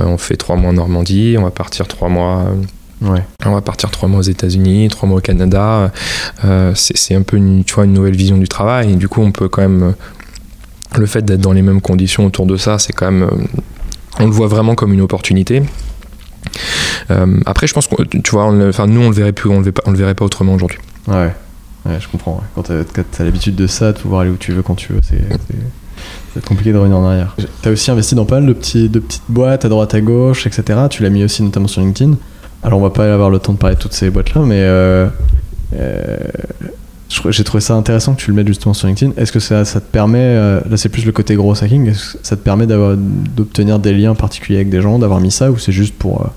on 0.00 0.18
fait 0.18 0.36
trois 0.36 0.56
mois 0.56 0.70
en 0.70 0.74
Normandie, 0.74 1.36
on 1.38 1.44
va 1.44 1.50
partir 1.50 1.86
trois 1.86 2.08
mois 2.08 2.46
on 3.44 3.52
va 3.52 3.60
partir 3.60 3.90
trois 3.90 4.08
mois 4.08 4.20
aux 4.20 4.22
États-Unis, 4.22 4.88
trois 4.88 5.08
mois 5.08 5.18
au 5.18 5.20
Canada. 5.20 5.90
Euh, 6.44 6.72
c'est 6.74 7.14
un 7.14 7.22
peu 7.22 7.36
une, 7.36 7.64
tu 7.64 7.74
vois, 7.74 7.84
une 7.84 7.92
nouvelle 7.92 8.16
vision 8.16 8.38
du 8.38 8.48
travail. 8.48 8.92
Et 8.92 8.96
du 8.96 9.08
coup, 9.08 9.20
on 9.20 9.32
peut 9.32 9.48
quand 9.48 9.62
même. 9.62 9.94
Le 10.96 11.06
fait 11.06 11.22
d'être 11.22 11.40
dans 11.40 11.52
les 11.52 11.62
mêmes 11.62 11.80
conditions 11.80 12.26
autour 12.26 12.44
de 12.46 12.56
ça, 12.56 12.78
c'est 12.78 12.92
quand 12.92 13.10
même. 13.10 13.28
On 14.18 14.26
le 14.26 14.32
voit 14.32 14.46
vraiment 14.46 14.74
comme 14.74 14.92
une 14.92 15.00
opportunité. 15.00 15.62
Euh, 17.10 17.40
après, 17.46 17.66
je 17.66 17.72
pense 17.72 17.86
que 17.86 18.02
tu 18.02 18.30
vois, 18.30 18.44
enfin, 18.44 18.86
nous, 18.86 19.00
on 19.00 19.08
le 19.08 19.14
verrait 19.14 19.32
plus, 19.32 19.48
on 19.48 19.60
le, 19.60 19.72
on 19.86 19.90
le 19.90 19.96
verrait 19.96 20.14
pas 20.14 20.24
autrement 20.24 20.54
aujourd'hui. 20.54 20.78
Ouais. 21.08 21.32
ouais, 21.86 21.98
je 21.98 22.08
comprends. 22.08 22.42
Quand 22.54 22.64
tu 22.64 22.72
as, 22.72 23.24
l'habitude 23.24 23.56
de 23.56 23.66
ça, 23.66 23.92
de 23.92 23.98
pouvoir 23.98 24.20
aller 24.20 24.30
où 24.30 24.36
tu 24.36 24.52
veux 24.52 24.62
quand 24.62 24.74
tu 24.74 24.92
veux, 24.92 25.00
c'est 25.02 26.44
compliqué 26.44 26.72
de 26.72 26.78
revenir 26.78 26.98
en 26.98 27.06
arrière. 27.06 27.36
Tu 27.62 27.68
as 27.68 27.72
aussi 27.72 27.90
investi 27.90 28.14
dans 28.14 28.24
pas 28.24 28.36
mal 28.36 28.46
de, 28.46 28.52
petits, 28.52 28.88
de 28.88 28.98
petites 29.00 29.22
boîtes 29.28 29.64
à 29.64 29.68
droite 29.68 29.94
à 29.94 30.00
gauche, 30.00 30.46
etc. 30.46 30.80
Tu 30.90 31.02
l'as 31.02 31.10
mis 31.10 31.24
aussi 31.24 31.42
notamment 31.42 31.68
sur 31.68 31.80
LinkedIn. 31.80 32.16
Alors 32.62 32.78
on 32.78 32.82
va 32.82 32.90
pas 32.90 33.12
avoir 33.12 33.30
le 33.30 33.38
temps 33.38 33.52
de 33.52 33.58
parler 33.58 33.76
de 33.76 33.80
toutes 33.80 33.92
ces 33.92 34.10
boîtes 34.10 34.34
là, 34.34 34.42
mais 34.42 34.60
euh, 34.60 35.08
euh, 35.74 36.16
j'ai 37.28 37.44
trouvé 37.44 37.60
ça 37.60 37.74
intéressant 37.74 38.14
que 38.14 38.20
tu 38.20 38.30
le 38.30 38.36
mettes 38.36 38.46
justement 38.46 38.72
sur 38.72 38.86
LinkedIn. 38.86 39.12
Est-ce 39.16 39.32
que 39.32 39.40
ça, 39.40 39.64
ça, 39.64 39.80
te 39.80 39.90
permet, 39.90 40.18
euh, 40.20 40.60
là 40.68 40.76
c'est 40.76 40.88
plus 40.88 41.04
le 41.04 41.12
côté 41.12 41.34
gros 41.34 41.52
hacking, 41.52 41.88
est-ce 41.88 42.14
que 42.14 42.18
ça 42.22 42.36
te 42.36 42.42
permet 42.42 42.66
d'obtenir 42.66 43.78
des 43.80 43.92
liens 43.92 44.14
particuliers 44.14 44.58
avec 44.58 44.70
des 44.70 44.80
gens, 44.80 44.98
d'avoir 44.98 45.20
mis 45.20 45.32
ça, 45.32 45.50
ou 45.50 45.58
c'est 45.58 45.72
juste 45.72 45.94
pour 45.94 46.30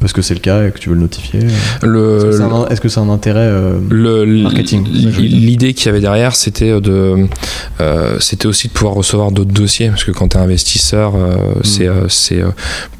parce 0.00 0.12
que 0.12 0.22
c'est 0.22 0.34
le 0.34 0.40
cas 0.40 0.66
et 0.66 0.70
que 0.70 0.78
tu 0.78 0.88
veux 0.88 0.94
le 0.94 1.00
notifier 1.00 1.40
Est-ce 1.40 2.80
que 2.80 2.88
c'est 2.88 3.00
un, 3.00 3.08
intérêt 3.08 3.40
euh, 3.40 3.78
le, 3.90 4.24
marketing 4.42 4.86
L'idée 4.86 5.74
qu'il 5.74 5.86
y 5.86 5.88
avait 5.88 6.00
derrière, 6.00 6.36
c'était 6.36 6.80
de, 6.80 7.26
euh, 7.80 8.16
c'était 8.20 8.46
aussi 8.46 8.68
de 8.68 8.72
pouvoir 8.72 8.94
recevoir 8.94 9.32
d'autres 9.32 9.52
dossiers, 9.52 9.88
parce 9.88 10.04
que 10.04 10.12
quand 10.12 10.28
tu 10.28 10.36
es 10.36 10.40
investisseur, 10.40 11.14
euh, 11.16 11.36
hmm. 11.36 11.64
c'est, 11.64 11.88
c'est 12.08 12.42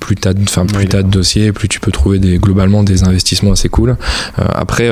plus 0.01 0.17
tu 0.17 0.29
as, 0.29 0.33
enfin 0.43 0.67
plus 0.67 0.87
de 0.87 1.03
dossiers, 1.03 1.53
plus 1.53 1.69
tu 1.69 1.81
peux 1.81 1.93
trouver 1.93 2.19
des, 2.19 2.39
globalement 2.39 2.83
des 2.83 3.05
investissements 3.05 3.53
assez 3.53 3.69
cool. 3.69 3.97
après, 4.37 4.91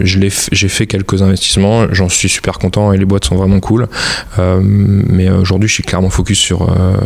je 0.00 0.18
j'ai 0.52 0.68
fait 0.68 0.86
quelques 0.86 1.22
investissements, 1.22 1.86
j'en 1.92 2.08
suis 2.08 2.28
super 2.28 2.58
content 2.58 2.92
et 2.92 2.98
les 2.98 3.04
boîtes 3.04 3.24
sont 3.24 3.36
vraiment 3.36 3.60
cool. 3.60 3.88
mais 4.38 5.30
aujourd'hui, 5.30 5.68
je 5.68 5.74
suis 5.74 5.82
clairement 5.82 6.10
focus 6.10 6.38
sur 6.38 6.62
euh, 6.62 6.96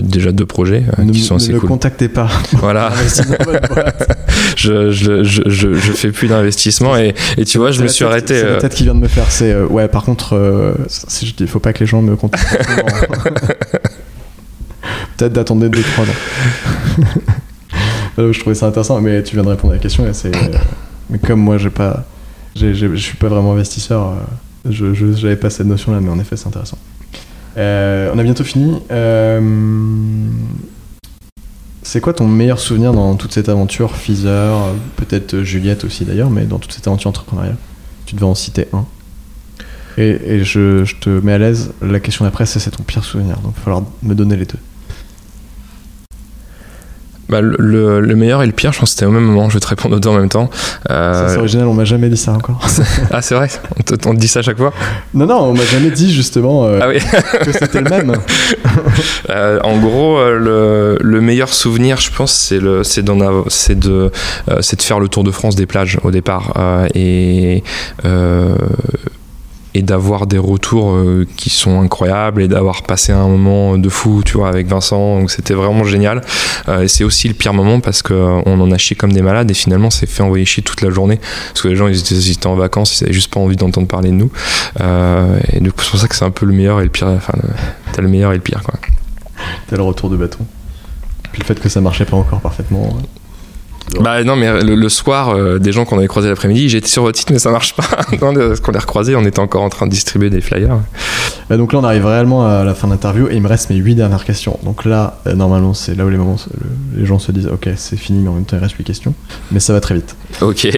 déjà 0.00 0.32
deux 0.32 0.46
projets 0.46 0.84
euh, 0.98 1.10
qui 1.10 1.20
sont 1.20 1.36
assez 1.36 1.52
ne 1.52 1.58
cool. 1.58 1.68
Ne 1.68 1.74
contactez 1.74 2.08
pas. 2.08 2.28
Voilà. 2.52 2.92
je, 4.56 4.90
je, 4.90 5.24
je, 5.24 5.42
je, 5.46 5.92
fais 5.92 6.12
plus 6.12 6.28
d'investissement 6.28 6.96
et, 6.96 7.14
et, 7.36 7.44
tu 7.44 7.58
vois, 7.58 7.72
je 7.72 7.82
me 7.82 7.88
suis 7.88 8.04
arrêté. 8.04 8.34
C'est 8.34 8.44
la 8.44 8.50
euh, 8.50 8.60
tête 8.60 8.74
qui 8.74 8.84
vient 8.84 8.94
de 8.94 9.00
me 9.00 9.08
faire. 9.08 9.30
C'est 9.30 9.54
ouais. 9.64 9.88
Par 9.88 10.04
contre, 10.04 10.76
il 11.40 11.48
faut 11.48 11.58
pas 11.58 11.72
que 11.72 11.80
les 11.80 11.86
gens 11.86 12.02
me 12.02 12.14
contactent. 12.16 12.46
Peut-être 15.16 15.32
d'attendre 15.32 15.68
deux 15.68 15.82
trois 15.82 16.04
ans. 16.04 16.08
je 18.18 18.38
trouvais 18.38 18.54
ça 18.54 18.66
intéressant, 18.66 19.00
mais 19.00 19.22
tu 19.22 19.34
viens 19.34 19.44
de 19.44 19.48
répondre 19.48 19.72
à 19.72 19.76
la 19.76 19.82
question. 19.82 20.04
Et 20.06 20.12
mais 21.10 21.18
comme 21.18 21.40
moi, 21.40 21.58
j'ai 21.58 21.70
pas, 21.70 22.04
je 22.54 22.96
suis 22.96 23.16
pas 23.16 23.28
vraiment 23.28 23.52
investisseur. 23.52 24.14
je 24.68 24.94
j'avais 24.94 25.36
pas 25.36 25.50
cette 25.50 25.66
notion 25.66 25.92
là, 25.92 26.00
mais 26.00 26.10
en 26.10 26.18
effet, 26.20 26.36
c'est 26.36 26.46
intéressant. 26.46 26.78
Euh, 27.56 28.10
on 28.14 28.18
a 28.18 28.22
bientôt 28.22 28.44
fini. 28.44 28.78
Euh, 28.90 30.28
c'est 31.82 32.00
quoi 32.00 32.12
ton 32.12 32.26
meilleur 32.26 32.58
souvenir 32.58 32.92
dans 32.92 33.16
toute 33.16 33.32
cette 33.32 33.48
aventure 33.48 33.96
Feezer 33.96 34.74
Peut-être 34.96 35.42
Juliette 35.42 35.84
aussi 35.84 36.04
d'ailleurs, 36.04 36.30
mais 36.30 36.44
dans 36.44 36.58
toute 36.58 36.72
cette 36.72 36.86
aventure 36.86 37.10
entrepreneuriale? 37.10 37.56
Tu 38.06 38.14
devais 38.14 38.26
en 38.26 38.34
citer 38.34 38.68
un. 38.72 38.86
Et, 39.98 40.42
je, 40.42 40.84
je, 40.84 40.96
te 40.96 41.10
mets 41.10 41.32
à 41.32 41.38
l'aise, 41.38 41.72
la 41.82 42.00
question 42.00 42.24
d'après 42.24 42.46
c'est 42.46 42.70
ton 42.70 42.82
pire 42.82 43.04
souvenir, 43.04 43.36
donc 43.40 43.52
il 43.54 43.58
va 43.58 43.62
falloir 43.62 43.82
me 44.02 44.14
donner 44.14 44.36
les 44.36 44.46
deux. 44.46 44.58
Bah, 47.32 47.40
le, 47.40 48.00
le, 48.00 48.14
meilleur 48.14 48.42
et 48.42 48.46
le 48.46 48.52
pire, 48.52 48.74
je 48.74 48.78
pense 48.78 48.90
que 48.90 48.94
c'était 48.96 49.06
au 49.06 49.10
même 49.10 49.24
moment. 49.24 49.48
Je 49.48 49.54
vais 49.54 49.60
te 49.60 49.66
répondre 49.66 49.96
aux 49.96 49.98
deux 49.98 50.10
en 50.10 50.18
même 50.18 50.28
temps. 50.28 50.50
Euh... 50.90 51.28
C'est 51.30 51.38
original, 51.38 51.66
on 51.66 51.72
m'a 51.72 51.86
jamais 51.86 52.10
dit 52.10 52.18
ça 52.18 52.32
encore. 52.32 52.60
ah, 53.10 53.22
c'est 53.22 53.34
vrai? 53.34 53.48
On 53.78 53.82
te, 53.82 54.06
on 54.06 54.12
dit 54.12 54.28
ça 54.28 54.40
à 54.40 54.42
chaque 54.42 54.58
fois? 54.58 54.74
Non, 55.14 55.24
non, 55.24 55.38
on 55.44 55.54
m'a 55.54 55.64
jamais 55.64 55.90
dit 55.90 56.12
justement 56.12 56.66
euh, 56.66 56.80
ah 56.82 56.88
oui. 56.88 56.98
que 57.42 57.52
c'était 57.52 57.80
le 57.80 57.88
même. 57.88 58.12
euh, 59.30 59.60
en 59.64 59.78
gros, 59.78 60.18
le, 60.22 60.98
le, 61.00 61.20
meilleur 61.22 61.54
souvenir, 61.54 61.96
je 61.96 62.10
pense, 62.10 62.34
c'est 62.34 62.60
de, 62.60 62.82
de, 62.82 64.10
euh, 64.50 64.60
de 64.60 64.82
faire 64.82 65.00
le 65.00 65.08
tour 65.08 65.24
de 65.24 65.30
France 65.30 65.56
des 65.56 65.64
plages 65.64 65.98
au 66.04 66.10
départ. 66.10 66.52
et 66.94 67.62
et 69.74 69.82
d'avoir 69.82 70.26
des 70.26 70.38
retours 70.38 70.92
euh, 70.92 71.26
qui 71.36 71.50
sont 71.50 71.80
incroyables 71.80 72.42
et 72.42 72.48
d'avoir 72.48 72.82
passé 72.82 73.12
un 73.12 73.26
moment 73.26 73.78
de 73.78 73.88
fou, 73.88 74.22
tu 74.24 74.36
vois, 74.36 74.48
avec 74.48 74.66
Vincent. 74.66 75.20
Donc 75.20 75.30
c'était 75.30 75.54
vraiment 75.54 75.84
génial. 75.84 76.20
Euh, 76.68 76.82
et 76.82 76.88
c'est 76.88 77.04
aussi 77.04 77.28
le 77.28 77.34
pire 77.34 77.54
moment 77.54 77.80
parce 77.80 78.02
qu'on 78.02 78.42
en 78.44 78.70
a 78.70 78.78
chié 78.78 78.96
comme 78.96 79.12
des 79.12 79.22
malades 79.22 79.50
et 79.50 79.54
finalement 79.54 79.90
c'est 79.90 80.06
fait 80.06 80.22
envoyer 80.22 80.44
chier 80.44 80.62
toute 80.62 80.82
la 80.82 80.90
journée 80.90 81.18
parce 81.48 81.62
que 81.62 81.68
les 81.68 81.76
gens 81.76 81.88
ils 81.88 82.30
étaient, 82.30 82.46
en 82.46 82.54
vacances, 82.54 83.00
ils 83.00 83.04
avaient 83.04 83.12
juste 83.12 83.32
pas 83.32 83.40
envie 83.40 83.56
d'entendre 83.56 83.86
parler 83.86 84.10
de 84.10 84.16
nous. 84.16 84.30
Euh, 84.80 85.38
et 85.52 85.60
du 85.60 85.72
coup 85.72 85.82
c'est 85.82 85.90
pour 85.90 86.00
ça 86.00 86.08
que 86.08 86.14
c'est 86.14 86.24
un 86.24 86.30
peu 86.30 86.46
le 86.46 86.52
meilleur 86.52 86.80
et 86.80 86.84
le 86.84 86.90
pire. 86.90 87.08
Enfin, 87.08 87.34
t'as 87.92 88.02
le 88.02 88.08
meilleur 88.08 88.32
et 88.32 88.36
le 88.36 88.42
pire 88.42 88.62
quoi. 88.62 88.74
T'as 89.68 89.76
le 89.76 89.82
retour 89.82 90.10
de 90.10 90.16
bâton. 90.16 90.46
Puis 91.32 91.40
le 91.40 91.46
fait 91.46 91.58
que 91.58 91.68
ça 91.68 91.80
marchait 91.80 92.04
pas 92.04 92.16
encore 92.16 92.40
parfaitement. 92.40 92.94
Bah 94.00 94.24
non, 94.24 94.36
mais 94.36 94.62
le, 94.62 94.88
soir, 94.88 95.30
euh, 95.30 95.58
des 95.58 95.72
gens 95.72 95.84
qu'on 95.84 95.98
avait 95.98 96.08
croisés 96.08 96.28
l'après-midi, 96.28 96.68
j'étais 96.68 96.88
sur 96.88 97.02
votre 97.02 97.18
site, 97.18 97.30
mais 97.30 97.38
ça 97.38 97.50
marche 97.50 97.74
pas. 97.74 97.84
Quand 98.20 98.34
qu'on 98.34 98.72
les 98.72 98.78
recroisés, 98.78 99.16
on 99.16 99.24
était 99.24 99.40
encore 99.40 99.62
en 99.62 99.68
train 99.68 99.86
de 99.86 99.90
distribuer 99.90 100.30
des 100.30 100.40
flyers. 100.40 100.78
Bah 101.50 101.56
donc 101.56 101.72
là, 101.72 101.80
on 101.80 101.84
arrive 101.84 102.06
réellement 102.06 102.46
à 102.46 102.64
la 102.64 102.74
fin 102.74 102.86
de 102.88 102.92
l'interview 102.92 103.28
et 103.28 103.34
il 103.34 103.42
me 103.42 103.48
reste 103.48 103.70
mes 103.70 103.76
8 103.76 103.94
dernières 103.96 104.24
questions. 104.24 104.58
Donc 104.62 104.84
là, 104.84 105.18
euh, 105.26 105.34
normalement, 105.34 105.74
c'est 105.74 105.94
là 105.94 106.06
où 106.06 106.08
les, 106.08 106.16
moments, 106.16 106.36
les 106.96 107.06
gens 107.06 107.18
se 107.18 107.32
disent 107.32 107.48
Ok, 107.48 107.68
c'est 107.76 107.96
fini, 107.96 108.22
mais 108.22 108.28
en 108.28 108.34
même 108.34 108.44
temps, 108.44 108.56
il 108.56 108.62
reste 108.62 108.76
8 108.76 108.84
questions. 108.84 109.14
Mais 109.50 109.60
ça 109.60 109.72
va 109.72 109.80
très 109.80 109.94
vite. 109.94 110.16
Ok. 110.40 110.66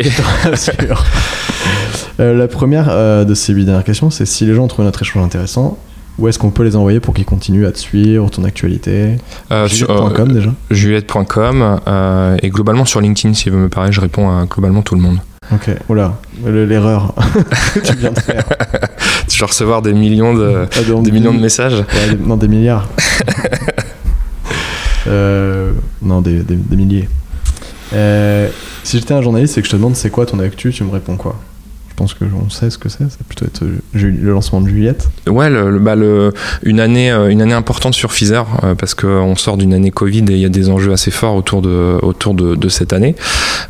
euh, 2.21 2.35
la 2.35 2.49
première 2.49 3.25
de 3.25 3.35
ces 3.35 3.53
8 3.53 3.65
dernières 3.65 3.85
questions, 3.85 4.11
c'est 4.11 4.27
si 4.27 4.45
les 4.47 4.55
gens 4.55 4.67
trouvent 4.67 4.85
notre 4.85 5.03
échange 5.03 5.23
intéressant, 5.23 5.79
où 6.19 6.29
est-ce 6.29 6.39
qu'on 6.39 6.51
peut 6.51 6.63
les 6.63 6.77
envoyer 6.77 7.01
pour 7.01 7.15
qu'ils 7.15 7.25
continuent 7.25 7.67
à 7.67 7.73
te 7.73 7.79
suivre, 7.79 8.31
ton 8.31 8.45
actualité 8.45 9.17
euh, 9.51 9.67
Juliette.com 9.67 10.31
euh, 10.31 10.35
déjà 10.35 10.51
Juliette.com 10.71 11.81
euh, 11.87 12.37
et 12.43 12.51
globalement 12.51 12.85
sur 12.85 13.01
LinkedIn, 13.01 13.35
si 13.35 13.51
vous 13.51 13.59
me 13.59 13.69
parlez, 13.69 13.93
je 13.93 14.01
réponds 14.01 14.31
à 14.31 14.45
globalement 14.47 14.83
tout 14.83 14.95
le 14.95 15.01
monde. 15.01 15.19
Ok, 15.53 15.71
oula, 15.89 16.17
l'erreur 16.47 17.15
tu 17.85 17.97
viens 17.97 18.13
de 18.13 18.19
faire. 18.19 18.45
tu 19.29 19.41
vas 19.41 19.47
recevoir 19.47 19.83
des 19.83 19.93
millions 19.93 20.35
de, 20.35 20.67
ah, 20.75 21.01
des 21.03 21.13
millions 21.13 21.35
de 21.35 21.41
messages 21.41 21.85
Non, 22.25 22.37
des 22.37 22.49
milliards. 22.49 22.89
non, 25.07 26.23
des, 26.23 26.43
des, 26.43 26.77
milliers. 26.77 27.09
Si 28.85 28.99
j'étais 28.99 29.13
un 29.13 29.21
journaliste 29.21 29.59
et 29.59 29.61
que 29.61 29.67
je 29.67 29.73
te 29.73 29.77
demande 29.77 29.97
c'est 29.97 30.11
quoi 30.11 30.25
ton 30.25 30.39
actu, 30.39 30.73
tu 30.73 30.83
me 30.83 30.91
réponds 30.91 31.17
quoi? 31.17 31.39
Je 31.95 31.99
pense 31.99 32.15
que 32.15 32.25
on 32.25 32.51
sait 32.51 32.71
ce 32.71 32.79
que 32.79 32.89
c'est. 32.89 33.09
Ça 33.09 33.19
plutôt 33.29 33.45
être 33.45 33.63
euh, 33.63 33.79
le 33.95 34.33
lancement 34.33 34.61
de 34.61 34.69
Juliette. 34.69 35.09
Ouais, 35.29 35.49
bah, 35.79 35.95
le- 35.95 36.33
une, 36.65 36.81
année, 36.81 37.13
euh, 37.13 37.29
une 37.29 37.41
année 37.41 37.53
importante 37.53 37.95
sur 37.95 38.11
Pfizer 38.11 38.49
euh, 38.65 38.75
parce 38.75 38.95
qu'on 38.95 39.37
sort 39.37 39.57
d'une 39.57 39.73
année 39.73 39.93
Covid 39.93 40.25
et 40.29 40.33
il 40.33 40.39
y 40.39 40.45
a 40.45 40.49
des 40.49 40.71
enjeux 40.71 40.93
assez 40.93 41.13
forts 41.13 41.37
autour 41.37 41.63
de, 41.63 42.69
cette 42.69 42.93
année. 42.93 43.15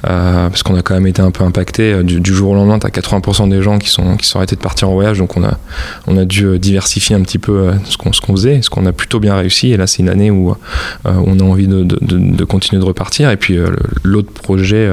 Parce 0.01 0.63
qu'on 0.63 0.75
a 0.75 0.81
quand 0.81 0.95
même 0.95 1.07
été 1.07 1.21
un 1.21 1.31
peu 1.31 1.45
impacté. 1.45 2.03
Du, 2.03 2.35
jour 2.35 2.53
au 2.53 2.55
lendemain, 2.55 2.79
tu 2.79 2.87
as 2.87 2.91
80% 2.91 3.51
des 3.51 3.61
gens 3.61 3.79
qui 3.79 3.91
sont, 3.91 4.17
qui 4.17 4.27
sont 4.27 4.39
arrêtés 4.39 4.57
de 4.57 4.63
partir 4.63 4.89
en 4.89 4.95
voyage. 4.95 5.19
Donc 5.19 5.37
on 5.37 6.17
a, 6.17 6.25
dû 6.25 6.59
diversifier 6.59 7.17
un 7.17 7.21
petit 7.21 7.39
peu 7.39 7.73
ce 7.85 7.99
qu'on 7.99 8.37
faisait, 8.37 8.63
ce 8.63 8.71
qu'on 8.71 8.87
a 8.87 8.93
plutôt 8.93 9.21
bien 9.21 9.37
réussi. 9.37 9.71
Et 9.73 9.77
là, 9.77 9.87
c'est 9.87 9.99
une 9.99 10.09
année 10.09 10.31
où 10.31 10.57
on 11.05 11.41
a 11.41 11.43
envie 11.43 11.69
de, 11.69 12.45
continuer 12.45 12.81
de 12.81 12.87
repartir. 12.87 13.31
Et 13.31 13.37
puis 13.37 13.59
l'autre 14.03 14.33
projet. 14.33 14.89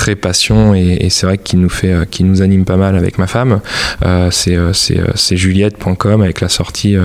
Très 0.00 0.16
passion 0.16 0.74
et, 0.74 0.96
et 1.00 1.10
c'est 1.10 1.26
vrai 1.26 1.36
qu'il 1.36 1.60
nous 1.60 1.68
fait 1.68 1.92
euh, 1.92 2.04
qui 2.06 2.24
nous 2.24 2.40
anime 2.40 2.64
pas 2.64 2.78
mal 2.78 2.96
avec 2.96 3.18
ma 3.18 3.26
femme 3.26 3.60
euh, 4.02 4.30
c'est 4.30 4.56
euh, 4.56 4.72
c'est 4.72 5.36
juliette.com 5.36 6.22
avec 6.22 6.40
la 6.40 6.48
sortie 6.48 6.96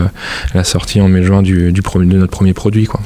la 0.53 0.63
sortie 0.63 1.01
en 1.01 1.09
mai-juin 1.09 1.41
du, 1.41 1.71
du 1.73 1.81
premier- 1.81 2.11
de 2.13 2.17
notre 2.17 2.31
premier 2.31 2.53
produit 2.53 2.85
quoi. 2.85 3.01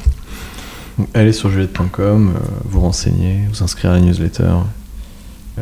Allez 1.13 1.33
sur 1.33 1.49
juliette.com, 1.49 2.33
vous 2.65 2.81
renseigner, 2.81 3.39
vous 3.51 3.63
inscrire 3.63 3.91
à 3.91 3.93
la 3.95 4.01
newsletter. 4.01 4.51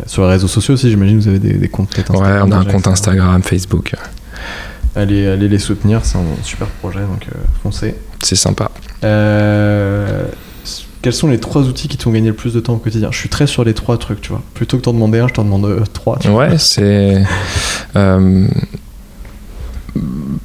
Sur 0.07 0.23
les 0.23 0.30
réseaux 0.32 0.47
sociaux 0.47 0.73
aussi, 0.73 0.89
j'imagine 0.89 1.19
vous 1.19 1.28
avez 1.28 1.39
des, 1.39 1.53
des 1.53 1.67
comptes 1.69 1.95
Ouais, 1.97 2.39
on 2.43 2.51
a 2.51 2.57
un 2.57 2.65
compte. 2.65 2.88
Instagram, 2.88 3.41
Facebook, 3.43 3.93
Allez, 4.95 5.28
allez 5.28 5.47
les 5.47 5.59
soutenir, 5.59 6.01
c'est 6.03 6.17
un 6.17 6.23
super 6.43 6.67
projet, 6.82 6.99
donc 7.01 7.23
euh, 7.32 7.38
foncez. 7.61 7.93
c'est 8.23 8.36
sympa. 8.36 8.71
Euh, 9.03 10.25
quels 11.02 11.14
sont 11.14 11.28
les 11.28 11.39
trois 11.39 11.64
outils 11.64 11.88
qui 11.88 11.98
t'ont 11.98 12.12
gagné 12.12 12.30
le 12.30 12.36
plus 12.36 12.54
de 12.54 12.60
temps 12.60 12.74
au 12.74 12.78
quotidien? 12.78 13.10
Je 13.12 13.18
suis 13.18 13.30
très 13.30 13.48
sur 13.48 13.64
les 13.64 13.74
trois 13.74 13.98
trucs, 13.98 14.22
tu 14.22 14.30
vois. 14.30 14.41
Plutôt 14.54 14.78
que 14.78 14.84
t'en 14.84 14.93
demander 14.93 15.20
un, 15.20 15.28
je 15.28 15.34
t'en 15.34 15.43
demande 15.43 15.66
euh, 15.66 15.84
trois. 15.93 16.18
tu. 16.20 16.30
Ouais, 16.30 16.58
c'est 16.58 17.24
euh, 17.95 18.48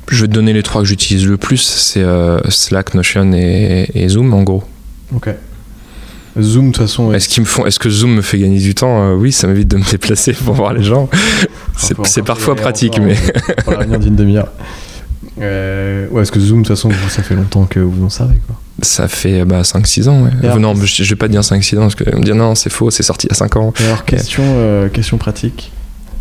je 0.08 0.20
vais 0.22 0.28
te 0.28 0.32
donner 0.32 0.52
les 0.52 0.62
trois 0.62 0.82
que 0.82 0.88
j'utilise 0.88 1.26
le 1.26 1.36
plus, 1.36 1.58
c'est 1.58 2.02
euh, 2.02 2.40
Slack, 2.48 2.94
Notion 2.94 3.32
et, 3.32 3.90
et 3.94 4.08
Zoom 4.08 4.32
en 4.34 4.42
gros. 4.42 4.62
Ok. 5.14 5.30
Zoom, 6.40 6.68
de 6.68 6.72
toute 6.72 6.82
façon, 6.82 7.08
ouais, 7.08 7.16
Est-ce 7.16 7.28
qu'ils 7.28 7.42
me 7.42 7.46
font, 7.46 7.66
est-ce 7.66 7.78
que 7.78 7.90
Zoom 7.90 8.14
me 8.14 8.22
fait 8.22 8.38
gagner 8.38 8.58
du 8.58 8.74
temps? 8.74 9.12
Oui, 9.12 9.32
ça 9.32 9.46
m'évite 9.46 9.68
de 9.68 9.76
me 9.76 9.90
déplacer 9.90 10.32
pour 10.32 10.54
voir 10.54 10.72
les 10.72 10.82
gens. 10.82 11.10
C'est 11.76 12.22
parfois 12.22 12.56
pratique, 12.56 12.98
mais 12.98 13.16
pour 13.64 13.76
d'une 13.98 14.16
demi-heure. 14.16 14.48
Euh, 15.40 16.08
ouais, 16.10 16.22
est-ce 16.22 16.32
que 16.32 16.40
Zoom, 16.40 16.62
de 16.62 16.66
toute 16.66 16.76
façon, 16.76 16.88
vous, 16.88 17.08
ça 17.08 17.22
fait 17.22 17.34
longtemps 17.34 17.64
que 17.64 17.80
vous 17.80 18.04
en 18.04 18.08
savez, 18.10 18.40
quoi. 18.46 18.56
Ça 18.82 19.08
fait 19.08 19.44
bah, 19.44 19.62
5-6 19.62 20.08
ans. 20.08 20.22
Ouais. 20.22 20.30
Alors, 20.42 20.58
non, 20.60 20.74
je, 20.74 21.02
je 21.02 21.08
vais 21.08 21.16
pas 21.16 21.28
dire 21.28 21.40
5-6 21.40 21.78
ans 21.78 21.82
parce 21.82 21.94
que 21.94 22.16
me 22.16 22.22
dire 22.22 22.34
non, 22.34 22.54
c'est 22.54 22.70
faux, 22.70 22.90
c'est 22.90 23.02
sorti 23.02 23.26
il 23.26 23.30
y 23.30 23.32
a 23.32 23.36
5 23.36 23.56
ans. 23.56 23.72
Alors, 23.84 24.04
question, 24.04 24.42
euh, 24.46 24.88
question 24.88 25.18
pratique. 25.18 25.72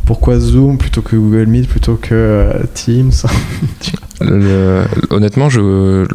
Pourquoi 0.05 0.39
Zoom 0.39 0.77
plutôt 0.77 1.01
que 1.01 1.15
Google 1.15 1.45
Meet, 1.45 1.67
plutôt 1.67 1.95
que 1.95 2.13
euh, 2.13 2.63
Teams? 2.73 3.11
Le- 4.23 4.83
honnêtement, 5.09 5.49
je. 5.49 6.05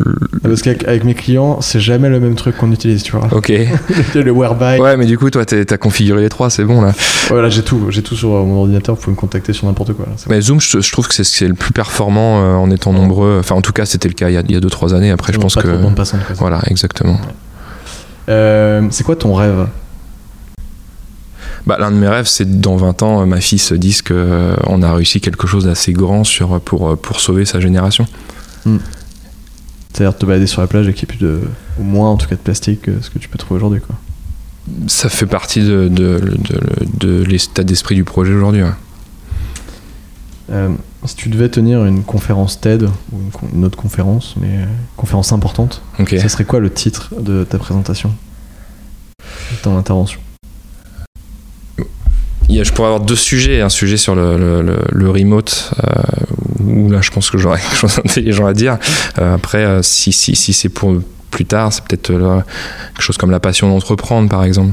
Parce 0.43 0.63
qu'avec 0.63 0.87
avec 0.87 1.05
mes 1.05 1.15
clients, 1.15 1.61
c'est 1.61 1.81
jamais 1.81 2.09
le 2.09 2.21
même 2.21 2.35
truc 2.35 2.57
qu'on 2.57 2.71
utilise, 2.73 3.03
tu 3.03 3.13
vois. 3.13 3.29
Ok. 3.33 3.49
le 4.15 4.31
Whereby. 4.31 4.81
Ouais, 4.81 4.97
mais 4.97 5.07
du 5.07 5.19
coup, 5.19 5.31
toi, 5.31 5.45
t'as 5.45 5.77
configuré 5.77 6.23
les 6.23 6.29
trois, 6.29 6.51
c'est 6.51 6.65
bon 6.65 6.81
là. 6.83 6.93
Voilà, 7.29 7.49
j'ai 7.49 7.63
tout. 7.63 7.87
J'ai 7.91 8.03
tout 8.03 8.15
sur 8.17 8.29
mon 8.29 8.61
ordinateur. 8.61 8.95
Vous 8.95 9.01
pouvez 9.01 9.15
me 9.15 9.21
contacter 9.21 9.53
sur 9.53 9.67
n'importe 9.67 9.93
quoi. 9.95 10.07
là, 10.07 10.13
Mais 10.29 10.41
Zoom, 10.41 10.61
je, 10.61 10.81
je 10.81 10.93
trouve 10.93 11.09
que 11.09 11.15
c'est- 11.15 11.47
le 11.49 11.55
plus 11.55 11.73
performant 11.73 12.41
euh, 12.41 12.55
en 12.55 12.71
étant 12.71 12.93
nombreux. 12.93 13.37
Enfin, 13.41 13.55
en 13.55 13.61
tout 13.63 13.73
cas, 13.73 13.85
c'était 13.87 14.09
le 14.09 14.15
cas 14.15 14.29
il 14.29 14.35
y 14.35 14.57
a 14.57 14.61
2-3 14.61 14.95
années. 14.95 15.11
Après, 15.11 15.33
je 15.33 15.39
pense 15.39 15.55
Pas 15.55 15.63
que. 15.63 15.69
trop 15.69 15.77
de 15.77 15.83
bande 15.83 15.95
passante, 15.97 16.21
quoi. 16.27 16.35
Voilà, 16.39 16.61
exactement. 16.67 17.19
Euh, 18.29 18.83
c'est 18.91 19.05
quoi 19.05 19.17
ton 19.17 19.35
rêve? 19.35 19.67
Bah, 21.67 21.77
L'un 21.81 21.91
de 21.91 21.97
mes 21.97 22.09
rêves, 22.09 22.27
c'est 22.27 22.61
dans 22.61 22.77
20 22.77 23.03
ans, 23.03 23.23
euh, 23.23 23.27
ma 23.27 23.41
fille 23.41 23.59
se 23.59 23.75
dise 23.75 24.03
qu'on 24.03 24.83
a 24.83 24.93
réussi 24.95 25.21
quelque 25.21 25.47
chose 25.47 25.65
d'assez 25.65 25.93
grand 25.93 26.23
sur, 26.25 26.61
pour, 26.61 26.91
euh, 26.91 26.97
pour 26.97 27.21
sauver 27.21 27.45
sa 27.45 27.59
génération. 27.61 28.07
C'est-à-dire 29.93 30.17
te 30.17 30.27
balader 30.27 30.47
sur 30.47 30.61
la 30.61 30.67
plage 30.67 30.85
avec 30.87 31.05
plus 31.07 31.19
de, 31.19 31.41
au 31.81 31.83
moins 31.83 32.11
en 32.11 32.17
tout 32.17 32.29
cas 32.29 32.35
de 32.37 32.41
plastique 32.41 32.83
que 32.83 33.01
ce 33.01 33.11
que 33.11 33.19
tu 33.19 33.29
peux 33.29 33.39
trouver 33.39 33.57
aujourd'hui, 33.57 33.81
quoi. 33.81 33.97
Ça 34.89 35.09
fait 35.09 35.27
partie 35.27 35.61
de, 35.61 35.89
de, 35.89 36.21
de, 36.39 36.61
de 36.99 37.23
l'état 37.25 37.63
d'esprit 37.65 37.95
du 37.95 38.05
projet 38.05 38.35
aujourd'hui. 38.35 38.63
ouais. 38.63 38.71
Euh, 40.51 40.69
si 41.05 41.15
tu 41.17 41.29
devais 41.29 41.49
tenir 41.49 41.85
une 41.85 42.03
conférence 42.05 42.61
TED 42.61 42.85
ou 43.13 43.21
une, 43.21 43.31
con- 43.31 43.49
une 43.55 43.65
autre 43.65 43.77
conférence, 43.79 44.35
mais 44.41 44.49
euh, 44.59 44.65
conférence 44.97 45.33
importante, 45.33 45.83
Ok. 45.99 46.15
ça 46.21 46.29
serait 46.29 46.45
quoi 46.45 46.61
le 46.61 46.71
titre 46.71 47.11
de 47.19 47.45
ta 47.45 47.59
présentation, 47.59 48.13
de 49.21 49.57
ton 49.63 49.77
intervention? 49.79 50.21
Je 52.49 52.73
pourrais 52.73 52.89
avoir 52.89 53.01
deux 53.01 53.17
sujets. 53.17 53.61
Un 53.61 53.69
sujet 53.69 53.97
sur 53.97 54.15
le, 54.15 54.37
le, 54.39 54.63
le- 54.63 54.79
le 54.93 55.11
remote, 55.11 55.73
euh, 55.85 55.93
où 56.65 56.91
là, 56.91 57.01
je 57.03 57.11
pense 57.11 57.31
que 57.31 57.39
j'aurais 57.39 57.61
quelque 57.61 57.77
chose 57.77 57.97
d'intelligent 57.97 58.47
à 58.47 58.53
dire. 58.53 58.79
Euh, 59.19 59.35
après, 59.35 59.65
euh, 59.65 59.83
si, 59.83 60.13
si, 60.13 60.37
si 60.37 60.53
c'est 60.53 60.69
pour 60.69 60.95
plus 61.31 61.45
tard, 61.45 61.73
c'est 61.73 61.85
peut-être 61.85 62.11
euh, 62.11 62.41
quelque 62.95 63.03
chose 63.03 63.17
comme 63.19 63.31
la 63.31 63.41
passion 63.41 63.69
d'entreprendre, 63.69 64.29
par 64.29 64.45
exemple. 64.45 64.73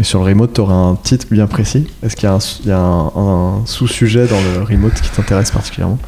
Et 0.00 0.04
sur 0.04 0.20
le 0.20 0.26
remote, 0.26 0.52
tu 0.54 0.60
aurais 0.60 0.74
un 0.74 0.96
titre 1.02 1.26
bien 1.30 1.46
précis? 1.48 1.88
Est-ce 2.04 2.14
qu'il 2.14 2.24
y 2.28 2.30
a 2.30 2.34
un, 2.34 2.38
il 2.62 2.68
y 2.68 2.72
a 2.72 2.78
un- 2.78 3.10
un 3.16 3.66
sous-sujet 3.66 4.26
dans 4.28 4.40
le 4.40 4.62
remote 4.62 4.94
qui 4.94 5.10
t'intéresse 5.10 5.50
particulièrement? 5.50 5.98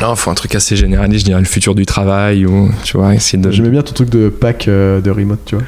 Non, 0.00 0.12
il 0.12 0.16
faut 0.16 0.30
un 0.30 0.34
truc 0.34 0.54
assez 0.56 0.76
généraliste, 0.76 1.20
je 1.20 1.24
dirais 1.26 1.40
le 1.40 1.46
futur 1.46 1.74
du 1.76 1.86
travail, 1.86 2.44
ou 2.44 2.70
tu 2.84 2.96
vois, 2.98 3.14
essayer 3.14 3.40
de. 3.42 3.50
J'aimais 3.50 3.70
bien 3.70 3.82
ton 3.82 3.94
truc 3.94 4.10
de 4.10 4.28
pack 4.28 4.66
de 4.66 5.08
remote, 5.10 5.38
tu 5.46 5.54
vois. 5.54 5.64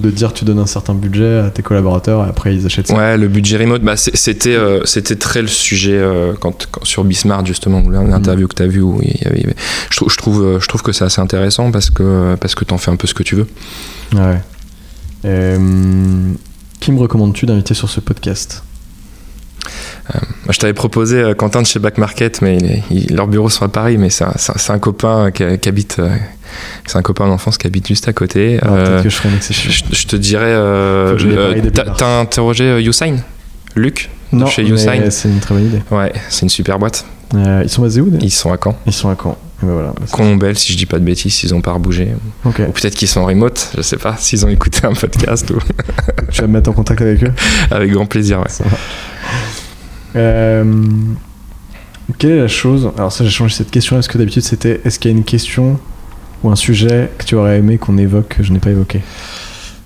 De 0.00 0.10
dire 0.10 0.32
tu 0.32 0.44
donnes 0.44 0.58
un 0.58 0.66
certain 0.66 0.94
budget 0.94 1.38
à 1.38 1.50
tes 1.50 1.62
collaborateurs 1.62 2.24
et 2.26 2.28
après 2.28 2.54
ils 2.54 2.66
achètent 2.66 2.88
ça. 2.88 2.96
Ouais, 2.96 3.16
le 3.16 3.28
budget 3.28 3.56
remote, 3.58 3.82
bah, 3.82 3.96
c'était 3.96 4.54
euh, 4.56 4.84
c'était 4.84 5.14
très 5.16 5.40
le 5.40 5.46
sujet 5.48 5.96
euh, 5.96 6.32
quand, 6.38 6.66
quand- 6.70 6.84
sur 6.84 7.04
Bismarck 7.04 7.46
justement, 7.46 7.80
l'interview 7.88 8.48
que 8.48 8.54
tu 8.56 8.62
as 8.62 8.66
vu 8.66 8.80
où 8.80 9.00
il 9.02 9.14
y 9.22 9.26
avait, 9.26 9.54
je, 9.90 9.96
trouve, 9.96 10.10
je 10.10 10.16
trouve 10.16 10.42
euh, 10.44 10.58
je 10.60 10.66
trouve 10.66 10.82
que 10.82 10.90
c'est 10.92 11.04
assez 11.04 11.20
intéressant 11.20 11.70
parce 11.70 11.90
que 11.90 12.34
parce 12.40 12.54
que 12.56 12.64
t'en 12.64 12.76
fais 12.78 12.90
un 12.90 12.96
peu 12.96 13.06
ce 13.06 13.14
que 13.14 13.22
tu 13.22 13.36
veux. 13.36 13.46
Ouais. 14.14 14.40
Qui 16.80 16.92
me 16.92 16.98
recommandes-tu 16.98 17.46
d'inviter 17.46 17.74
sur 17.74 17.88
ce 17.88 18.00
podcast? 18.00 18.62
Je 20.50 20.58
t'avais 20.58 20.72
proposé 20.74 21.18
euh, 21.18 21.34
Quentin 21.34 21.62
de 21.62 21.66
chez 21.66 21.78
Back 21.78 21.98
Market, 21.98 22.42
mais 22.42 22.56
il 22.58 22.64
est- 22.66 22.82
il- 22.90 23.16
leur 23.16 23.26
bureau 23.26 23.48
sont 23.48 23.64
à 23.64 23.68
Paris, 23.68 23.96
mais 23.98 24.10
c'est 24.10 24.24
un, 24.24 24.78
copain 24.78 25.30
qui, 25.30 25.44
qui 25.58 25.68
habite, 25.68 25.96
euh, 25.98 26.08
c'est 26.86 26.98
un 26.98 27.02
copain 27.02 27.26
d'enfance 27.26 27.56
qui 27.58 27.66
habite 27.66 27.88
juste 27.88 28.06
à 28.08 28.12
côté. 28.12 28.58
Alors, 28.62 28.74
Euh, 28.76 29.00
Peut-être 29.02 29.02
que 29.04 29.08
je 29.54 29.70
je, 29.70 29.82
je 29.90 30.06
te 30.06 30.16
dirais, 30.16 30.44
euh, 30.46 31.16
euh, 31.18 31.70
t'as 31.96 32.20
interrogé 32.20 32.64
euh, 32.64 32.80
Usain, 32.82 33.16
Luc, 33.76 34.10
de 34.32 34.38
Non, 34.38 34.46
chez 34.46 34.62
mais 34.64 34.70
Usain? 34.70 35.10
c'est 35.10 35.28
une 35.28 35.40
très 35.40 35.54
bonne 35.54 35.66
idée. 35.66 35.82
Ouais, 35.90 36.12
c'est 36.28 36.42
une 36.42 36.48
super 36.50 36.78
boîte. 36.78 37.04
Euh, 37.34 37.62
ils 37.64 37.70
sont 37.70 37.82
basés 37.82 38.00
où 38.00 38.12
Ils 38.20 38.30
sont 38.30 38.52
à 38.52 38.58
Caen. 38.62 38.76
Ils 38.86 38.92
sont 38.92 39.08
à 39.08 39.16
Caen. 39.20 39.36
Ben 39.62 39.72
voilà. 39.72 39.92
bah, 40.36 40.54
si 40.54 40.72
je 40.72 40.76
dis 40.76 40.84
pas 40.84 40.98
de 40.98 41.04
bêtises, 41.04 41.42
ils 41.42 41.54
ont 41.54 41.62
pas 41.62 41.72
rebougé. 41.72 42.08
Ok. 42.44 42.60
Ou 42.68 42.72
peut-être 42.72 42.94
qu'ils 42.94 43.08
sont 43.08 43.20
en 43.22 43.24
remote, 43.26 43.70
je 43.76 43.82
sais 43.82 43.96
pas, 43.96 44.14
s'ils 44.18 44.44
ont 44.44 44.48
écouté 44.50 44.80
un 44.86 44.92
podcast 44.92 45.50
ou 45.50 45.58
Tu 46.30 46.42
vas 46.42 46.46
me 46.46 46.52
mettre 46.52 46.68
en 46.70 46.74
contact 46.74 47.00
avec 47.00 47.22
eux? 47.24 47.32
Avec 47.70 47.90
grand 47.90 48.04
plaisir. 48.06 48.40
Ouais. 48.40 48.66
Euh, 50.16 50.64
quelle 52.18 52.30
est 52.32 52.40
la 52.40 52.48
chose 52.48 52.90
Alors 52.96 53.10
ça 53.12 53.24
j'ai 53.24 53.30
changé 53.30 53.54
cette 53.54 53.70
question 53.70 53.96
parce 53.96 54.08
que 54.08 54.18
d'habitude 54.18 54.42
c'était 54.42 54.80
est-ce 54.84 54.98
qu'il 54.98 55.10
y 55.10 55.14
a 55.14 55.16
une 55.16 55.24
question 55.24 55.78
ou 56.42 56.50
un 56.50 56.56
sujet 56.56 57.10
que 57.18 57.24
tu 57.24 57.34
aurais 57.34 57.58
aimé 57.58 57.78
qu'on 57.78 57.96
évoque 57.98 58.28
que 58.28 58.42
je 58.42 58.52
n'ai 58.52 58.58
pas 58.58 58.70
évoqué 58.70 59.00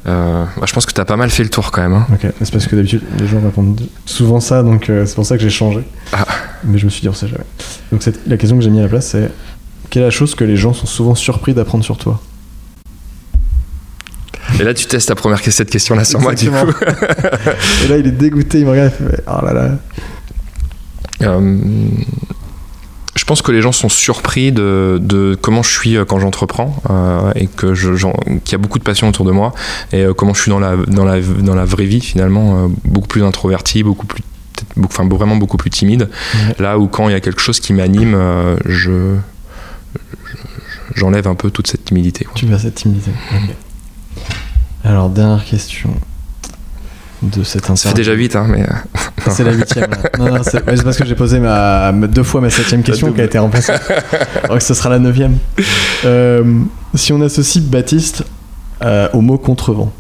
Euh, 0.07 0.45
bah, 0.57 0.65
je 0.67 0.73
pense 0.73 0.87
que 0.87 0.93
t'as 0.93 1.05
pas 1.05 1.17
mal 1.17 1.31
fait 1.31 1.43
le 1.45 1.51
tour 1.51 1.71
quand 1.71 1.83
même. 1.83 1.93
hein. 1.95 2.07
Ok. 2.13 2.31
C'est 2.43 2.51
parce 2.53 2.67
que 2.67 2.77
d'habitude 2.77 3.03
les 3.19 3.27
gens 3.27 3.41
répondent 3.41 3.81
souvent 4.07 4.41
ça 4.41 4.63
donc 4.63 4.91
euh, 4.91 5.07
c'est 5.07 5.15
pour 5.15 5.27
ça 5.27 5.37
que 5.37 5.43
j'ai 5.43 5.51
changé. 5.51 5.81
Ah. 6.13 6.27
Mais 6.65 6.79
je 6.79 6.85
me 6.87 6.91
suis 6.91 7.01
dit 7.03 7.09
on 7.09 7.15
sait 7.15 7.29
jamais. 7.29 7.45
Donc 7.93 8.03
cette- 8.03 8.27
la 8.27 8.37
question 8.37 8.57
que 8.59 8.65
j'ai 8.65 8.71
mis 8.71 8.81
à 8.81 8.83
la 8.83 8.89
place 8.89 9.07
c'est 9.09 9.31
quelle 9.91 10.03
est 10.03 10.07
la 10.07 10.11
chose 10.11 10.35
que 10.35 10.45
les 10.45 10.57
gens 10.57 10.73
sont 10.75 10.87
souvent 10.87 11.15
surpris 11.15 11.55
d'apprendre 11.55 11.85
sur 11.85 11.97
toi? 11.97 12.21
Et 14.61 14.65
là, 14.65 14.75
tu 14.75 14.87
testes 14.87 15.09
ta 15.09 15.15
première 15.15 15.39
cette 15.41 15.71
question-là 15.71 16.05
sur 16.05 16.21
moi, 16.21 16.35
du 16.35 16.51
coup. 16.51 16.57
Exactement. 16.57 17.53
Et 17.85 17.89
là 17.89 17.97
il 17.99 18.07
est 18.09 18.11
dégoûté, 18.13 18.59
il 18.61 18.65
me 18.67 18.71
regarde, 18.73 18.93
il 19.01 19.07
fait 19.07 19.23
oh 19.29 19.45
là 19.45 19.53
là. 19.53 19.71
Euh, 21.23 21.59
je 23.17 23.25
pense 23.25 23.43
que 23.43 23.51
les 23.51 23.61
gens 23.61 23.73
sont 23.73 23.89
surpris 23.89 24.53
de, 24.53 24.99
de 25.03 25.37
comment 25.41 25.63
je 25.63 25.71
suis 25.71 25.97
euh, 25.97 26.05
quand 26.05 26.21
j'entreprends 26.21 26.81
euh, 26.89 27.33
et 27.35 27.47
que 27.49 27.75
je, 27.75 27.93
qu'il 27.95 28.53
y 28.53 28.55
a 28.55 28.59
beaucoup 28.59 28.79
de 28.79 28.85
passion 28.85 29.09
autour 29.09 29.27
de 29.27 29.33
moi 29.33 29.53
et 29.93 30.03
euh, 30.05 30.15
comment 30.15 30.33
je 30.35 30.43
suis 30.43 30.51
dans 30.51 30.61
la, 30.61 30.77
dans 30.77 31.05
la, 31.05 31.21
dans 31.21 31.55
la 31.57 31.65
vraie 31.65 31.85
vie 31.87 32.01
finalement, 32.01 32.65
euh, 32.65 32.69
beaucoup 32.85 33.09
plus 33.09 33.25
introverti, 33.25 33.83
beaucoup 33.83 34.07
plus, 34.07 34.23
peut-être 34.23 34.69
beaucoup, 34.77 34.95
enfin 34.97 35.09
vraiment 35.09 35.37
beaucoup 35.37 35.57
plus 35.57 35.71
timide. 35.71 36.09
Là 36.61 36.79
où 36.79 36.87
quand 36.87 37.09
il 37.09 37.13
y 37.13 37.17
a 37.17 37.21
quelque 37.21 37.41
chose 37.41 37.59
qui 37.59 37.73
m'anime, 37.73 38.17
je, 38.65 39.17
je- 39.17 39.17
j'enlève 40.95 41.27
un 41.27 41.35
peu 41.35 41.51
toute 41.51 41.67
cette 41.67 41.85
timidité. 41.87 42.25
quoi. 42.25 42.35
Tu 42.37 42.47
vas 42.47 42.59
cette 42.59 42.77
timidité. 42.77 43.11
Alors, 44.85 45.09
dernière 45.11 45.45
question 45.45 45.91
de 47.23 47.43
cette 47.43 47.69
interview. 47.69 47.97
déjà 47.97 48.15
vite, 48.15 48.37
hein, 48.37 48.47
mais 48.49 48.63
euh, 48.63 49.01
C'est 49.31 49.45
la 49.45 49.53
huitième. 49.53 49.91
là. 49.91 49.97
Non, 50.19 50.37
non, 50.37 50.43
c'est 50.43 50.65
ouais, 50.65 50.77
c'est 50.77 50.85
parce 50.85 50.97
que 50.97 51.05
j'ai 51.05 51.15
posé 51.15 51.41
ma, 51.41 51.93
deux 51.93 52.23
fois 52.23 52.41
ma 52.41 52.51
septième 52.51 52.83
question 52.83 53.13
qui 53.13 53.21
a 53.21 53.25
été 53.25 53.39
remplacée. 53.39 53.73
Que 54.49 54.61
ce 54.61 54.75
sera 54.75 54.91
la 54.91 54.99
neuvième. 54.99 55.39
Euh, 56.05 56.63
si 56.95 57.13
on 57.13 57.21
associe 57.21 57.63
Baptiste 57.63 58.25
euh, 58.83 59.09
au 59.13 59.21
mot 59.21 59.39
contrevent 59.39 59.93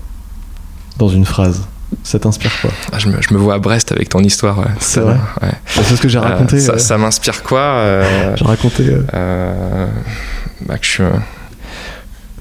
dans 0.96 1.08
une 1.08 1.24
phrase, 1.24 1.62
Ça 2.02 2.18
t'inspire 2.18 2.52
quoi? 2.60 2.70
Ah, 2.92 2.98
je, 2.98 3.08
me, 3.08 3.20
je, 3.22 3.32
me, 3.32 3.38
vois 3.38 3.54
à 3.54 3.58
Brest 3.58 3.92
avec 3.92 4.08
ton 4.08 4.20
histoire. 4.20 4.64
C'est 4.80 5.00
vrai? 5.00 5.16
ouais. 5.42 5.52
C'est 5.66 5.96
ce 5.96 6.00
que 6.00 6.08
j'ai 6.08 6.18
raconté. 6.18 6.56
Euh, 6.56 6.60
ça, 6.60 6.78
ça 6.78 6.98
m'inspire 6.98 7.42
quoi 7.42 7.84
J'ai 8.36 8.44
raconté. 8.44 8.96
Bah, 9.12 10.76
que 10.76 10.86
je, 10.86 11.04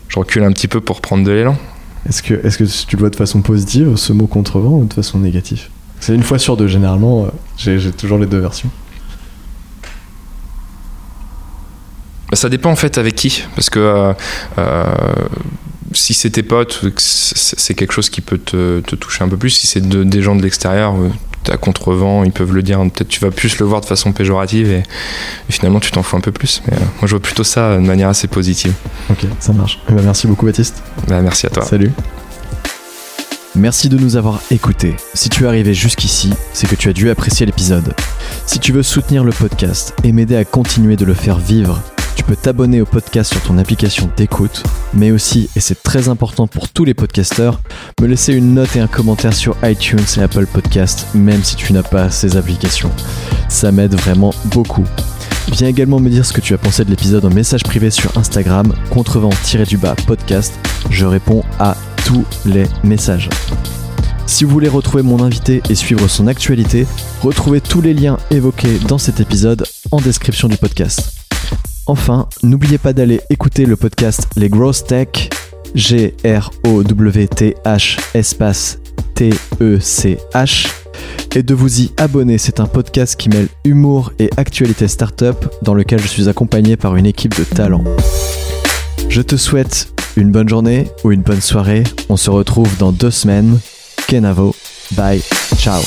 je 0.07 0.19
recule 0.19 0.43
un 0.43 0.51
petit 0.51 0.67
peu 0.67 0.82
pour 0.82 1.01
prendre 1.01 1.23
de 1.23 1.32
l'élan. 1.32 1.55
Est-ce 2.08 2.24
que, 2.24 2.34
est 2.34 2.58
que 2.58 2.64
tu 2.64 2.95
le 2.95 2.99
vois 3.01 3.10
de 3.10 3.16
façon 3.16 3.41
positive, 3.41 3.95
ce 3.95 4.14
mot 4.14 4.28
contrevent, 4.28 4.80
ou 4.80 4.86
de 4.86 4.93
façon 4.93 5.20
négative? 5.20 5.68
C'est 5.99 6.14
une 6.16 6.24
fois 6.24 6.39
sur 6.39 6.55
deux, 6.55 6.68
généralement, 6.68 7.28
j'ai 7.58 7.91
toujours 7.91 8.18
les 8.18 8.28
deux 8.28 8.39
versions. 8.39 8.70
Bah, 12.30 12.36
ça 12.36 12.49
dépend 12.49 12.72
en 12.72 12.76
fait 12.76 12.97
avec 12.97 13.16
qui, 13.16 13.43
parce 13.55 13.70
que 13.70 13.80
euh, 13.80 14.14
euh, 14.58 14.86
si 15.93 16.13
c'est 16.13 16.29
tes 16.29 16.43
potes, 16.43 16.81
c'est 16.97 17.73
quelque 17.73 17.93
chose 17.93 18.09
qui 18.09 18.21
peut 18.21 18.38
te, 18.38 18.81
te, 18.81 18.95
toucher 18.95 19.23
un 19.23 19.29
peu 19.29 19.38
plus. 19.38 19.51
Si 19.51 19.67
c'est 19.67 19.88
de, 19.88 20.03
des 20.03 20.21
gens 20.21 20.35
de 20.35 20.41
l'extérieur, 20.41 20.95
euh, 20.95 21.09
à 21.49 21.57
contrevent, 21.57 22.25
ils 22.25 22.31
peuvent 22.31 22.53
le 22.53 22.61
dire. 22.61 22.79
Peut-être 22.79 23.07
tu 23.07 23.19
vas 23.19 23.31
plus 23.31 23.59
le 23.59 23.65
voir 23.65 23.81
de 23.81 23.85
façon 23.85 24.11
péjorative 24.11 24.69
et, 24.71 24.79
et 24.79 25.51
finalement 25.51 25.79
tu 25.79 25.91
t'en 25.91 26.03
fous 26.03 26.17
un 26.17 26.21
peu 26.21 26.31
plus. 26.31 26.61
Mais 26.67 26.73
euh, 26.73 26.79
moi 26.79 27.03
je 27.03 27.11
vois 27.11 27.21
plutôt 27.21 27.43
ça 27.43 27.75
de 27.75 27.81
manière 27.81 28.09
assez 28.09 28.27
positive. 28.27 28.73
Ok, 29.09 29.25
ça 29.39 29.53
marche. 29.53 29.79
Eh 29.89 29.93
ben, 29.93 30.03
merci 30.03 30.27
beaucoup 30.27 30.45
Baptiste. 30.45 30.83
Bah, 31.07 31.21
merci 31.21 31.45
à 31.45 31.49
toi. 31.49 31.63
Salut. 31.63 31.91
Merci 33.55 33.89
de 33.89 33.97
nous 33.97 34.17
avoir 34.17 34.41
écoutés. 34.51 34.95
Si 35.15 35.29
tu 35.29 35.45
es 35.45 35.47
arrivé 35.47 35.73
jusqu'ici, 35.73 36.31
c'est 36.53 36.69
que 36.69 36.75
tu 36.75 36.89
as 36.89 36.93
dû 36.93 37.09
apprécier 37.09 37.45
l'épisode. 37.45 37.95
Si 38.45 38.59
tu 38.59 38.71
veux 38.71 38.83
soutenir 38.83 39.23
le 39.23 39.31
podcast 39.31 39.95
et 40.03 40.11
m'aider 40.11 40.35
à 40.35 40.45
continuer 40.45 40.95
de 40.95 41.05
le 41.05 41.15
faire 41.15 41.39
vivre, 41.39 41.81
tu 42.18 42.24
peux 42.24 42.36
t'abonner 42.36 42.82
au 42.82 42.86
podcast 42.86 43.32
sur 43.32 43.41
ton 43.43 43.59
application 43.59 44.09
d'écoute, 44.18 44.63
mais 44.91 45.11
aussi, 45.11 45.51
et 45.55 45.59
c'est 45.59 45.84
très 45.84 46.09
important 46.09 46.47
pour 46.47 46.68
tous 46.68 46.84
les 46.84 46.95
podcasteurs, 46.95 47.61
me 48.01 48.07
laisser 48.07 48.34
une 48.34 48.55
note 48.55 48.76
et 48.76 48.80
un 48.80 48.88
commentaire 48.88 49.36
sur 49.36 49.55
iTunes 49.63 50.03
et 50.18 50.22
Apple 50.22 50.47
Podcast, 50.47 51.05
même 51.13 51.43
si 51.43 51.55
tu 51.55 51.74
n'as 51.74 51.84
pas 51.84 52.09
ces 52.09 52.36
applications. 52.36 52.89
Ça 53.49 53.72
m'aide 53.72 53.93
vraiment 53.93 54.34
beaucoup. 54.45 54.84
Viens 55.51 55.68
également 55.68 55.99
me 55.99 56.09
dire 56.09 56.26
ce 56.26 56.34
que 56.34 56.41
tu 56.41 56.55
as 56.55 56.57
pensé 56.57 56.84
de 56.84 56.89
l'épisode 56.89 57.24
en 57.24 57.30
message 57.30 57.61
privé 57.61 57.91
sur 57.91 58.18
Instagram, 58.18 58.74
contrevent-du-bas 58.89 59.95
podcast. 60.07 60.55
Je 60.89 61.05
réponds 61.05 61.43
à 61.59 61.78
tous 62.03 62.26
les 62.45 62.65
messages. 62.84 63.30
Si 64.26 64.43
vous 64.43 64.49
voulez 64.49 64.70
retrouver 64.70 65.03
mon 65.03 65.22
invité 65.22 65.61
et 65.70 65.76
suivre 65.76 66.07
son 66.07 66.26
actualité, 66.26 66.88
retrouvez 67.22 67.61
tous 67.61 67.82
les 67.82 67.93
liens 67.93 68.18
évoqués 68.32 68.80
dans 68.88 68.97
cet 68.97 69.20
épisode 69.20 69.68
en 69.91 70.01
description 70.01 70.47
du 70.47 70.57
podcast. 70.57 71.26
Enfin, 71.88 72.27
n'oubliez 72.43 72.77
pas 72.77 72.93
d'aller 72.93 73.21
écouter 73.29 73.65
le 73.65 73.77
podcast 73.77 74.27
Les 74.35 74.49
Growth 74.49 74.85
Tech, 74.88 75.29
G-R-O-W-T-H 75.73 76.17
espace 78.13 78.79
T-E-C-H, 79.15 80.67
et 81.35 81.43
de 81.43 81.53
vous 81.53 81.81
y 81.81 81.91
abonner. 81.97 82.38
C'est 82.38 82.59
un 82.59 82.65
podcast 82.65 83.15
qui 83.15 83.29
mêle 83.29 83.47
humour 83.63 84.11
et 84.19 84.29
actualité 84.38 84.88
startup 84.88 85.49
dans 85.61 85.73
lequel 85.73 86.01
je 86.01 86.07
suis 86.07 86.27
accompagné 86.27 86.75
par 86.77 86.95
une 86.97 87.05
équipe 87.05 87.38
de 87.38 87.43
talents. 87.43 87.83
Je 89.07 89.21
te 89.21 89.38
souhaite 89.38 89.93
une 90.17 90.31
bonne 90.31 90.49
journée 90.49 90.89
ou 91.03 91.11
une 91.11 91.21
bonne 91.21 91.41
soirée. 91.41 91.83
On 92.09 92.17
se 92.17 92.29
retrouve 92.29 92.75
dans 92.77 92.91
deux 92.91 93.11
semaines. 93.11 93.59
Kenavo. 94.07 94.55
Bye. 94.91 95.21
Ciao. 95.57 95.81